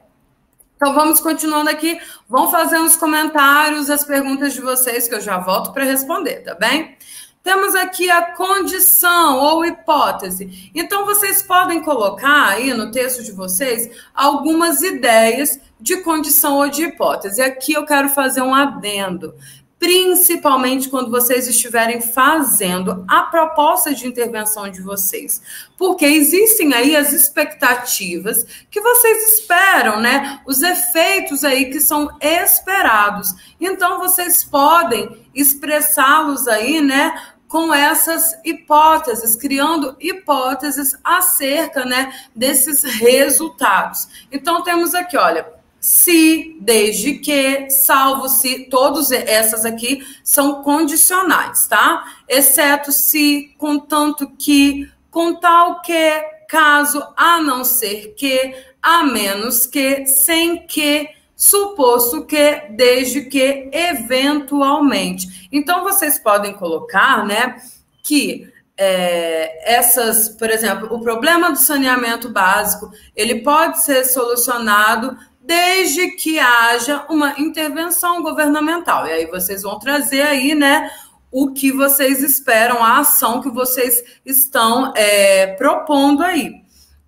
Então 0.80 0.93
vamos 0.93 1.19
continuando 1.19 1.69
aqui, 1.69 1.99
vão 2.30 2.49
fazer 2.49 2.80
os 2.80 2.95
comentários, 2.95 3.89
as 3.89 4.06
perguntas 4.06 4.53
de 4.53 4.61
vocês 4.61 5.10
que 5.10 5.14
eu 5.14 5.19
já 5.19 5.38
volto 5.38 5.73
para 5.73 5.84
responder, 5.84 6.38
tá 6.38 6.56
bem? 6.56 6.95
Temos 7.43 7.76
aqui 7.76 8.10
a 8.10 8.22
condição 8.34 9.39
ou 9.39 9.65
hipótese. 9.65 10.72
Então, 10.73 11.06
vocês 11.06 11.43
podem 11.43 11.81
colocar 11.81 12.47
aí 12.47 12.73
no 12.73 12.91
texto 12.91 13.23
de 13.23 13.34
vocês 13.34 13.89
algumas 14.14 14.81
ideias 14.81 15.60
de 15.80 15.97
condição 15.97 16.57
ou 16.57 16.69
de 16.69 16.84
hipótese. 16.84 17.41
Aqui 17.41 17.73
eu 17.73 17.85
quero 17.85 18.07
fazer 18.07 18.41
um 18.41 18.56
adendo 18.56 19.34
principalmente 19.80 20.89
quando 20.89 21.10
vocês 21.10 21.47
estiverem 21.47 22.01
fazendo 22.01 23.06
a 23.07 23.23
proposta 23.23 23.95
de 23.95 24.06
intervenção 24.06 24.69
de 24.69 24.81
vocês. 24.81 25.41
Porque 25.77 26.06
existem 26.06 26.73
aí 26.73 26.97
as 26.97 27.14
expectativas 27.14 28.45
que 28.69 28.81
vocês 28.81 29.39
esperam, 29.39 30.01
né? 30.01 30.41
Os 30.45 30.61
efeitos 30.61 31.45
aí 31.45 31.72
que 31.72 31.80
são 31.80 32.10
esperados. 32.19 33.34
Então 33.60 33.97
vocês 33.99 34.43
podem 34.43 35.26
expressá-los 35.34 36.47
aí, 36.47 36.81
né, 36.81 37.14
com 37.47 37.73
essas 37.73 38.38
hipóteses, 38.45 39.35
criando 39.35 39.95
hipóteses 39.99 40.95
acerca, 41.03 41.85
né, 41.85 42.14
desses 42.35 42.84
resultados. 42.84 44.07
Então 44.31 44.61
temos 44.61 44.93
aqui, 44.93 45.18
olha, 45.18 45.59
se, 45.80 46.57
desde 46.60 47.15
que, 47.15 47.69
salvo 47.69 48.27
se, 48.27 48.65
todas 48.65 49.11
essas 49.11 49.65
aqui 49.65 50.06
são 50.23 50.61
condicionais, 50.61 51.68
tá? 51.68 52.03
Exceto 52.27 52.91
se, 52.91 53.53
contanto 53.57 54.30
que, 54.38 54.91
com 55.10 55.35
tal 55.35 55.81
que, 55.81 56.22
caso, 56.47 57.01
a 57.15 57.41
não 57.41 57.64
ser 57.64 58.14
que, 58.15 58.53
a 58.81 59.03
menos 59.03 59.65
que, 59.65 60.06
sem 60.06 60.65
que, 60.68 61.10
suposto 61.35 62.26
que, 62.26 62.64
desde 62.72 63.22
que, 63.22 63.69
eventualmente. 63.72 65.47
Então, 65.51 65.84
vocês 65.84 66.19
podem 66.19 66.53
colocar, 66.53 67.26
né, 67.26 67.56
que 68.03 68.51
é, 68.81 69.76
essas, 69.76 70.30
por 70.30 70.49
exemplo, 70.49 70.88
o 70.93 71.01
problema 71.01 71.51
do 71.51 71.57
saneamento 71.57 72.30
básico, 72.30 72.91
ele 73.14 73.41
pode 73.41 73.81
ser 73.84 74.06
solucionado 74.06 75.18
desde 75.49 76.11
que 76.11 76.38
haja 76.38 77.07
uma 77.09 77.34
intervenção 77.39 78.21
governamental. 78.21 79.07
E 79.07 79.11
aí 79.11 79.26
vocês 79.26 79.63
vão 79.63 79.80
trazer 79.80 80.21
aí, 80.21 80.53
né, 80.53 80.91
o 81.31 81.53
que 81.53 81.71
vocês 81.71 82.21
esperam, 82.21 82.84
a 82.84 82.99
ação 82.99 83.41
que 83.41 83.49
vocês 83.49 84.03
estão 84.23 84.93
é, 84.95 85.47
propondo 85.55 86.21
aí. 86.21 86.53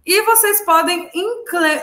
E 0.03 0.23
vocês 0.23 0.65
podem 0.65 1.07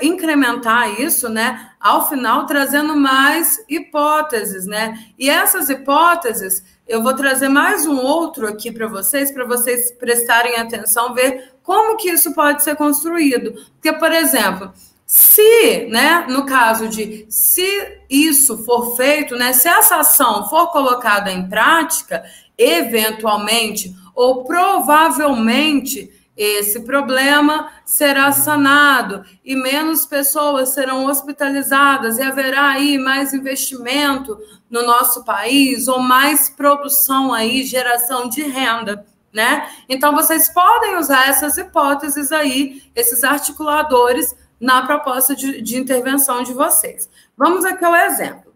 incrementar 0.02 1.00
isso, 1.00 1.28
né, 1.28 1.70
ao 1.78 2.08
final, 2.08 2.44
trazendo 2.44 2.96
mais 2.96 3.64
hipóteses, 3.68 4.66
né? 4.66 4.98
E 5.16 5.30
essas 5.30 5.70
hipóteses, 5.70 6.64
eu 6.88 7.00
vou 7.00 7.14
trazer 7.14 7.48
mais 7.48 7.86
um 7.86 7.98
outro 8.00 8.48
aqui 8.48 8.72
para 8.72 8.88
vocês, 8.88 9.30
para 9.30 9.44
vocês 9.44 9.92
prestarem 9.92 10.56
atenção, 10.56 11.14
ver 11.14 11.52
como 11.62 11.96
que 11.96 12.10
isso 12.10 12.34
pode 12.34 12.64
ser 12.64 12.74
construído. 12.74 13.52
Porque, 13.74 13.92
por 13.92 14.10
exemplo, 14.10 14.72
se, 15.10 15.86
né, 15.86 16.26
no 16.28 16.44
caso 16.44 16.86
de 16.86 17.26
se 17.30 17.98
isso 18.10 18.62
for 18.62 18.94
feito, 18.94 19.34
né, 19.36 19.54
se 19.54 19.66
essa 19.66 19.96
ação 19.96 20.46
for 20.50 20.66
colocada 20.70 21.32
em 21.32 21.48
prática, 21.48 22.22
eventualmente 22.58 23.96
ou 24.14 24.44
provavelmente 24.44 26.12
esse 26.36 26.80
problema 26.80 27.70
será 27.86 28.30
sanado 28.32 29.24
e 29.42 29.56
menos 29.56 30.04
pessoas 30.04 30.68
serão 30.68 31.06
hospitalizadas 31.06 32.18
e 32.18 32.22
haverá 32.22 32.68
aí 32.68 32.98
mais 32.98 33.32
investimento 33.32 34.38
no 34.68 34.82
nosso 34.86 35.24
país 35.24 35.88
ou 35.88 36.00
mais 36.00 36.50
produção 36.50 37.32
aí, 37.32 37.64
geração 37.64 38.28
de 38.28 38.42
renda, 38.42 39.06
né? 39.32 39.70
Então 39.88 40.14
vocês 40.14 40.52
podem 40.52 40.98
usar 40.98 41.28
essas 41.28 41.56
hipóteses 41.56 42.30
aí, 42.30 42.82
esses 42.94 43.24
articuladores 43.24 44.36
na 44.60 44.86
proposta 44.86 45.34
de, 45.34 45.62
de 45.62 45.76
intervenção 45.76 46.42
de 46.42 46.52
vocês. 46.52 47.08
Vamos 47.36 47.64
aqui 47.64 47.84
ao 47.84 47.94
exemplo. 47.94 48.52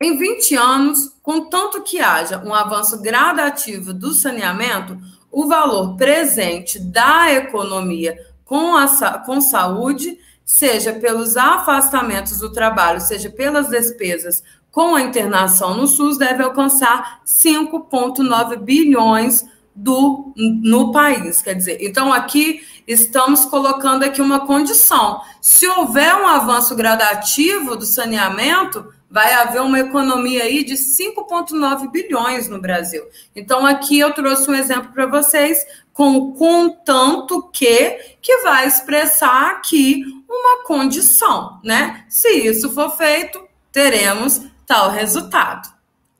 Em 0.00 0.16
20 0.16 0.54
anos, 0.54 1.16
contanto 1.22 1.82
que 1.82 2.00
haja 2.00 2.42
um 2.44 2.54
avanço 2.54 3.00
gradativo 3.02 3.92
do 3.92 4.12
saneamento, 4.12 4.98
o 5.30 5.46
valor 5.46 5.96
presente 5.96 6.78
da 6.78 7.32
economia 7.32 8.16
com, 8.44 8.76
a, 8.76 8.86
com 9.18 9.40
saúde, 9.40 10.18
seja 10.44 10.92
pelos 10.92 11.36
afastamentos 11.36 12.38
do 12.38 12.52
trabalho, 12.52 13.00
seja 13.00 13.28
pelas 13.28 13.68
despesas 13.68 14.42
com 14.70 14.94
a 14.94 15.02
internação 15.02 15.74
no 15.74 15.86
SUS, 15.86 16.16
deve 16.16 16.42
alcançar 16.42 17.20
5,9 17.26 18.56
bilhões 18.56 19.44
do, 19.78 20.32
no 20.36 20.90
país. 20.90 21.40
Quer 21.40 21.54
dizer, 21.54 21.78
então 21.80 22.12
aqui 22.12 22.60
estamos 22.86 23.44
colocando 23.44 24.02
aqui 24.02 24.20
uma 24.20 24.44
condição. 24.44 25.20
Se 25.40 25.66
houver 25.68 26.14
um 26.16 26.26
avanço 26.26 26.74
gradativo 26.74 27.76
do 27.76 27.86
saneamento, 27.86 28.92
vai 29.10 29.32
haver 29.34 29.62
uma 29.62 29.78
economia 29.78 30.42
aí 30.42 30.64
de 30.64 30.74
5,9 30.74 31.90
bilhões 31.90 32.48
no 32.48 32.60
Brasil. 32.60 33.04
Então, 33.34 33.64
aqui 33.64 33.98
eu 33.98 34.12
trouxe 34.12 34.50
um 34.50 34.54
exemplo 34.54 34.92
para 34.92 35.06
vocês 35.06 35.64
com 35.92 36.32
contanto 36.32 37.48
que 37.52 38.16
que 38.20 38.38
vai 38.38 38.66
expressar 38.66 39.52
aqui 39.52 40.04
uma 40.28 40.64
condição, 40.64 41.58
né? 41.64 42.04
Se 42.08 42.28
isso 42.28 42.70
for 42.74 42.96
feito, 42.96 43.40
teremos 43.72 44.42
tal 44.66 44.90
resultado. 44.90 45.68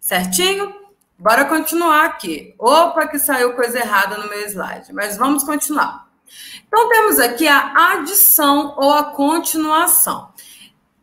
Certinho? 0.01 0.77
Bora 1.19 1.45
continuar 1.47 2.05
aqui. 2.05 2.55
Opa, 2.57 3.09
que 3.09 3.19
saiu 3.19 3.55
coisa 3.55 3.81
errada 3.81 4.16
no 4.19 4.28
meu 4.28 4.40
slide, 4.47 4.93
mas 4.93 5.16
vamos 5.16 5.43
continuar. 5.43 6.07
Então, 6.66 6.89
temos 6.89 7.19
aqui 7.19 7.49
a 7.49 7.93
adição 7.95 8.74
ou 8.77 8.93
a 8.93 9.05
continuação. 9.05 10.31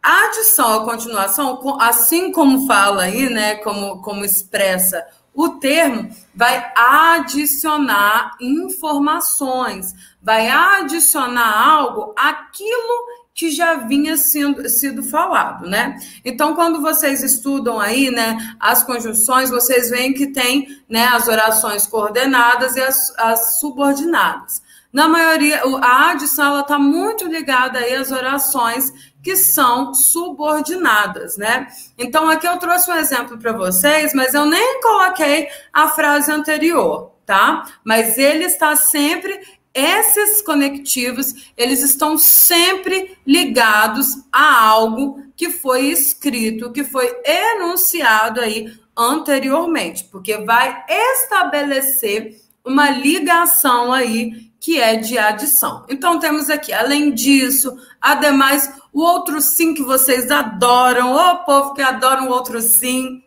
A 0.01 0.25
adição 0.25 0.79
ou 0.79 0.85
continuação, 0.85 1.59
assim 1.81 2.31
como 2.31 2.65
fala 2.65 3.03
aí, 3.03 3.29
né, 3.29 3.55
como, 3.55 4.01
como 4.01 4.23
expressa 4.23 5.05
o 5.33 5.49
termo, 5.49 6.09
vai 6.33 6.71
adicionar 6.77 8.37
informações, 8.39 9.93
vai 10.21 10.47
adicionar 10.47 11.61
algo 11.61 12.13
aquilo 12.15 13.24
que 13.35 13.51
já 13.51 13.75
vinha 13.75 14.15
sendo 14.15 14.67
sido 14.69 15.03
falado, 15.03 15.67
né? 15.67 15.99
Então, 16.23 16.55
quando 16.55 16.81
vocês 16.81 17.21
estudam 17.21 17.77
aí, 17.77 18.09
né, 18.09 18.37
as 18.57 18.81
conjunções, 18.81 19.49
vocês 19.49 19.89
veem 19.89 20.13
que 20.13 20.27
tem, 20.27 20.81
né, 20.89 21.05
as 21.07 21.27
orações 21.27 21.85
coordenadas 21.85 22.77
e 22.77 22.81
as, 22.81 23.13
as 23.17 23.59
subordinadas. 23.59 24.63
Na 24.91 25.09
maioria, 25.09 25.61
a 25.81 26.11
adição 26.11 26.45
ela 26.45 26.61
está 26.61 26.79
muito 26.79 27.27
ligada 27.27 27.79
aí 27.79 27.93
às 27.93 28.09
orações 28.09 28.93
que 29.21 29.35
são 29.35 29.93
subordinadas, 29.93 31.35
né? 31.35 31.67
Então 31.97 32.29
aqui 32.29 32.47
eu 32.47 32.57
trouxe 32.57 32.89
um 32.89 32.95
exemplo 32.95 33.37
para 33.37 33.51
vocês, 33.51 34.13
mas 34.13 34.33
eu 34.33 34.45
nem 34.45 34.79
coloquei 34.79 35.49
a 35.73 35.89
frase 35.89 36.31
anterior, 36.31 37.11
tá? 37.25 37.65
Mas 37.83 38.17
ele 38.17 38.45
está 38.45 38.77
sempre 38.77 39.41
esses 39.75 40.41
conectivos, 40.41 41.51
eles 41.57 41.81
estão 41.81 42.17
sempre 42.17 43.17
ligados 43.27 44.07
a 44.31 44.63
algo 44.63 45.21
que 45.35 45.49
foi 45.49 45.87
escrito, 45.87 46.71
que 46.71 46.85
foi 46.85 47.13
enunciado 47.25 48.39
aí 48.39 48.73
anteriormente, 48.97 50.05
porque 50.05 50.37
vai 50.37 50.85
estabelecer 50.87 52.39
uma 52.63 52.89
ligação 52.89 53.91
aí 53.91 54.49
que 54.61 54.79
é 54.79 54.95
de 54.95 55.17
adição. 55.17 55.85
Então 55.89 56.17
temos 56.17 56.49
aqui, 56.49 56.71
além 56.71 57.13
disso, 57.13 57.77
ademais, 58.01 58.71
o 58.93 59.01
outro 59.01 59.41
sim 59.41 59.73
que 59.73 59.83
vocês 59.83 60.31
adoram, 60.31 61.13
o 61.13 61.43
povo 61.43 61.73
que 61.73 61.81
adora 61.81 62.23
o 62.23 62.29
outro 62.29 62.59
sim, 62.61 63.21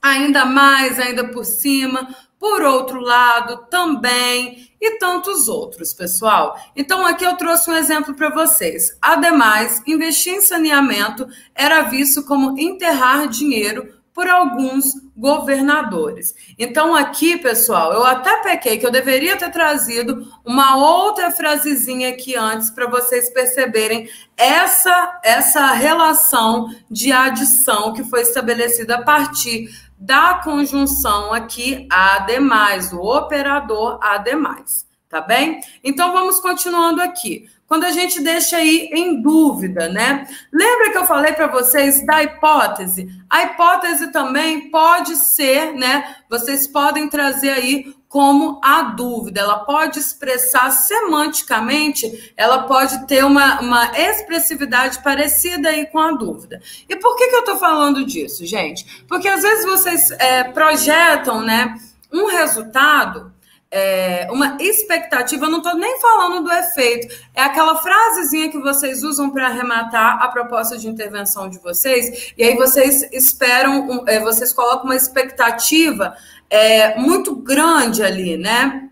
ainda 0.00 0.44
mais, 0.44 1.00
ainda 1.00 1.26
por 1.28 1.44
cima, 1.44 2.14
por 2.38 2.62
outro 2.62 3.00
lado, 3.00 3.66
também, 3.70 4.68
e 4.80 4.98
tantos 4.98 5.48
outros, 5.48 5.94
pessoal. 5.94 6.56
Então, 6.76 7.06
aqui 7.06 7.24
eu 7.24 7.36
trouxe 7.36 7.70
um 7.70 7.76
exemplo 7.76 8.14
para 8.14 8.30
vocês. 8.30 8.96
Ademais, 9.00 9.82
investir 9.86 10.34
em 10.34 10.40
saneamento 10.40 11.26
era 11.54 11.82
visto 11.82 12.22
como 12.24 12.58
enterrar 12.58 13.28
dinheiro 13.28 13.96
por 14.16 14.30
alguns 14.30 14.94
governadores. 15.14 16.34
Então, 16.58 16.94
aqui, 16.94 17.36
pessoal, 17.36 17.92
eu 17.92 18.02
até 18.02 18.42
pequei 18.42 18.78
que 18.78 18.86
eu 18.86 18.90
deveria 18.90 19.36
ter 19.36 19.50
trazido 19.50 20.26
uma 20.42 20.74
outra 20.76 21.30
frasezinha 21.30 22.08
aqui 22.08 22.34
antes 22.34 22.70
para 22.70 22.86
vocês 22.86 23.28
perceberem 23.28 24.08
essa, 24.34 25.20
essa 25.22 25.72
relação 25.72 26.66
de 26.90 27.12
adição 27.12 27.92
que 27.92 28.04
foi 28.04 28.22
estabelecida 28.22 28.96
a 28.96 29.02
partir 29.02 29.68
da 29.98 30.34
conjunção 30.42 31.32
aqui 31.32 31.86
ademais, 31.90 32.92
o 32.92 33.00
operador 33.00 33.98
ademais, 34.02 34.86
tá 35.08 35.20
bem? 35.20 35.60
Então, 35.82 36.12
vamos 36.12 36.38
continuando 36.40 37.00
aqui 37.00 37.48
quando 37.66 37.84
a 37.84 37.90
gente 37.90 38.20
deixa 38.22 38.56
aí 38.56 38.88
em 38.92 39.20
dúvida, 39.20 39.88
né? 39.88 40.26
Lembra 40.52 40.90
que 40.90 40.98
eu 40.98 41.04
falei 41.04 41.32
para 41.32 41.48
vocês 41.48 42.04
da 42.06 42.22
hipótese? 42.22 43.08
A 43.28 43.42
hipótese 43.42 44.12
também 44.12 44.70
pode 44.70 45.16
ser, 45.16 45.72
né? 45.74 46.16
Vocês 46.30 46.68
podem 46.68 47.08
trazer 47.08 47.50
aí 47.50 47.94
como 48.08 48.60
a 48.62 48.82
dúvida. 48.82 49.40
Ela 49.40 49.58
pode 49.58 49.98
expressar 49.98 50.70
semanticamente, 50.70 52.32
ela 52.36 52.62
pode 52.62 53.06
ter 53.06 53.24
uma, 53.24 53.60
uma 53.60 53.98
expressividade 53.98 55.02
parecida 55.02 55.68
aí 55.68 55.86
com 55.86 55.98
a 55.98 56.12
dúvida. 56.12 56.60
E 56.88 56.96
por 56.96 57.16
que, 57.16 57.28
que 57.28 57.34
eu 57.34 57.40
estou 57.40 57.56
falando 57.56 58.04
disso, 58.04 58.46
gente? 58.46 59.04
Porque 59.08 59.28
às 59.28 59.42
vezes 59.42 59.64
vocês 59.64 60.10
é, 60.12 60.44
projetam, 60.44 61.42
né? 61.42 61.74
Um 62.12 62.26
resultado 62.26 63.34
é, 63.70 64.28
uma 64.30 64.56
expectativa, 64.60 65.46
eu 65.46 65.50
não 65.50 65.58
estou 65.58 65.76
nem 65.76 66.00
falando 66.00 66.44
do 66.44 66.52
efeito, 66.52 67.14
é 67.34 67.42
aquela 67.42 67.76
frasezinha 67.76 68.50
que 68.50 68.58
vocês 68.58 69.02
usam 69.02 69.30
para 69.30 69.46
arrematar 69.46 70.22
a 70.22 70.28
proposta 70.28 70.78
de 70.78 70.88
intervenção 70.88 71.48
de 71.48 71.58
vocês, 71.58 72.32
e 72.36 72.44
aí 72.44 72.56
vocês 72.56 73.02
esperam, 73.12 74.04
é, 74.06 74.20
vocês 74.20 74.52
colocam 74.52 74.84
uma 74.84 74.96
expectativa 74.96 76.16
é, 76.48 76.98
muito 76.98 77.34
grande 77.34 78.02
ali, 78.02 78.36
né? 78.36 78.88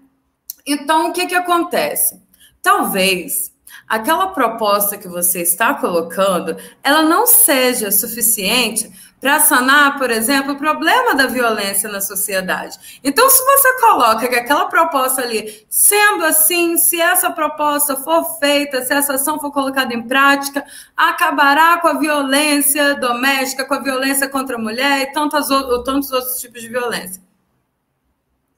Então, 0.67 1.11
o 1.11 1.13
que, 1.13 1.27
que 1.27 1.35
acontece? 1.35 2.21
Talvez 2.63 3.53
aquela 3.87 4.29
proposta 4.29 4.97
que 4.97 5.07
você 5.07 5.43
está 5.43 5.75
colocando, 5.75 6.57
ela 6.83 7.03
não 7.03 7.27
seja 7.27 7.91
suficiente 7.91 8.91
para 9.25 9.41
sanar, 9.41 9.97
por 9.97 10.11
exemplo, 10.11 10.53
o 10.53 10.59
problema 10.59 11.15
da 11.15 11.27
violência 11.27 11.89
na 11.89 12.03
sociedade. 12.03 13.01
Então, 13.03 13.31
se 13.31 13.43
você 13.43 13.81
coloca 13.81 14.29
que 14.29 14.35
aquela 14.35 14.67
proposta 14.67 15.23
ali, 15.23 15.65
sendo 15.67 16.27
assim, 16.27 16.77
se 16.77 17.01
essa 17.01 17.31
proposta 17.31 17.97
for 17.97 18.39
feita, 18.39 18.85
se 18.85 18.93
essa 18.93 19.15
ação 19.15 19.41
for 19.41 19.51
colocada 19.51 19.95
em 19.95 20.03
prática, 20.03 20.63
acabará 20.95 21.79
com 21.79 21.89
a 21.89 21.99
violência 21.99 22.97
doméstica, 22.97 23.65
com 23.65 23.73
a 23.73 23.79
violência 23.79 24.29
contra 24.29 24.57
a 24.57 24.61
mulher 24.61 25.01
e 25.01 25.07
tantos, 25.15 25.49
tantos 25.87 26.13
outros 26.13 26.39
tipos 26.39 26.61
de 26.61 26.69
violência. 26.69 27.23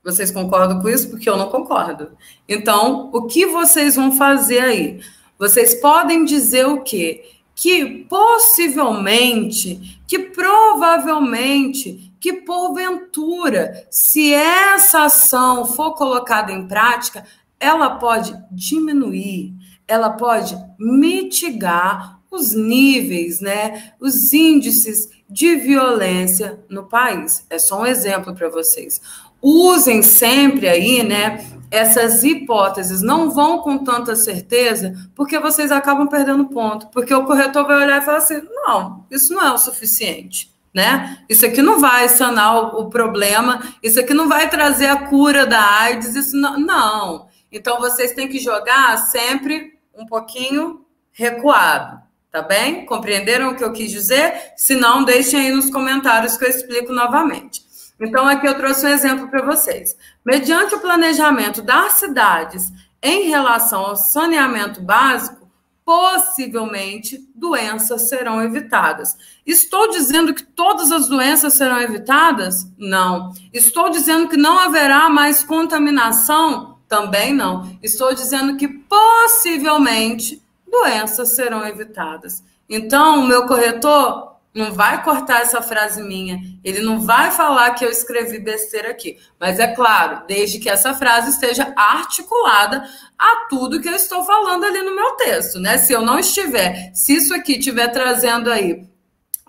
Vocês 0.03 0.33
concordam 0.33 0.83
com 0.83 0.89
isso? 0.89 1.09
Porque 1.11 1.31
eu 1.31 1.37
não 1.37 1.49
concordo. 1.49 2.17
Então, 2.49 3.09
o 3.15 3.29
que 3.29 3.47
vocês 3.47 3.95
vão 3.95 4.11
fazer 4.11 4.59
aí? 4.59 5.01
Vocês 5.39 5.75
podem 5.75 6.25
dizer 6.25 6.67
o 6.67 6.83
quê? 6.83 7.36
Que 7.57 8.05
possivelmente, 8.05 9.99
que 10.07 10.19
provavelmente, 10.19 12.13
que 12.21 12.35
porventura, 12.35 13.87
se 13.91 14.35
essa 14.35 15.05
ação 15.05 15.65
for 15.65 15.95
colocada 15.95 16.53
em 16.53 16.69
prática, 16.69 17.25
ela 17.59 17.97
pode 17.97 18.37
diminuir, 18.53 19.55
ela 19.89 20.11
pode 20.11 20.55
mitigar 20.79 22.21
os 22.31 22.53
níveis, 22.53 23.41
né, 23.41 23.95
os 23.99 24.35
índices 24.35 25.09
de 25.29 25.57
violência 25.57 26.63
no 26.69 26.85
país. 26.85 27.47
É 27.49 27.59
só 27.59 27.81
um 27.81 27.87
exemplo 27.87 28.35
para 28.35 28.51
vocês. 28.51 29.01
Usem 29.49 30.03
sempre 30.03 30.69
aí, 30.69 31.05
né, 31.05 31.47
essas 31.71 32.25
hipóteses 32.25 33.01
não 33.01 33.31
vão 33.31 33.59
com 33.61 33.79
tanta 33.79 34.17
certeza, 34.17 34.93
porque 35.15 35.39
vocês 35.39 35.71
acabam 35.71 36.09
perdendo 36.09 36.47
ponto. 36.47 36.89
Porque 36.89 37.15
o 37.15 37.25
corretor 37.25 37.65
vai 37.65 37.85
olhar 37.85 38.03
e 38.03 38.05
falar 38.05 38.19
assim: 38.19 38.43
não, 38.67 39.07
isso 39.09 39.33
não 39.33 39.47
é 39.47 39.53
o 39.53 39.59
suficiente. 39.59 40.53
Né? 40.75 41.25
Isso 41.29 41.47
aqui 41.47 41.63
não 41.63 41.81
vai 41.81 42.09
sanar 42.09 42.75
o, 42.75 42.91
problema, 42.91 43.63
isso 43.81 44.01
aqui 44.01 44.13
não 44.13 44.29
vai 44.29 44.51
trazer 44.51 44.89
a 44.89 45.07
cura 45.07 45.47
da 45.47 45.65
AIDS, 45.81 46.17
isso 46.17 46.37
não. 46.37 46.59
não. 46.59 47.29
Então 47.53 47.79
vocês 47.79 48.13
têm 48.13 48.29
que 48.29 48.41
jogar 48.41 48.99
sempre 48.99 49.79
um 49.97 50.05
pouquinho 50.05 50.85
recuado, 51.13 52.03
tá 52.33 52.43
bem? 52.43 52.85
Compreenderam 52.85 53.51
o 53.51 53.55
que 53.55 53.63
eu 53.63 53.73
quis 53.73 53.93
dizer? 53.93 54.53
Se 54.57 54.75
não, 54.75 55.05
deixem 55.05 55.39
aí 55.39 55.51
nos 55.53 55.71
comentários 55.71 56.37
que 56.37 56.45
eu 56.45 56.51
explico 56.51 56.93
novamente. 56.93 57.66
Então, 58.01 58.27
aqui 58.29 58.47
eu 58.47 58.57
trouxe 58.57 58.87
um 58.87 58.91
exemplo 58.91 59.29
para 59.29 59.45
vocês. 59.45 59.97
Mediante 60.25 60.75
o 60.75 60.81
planejamento 60.81 61.63
das 61.63 61.95
cidades 61.95 62.73
em 63.03 63.29
relação 63.29 63.81
ao 63.83 63.97
saneamento 63.97 64.83
básico, 64.83 65.47
possivelmente 65.87 67.31
doenças 67.33 68.09
serão 68.09 68.43
evitadas. 68.43 69.17
Estou 69.47 69.89
dizendo 69.89 70.35
que 70.35 70.43
todas 70.43 70.91
as 70.91 71.09
doenças 71.09 71.55
serão 71.55 71.81
evitadas? 71.81 72.67
Não. 72.77 73.33
Estou 73.53 73.89
dizendo 73.89 74.29
que 74.29 74.37
não 74.37 74.59
haverá 74.59 75.09
mais 75.09 75.45
contaminação? 75.45 76.79
Também 76.89 77.33
não. 77.33 77.79
Estou 77.81 78.13
dizendo 78.13 78.57
que 78.57 78.67
possivelmente 78.67 80.43
doenças 80.69 81.37
serão 81.37 81.65
evitadas. 81.65 82.43
Então, 82.69 83.23
meu 83.23 83.47
corretor, 83.47 84.36
não 84.57 84.73
vai 84.73 85.05
cortar 85.05 85.43
essa 85.43 85.61
frase 85.61 86.03
minha, 86.03 86.41
ele 86.65 86.81
não 86.81 86.99
vai 86.99 87.31
falar 87.31 87.73
que 87.73 87.85
eu 87.85 87.91
escrevi 87.91 88.39
besteira 88.39 88.91
aqui. 88.91 89.19
Mas 89.39 89.59
é 89.59 89.69
claro, 89.75 90.27
desde 90.27 90.59
que 90.59 90.71
essa 90.71 90.95
frase 90.95 91.31
esteja 91.31 91.75
articulada 91.77 92.89
a 93.19 93.47
tudo 93.51 93.81
que 93.81 93.89
eu 93.89 93.95
estou 93.95 94.25
falando 94.25 94.65
ali 94.65 94.81
no 94.81 94.97
meu 94.97 95.13
texto, 95.13 95.61
né? 95.61 95.77
Se 95.77 95.93
eu 95.93 96.01
não 96.01 96.19
estiver, 96.19 96.91
se 96.95 97.17
isso 97.17 97.35
aqui 97.35 97.59
estiver 97.59 97.89
trazendo 97.89 98.51
aí 98.51 98.89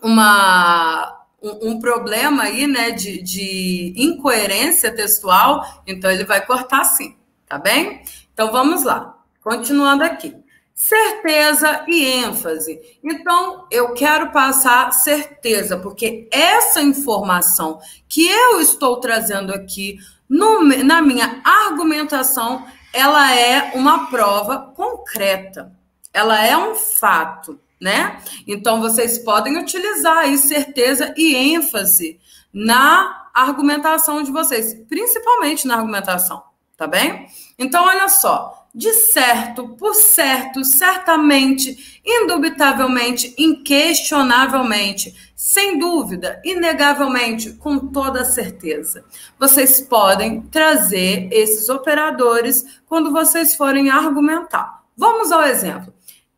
uma, 0.03 1.25
um, 1.41 1.79
problema 1.79 2.43
aí, 2.43 2.67
né, 2.67 2.91
de, 2.91 3.21
de 3.23 3.93
incoerência 3.95 4.93
textual, 4.93 5.83
então 5.87 6.11
ele 6.11 6.25
vai 6.25 6.45
cortar 6.45 6.83
sim, 6.83 7.15
tá 7.47 7.57
bem? 7.57 8.01
Então 8.33 8.51
vamos 8.51 8.83
lá, 8.83 9.17
continuando 9.41 10.03
aqui. 10.03 10.35
Certeza 10.77 11.85
e 11.87 12.05
ênfase. 12.05 12.79
Então, 13.03 13.65
eu 13.71 13.95
quero 13.95 14.31
passar 14.31 14.93
certeza, 14.93 15.75
porque 15.75 16.29
essa 16.31 16.79
informação 16.83 17.79
que 18.07 18.29
eu 18.29 18.61
estou 18.61 18.99
trazendo 18.99 19.51
aqui 19.51 19.97
no, 20.29 20.61
na 20.61 21.01
minha 21.01 21.41
argumentação, 21.43 22.63
ela 22.93 23.33
é 23.35 23.71
uma 23.73 24.07
prova 24.11 24.71
concreta. 24.75 25.75
Ela 26.13 26.45
é 26.45 26.55
um 26.55 26.75
fato, 26.75 27.59
né? 27.81 28.21
Então, 28.45 28.79
vocês 28.79 29.17
podem 29.17 29.57
utilizar 29.57 30.19
aí 30.19 30.37
certeza 30.37 31.11
e 31.17 31.33
ênfase 31.35 32.19
na 32.53 33.29
argumentação 33.33 34.21
de 34.21 34.31
vocês, 34.31 34.75
principalmente 34.87 35.65
na 35.65 35.77
argumentação, 35.77 36.43
tá 36.77 36.85
bem? 36.85 37.25
Então, 37.57 37.83
olha 37.83 38.07
só 38.09 38.56
de 38.77 38.93
certo, 38.93 39.69
por 39.69 39.95
certo, 39.95 40.63
certamente, 40.63 41.99
indubitavelmente, 42.05 43.33
inquestionavelmente, 43.35 45.31
sem 45.35 45.79
dúvida, 45.79 46.39
inegavelmente, 46.45 47.53
com 47.53 47.79
toda 47.79 48.23
certeza. 48.23 49.03
Vocês 49.39 49.81
podem 49.81 50.41
trazer 50.41 51.27
esses 51.31 51.69
operadores 51.69 52.63
quando 52.85 53.11
vocês 53.11 53.55
forem 53.55 53.89
argumentar. 53.89 54.83
Vamos 54.95 55.31
ao 55.31 55.41
exemplo. 55.41 55.91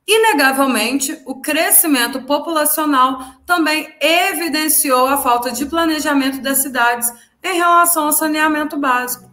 Inegavelmente, 0.07 1.22
o 1.26 1.41
crescimento 1.41 2.22
populacional 2.22 3.20
também 3.45 3.94
evidenciou 3.99 5.07
a 5.07 5.18
falta 5.18 5.52
de 5.52 5.66
planejamento 5.66 6.41
das 6.41 6.60
cidades 6.60 7.11
em 7.44 7.57
relação 7.57 8.06
ao 8.06 8.14
saneamento 8.14 8.78
básico. 8.78 9.30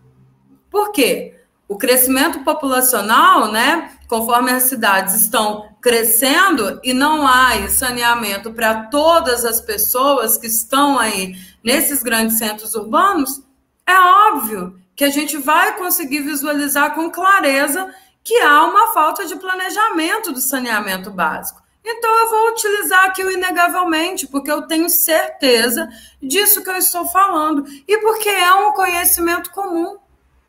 Por 0.68 0.90
quê? 0.90 1.35
O 1.68 1.76
crescimento 1.76 2.40
populacional, 2.40 3.50
né, 3.50 3.90
conforme 4.08 4.52
as 4.52 4.64
cidades 4.64 5.14
estão 5.14 5.68
crescendo 5.80 6.80
e 6.82 6.94
não 6.94 7.26
há 7.26 7.68
saneamento 7.68 8.52
para 8.52 8.84
todas 8.84 9.44
as 9.44 9.60
pessoas 9.60 10.36
que 10.36 10.46
estão 10.46 10.98
aí 10.98 11.34
nesses 11.62 12.02
grandes 12.02 12.38
centros 12.38 12.74
urbanos, 12.74 13.42
é 13.86 13.98
óbvio 13.98 14.80
que 14.94 15.04
a 15.04 15.10
gente 15.10 15.36
vai 15.36 15.76
conseguir 15.76 16.20
visualizar 16.20 16.94
com 16.94 17.10
clareza 17.10 17.92
que 18.24 18.40
há 18.40 18.64
uma 18.64 18.88
falta 18.92 19.26
de 19.26 19.36
planejamento 19.36 20.32
do 20.32 20.40
saneamento 20.40 21.10
básico. 21.10 21.62
Então 21.84 22.18
eu 22.18 22.30
vou 22.30 22.48
utilizar 22.50 23.04
aqui 23.04 23.22
o 23.22 23.30
inegavelmente, 23.30 24.26
porque 24.26 24.50
eu 24.50 24.62
tenho 24.62 24.88
certeza 24.90 25.88
disso 26.20 26.64
que 26.64 26.70
eu 26.70 26.76
estou 26.76 27.06
falando 27.06 27.64
e 27.86 27.98
porque 27.98 28.28
é 28.28 28.52
um 28.54 28.72
conhecimento 28.72 29.52
comum, 29.52 29.96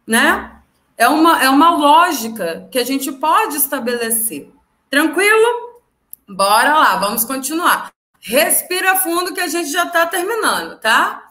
né? 0.06 0.57
É 0.98 1.08
uma, 1.08 1.44
é 1.44 1.50
uma 1.50 1.78
lógica 1.78 2.68
que 2.72 2.80
a 2.80 2.84
gente 2.84 3.12
pode 3.12 3.56
estabelecer. 3.56 4.52
Tranquilo? 4.90 5.80
Bora 6.28 6.74
lá, 6.74 6.96
vamos 6.98 7.24
continuar. 7.24 7.92
Respira 8.20 8.96
fundo 8.96 9.34
que 9.34 9.40
a 9.40 9.48
gente 9.48 9.70
já 9.70 9.84
está 9.84 10.08
terminando, 10.08 10.80
tá? 10.80 11.30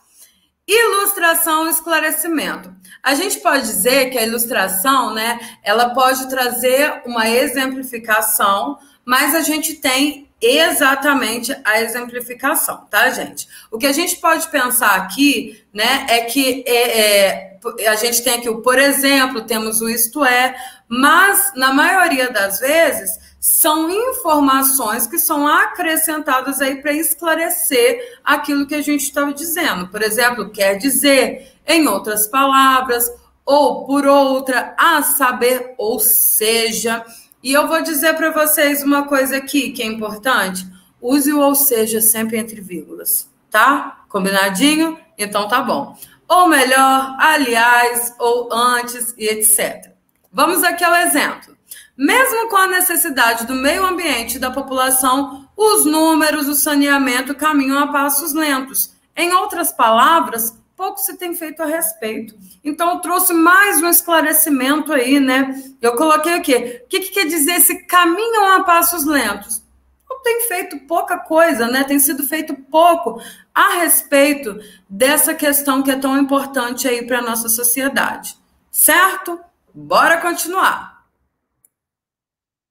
Ilustração 0.66 1.66
e 1.66 1.70
esclarecimento. 1.70 2.74
A 3.02 3.14
gente 3.14 3.40
pode 3.40 3.66
dizer 3.66 4.10
que 4.10 4.18
a 4.18 4.26
ilustração, 4.26 5.12
né, 5.12 5.38
ela 5.62 5.90
pode 5.90 6.28
trazer 6.28 7.02
uma 7.04 7.28
exemplificação, 7.28 8.78
mas 9.04 9.34
a 9.34 9.42
gente 9.42 9.74
tem 9.74 10.28
exatamente 10.40 11.56
a 11.64 11.80
exemplificação, 11.80 12.86
tá, 12.90 13.10
gente? 13.10 13.48
O 13.70 13.78
que 13.78 13.86
a 13.86 13.92
gente 13.92 14.16
pode 14.16 14.48
pensar 14.48 14.96
aqui, 14.96 15.62
né, 15.72 16.06
é 16.08 16.22
que 16.22 16.64
é, 16.66 17.00
é, 17.00 17.55
a 17.86 17.94
gente 17.96 18.22
tem 18.22 18.34
aqui 18.34 18.48
o 18.48 18.62
por 18.62 18.78
exemplo, 18.78 19.42
temos 19.42 19.80
o 19.80 19.88
isto 19.88 20.24
é, 20.24 20.56
mas 20.88 21.52
na 21.56 21.72
maioria 21.72 22.30
das 22.30 22.60
vezes 22.60 23.18
são 23.40 23.88
informações 23.90 25.06
que 25.06 25.18
são 25.18 25.46
acrescentadas 25.46 26.60
aí 26.60 26.82
para 26.82 26.92
esclarecer 26.92 28.18
aquilo 28.24 28.66
que 28.66 28.74
a 28.74 28.82
gente 28.82 29.02
estava 29.02 29.32
dizendo. 29.32 29.88
Por 29.88 30.02
exemplo, 30.02 30.50
quer 30.50 30.74
dizer, 30.74 31.52
em 31.64 31.86
outras 31.86 32.26
palavras, 32.26 33.08
ou 33.44 33.86
por 33.86 34.04
outra, 34.04 34.74
a 34.76 35.00
saber, 35.02 35.74
ou 35.78 36.00
seja. 36.00 37.04
E 37.40 37.52
eu 37.52 37.68
vou 37.68 37.80
dizer 37.80 38.14
para 38.14 38.32
vocês 38.32 38.82
uma 38.82 39.06
coisa 39.06 39.36
aqui 39.36 39.70
que 39.70 39.82
é 39.82 39.86
importante. 39.86 40.66
Use 41.00 41.32
o 41.32 41.38
ou 41.40 41.54
seja 41.54 42.00
sempre 42.00 42.36
entre 42.36 42.60
vírgulas, 42.60 43.30
tá? 43.48 44.04
Combinadinho? 44.08 44.98
Então 45.16 45.46
tá 45.46 45.62
bom. 45.62 45.96
Ou 46.28 46.48
melhor, 46.48 47.16
aliás, 47.18 48.14
ou 48.18 48.52
antes 48.52 49.14
e 49.16 49.26
etc. 49.28 49.92
Vamos 50.32 50.62
aqui 50.64 50.84
ao 50.84 50.94
exemplo. 50.96 51.56
Mesmo 51.96 52.48
com 52.48 52.56
a 52.56 52.66
necessidade 52.66 53.46
do 53.46 53.54
meio 53.54 53.86
ambiente 53.86 54.36
e 54.36 54.38
da 54.38 54.50
população, 54.50 55.48
os 55.56 55.86
números, 55.86 56.46
o 56.46 56.54
saneamento 56.54 57.34
caminham 57.34 57.78
a 57.78 57.86
passos 57.86 58.34
lentos. 58.34 58.92
Em 59.16 59.32
outras 59.32 59.72
palavras, 59.72 60.58
pouco 60.76 61.00
se 61.00 61.16
tem 61.16 61.34
feito 61.34 61.62
a 61.62 61.66
respeito. 61.66 62.34
Então, 62.62 62.90
eu 62.90 62.98
trouxe 62.98 63.32
mais 63.32 63.82
um 63.82 63.88
esclarecimento 63.88 64.92
aí, 64.92 65.18
né? 65.18 65.54
Eu 65.80 65.96
coloquei 65.96 66.34
aqui. 66.34 66.54
O 66.84 66.88
que, 66.88 67.00
que 67.00 67.10
quer 67.12 67.26
dizer 67.26 67.52
esse 67.52 67.86
caminho 67.86 68.44
a 68.44 68.62
passos 68.62 69.06
lentos? 69.06 69.62
Tem 70.26 70.40
feito 70.48 70.80
pouca 70.88 71.16
coisa, 71.18 71.68
né? 71.68 71.84
Tem 71.84 72.00
sido 72.00 72.26
feito 72.26 72.52
pouco 72.52 73.22
a 73.54 73.76
respeito 73.76 74.58
dessa 74.90 75.32
questão 75.32 75.84
que 75.84 75.90
é 75.92 75.96
tão 75.96 76.18
importante 76.18 76.88
aí 76.88 77.06
para 77.06 77.20
a 77.20 77.22
nossa 77.22 77.48
sociedade. 77.48 78.36
Certo? 78.68 79.38
Bora 79.72 80.20
continuar. 80.20 81.06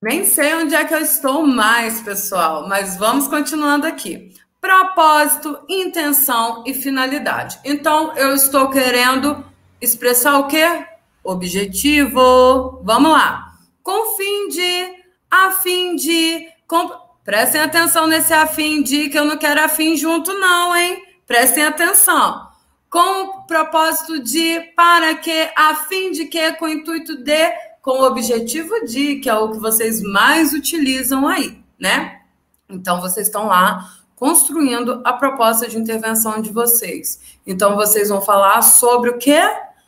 Nem 0.02 0.26
sei 0.26 0.53
onde 0.56 0.76
é 0.76 0.84
que 0.84 0.94
eu 0.94 0.99
estou 0.99 1.48
mais, 1.48 2.02
pessoal, 2.02 2.68
mas 2.68 2.98
vamos 2.98 3.30
continuando 3.30 3.88
aqui 3.88 4.34
propósito, 4.65 5.60
intenção 5.69 6.64
e 6.65 6.73
finalidade. 6.73 7.60
Então, 7.64 8.18
eu 8.18 8.34
estou 8.34 8.68
querendo 8.69 9.45
expressar 9.80 10.40
o 10.40 10.48
quê? 10.48 10.86
Objetivo. 11.23 12.82
Vamos 12.84 13.11
lá. 13.11 13.53
Com 13.84 14.18
fim 14.18 14.48
de, 14.49 15.03
a 15.30 15.52
fim 15.52 15.95
de. 15.95 16.48
Com... 16.68 17.05
Prestem 17.26 17.60
atenção 17.60 18.06
nesse 18.06 18.31
a 18.31 18.45
fim 18.45 18.84
de, 18.84 19.10
que 19.10 19.18
eu 19.18 19.26
não 19.26 19.35
quero 19.35 19.60
a 19.60 19.68
fim 19.68 19.97
junto, 19.97 20.31
não, 20.31 20.76
hein? 20.76 21.03
Prestem 21.26 21.65
atenção. 21.65 22.49
Com 22.88 23.41
propósito 23.47 24.19
de, 24.19 24.60
para 24.76 25.15
que, 25.15 25.49
a 25.57 25.73
fim 25.73 26.11
de 26.11 26.26
que, 26.26 26.53
com 26.53 26.65
o 26.65 26.69
intuito 26.69 27.18
de, 27.18 27.52
com 27.81 27.99
o 27.99 28.06
objetivo 28.06 28.85
de, 28.85 29.15
que 29.15 29.27
é 29.27 29.34
o 29.34 29.49
que 29.49 29.57
vocês 29.57 30.03
mais 30.03 30.53
utilizam 30.53 31.27
aí, 31.27 31.60
né? 31.80 32.22
Então, 32.69 33.02
vocês 33.02 33.26
estão 33.26 33.47
lá 33.47 33.91
construindo 34.15 35.02
a 35.03 35.11
proposta 35.11 35.68
de 35.68 35.80
intervenção 35.80 36.39
de 36.39 36.52
vocês. 36.52 37.19
Então, 37.45 37.76
vocês 37.76 38.10
vão 38.10 38.22
falar 38.22 38.61
sobre 38.61 39.10
o 39.10 39.18
quê? 39.18 39.41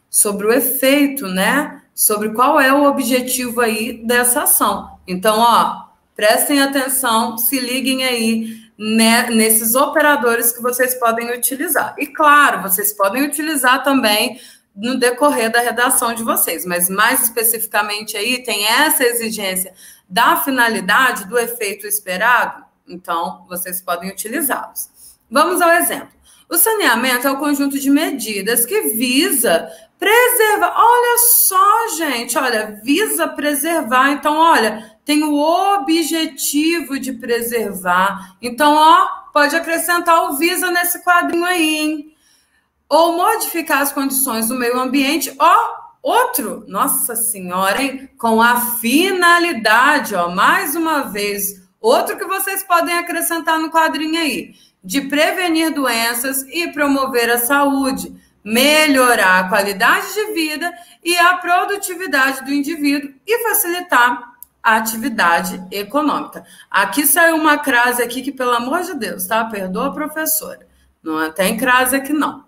Sobre 0.09 0.47
o 0.47 0.51
efeito, 0.51 1.27
né? 1.27 1.83
Sobre 1.93 2.29
qual 2.29 2.59
é 2.59 2.73
o 2.73 2.85
objetivo 2.85 3.61
aí 3.61 4.03
dessa 4.03 4.41
ação. 4.41 4.97
Então, 5.07 5.37
ó, 5.37 5.86
prestem 6.17 6.61
atenção, 6.61 7.37
se 7.37 7.59
liguem 7.59 8.03
aí 8.03 8.57
né, 8.77 9.29
nesses 9.29 9.75
operadores 9.75 10.51
que 10.51 10.61
vocês 10.61 10.95
podem 10.95 11.31
utilizar. 11.31 11.95
E 11.97 12.07
claro, 12.07 12.63
vocês 12.63 12.91
podem 12.91 13.23
utilizar 13.23 13.83
também 13.83 14.41
no 14.75 14.99
decorrer 14.99 15.51
da 15.51 15.61
redação 15.61 16.13
de 16.13 16.23
vocês, 16.23 16.65
mas 16.65 16.89
mais 16.89 17.23
especificamente 17.23 18.17
aí 18.17 18.43
tem 18.43 18.65
essa 18.65 19.03
exigência 19.03 19.73
da 20.09 20.37
finalidade, 20.37 21.27
do 21.27 21.37
efeito 21.37 21.87
esperado, 21.87 22.67
então, 22.87 23.45
vocês 23.49 23.81
podem 23.81 24.09
utilizá-los. 24.09 24.89
Vamos 25.29 25.61
ao 25.61 25.71
exemplo. 25.71 26.09
O 26.49 26.57
saneamento 26.57 27.27
é 27.27 27.31
o 27.31 27.37
conjunto 27.37 27.77
de 27.77 27.89
medidas 27.89 28.65
que 28.65 28.81
visa 28.93 29.69
preservar. 29.99 30.73
Olha 30.77 31.17
só, 31.17 31.87
gente, 31.97 32.37
olha, 32.37 32.79
visa 32.81 33.27
preservar. 33.27 34.11
Então, 34.11 34.37
olha, 34.37 34.96
tem 35.07 35.23
o 35.23 35.33
objetivo 35.35 36.99
de 36.99 37.13
preservar. 37.13 38.35
Então, 38.41 38.75
ó, 38.75 39.07
pode 39.31 39.55
acrescentar 39.55 40.29
o 40.29 40.37
visa 40.37 40.69
nesse 40.69 41.01
quadrinho 41.03 41.45
aí, 41.45 41.77
hein? 41.77 42.13
Ou 42.89 43.15
modificar 43.15 43.81
as 43.81 43.91
condições 43.91 44.49
do 44.49 44.55
meio 44.55 44.77
ambiente, 44.77 45.33
ó, 45.39 45.55
outro, 46.03 46.65
nossa 46.67 47.15
senhora, 47.15 47.81
hein? 47.81 48.09
Com 48.17 48.41
a 48.41 48.59
finalidade, 48.59 50.13
ó, 50.13 50.29
mais 50.29 50.75
uma 50.75 51.03
vez, 51.03 51.65
Outro 51.79 52.17
que 52.17 52.25
vocês 52.25 52.63
podem 52.63 52.97
acrescentar 52.97 53.59
no 53.59 53.69
quadrinho 53.69 54.19
aí, 54.19 54.55
de 54.83 55.01
prevenir 55.01 55.71
doenças 55.71 56.41
e 56.49 56.71
promover 56.73 57.29
a 57.29 57.37
saúde, 57.37 58.13
melhorar 58.43 59.39
a 59.39 59.49
qualidade 59.49 60.13
de 60.13 60.33
vida 60.33 60.73
e 61.03 61.15
a 61.17 61.35
produtividade 61.35 62.43
do 62.43 62.51
indivíduo 62.51 63.13
e 63.25 63.43
facilitar 63.43 64.36
atividade 64.75 65.63
econômica. 65.71 66.45
Aqui 66.69 67.05
saiu 67.05 67.35
uma 67.35 67.57
crase 67.57 68.01
aqui 68.01 68.21
que, 68.21 68.31
pelo 68.31 68.51
amor 68.51 68.81
de 68.81 68.93
Deus, 68.95 69.25
tá? 69.25 69.45
Perdoa, 69.45 69.93
professora. 69.93 70.67
Não 71.01 71.31
tem 71.31 71.55
crase 71.55 71.95
aqui, 71.95 72.11
não. 72.11 72.45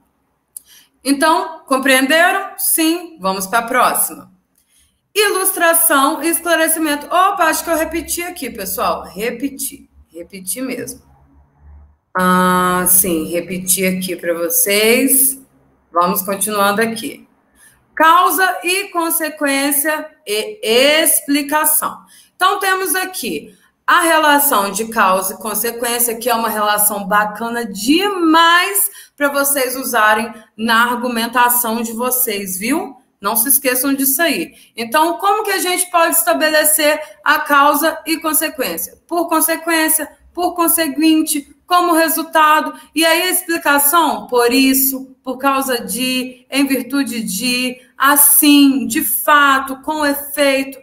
Então, 1.04 1.60
compreenderam? 1.66 2.58
Sim. 2.58 3.18
Vamos 3.22 3.48
para 3.48 3.60
a 3.60 3.68
próxima. 3.68 4.32
Ilustração 5.16 6.24
e 6.24 6.28
esclarecimento. 6.28 7.06
Opa, 7.06 7.46
acho 7.46 7.64
que 7.64 7.70
eu 7.70 7.78
repeti 7.78 8.22
aqui, 8.22 8.50
pessoal. 8.50 9.04
Repeti. 9.04 9.90
Repeti 10.14 10.62
mesmo. 10.62 11.02
Ah, 12.18 12.86
sim, 12.88 13.26
repeti 13.32 13.86
aqui 13.86 14.16
para 14.16 14.34
vocês. 14.34 15.40
Vamos 15.92 16.22
continuando 16.22 16.82
aqui. 16.82 17.29
Causa 18.00 18.60
e 18.64 18.86
consequência 18.92 20.10
e 20.26 20.62
explicação. 20.64 22.00
Então, 22.34 22.58
temos 22.58 22.96
aqui 22.96 23.54
a 23.86 24.00
relação 24.00 24.72
de 24.72 24.88
causa 24.88 25.34
e 25.34 25.38
consequência, 25.38 26.16
que 26.16 26.30
é 26.30 26.34
uma 26.34 26.48
relação 26.48 27.06
bacana 27.06 27.66
demais 27.66 28.90
para 29.18 29.28
vocês 29.28 29.76
usarem 29.76 30.34
na 30.56 30.82
argumentação 30.92 31.82
de 31.82 31.92
vocês, 31.92 32.58
viu? 32.58 32.96
Não 33.20 33.36
se 33.36 33.50
esqueçam 33.50 33.94
disso 33.94 34.22
aí. 34.22 34.54
Então, 34.78 35.18
como 35.18 35.44
que 35.44 35.52
a 35.52 35.60
gente 35.60 35.92
pode 35.92 36.16
estabelecer 36.16 37.02
a 37.22 37.40
causa 37.40 38.00
e 38.06 38.16
consequência? 38.16 38.98
Por 39.10 39.28
consequência, 39.28 40.10
por 40.34 40.56
conseguinte, 40.56 41.54
como 41.70 41.94
resultado. 41.94 42.74
E 42.96 43.06
aí 43.06 43.22
a 43.22 43.30
explicação, 43.30 44.26
por 44.26 44.52
isso, 44.52 45.16
por 45.24 45.38
causa 45.38 45.86
de, 45.86 46.48
em 46.50 46.66
virtude 46.66 47.22
de, 47.22 47.80
assim, 47.96 48.88
de 48.88 49.04
fato, 49.04 49.80
com 49.84 50.04
efeito, 50.04 50.80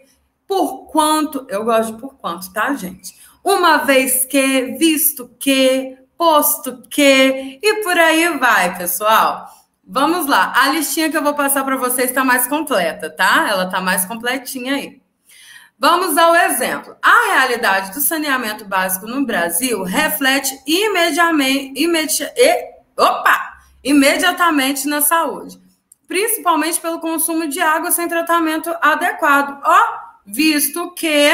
por 0.46 0.86
quanto, 0.86 1.44
eu 1.50 1.64
gosto 1.64 1.94
de 1.94 2.00
por 2.00 2.14
quanto, 2.14 2.52
tá, 2.52 2.72
gente? 2.74 3.16
Uma 3.42 3.78
vez 3.78 4.24
que, 4.24 4.76
visto 4.78 5.28
que, 5.40 5.98
posto 6.16 6.80
que, 6.88 7.58
e 7.60 7.82
por 7.82 7.98
aí 7.98 8.38
vai, 8.38 8.78
pessoal. 8.78 9.48
Vamos 9.84 10.26
lá, 10.26 10.52
a 10.54 10.68
listinha 10.68 11.10
que 11.10 11.16
eu 11.16 11.22
vou 11.22 11.34
passar 11.34 11.64
para 11.64 11.76
vocês 11.76 12.10
está 12.10 12.24
mais 12.24 12.46
completa, 12.46 13.10
tá? 13.10 13.48
Ela 13.48 13.64
está 13.64 13.80
mais 13.80 14.04
completinha 14.04 14.74
aí. 14.76 15.00
Vamos 15.78 16.16
ao 16.16 16.34
exemplo. 16.34 16.96
A 17.02 17.34
realidade 17.34 17.92
do 17.92 18.00
saneamento 18.00 18.64
básico 18.64 19.06
no 19.06 19.26
Brasil 19.26 19.82
reflete 19.82 20.58
imediatamente, 20.66 21.78
imedi 21.82 22.22
e, 22.34 22.64
opa, 22.96 23.58
imediatamente 23.84 24.88
na 24.88 25.02
saúde, 25.02 25.60
principalmente 26.08 26.80
pelo 26.80 26.98
consumo 26.98 27.46
de 27.46 27.60
água 27.60 27.90
sem 27.90 28.08
tratamento 28.08 28.74
adequado, 28.80 29.60
ó, 29.62 29.98
visto 30.24 30.92
que 30.92 31.30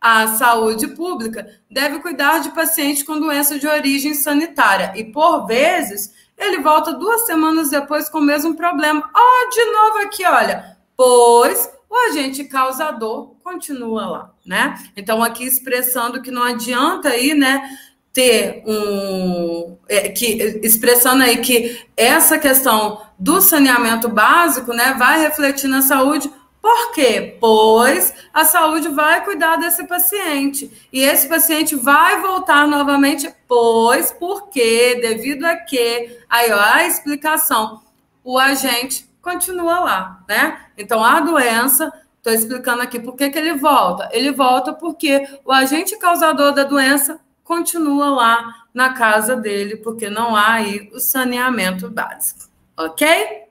a 0.00 0.26
saúde 0.26 0.88
pública 0.88 1.46
deve 1.70 2.00
cuidar 2.00 2.40
de 2.40 2.50
pacientes 2.50 3.04
com 3.04 3.20
doença 3.20 3.60
de 3.60 3.66
origem 3.68 4.12
sanitária 4.12 4.92
e, 4.96 5.04
por 5.04 5.46
vezes, 5.46 6.12
ele 6.36 6.58
volta 6.58 6.92
duas 6.92 7.26
semanas 7.26 7.70
depois 7.70 8.08
com 8.08 8.18
o 8.18 8.22
mesmo 8.22 8.56
problema. 8.56 9.08
Ó, 9.14 9.48
de 9.50 9.64
novo 9.66 9.98
aqui, 9.98 10.26
olha, 10.26 10.76
pois 10.96 11.73
o 11.94 12.10
agente 12.10 12.42
causador 12.44 13.36
continua 13.44 14.06
lá, 14.06 14.34
né? 14.44 14.76
Então, 14.96 15.22
aqui 15.22 15.44
expressando 15.44 16.20
que 16.20 16.30
não 16.30 16.42
adianta 16.42 17.10
aí, 17.10 17.34
né? 17.34 17.78
ter 18.12 18.62
um 18.64 19.76
é, 19.88 20.08
que 20.08 20.60
expressando 20.62 21.24
aí 21.24 21.38
que 21.38 21.84
essa 21.96 22.38
questão 22.38 23.02
do 23.18 23.40
saneamento 23.40 24.08
básico, 24.08 24.72
né, 24.72 24.94
vai 24.96 25.20
refletir 25.20 25.66
na 25.66 25.82
saúde. 25.82 26.30
Por 26.62 26.92
quê? 26.92 27.36
Pois 27.40 28.14
a 28.32 28.44
saúde 28.44 28.88
vai 28.88 29.24
cuidar 29.24 29.56
desse 29.56 29.84
paciente 29.88 30.70
e 30.92 31.00
esse 31.00 31.28
paciente 31.28 31.74
vai 31.74 32.20
voltar 32.20 32.68
novamente, 32.68 33.28
pois 33.48 34.12
porque 34.12 35.00
devido 35.02 35.44
a 35.44 35.56
que 35.56 36.16
aí 36.30 36.52
ó, 36.52 36.60
a 36.60 36.86
explicação, 36.86 37.82
o 38.22 38.38
agente 38.38 39.12
continua 39.24 39.80
lá, 39.80 40.24
né? 40.28 40.66
Então 40.76 41.02
a 41.02 41.18
doença, 41.18 41.90
estou 42.18 42.32
explicando 42.32 42.82
aqui 42.82 43.00
por 43.00 43.16
que, 43.16 43.30
que 43.30 43.38
ele 43.38 43.54
volta. 43.54 44.08
Ele 44.12 44.30
volta 44.30 44.72
porque 44.74 45.26
o 45.44 45.50
agente 45.50 45.98
causador 45.98 46.52
da 46.52 46.62
doença 46.62 47.18
continua 47.42 48.10
lá 48.10 48.54
na 48.72 48.92
casa 48.92 49.34
dele, 49.34 49.76
porque 49.76 50.10
não 50.10 50.36
há 50.36 50.54
aí 50.54 50.90
o 50.92 51.00
saneamento 51.00 51.90
básico, 51.90 52.50
ok? 52.76 53.44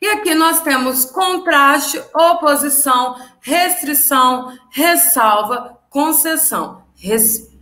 E 0.00 0.06
aqui 0.06 0.34
nós 0.34 0.62
temos 0.62 1.04
contraste, 1.06 2.00
oposição, 2.14 3.16
restrição, 3.40 4.56
ressalva, 4.70 5.78
concessão. 5.90 6.84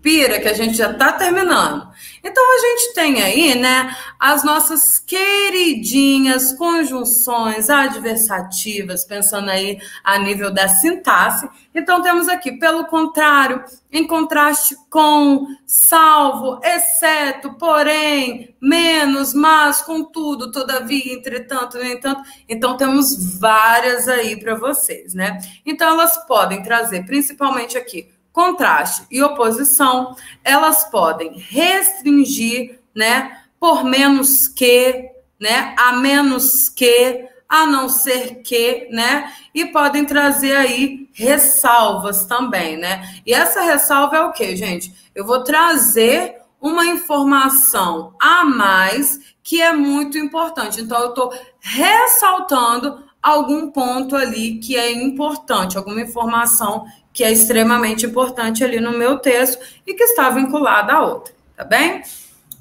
Respira, 0.06 0.38
que 0.38 0.48
a 0.48 0.54
gente 0.54 0.76
já 0.76 0.92
está 0.92 1.12
terminando. 1.12 1.88
Então 2.22 2.56
a 2.56 2.60
gente 2.60 2.94
tem 2.94 3.22
aí, 3.22 3.56
né, 3.56 3.94
as 4.20 4.44
nossas 4.44 5.00
queridinhas 5.00 6.52
conjunções 6.52 7.68
adversativas, 7.68 9.04
pensando 9.04 9.50
aí 9.50 9.78
a 10.04 10.16
nível 10.18 10.52
da 10.52 10.68
sintaxe. 10.68 11.48
Então 11.74 12.00
temos 12.02 12.28
aqui, 12.28 12.52
pelo 12.52 12.86
contrário, 12.86 13.64
em 13.90 14.06
contraste 14.06 14.76
com, 14.88 15.46
salvo, 15.66 16.60
exceto, 16.62 17.54
porém, 17.54 18.54
menos, 18.60 19.34
mas, 19.34 19.82
contudo, 19.82 20.52
todavia, 20.52 21.14
entretanto, 21.14 21.78
no 21.78 21.84
entanto. 21.84 22.22
Então 22.48 22.76
temos 22.76 23.38
várias 23.38 24.06
aí 24.06 24.38
para 24.38 24.54
vocês, 24.54 25.14
né? 25.14 25.38
Então 25.64 25.88
elas 25.88 26.16
podem 26.26 26.62
trazer, 26.62 27.04
principalmente 27.04 27.76
aqui, 27.76 28.15
contraste 28.36 29.06
e 29.10 29.22
oposição, 29.22 30.14
elas 30.44 30.84
podem 30.90 31.38
restringir, 31.38 32.78
né, 32.94 33.40
por 33.58 33.82
menos 33.82 34.46
que, 34.46 35.08
né, 35.40 35.74
a 35.78 35.94
menos 35.94 36.68
que, 36.68 37.24
a 37.48 37.64
não 37.64 37.88
ser 37.88 38.42
que, 38.42 38.88
né, 38.90 39.32
e 39.54 39.64
podem 39.64 40.04
trazer 40.04 40.54
aí 40.54 41.08
ressalvas 41.14 42.26
também, 42.26 42.76
né? 42.76 43.08
E 43.24 43.32
essa 43.32 43.62
ressalva 43.62 44.16
é 44.18 44.20
o 44.20 44.32
que, 44.32 44.54
gente? 44.54 44.94
Eu 45.14 45.24
vou 45.24 45.42
trazer 45.42 46.36
uma 46.60 46.84
informação 46.84 48.14
a 48.20 48.44
mais 48.44 49.18
que 49.42 49.62
é 49.62 49.72
muito 49.72 50.18
importante. 50.18 50.82
Então, 50.82 51.00
eu 51.00 51.08
estou 51.10 51.32
ressaltando 51.58 53.02
algum 53.22 53.70
ponto 53.70 54.14
ali 54.14 54.58
que 54.58 54.76
é 54.76 54.92
importante, 54.92 55.78
alguma 55.78 56.02
informação 56.02 56.84
que 57.16 57.24
é 57.24 57.32
extremamente 57.32 58.04
importante 58.04 58.62
ali 58.62 58.78
no 58.78 58.92
meu 58.92 59.16
texto 59.18 59.58
e 59.86 59.94
que 59.94 60.04
está 60.04 60.28
vinculada 60.28 60.92
à 60.92 61.00
outra, 61.00 61.32
tá 61.56 61.64
bem? 61.64 62.02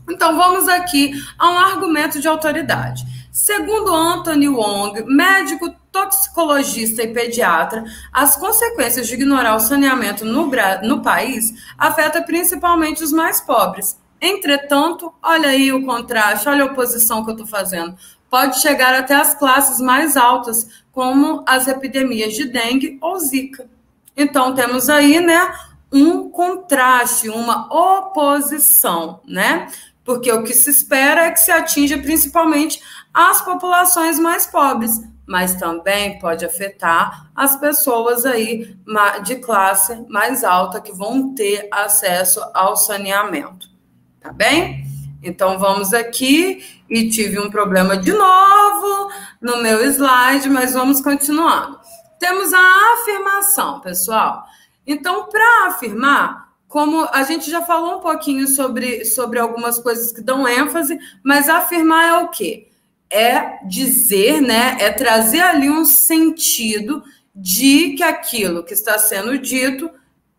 Então 0.10 0.38
vamos 0.38 0.70
aqui 0.70 1.12
a 1.38 1.50
um 1.50 1.60
argumento 1.60 2.22
de 2.22 2.28
autoridade. 2.30 3.04
Segundo 3.34 3.94
Anthony 3.94 4.48
Wong, 4.48 5.04
médico 5.04 5.70
toxicologista 5.92 7.04
e 7.04 7.14
pediatra, 7.14 7.84
as 8.14 8.38
consequências 8.38 9.08
de 9.08 9.16
ignorar 9.16 9.58
o 9.58 9.60
saneamento 9.60 10.24
no, 10.24 10.50
no 10.84 11.02
país 11.02 11.54
afeta 11.78 12.22
principalmente 12.22 13.04
os 13.04 13.12
mais 13.12 13.42
pobres. 13.42 14.00
Entretanto, 14.22 15.14
olha 15.22 15.50
aí 15.50 15.74
o 15.74 15.86
contraste, 15.86 16.48
olha 16.48 16.64
a 16.64 16.68
oposição 16.68 17.26
que 17.26 17.32
eu 17.32 17.36
estou 17.36 17.48
fazendo. 17.48 17.98
Pode 18.30 18.62
chegar 18.62 18.94
até 18.94 19.16
as 19.16 19.36
classes 19.36 19.82
mais 19.82 20.16
altas, 20.16 20.86
como 20.94 21.44
as 21.46 21.68
epidemias 21.68 22.34
de 22.34 22.46
dengue 22.46 22.98
ou 23.02 23.20
zika. 23.20 23.75
Então, 24.16 24.54
temos 24.54 24.90
aí, 24.90 25.20
né, 25.20 25.54
um 25.92 26.30
contraste, 26.30 27.30
uma 27.30 27.68
oposição, 27.74 29.22
né? 29.28 29.68
Porque 30.04 30.32
o 30.32 30.44
que 30.44 30.54
se 30.54 30.70
espera 30.70 31.26
é 31.26 31.32
que 31.32 31.40
se 31.40 31.52
atinja 31.52 31.98
principalmente 31.98 32.82
as 33.14 33.42
populações 33.42 34.20
mais 34.20 34.46
pobres, 34.46 35.02
mas 35.26 35.56
também 35.56 36.20
pode 36.20 36.46
afetar 36.46 37.32
as 37.36 37.56
pessoas 37.56 38.26
aí 38.26 38.78
de 39.24 39.38
classe 39.38 40.06
mais 40.08 40.44
alta 40.44 40.80
que 40.80 40.92
vão 40.92 41.34
ter 41.34 41.68
acesso 41.72 42.40
ao 42.54 42.76
saneamento. 42.76 43.68
Tá 44.20 44.32
bem? 44.32 44.86
Então 45.24 45.58
vamos 45.58 45.94
aqui 45.94 46.64
e 46.88 47.10
tive 47.10 47.40
um 47.40 47.50
problema 47.50 47.98
de 47.98 48.12
novo 48.12 49.12
no 49.42 49.62
meu 49.64 49.84
slide, 49.86 50.50
mas 50.50 50.74
vamos 50.74 51.02
continuando. 51.02 51.80
Temos 52.26 52.52
a 52.56 52.94
afirmação, 52.96 53.80
pessoal. 53.82 54.48
Então, 54.88 55.28
para 55.28 55.68
afirmar, 55.68 56.56
como 56.68 57.08
a 57.12 57.22
gente 57.22 57.52
já 57.52 57.62
falou 57.62 57.98
um 57.98 58.02
pouquinho 58.02 58.48
sobre, 58.48 59.06
sobre 59.06 59.38
algumas 59.38 59.78
coisas 59.78 60.12
que 60.12 60.22
dão 60.22 60.48
ênfase, 60.48 60.98
mas 61.24 61.48
afirmar 61.48 62.04
é 62.04 62.24
o 62.24 62.30
quê? 62.30 62.68
É 63.12 63.64
dizer, 63.68 64.42
né? 64.42 64.76
É 64.80 64.90
trazer 64.90 65.42
ali 65.42 65.70
um 65.70 65.86
sentido 65.86 67.04
de 67.36 67.92
que 67.92 68.02
aquilo 68.02 68.64
que 68.64 68.74
está 68.74 68.98
sendo 68.98 69.38
dito 69.38 69.88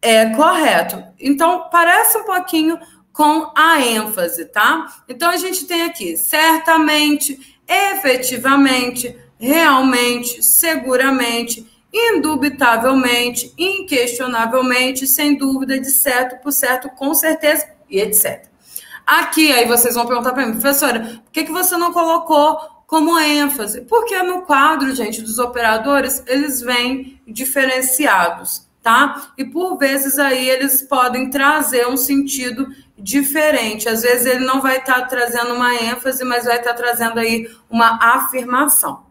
é 0.02 0.30
correto. 0.30 1.00
Então, 1.20 1.68
parece 1.70 2.18
um 2.18 2.24
pouquinho 2.24 2.80
com 3.12 3.52
a 3.56 3.80
ênfase, 3.80 4.46
tá? 4.46 4.92
Então, 5.08 5.30
a 5.30 5.36
gente 5.36 5.64
tem 5.66 5.82
aqui 5.82 6.16
certamente, 6.16 7.56
efetivamente, 7.68 9.16
realmente, 9.38 10.42
seguramente, 10.42 11.75
indubitavelmente, 11.96 13.54
inquestionavelmente, 13.56 15.06
sem 15.06 15.34
dúvida, 15.36 15.80
de 15.80 15.90
certo, 15.90 16.42
por 16.42 16.52
certo, 16.52 16.90
com 16.90 17.14
certeza 17.14 17.66
e 17.88 17.98
etc. 17.98 18.44
Aqui, 19.06 19.50
aí 19.52 19.66
vocês 19.66 19.94
vão 19.94 20.06
perguntar 20.06 20.32
para 20.32 20.44
mim, 20.44 20.52
professora, 20.52 21.00
por 21.24 21.32
que, 21.32 21.44
que 21.44 21.52
você 21.52 21.76
não 21.76 21.92
colocou 21.92 22.58
como 22.86 23.18
ênfase? 23.18 23.82
Porque 23.82 24.20
no 24.22 24.42
quadro, 24.42 24.94
gente, 24.94 25.22
dos 25.22 25.38
operadores, 25.38 26.22
eles 26.26 26.60
vêm 26.60 27.20
diferenciados, 27.26 28.68
tá? 28.82 29.32
E 29.38 29.44
por 29.44 29.78
vezes 29.78 30.18
aí 30.18 30.50
eles 30.50 30.82
podem 30.82 31.30
trazer 31.30 31.88
um 31.88 31.96
sentido 31.96 32.66
diferente. 32.98 33.88
Às 33.88 34.02
vezes 34.02 34.26
ele 34.26 34.44
não 34.44 34.60
vai 34.60 34.78
estar 34.78 35.00
tá 35.00 35.06
trazendo 35.06 35.54
uma 35.54 35.74
ênfase, 35.74 36.24
mas 36.24 36.44
vai 36.44 36.58
estar 36.58 36.74
tá 36.74 36.76
trazendo 36.76 37.18
aí 37.18 37.48
uma 37.70 37.98
afirmação. 38.00 39.05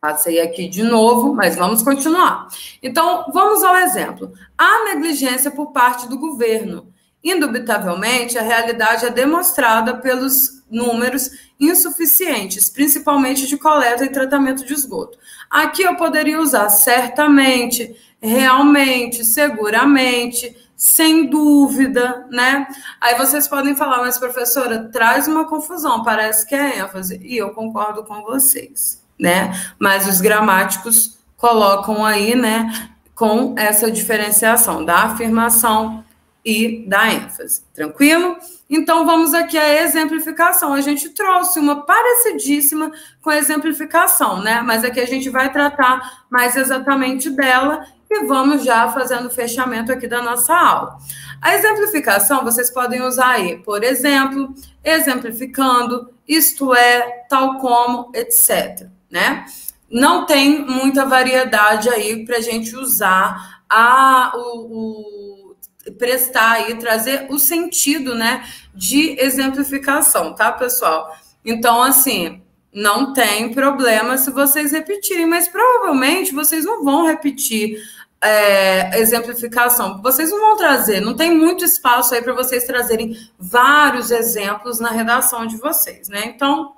Passei 0.00 0.40
aqui 0.40 0.68
de 0.68 0.82
novo, 0.82 1.34
mas 1.34 1.56
vamos 1.56 1.82
continuar. 1.82 2.46
Então, 2.80 3.26
vamos 3.32 3.64
ao 3.64 3.76
exemplo. 3.76 4.32
A 4.56 4.84
negligência 4.84 5.50
por 5.50 5.72
parte 5.72 6.08
do 6.08 6.18
governo. 6.18 6.92
Indubitavelmente, 7.22 8.38
a 8.38 8.42
realidade 8.42 9.04
é 9.04 9.10
demonstrada 9.10 9.96
pelos 9.96 10.62
números 10.70 11.30
insuficientes, 11.58 12.70
principalmente 12.70 13.46
de 13.46 13.56
coleta 13.56 14.04
e 14.04 14.12
tratamento 14.12 14.64
de 14.64 14.72
esgoto. 14.72 15.18
Aqui 15.50 15.82
eu 15.82 15.96
poderia 15.96 16.40
usar 16.40 16.68
certamente, 16.68 17.96
realmente, 18.20 19.24
seguramente, 19.24 20.56
sem 20.76 21.26
dúvida, 21.26 22.24
né? 22.30 22.68
Aí 23.00 23.16
vocês 23.16 23.48
podem 23.48 23.74
falar, 23.74 23.98
mas 23.98 24.16
professora, 24.16 24.88
traz 24.92 25.26
uma 25.26 25.44
confusão, 25.44 26.04
parece 26.04 26.46
que 26.46 26.54
é 26.54 26.78
ênfase. 26.78 27.18
E 27.20 27.36
eu 27.36 27.50
concordo 27.50 28.04
com 28.04 28.22
vocês, 28.22 29.02
né? 29.18 29.52
Mas 29.78 30.06
os 30.06 30.20
gramáticos 30.20 31.18
colocam 31.36 32.04
aí, 32.04 32.34
né, 32.34 32.90
com 33.14 33.54
essa 33.56 33.90
diferenciação 33.90 34.84
da 34.84 35.04
afirmação 35.04 36.04
e 36.44 36.84
da 36.86 37.12
ênfase. 37.12 37.62
Tranquilo? 37.74 38.36
Então 38.70 39.04
vamos 39.04 39.34
aqui 39.34 39.58
à 39.58 39.82
exemplificação. 39.82 40.72
A 40.72 40.80
gente 40.80 41.10
trouxe 41.10 41.58
uma 41.58 41.84
parecidíssima 41.84 42.92
com 43.20 43.30
a 43.30 43.36
exemplificação, 43.36 44.42
né? 44.42 44.62
Mas 44.62 44.84
aqui 44.84 45.00
a 45.00 45.06
gente 45.06 45.28
vai 45.30 45.52
tratar 45.52 46.24
mais 46.30 46.54
exatamente 46.54 47.30
dela 47.30 47.84
e 48.10 48.24
vamos 48.24 48.64
já 48.64 48.88
fazendo 48.88 49.26
o 49.26 49.30
fechamento 49.30 49.92
aqui 49.92 50.06
da 50.06 50.22
nossa 50.22 50.54
aula. 50.54 50.98
A 51.40 51.54
exemplificação 51.54 52.44
vocês 52.44 52.70
podem 52.70 53.02
usar 53.02 53.32
aí, 53.32 53.58
por 53.58 53.82
exemplo, 53.82 54.54
exemplificando, 54.82 56.10
isto 56.26 56.74
é, 56.74 57.24
tal 57.28 57.58
como, 57.58 58.10
etc. 58.14 58.88
Né? 59.10 59.46
Não 59.90 60.26
tem 60.26 60.64
muita 60.64 61.06
variedade 61.06 61.88
aí 61.88 62.24
para 62.24 62.36
a 62.36 62.40
gente 62.42 62.76
usar 62.76 63.62
a, 63.68 64.32
o, 64.34 65.54
o, 65.88 65.92
prestar 65.98 66.52
aí, 66.52 66.74
trazer 66.76 67.26
o 67.30 67.38
sentido 67.38 68.14
né, 68.14 68.46
de 68.74 69.18
exemplificação, 69.18 70.34
tá, 70.34 70.52
pessoal? 70.52 71.16
Então, 71.44 71.82
assim, 71.82 72.42
não 72.72 73.12
tem 73.12 73.52
problema 73.52 74.18
se 74.18 74.30
vocês 74.30 74.72
repetirem, 74.72 75.26
mas 75.26 75.48
provavelmente 75.48 76.34
vocês 76.34 76.64
não 76.64 76.84
vão 76.84 77.06
repetir 77.06 77.82
é, 78.20 78.98
exemplificação. 78.98 80.02
Vocês 80.02 80.30
não 80.30 80.40
vão 80.40 80.56
trazer, 80.56 81.00
não 81.00 81.14
tem 81.14 81.34
muito 81.34 81.64
espaço 81.64 82.14
aí 82.14 82.22
para 82.22 82.34
vocês 82.34 82.64
trazerem 82.64 83.16
vários 83.38 84.10
exemplos 84.10 84.80
na 84.80 84.90
redação 84.90 85.46
de 85.46 85.56
vocês, 85.56 86.08
né? 86.08 86.24
Então, 86.26 86.74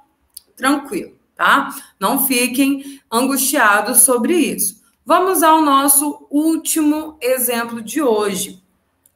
tranquilo, 0.56 1.12
tá? 1.40 1.74
Não 1.98 2.26
fiquem 2.26 3.00
angustiados 3.10 4.02
sobre 4.02 4.34
isso. 4.34 4.82
Vamos 5.06 5.42
ao 5.42 5.62
nosso 5.62 6.26
último 6.30 7.16
exemplo 7.18 7.80
de 7.80 8.02
hoje. 8.02 8.62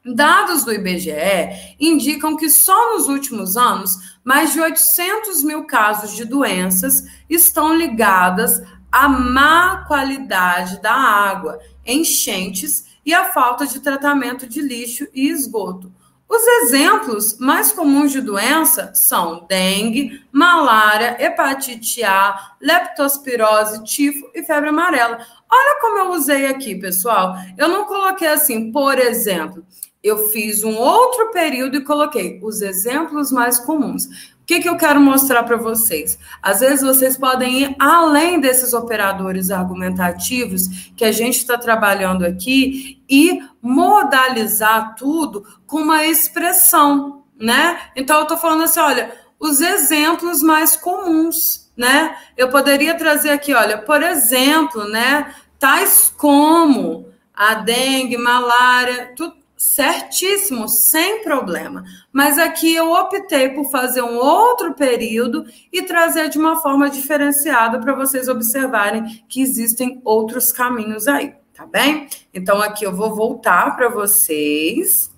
Dados 0.02 0.64
do 0.64 0.72
IBGE 0.72 1.76
indicam 1.78 2.34
que 2.34 2.48
só 2.48 2.94
nos 2.94 3.08
últimos 3.08 3.58
anos, 3.58 4.16
mais 4.24 4.54
de 4.54 4.60
800 4.60 5.44
mil 5.44 5.64
casos 5.64 6.16
de 6.16 6.24
doenças 6.24 7.04
estão 7.28 7.76
ligadas 7.76 8.62
à 8.90 9.06
má 9.06 9.84
qualidade 9.86 10.80
da 10.80 10.94
água 10.94 11.58
enchentes 11.84 12.86
e 13.04 13.12
a 13.12 13.26
falta 13.34 13.66
de 13.66 13.80
tratamento 13.80 14.48
de 14.48 14.62
lixo 14.62 15.06
e 15.12 15.28
esgoto. 15.28 15.92
Os 16.34 16.44
exemplos 16.48 17.38
mais 17.38 17.70
comuns 17.70 18.10
de 18.10 18.20
doença 18.20 18.90
são 18.92 19.46
dengue, 19.48 20.20
malária, 20.32 21.16
hepatite 21.24 22.02
A, 22.02 22.56
leptospirose, 22.60 23.84
tifo 23.84 24.28
e 24.34 24.42
febre 24.42 24.70
amarela. 24.70 25.24
Olha 25.48 25.80
como 25.80 25.98
eu 25.98 26.10
usei 26.10 26.46
aqui, 26.46 26.74
pessoal. 26.74 27.36
Eu 27.56 27.68
não 27.68 27.84
coloquei 27.84 28.26
assim, 28.26 28.72
por 28.72 28.98
exemplo. 28.98 29.64
Eu 30.02 30.26
fiz 30.30 30.64
um 30.64 30.74
outro 30.74 31.30
período 31.30 31.76
e 31.76 31.84
coloquei 31.84 32.40
os 32.42 32.62
exemplos 32.62 33.30
mais 33.30 33.60
comuns. 33.60 34.33
O 34.44 34.46
que, 34.46 34.60
que 34.60 34.68
eu 34.68 34.76
quero 34.76 35.00
mostrar 35.00 35.42
para 35.44 35.56
vocês? 35.56 36.18
Às 36.42 36.60
vezes 36.60 36.82
vocês 36.82 37.16
podem 37.16 37.62
ir 37.62 37.76
além 37.78 38.38
desses 38.38 38.74
operadores 38.74 39.50
argumentativos 39.50 40.68
que 40.94 41.02
a 41.02 41.10
gente 41.10 41.38
está 41.38 41.56
trabalhando 41.56 42.26
aqui 42.26 43.02
e 43.08 43.40
modalizar 43.62 44.96
tudo 44.96 45.46
com 45.66 45.78
uma 45.78 46.04
expressão, 46.04 47.24
né? 47.40 47.80
Então 47.96 48.18
eu 48.18 48.24
estou 48.24 48.36
falando 48.36 48.64
assim, 48.64 48.80
olha, 48.80 49.14
os 49.40 49.62
exemplos 49.62 50.42
mais 50.42 50.76
comuns, 50.76 51.72
né? 51.74 52.14
Eu 52.36 52.50
poderia 52.50 52.94
trazer 52.98 53.30
aqui, 53.30 53.54
olha, 53.54 53.78
por 53.78 54.02
exemplo, 54.02 54.86
né? 54.86 55.34
Tais 55.58 56.12
como 56.18 57.08
a 57.32 57.54
dengue, 57.54 58.18
malária, 58.18 59.10
tudo 59.16 59.43
certíssimo, 59.64 60.68
sem 60.68 61.22
problema. 61.22 61.84
Mas 62.12 62.38
aqui 62.38 62.74
eu 62.74 62.92
optei 62.92 63.48
por 63.48 63.70
fazer 63.70 64.02
um 64.02 64.16
outro 64.16 64.74
período 64.74 65.46
e 65.72 65.82
trazer 65.82 66.28
de 66.28 66.38
uma 66.38 66.60
forma 66.60 66.90
diferenciada 66.90 67.80
para 67.80 67.94
vocês 67.94 68.28
observarem 68.28 69.24
que 69.26 69.40
existem 69.40 70.02
outros 70.04 70.52
caminhos 70.52 71.08
aí, 71.08 71.34
tá 71.54 71.64
bem? 71.64 72.08
Então 72.32 72.60
aqui 72.60 72.84
eu 72.84 72.94
vou 72.94 73.14
voltar 73.14 73.74
para 73.74 73.88
vocês 73.88 75.10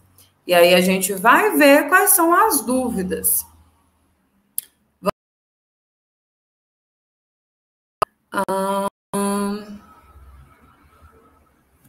e 0.46 0.54
aí 0.54 0.74
a 0.74 0.80
gente 0.80 1.12
vai 1.12 1.56
ver 1.56 1.88
quais 1.88 2.10
são 2.10 2.32
as 2.32 2.60
dúvidas. 2.60 3.44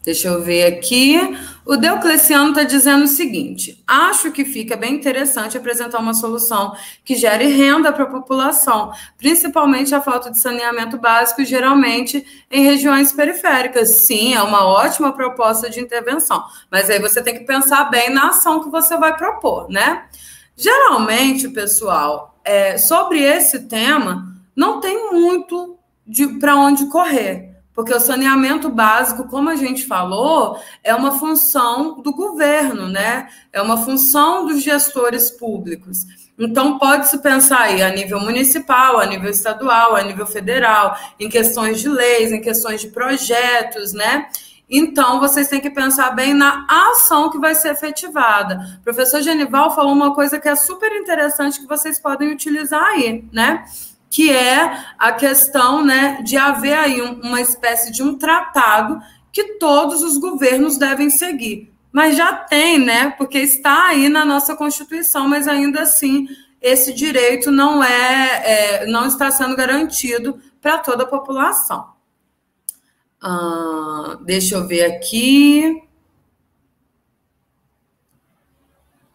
Deixa 0.03 0.29
eu 0.29 0.41
ver 0.41 0.65
aqui. 0.65 1.17
O 1.67 1.75
Deocleciano 1.75 2.51
está 2.51 2.63
dizendo 2.63 3.03
o 3.03 3.07
seguinte: 3.07 3.83
acho 3.85 4.31
que 4.31 4.45
fica 4.45 4.77
bem 4.77 4.95
interessante 4.95 5.57
apresentar 5.57 5.99
uma 5.99 6.13
solução 6.13 6.73
que 7.03 7.13
gere 7.13 7.47
renda 7.47 7.91
para 7.91 8.05
a 8.05 8.09
população, 8.09 8.93
principalmente 9.17 9.93
a 9.93 9.99
falta 9.99 10.31
de 10.31 10.39
saneamento 10.39 10.97
básico, 10.97 11.43
geralmente 11.43 12.25
em 12.49 12.63
regiões 12.63 13.11
periféricas. 13.11 13.89
Sim, 13.89 14.33
é 14.33 14.41
uma 14.41 14.65
ótima 14.65 15.11
proposta 15.11 15.69
de 15.69 15.81
intervenção, 15.81 16.41
mas 16.71 16.89
aí 16.89 16.99
você 16.99 17.21
tem 17.21 17.37
que 17.37 17.43
pensar 17.43 17.83
bem 17.89 18.13
na 18.13 18.29
ação 18.29 18.63
que 18.63 18.69
você 18.69 18.95
vai 18.95 19.17
propor, 19.17 19.69
né? 19.69 20.05
Geralmente, 20.55 21.49
pessoal, 21.49 22.39
é, 22.45 22.77
sobre 22.77 23.21
esse 23.21 23.67
tema, 23.67 24.33
não 24.55 24.79
tem 24.79 25.11
muito 25.11 25.77
para 26.39 26.55
onde 26.55 26.85
correr. 26.85 27.46
Porque 27.77 27.93
o 27.93 27.99
saneamento 27.99 28.69
básico, 28.69 29.27
como 29.27 29.51
a 29.51 29.55
gente 29.55 29.85
falou, 29.85 30.59
é 30.83 30.95
uma 30.95 31.19
função 31.19 32.01
do 32.01 32.11
governo, 32.11 32.87
né? 32.87 33.29
É 33.53 33.61
uma 33.61 33.77
função 33.77 34.47
dos 34.47 34.63
gestores 34.63 35.29
públicos. 35.29 35.99
Então, 36.39 36.79
pode-se 36.79 37.19
pensar 37.19 37.59
aí 37.59 37.83
a 37.83 37.91
nível 37.91 38.19
municipal, 38.19 38.99
a 38.99 39.05
nível 39.05 39.29
estadual, 39.29 39.95
a 39.95 40.01
nível 40.01 40.25
federal, 40.25 40.97
em 41.19 41.29
questões 41.29 41.79
de 41.79 41.87
leis, 41.87 42.31
em 42.31 42.41
questões 42.41 42.81
de 42.81 42.87
projetos, 42.87 43.93
né? 43.93 44.27
Então, 44.67 45.19
vocês 45.19 45.47
têm 45.47 45.61
que 45.61 45.69
pensar 45.69 46.09
bem 46.15 46.33
na 46.33 46.65
ação 46.67 47.29
que 47.29 47.37
vai 47.37 47.53
ser 47.53 47.73
efetivada. 47.73 48.79
O 48.79 48.83
professor 48.83 49.21
Genival 49.21 49.75
falou 49.75 49.93
uma 49.93 50.15
coisa 50.15 50.39
que 50.39 50.49
é 50.49 50.55
super 50.55 50.91
interessante 50.93 51.59
que 51.59 51.67
vocês 51.67 51.99
podem 51.99 52.31
utilizar 52.31 52.83
aí, 52.83 53.23
né? 53.31 53.65
Que 54.09 54.31
é 54.31 54.85
a 54.97 55.11
questão 55.11 55.83
né, 55.83 56.21
de 56.23 56.37
haver 56.37 56.77
aí 56.77 57.01
uma 57.01 57.41
espécie 57.41 57.91
de 57.91 58.01
um 58.01 58.17
tratado 58.17 58.99
que 59.31 59.55
todos 59.59 60.01
os 60.01 60.17
governos 60.17 60.77
devem 60.77 61.09
seguir. 61.09 61.71
Mas 61.91 62.15
já 62.15 62.33
tem, 62.33 62.79
né? 62.79 63.11
Porque 63.11 63.37
está 63.39 63.87
aí 63.87 64.09
na 64.09 64.23
nossa 64.23 64.55
Constituição, 64.55 65.27
mas 65.27 65.47
ainda 65.47 65.81
assim 65.81 66.27
esse 66.61 66.93
direito 66.93 67.51
não 67.51 67.83
é, 67.83 68.81
é 68.81 68.85
não 68.87 69.05
está 69.07 69.29
sendo 69.31 69.55
garantido 69.55 70.39
para 70.61 70.79
toda 70.79 71.03
a 71.03 71.07
população. 71.07 71.87
Ah, 73.21 74.17
deixa 74.21 74.55
eu 74.55 74.67
ver 74.67 74.85
aqui. 74.85 75.86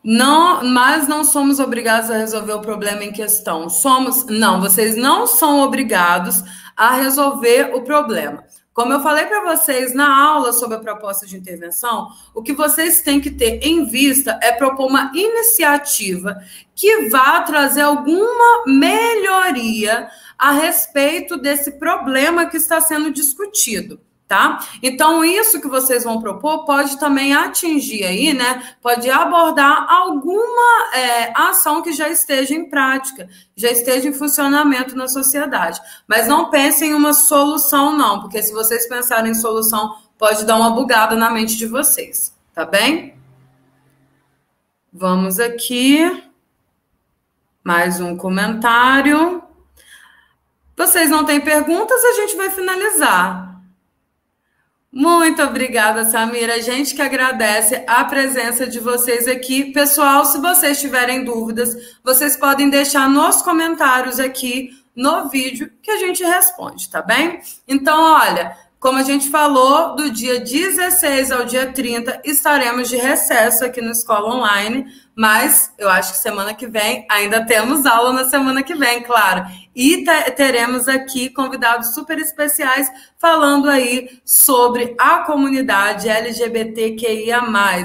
Não, 0.05 0.65
mas 0.65 1.07
não 1.07 1.23
somos 1.23 1.61
obrigados 1.61 2.11
a 2.11 2.16
resolver 2.16 2.55
o 2.55 2.61
problema 2.61 3.05
em 3.05 3.12
questão. 3.12 3.70
Somos, 3.70 4.27
não, 4.27 4.61
vocês 4.61 4.97
não 4.97 5.27
são 5.29 5.61
obrigados 5.61 6.43
a 6.77 6.95
resolver 6.97 7.73
o 7.74 7.83
problema. 7.83 8.45
Como 8.73 8.93
eu 8.93 9.01
falei 9.01 9.27
para 9.27 9.55
vocês 9.55 9.95
na 9.95 10.19
aula 10.19 10.53
sobre 10.53 10.77
a 10.77 10.81
proposta 10.81 11.27
de 11.27 11.37
intervenção, 11.37 12.09
o 12.35 12.43
que 12.43 12.55
vocês 12.55 13.03
têm 13.03 13.20
que 13.20 13.31
ter 13.31 13.61
em 13.62 13.85
vista 13.85 14.41
é 14.43 14.51
propor 14.51 14.87
uma 14.89 15.12
iniciativa 15.15 16.37
que 16.74 17.09
vá 17.09 17.43
trazer 17.43 17.83
alguma 17.83 18.65
melhoria 18.66 20.09
a 20.39 20.53
respeito 20.53 21.37
desse 21.37 21.73
problema 21.73 22.47
que 22.47 22.57
está 22.57 22.81
sendo 22.81 23.12
discutido 23.12 24.01
tá? 24.32 24.66
Então, 24.82 25.22
isso 25.22 25.60
que 25.60 25.68
vocês 25.68 26.04
vão 26.04 26.18
propor 26.18 26.64
pode 26.64 26.98
também 26.98 27.34
atingir 27.34 28.02
aí, 28.02 28.32
né? 28.32 28.76
Pode 28.80 29.10
abordar 29.10 29.86
alguma 29.92 30.94
é, 30.94 31.32
ação 31.36 31.82
que 31.82 31.92
já 31.92 32.09
esteja 32.09 32.54
em 32.54 32.66
prática, 32.66 33.28
já 33.54 33.70
esteja 33.70 34.09
em 34.09 34.12
funcionamento 34.14 34.96
na 34.96 35.06
sociedade. 35.06 35.78
Mas 36.09 36.26
não 36.26 36.48
pensem 36.48 36.92
em 36.92 36.94
uma 36.94 37.12
solução, 37.12 37.94
não, 37.94 38.20
porque 38.20 38.42
se 38.42 38.54
vocês 38.54 38.88
pensarem 38.88 39.32
em 39.32 39.34
solução, 39.34 39.98
pode 40.16 40.46
dar 40.46 40.56
uma 40.56 40.70
bugada 40.70 41.14
na 41.14 41.30
mente 41.30 41.54
de 41.54 41.66
vocês, 41.66 42.34
tá 42.54 42.64
bem? 42.64 43.14
Vamos 44.90 45.38
aqui. 45.38 46.24
Mais 47.62 48.00
um 48.00 48.16
comentário. 48.16 49.42
Vocês 50.74 51.10
não 51.10 51.22
têm 51.22 51.38
perguntas, 51.38 52.02
a 52.02 52.12
gente 52.14 52.34
vai 52.34 52.48
finalizar. 52.48 53.52
Muito 54.93 55.43
obrigada, 55.43 56.05
Samira. 56.05 56.56
A 56.56 56.60
gente 56.60 56.94
que 56.94 57.01
agradece 57.01 57.82
a 57.86 58.05
presença 58.05 58.66
de 58.66 58.78
vocês 58.78 59.27
aqui. 59.27 59.73
Pessoal, 59.73 60.27
se 60.27 60.39
vocês 60.39 60.78
tiverem 60.82 61.24
dúvidas, 61.24 61.74
vocês 62.05 62.36
podem 62.36 62.69
deixar 62.69 63.09
nos 63.09 63.40
comentários 63.40 64.20
aqui 64.20 64.69
no 64.94 65.31
vídeo 65.31 65.73
que 65.82 65.90
a 65.90 65.97
gente 65.97 66.23
responde, 66.23 66.90
tá 66.90 67.01
bem? 67.01 67.40
Então, 67.66 67.98
olha, 67.98 68.55
como 68.82 68.98
a 68.98 69.04
gente 69.04 69.30
falou, 69.30 69.94
do 69.94 70.10
dia 70.10 70.40
16 70.40 71.30
ao 71.30 71.44
dia 71.44 71.72
30 71.72 72.20
estaremos 72.24 72.88
de 72.88 72.96
recesso 72.96 73.64
aqui 73.64 73.80
no 73.80 73.92
Escola 73.92 74.34
Online, 74.34 74.84
mas 75.14 75.72
eu 75.78 75.88
acho 75.88 76.14
que 76.14 76.18
semana 76.18 76.52
que 76.52 76.66
vem 76.66 77.06
ainda 77.09 77.46
temos 77.46 77.86
aula 77.86 78.12
na 78.12 78.28
semana 78.28 78.60
que 78.60 78.74
vem, 78.74 79.04
claro. 79.04 79.46
E 79.72 80.04
teremos 80.34 80.88
aqui 80.88 81.30
convidados 81.30 81.94
super 81.94 82.18
especiais 82.18 82.90
falando 83.20 83.70
aí 83.70 84.20
sobre 84.24 84.96
a 84.98 85.20
comunidade 85.20 86.09
LGBTQIA, 86.09 87.40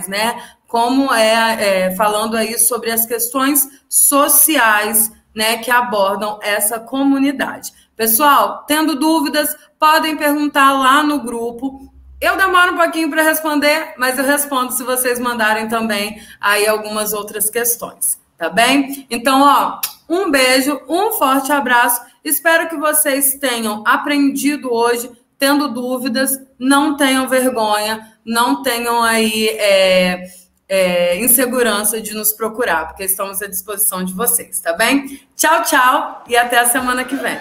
né? 0.08 0.42
Como 0.68 1.14
é, 1.14 1.90
é 1.90 1.96
falando 1.96 2.36
aí 2.36 2.58
sobre 2.58 2.90
as 2.90 3.06
questões 3.06 3.70
sociais 3.88 5.12
né, 5.36 5.58
que 5.58 5.70
abordam 5.70 6.40
essa 6.42 6.80
comunidade. 6.80 7.72
Pessoal, 7.96 8.64
tendo 8.68 8.96
dúvidas, 8.96 9.56
podem 9.80 10.16
perguntar 10.18 10.72
lá 10.74 11.04
no 11.04 11.24
grupo. 11.24 11.92
Eu 12.20 12.36
demoro 12.36 12.74
um 12.74 12.78
pouquinho 12.78 13.10
para 13.10 13.22
responder, 13.22 13.94
mas 13.98 14.18
eu 14.18 14.26
respondo 14.26 14.74
se 14.74 14.84
vocês 14.84 15.20
mandarem 15.20 15.68
também 15.68 16.20
aí 16.42 16.68
algumas 16.68 17.14
outras 17.14 17.50
questões, 17.50 18.20
tá 18.38 18.50
bem? 18.50 19.06
Então, 19.10 19.42
ó, 19.44 19.80
um 20.10 20.32
beijo, 20.32 20.82
um 20.88 21.12
forte 21.12 21.52
abraço. 21.52 22.02
Espero 22.24 22.70
que 22.70 22.76
vocês 22.76 23.36
tenham 23.36 23.84
aprendido 23.86 24.74
hoje. 24.74 25.12
Tendo 25.38 25.68
dúvidas, 25.68 26.32
não 26.58 26.98
tenham 26.98 27.28
vergonha, 27.28 28.12
não 28.26 28.64
tenham 28.64 29.04
aí 29.04 29.50
é, 29.50 30.24
é, 30.68 31.20
insegurança 31.20 32.02
de 32.02 32.16
nos 32.16 32.34
procurar, 32.34 32.88
porque 32.88 33.04
estamos 33.04 33.42
à 33.44 33.48
disposição 33.48 34.04
de 34.04 34.14
vocês, 34.14 34.60
tá 34.60 34.74
bem? 34.74 35.22
Tchau, 35.36 35.62
tchau 35.62 36.24
e 36.28 36.36
até 36.36 36.58
a 36.58 36.66
semana 36.66 37.04
que 37.04 37.16
vem. 37.16 37.38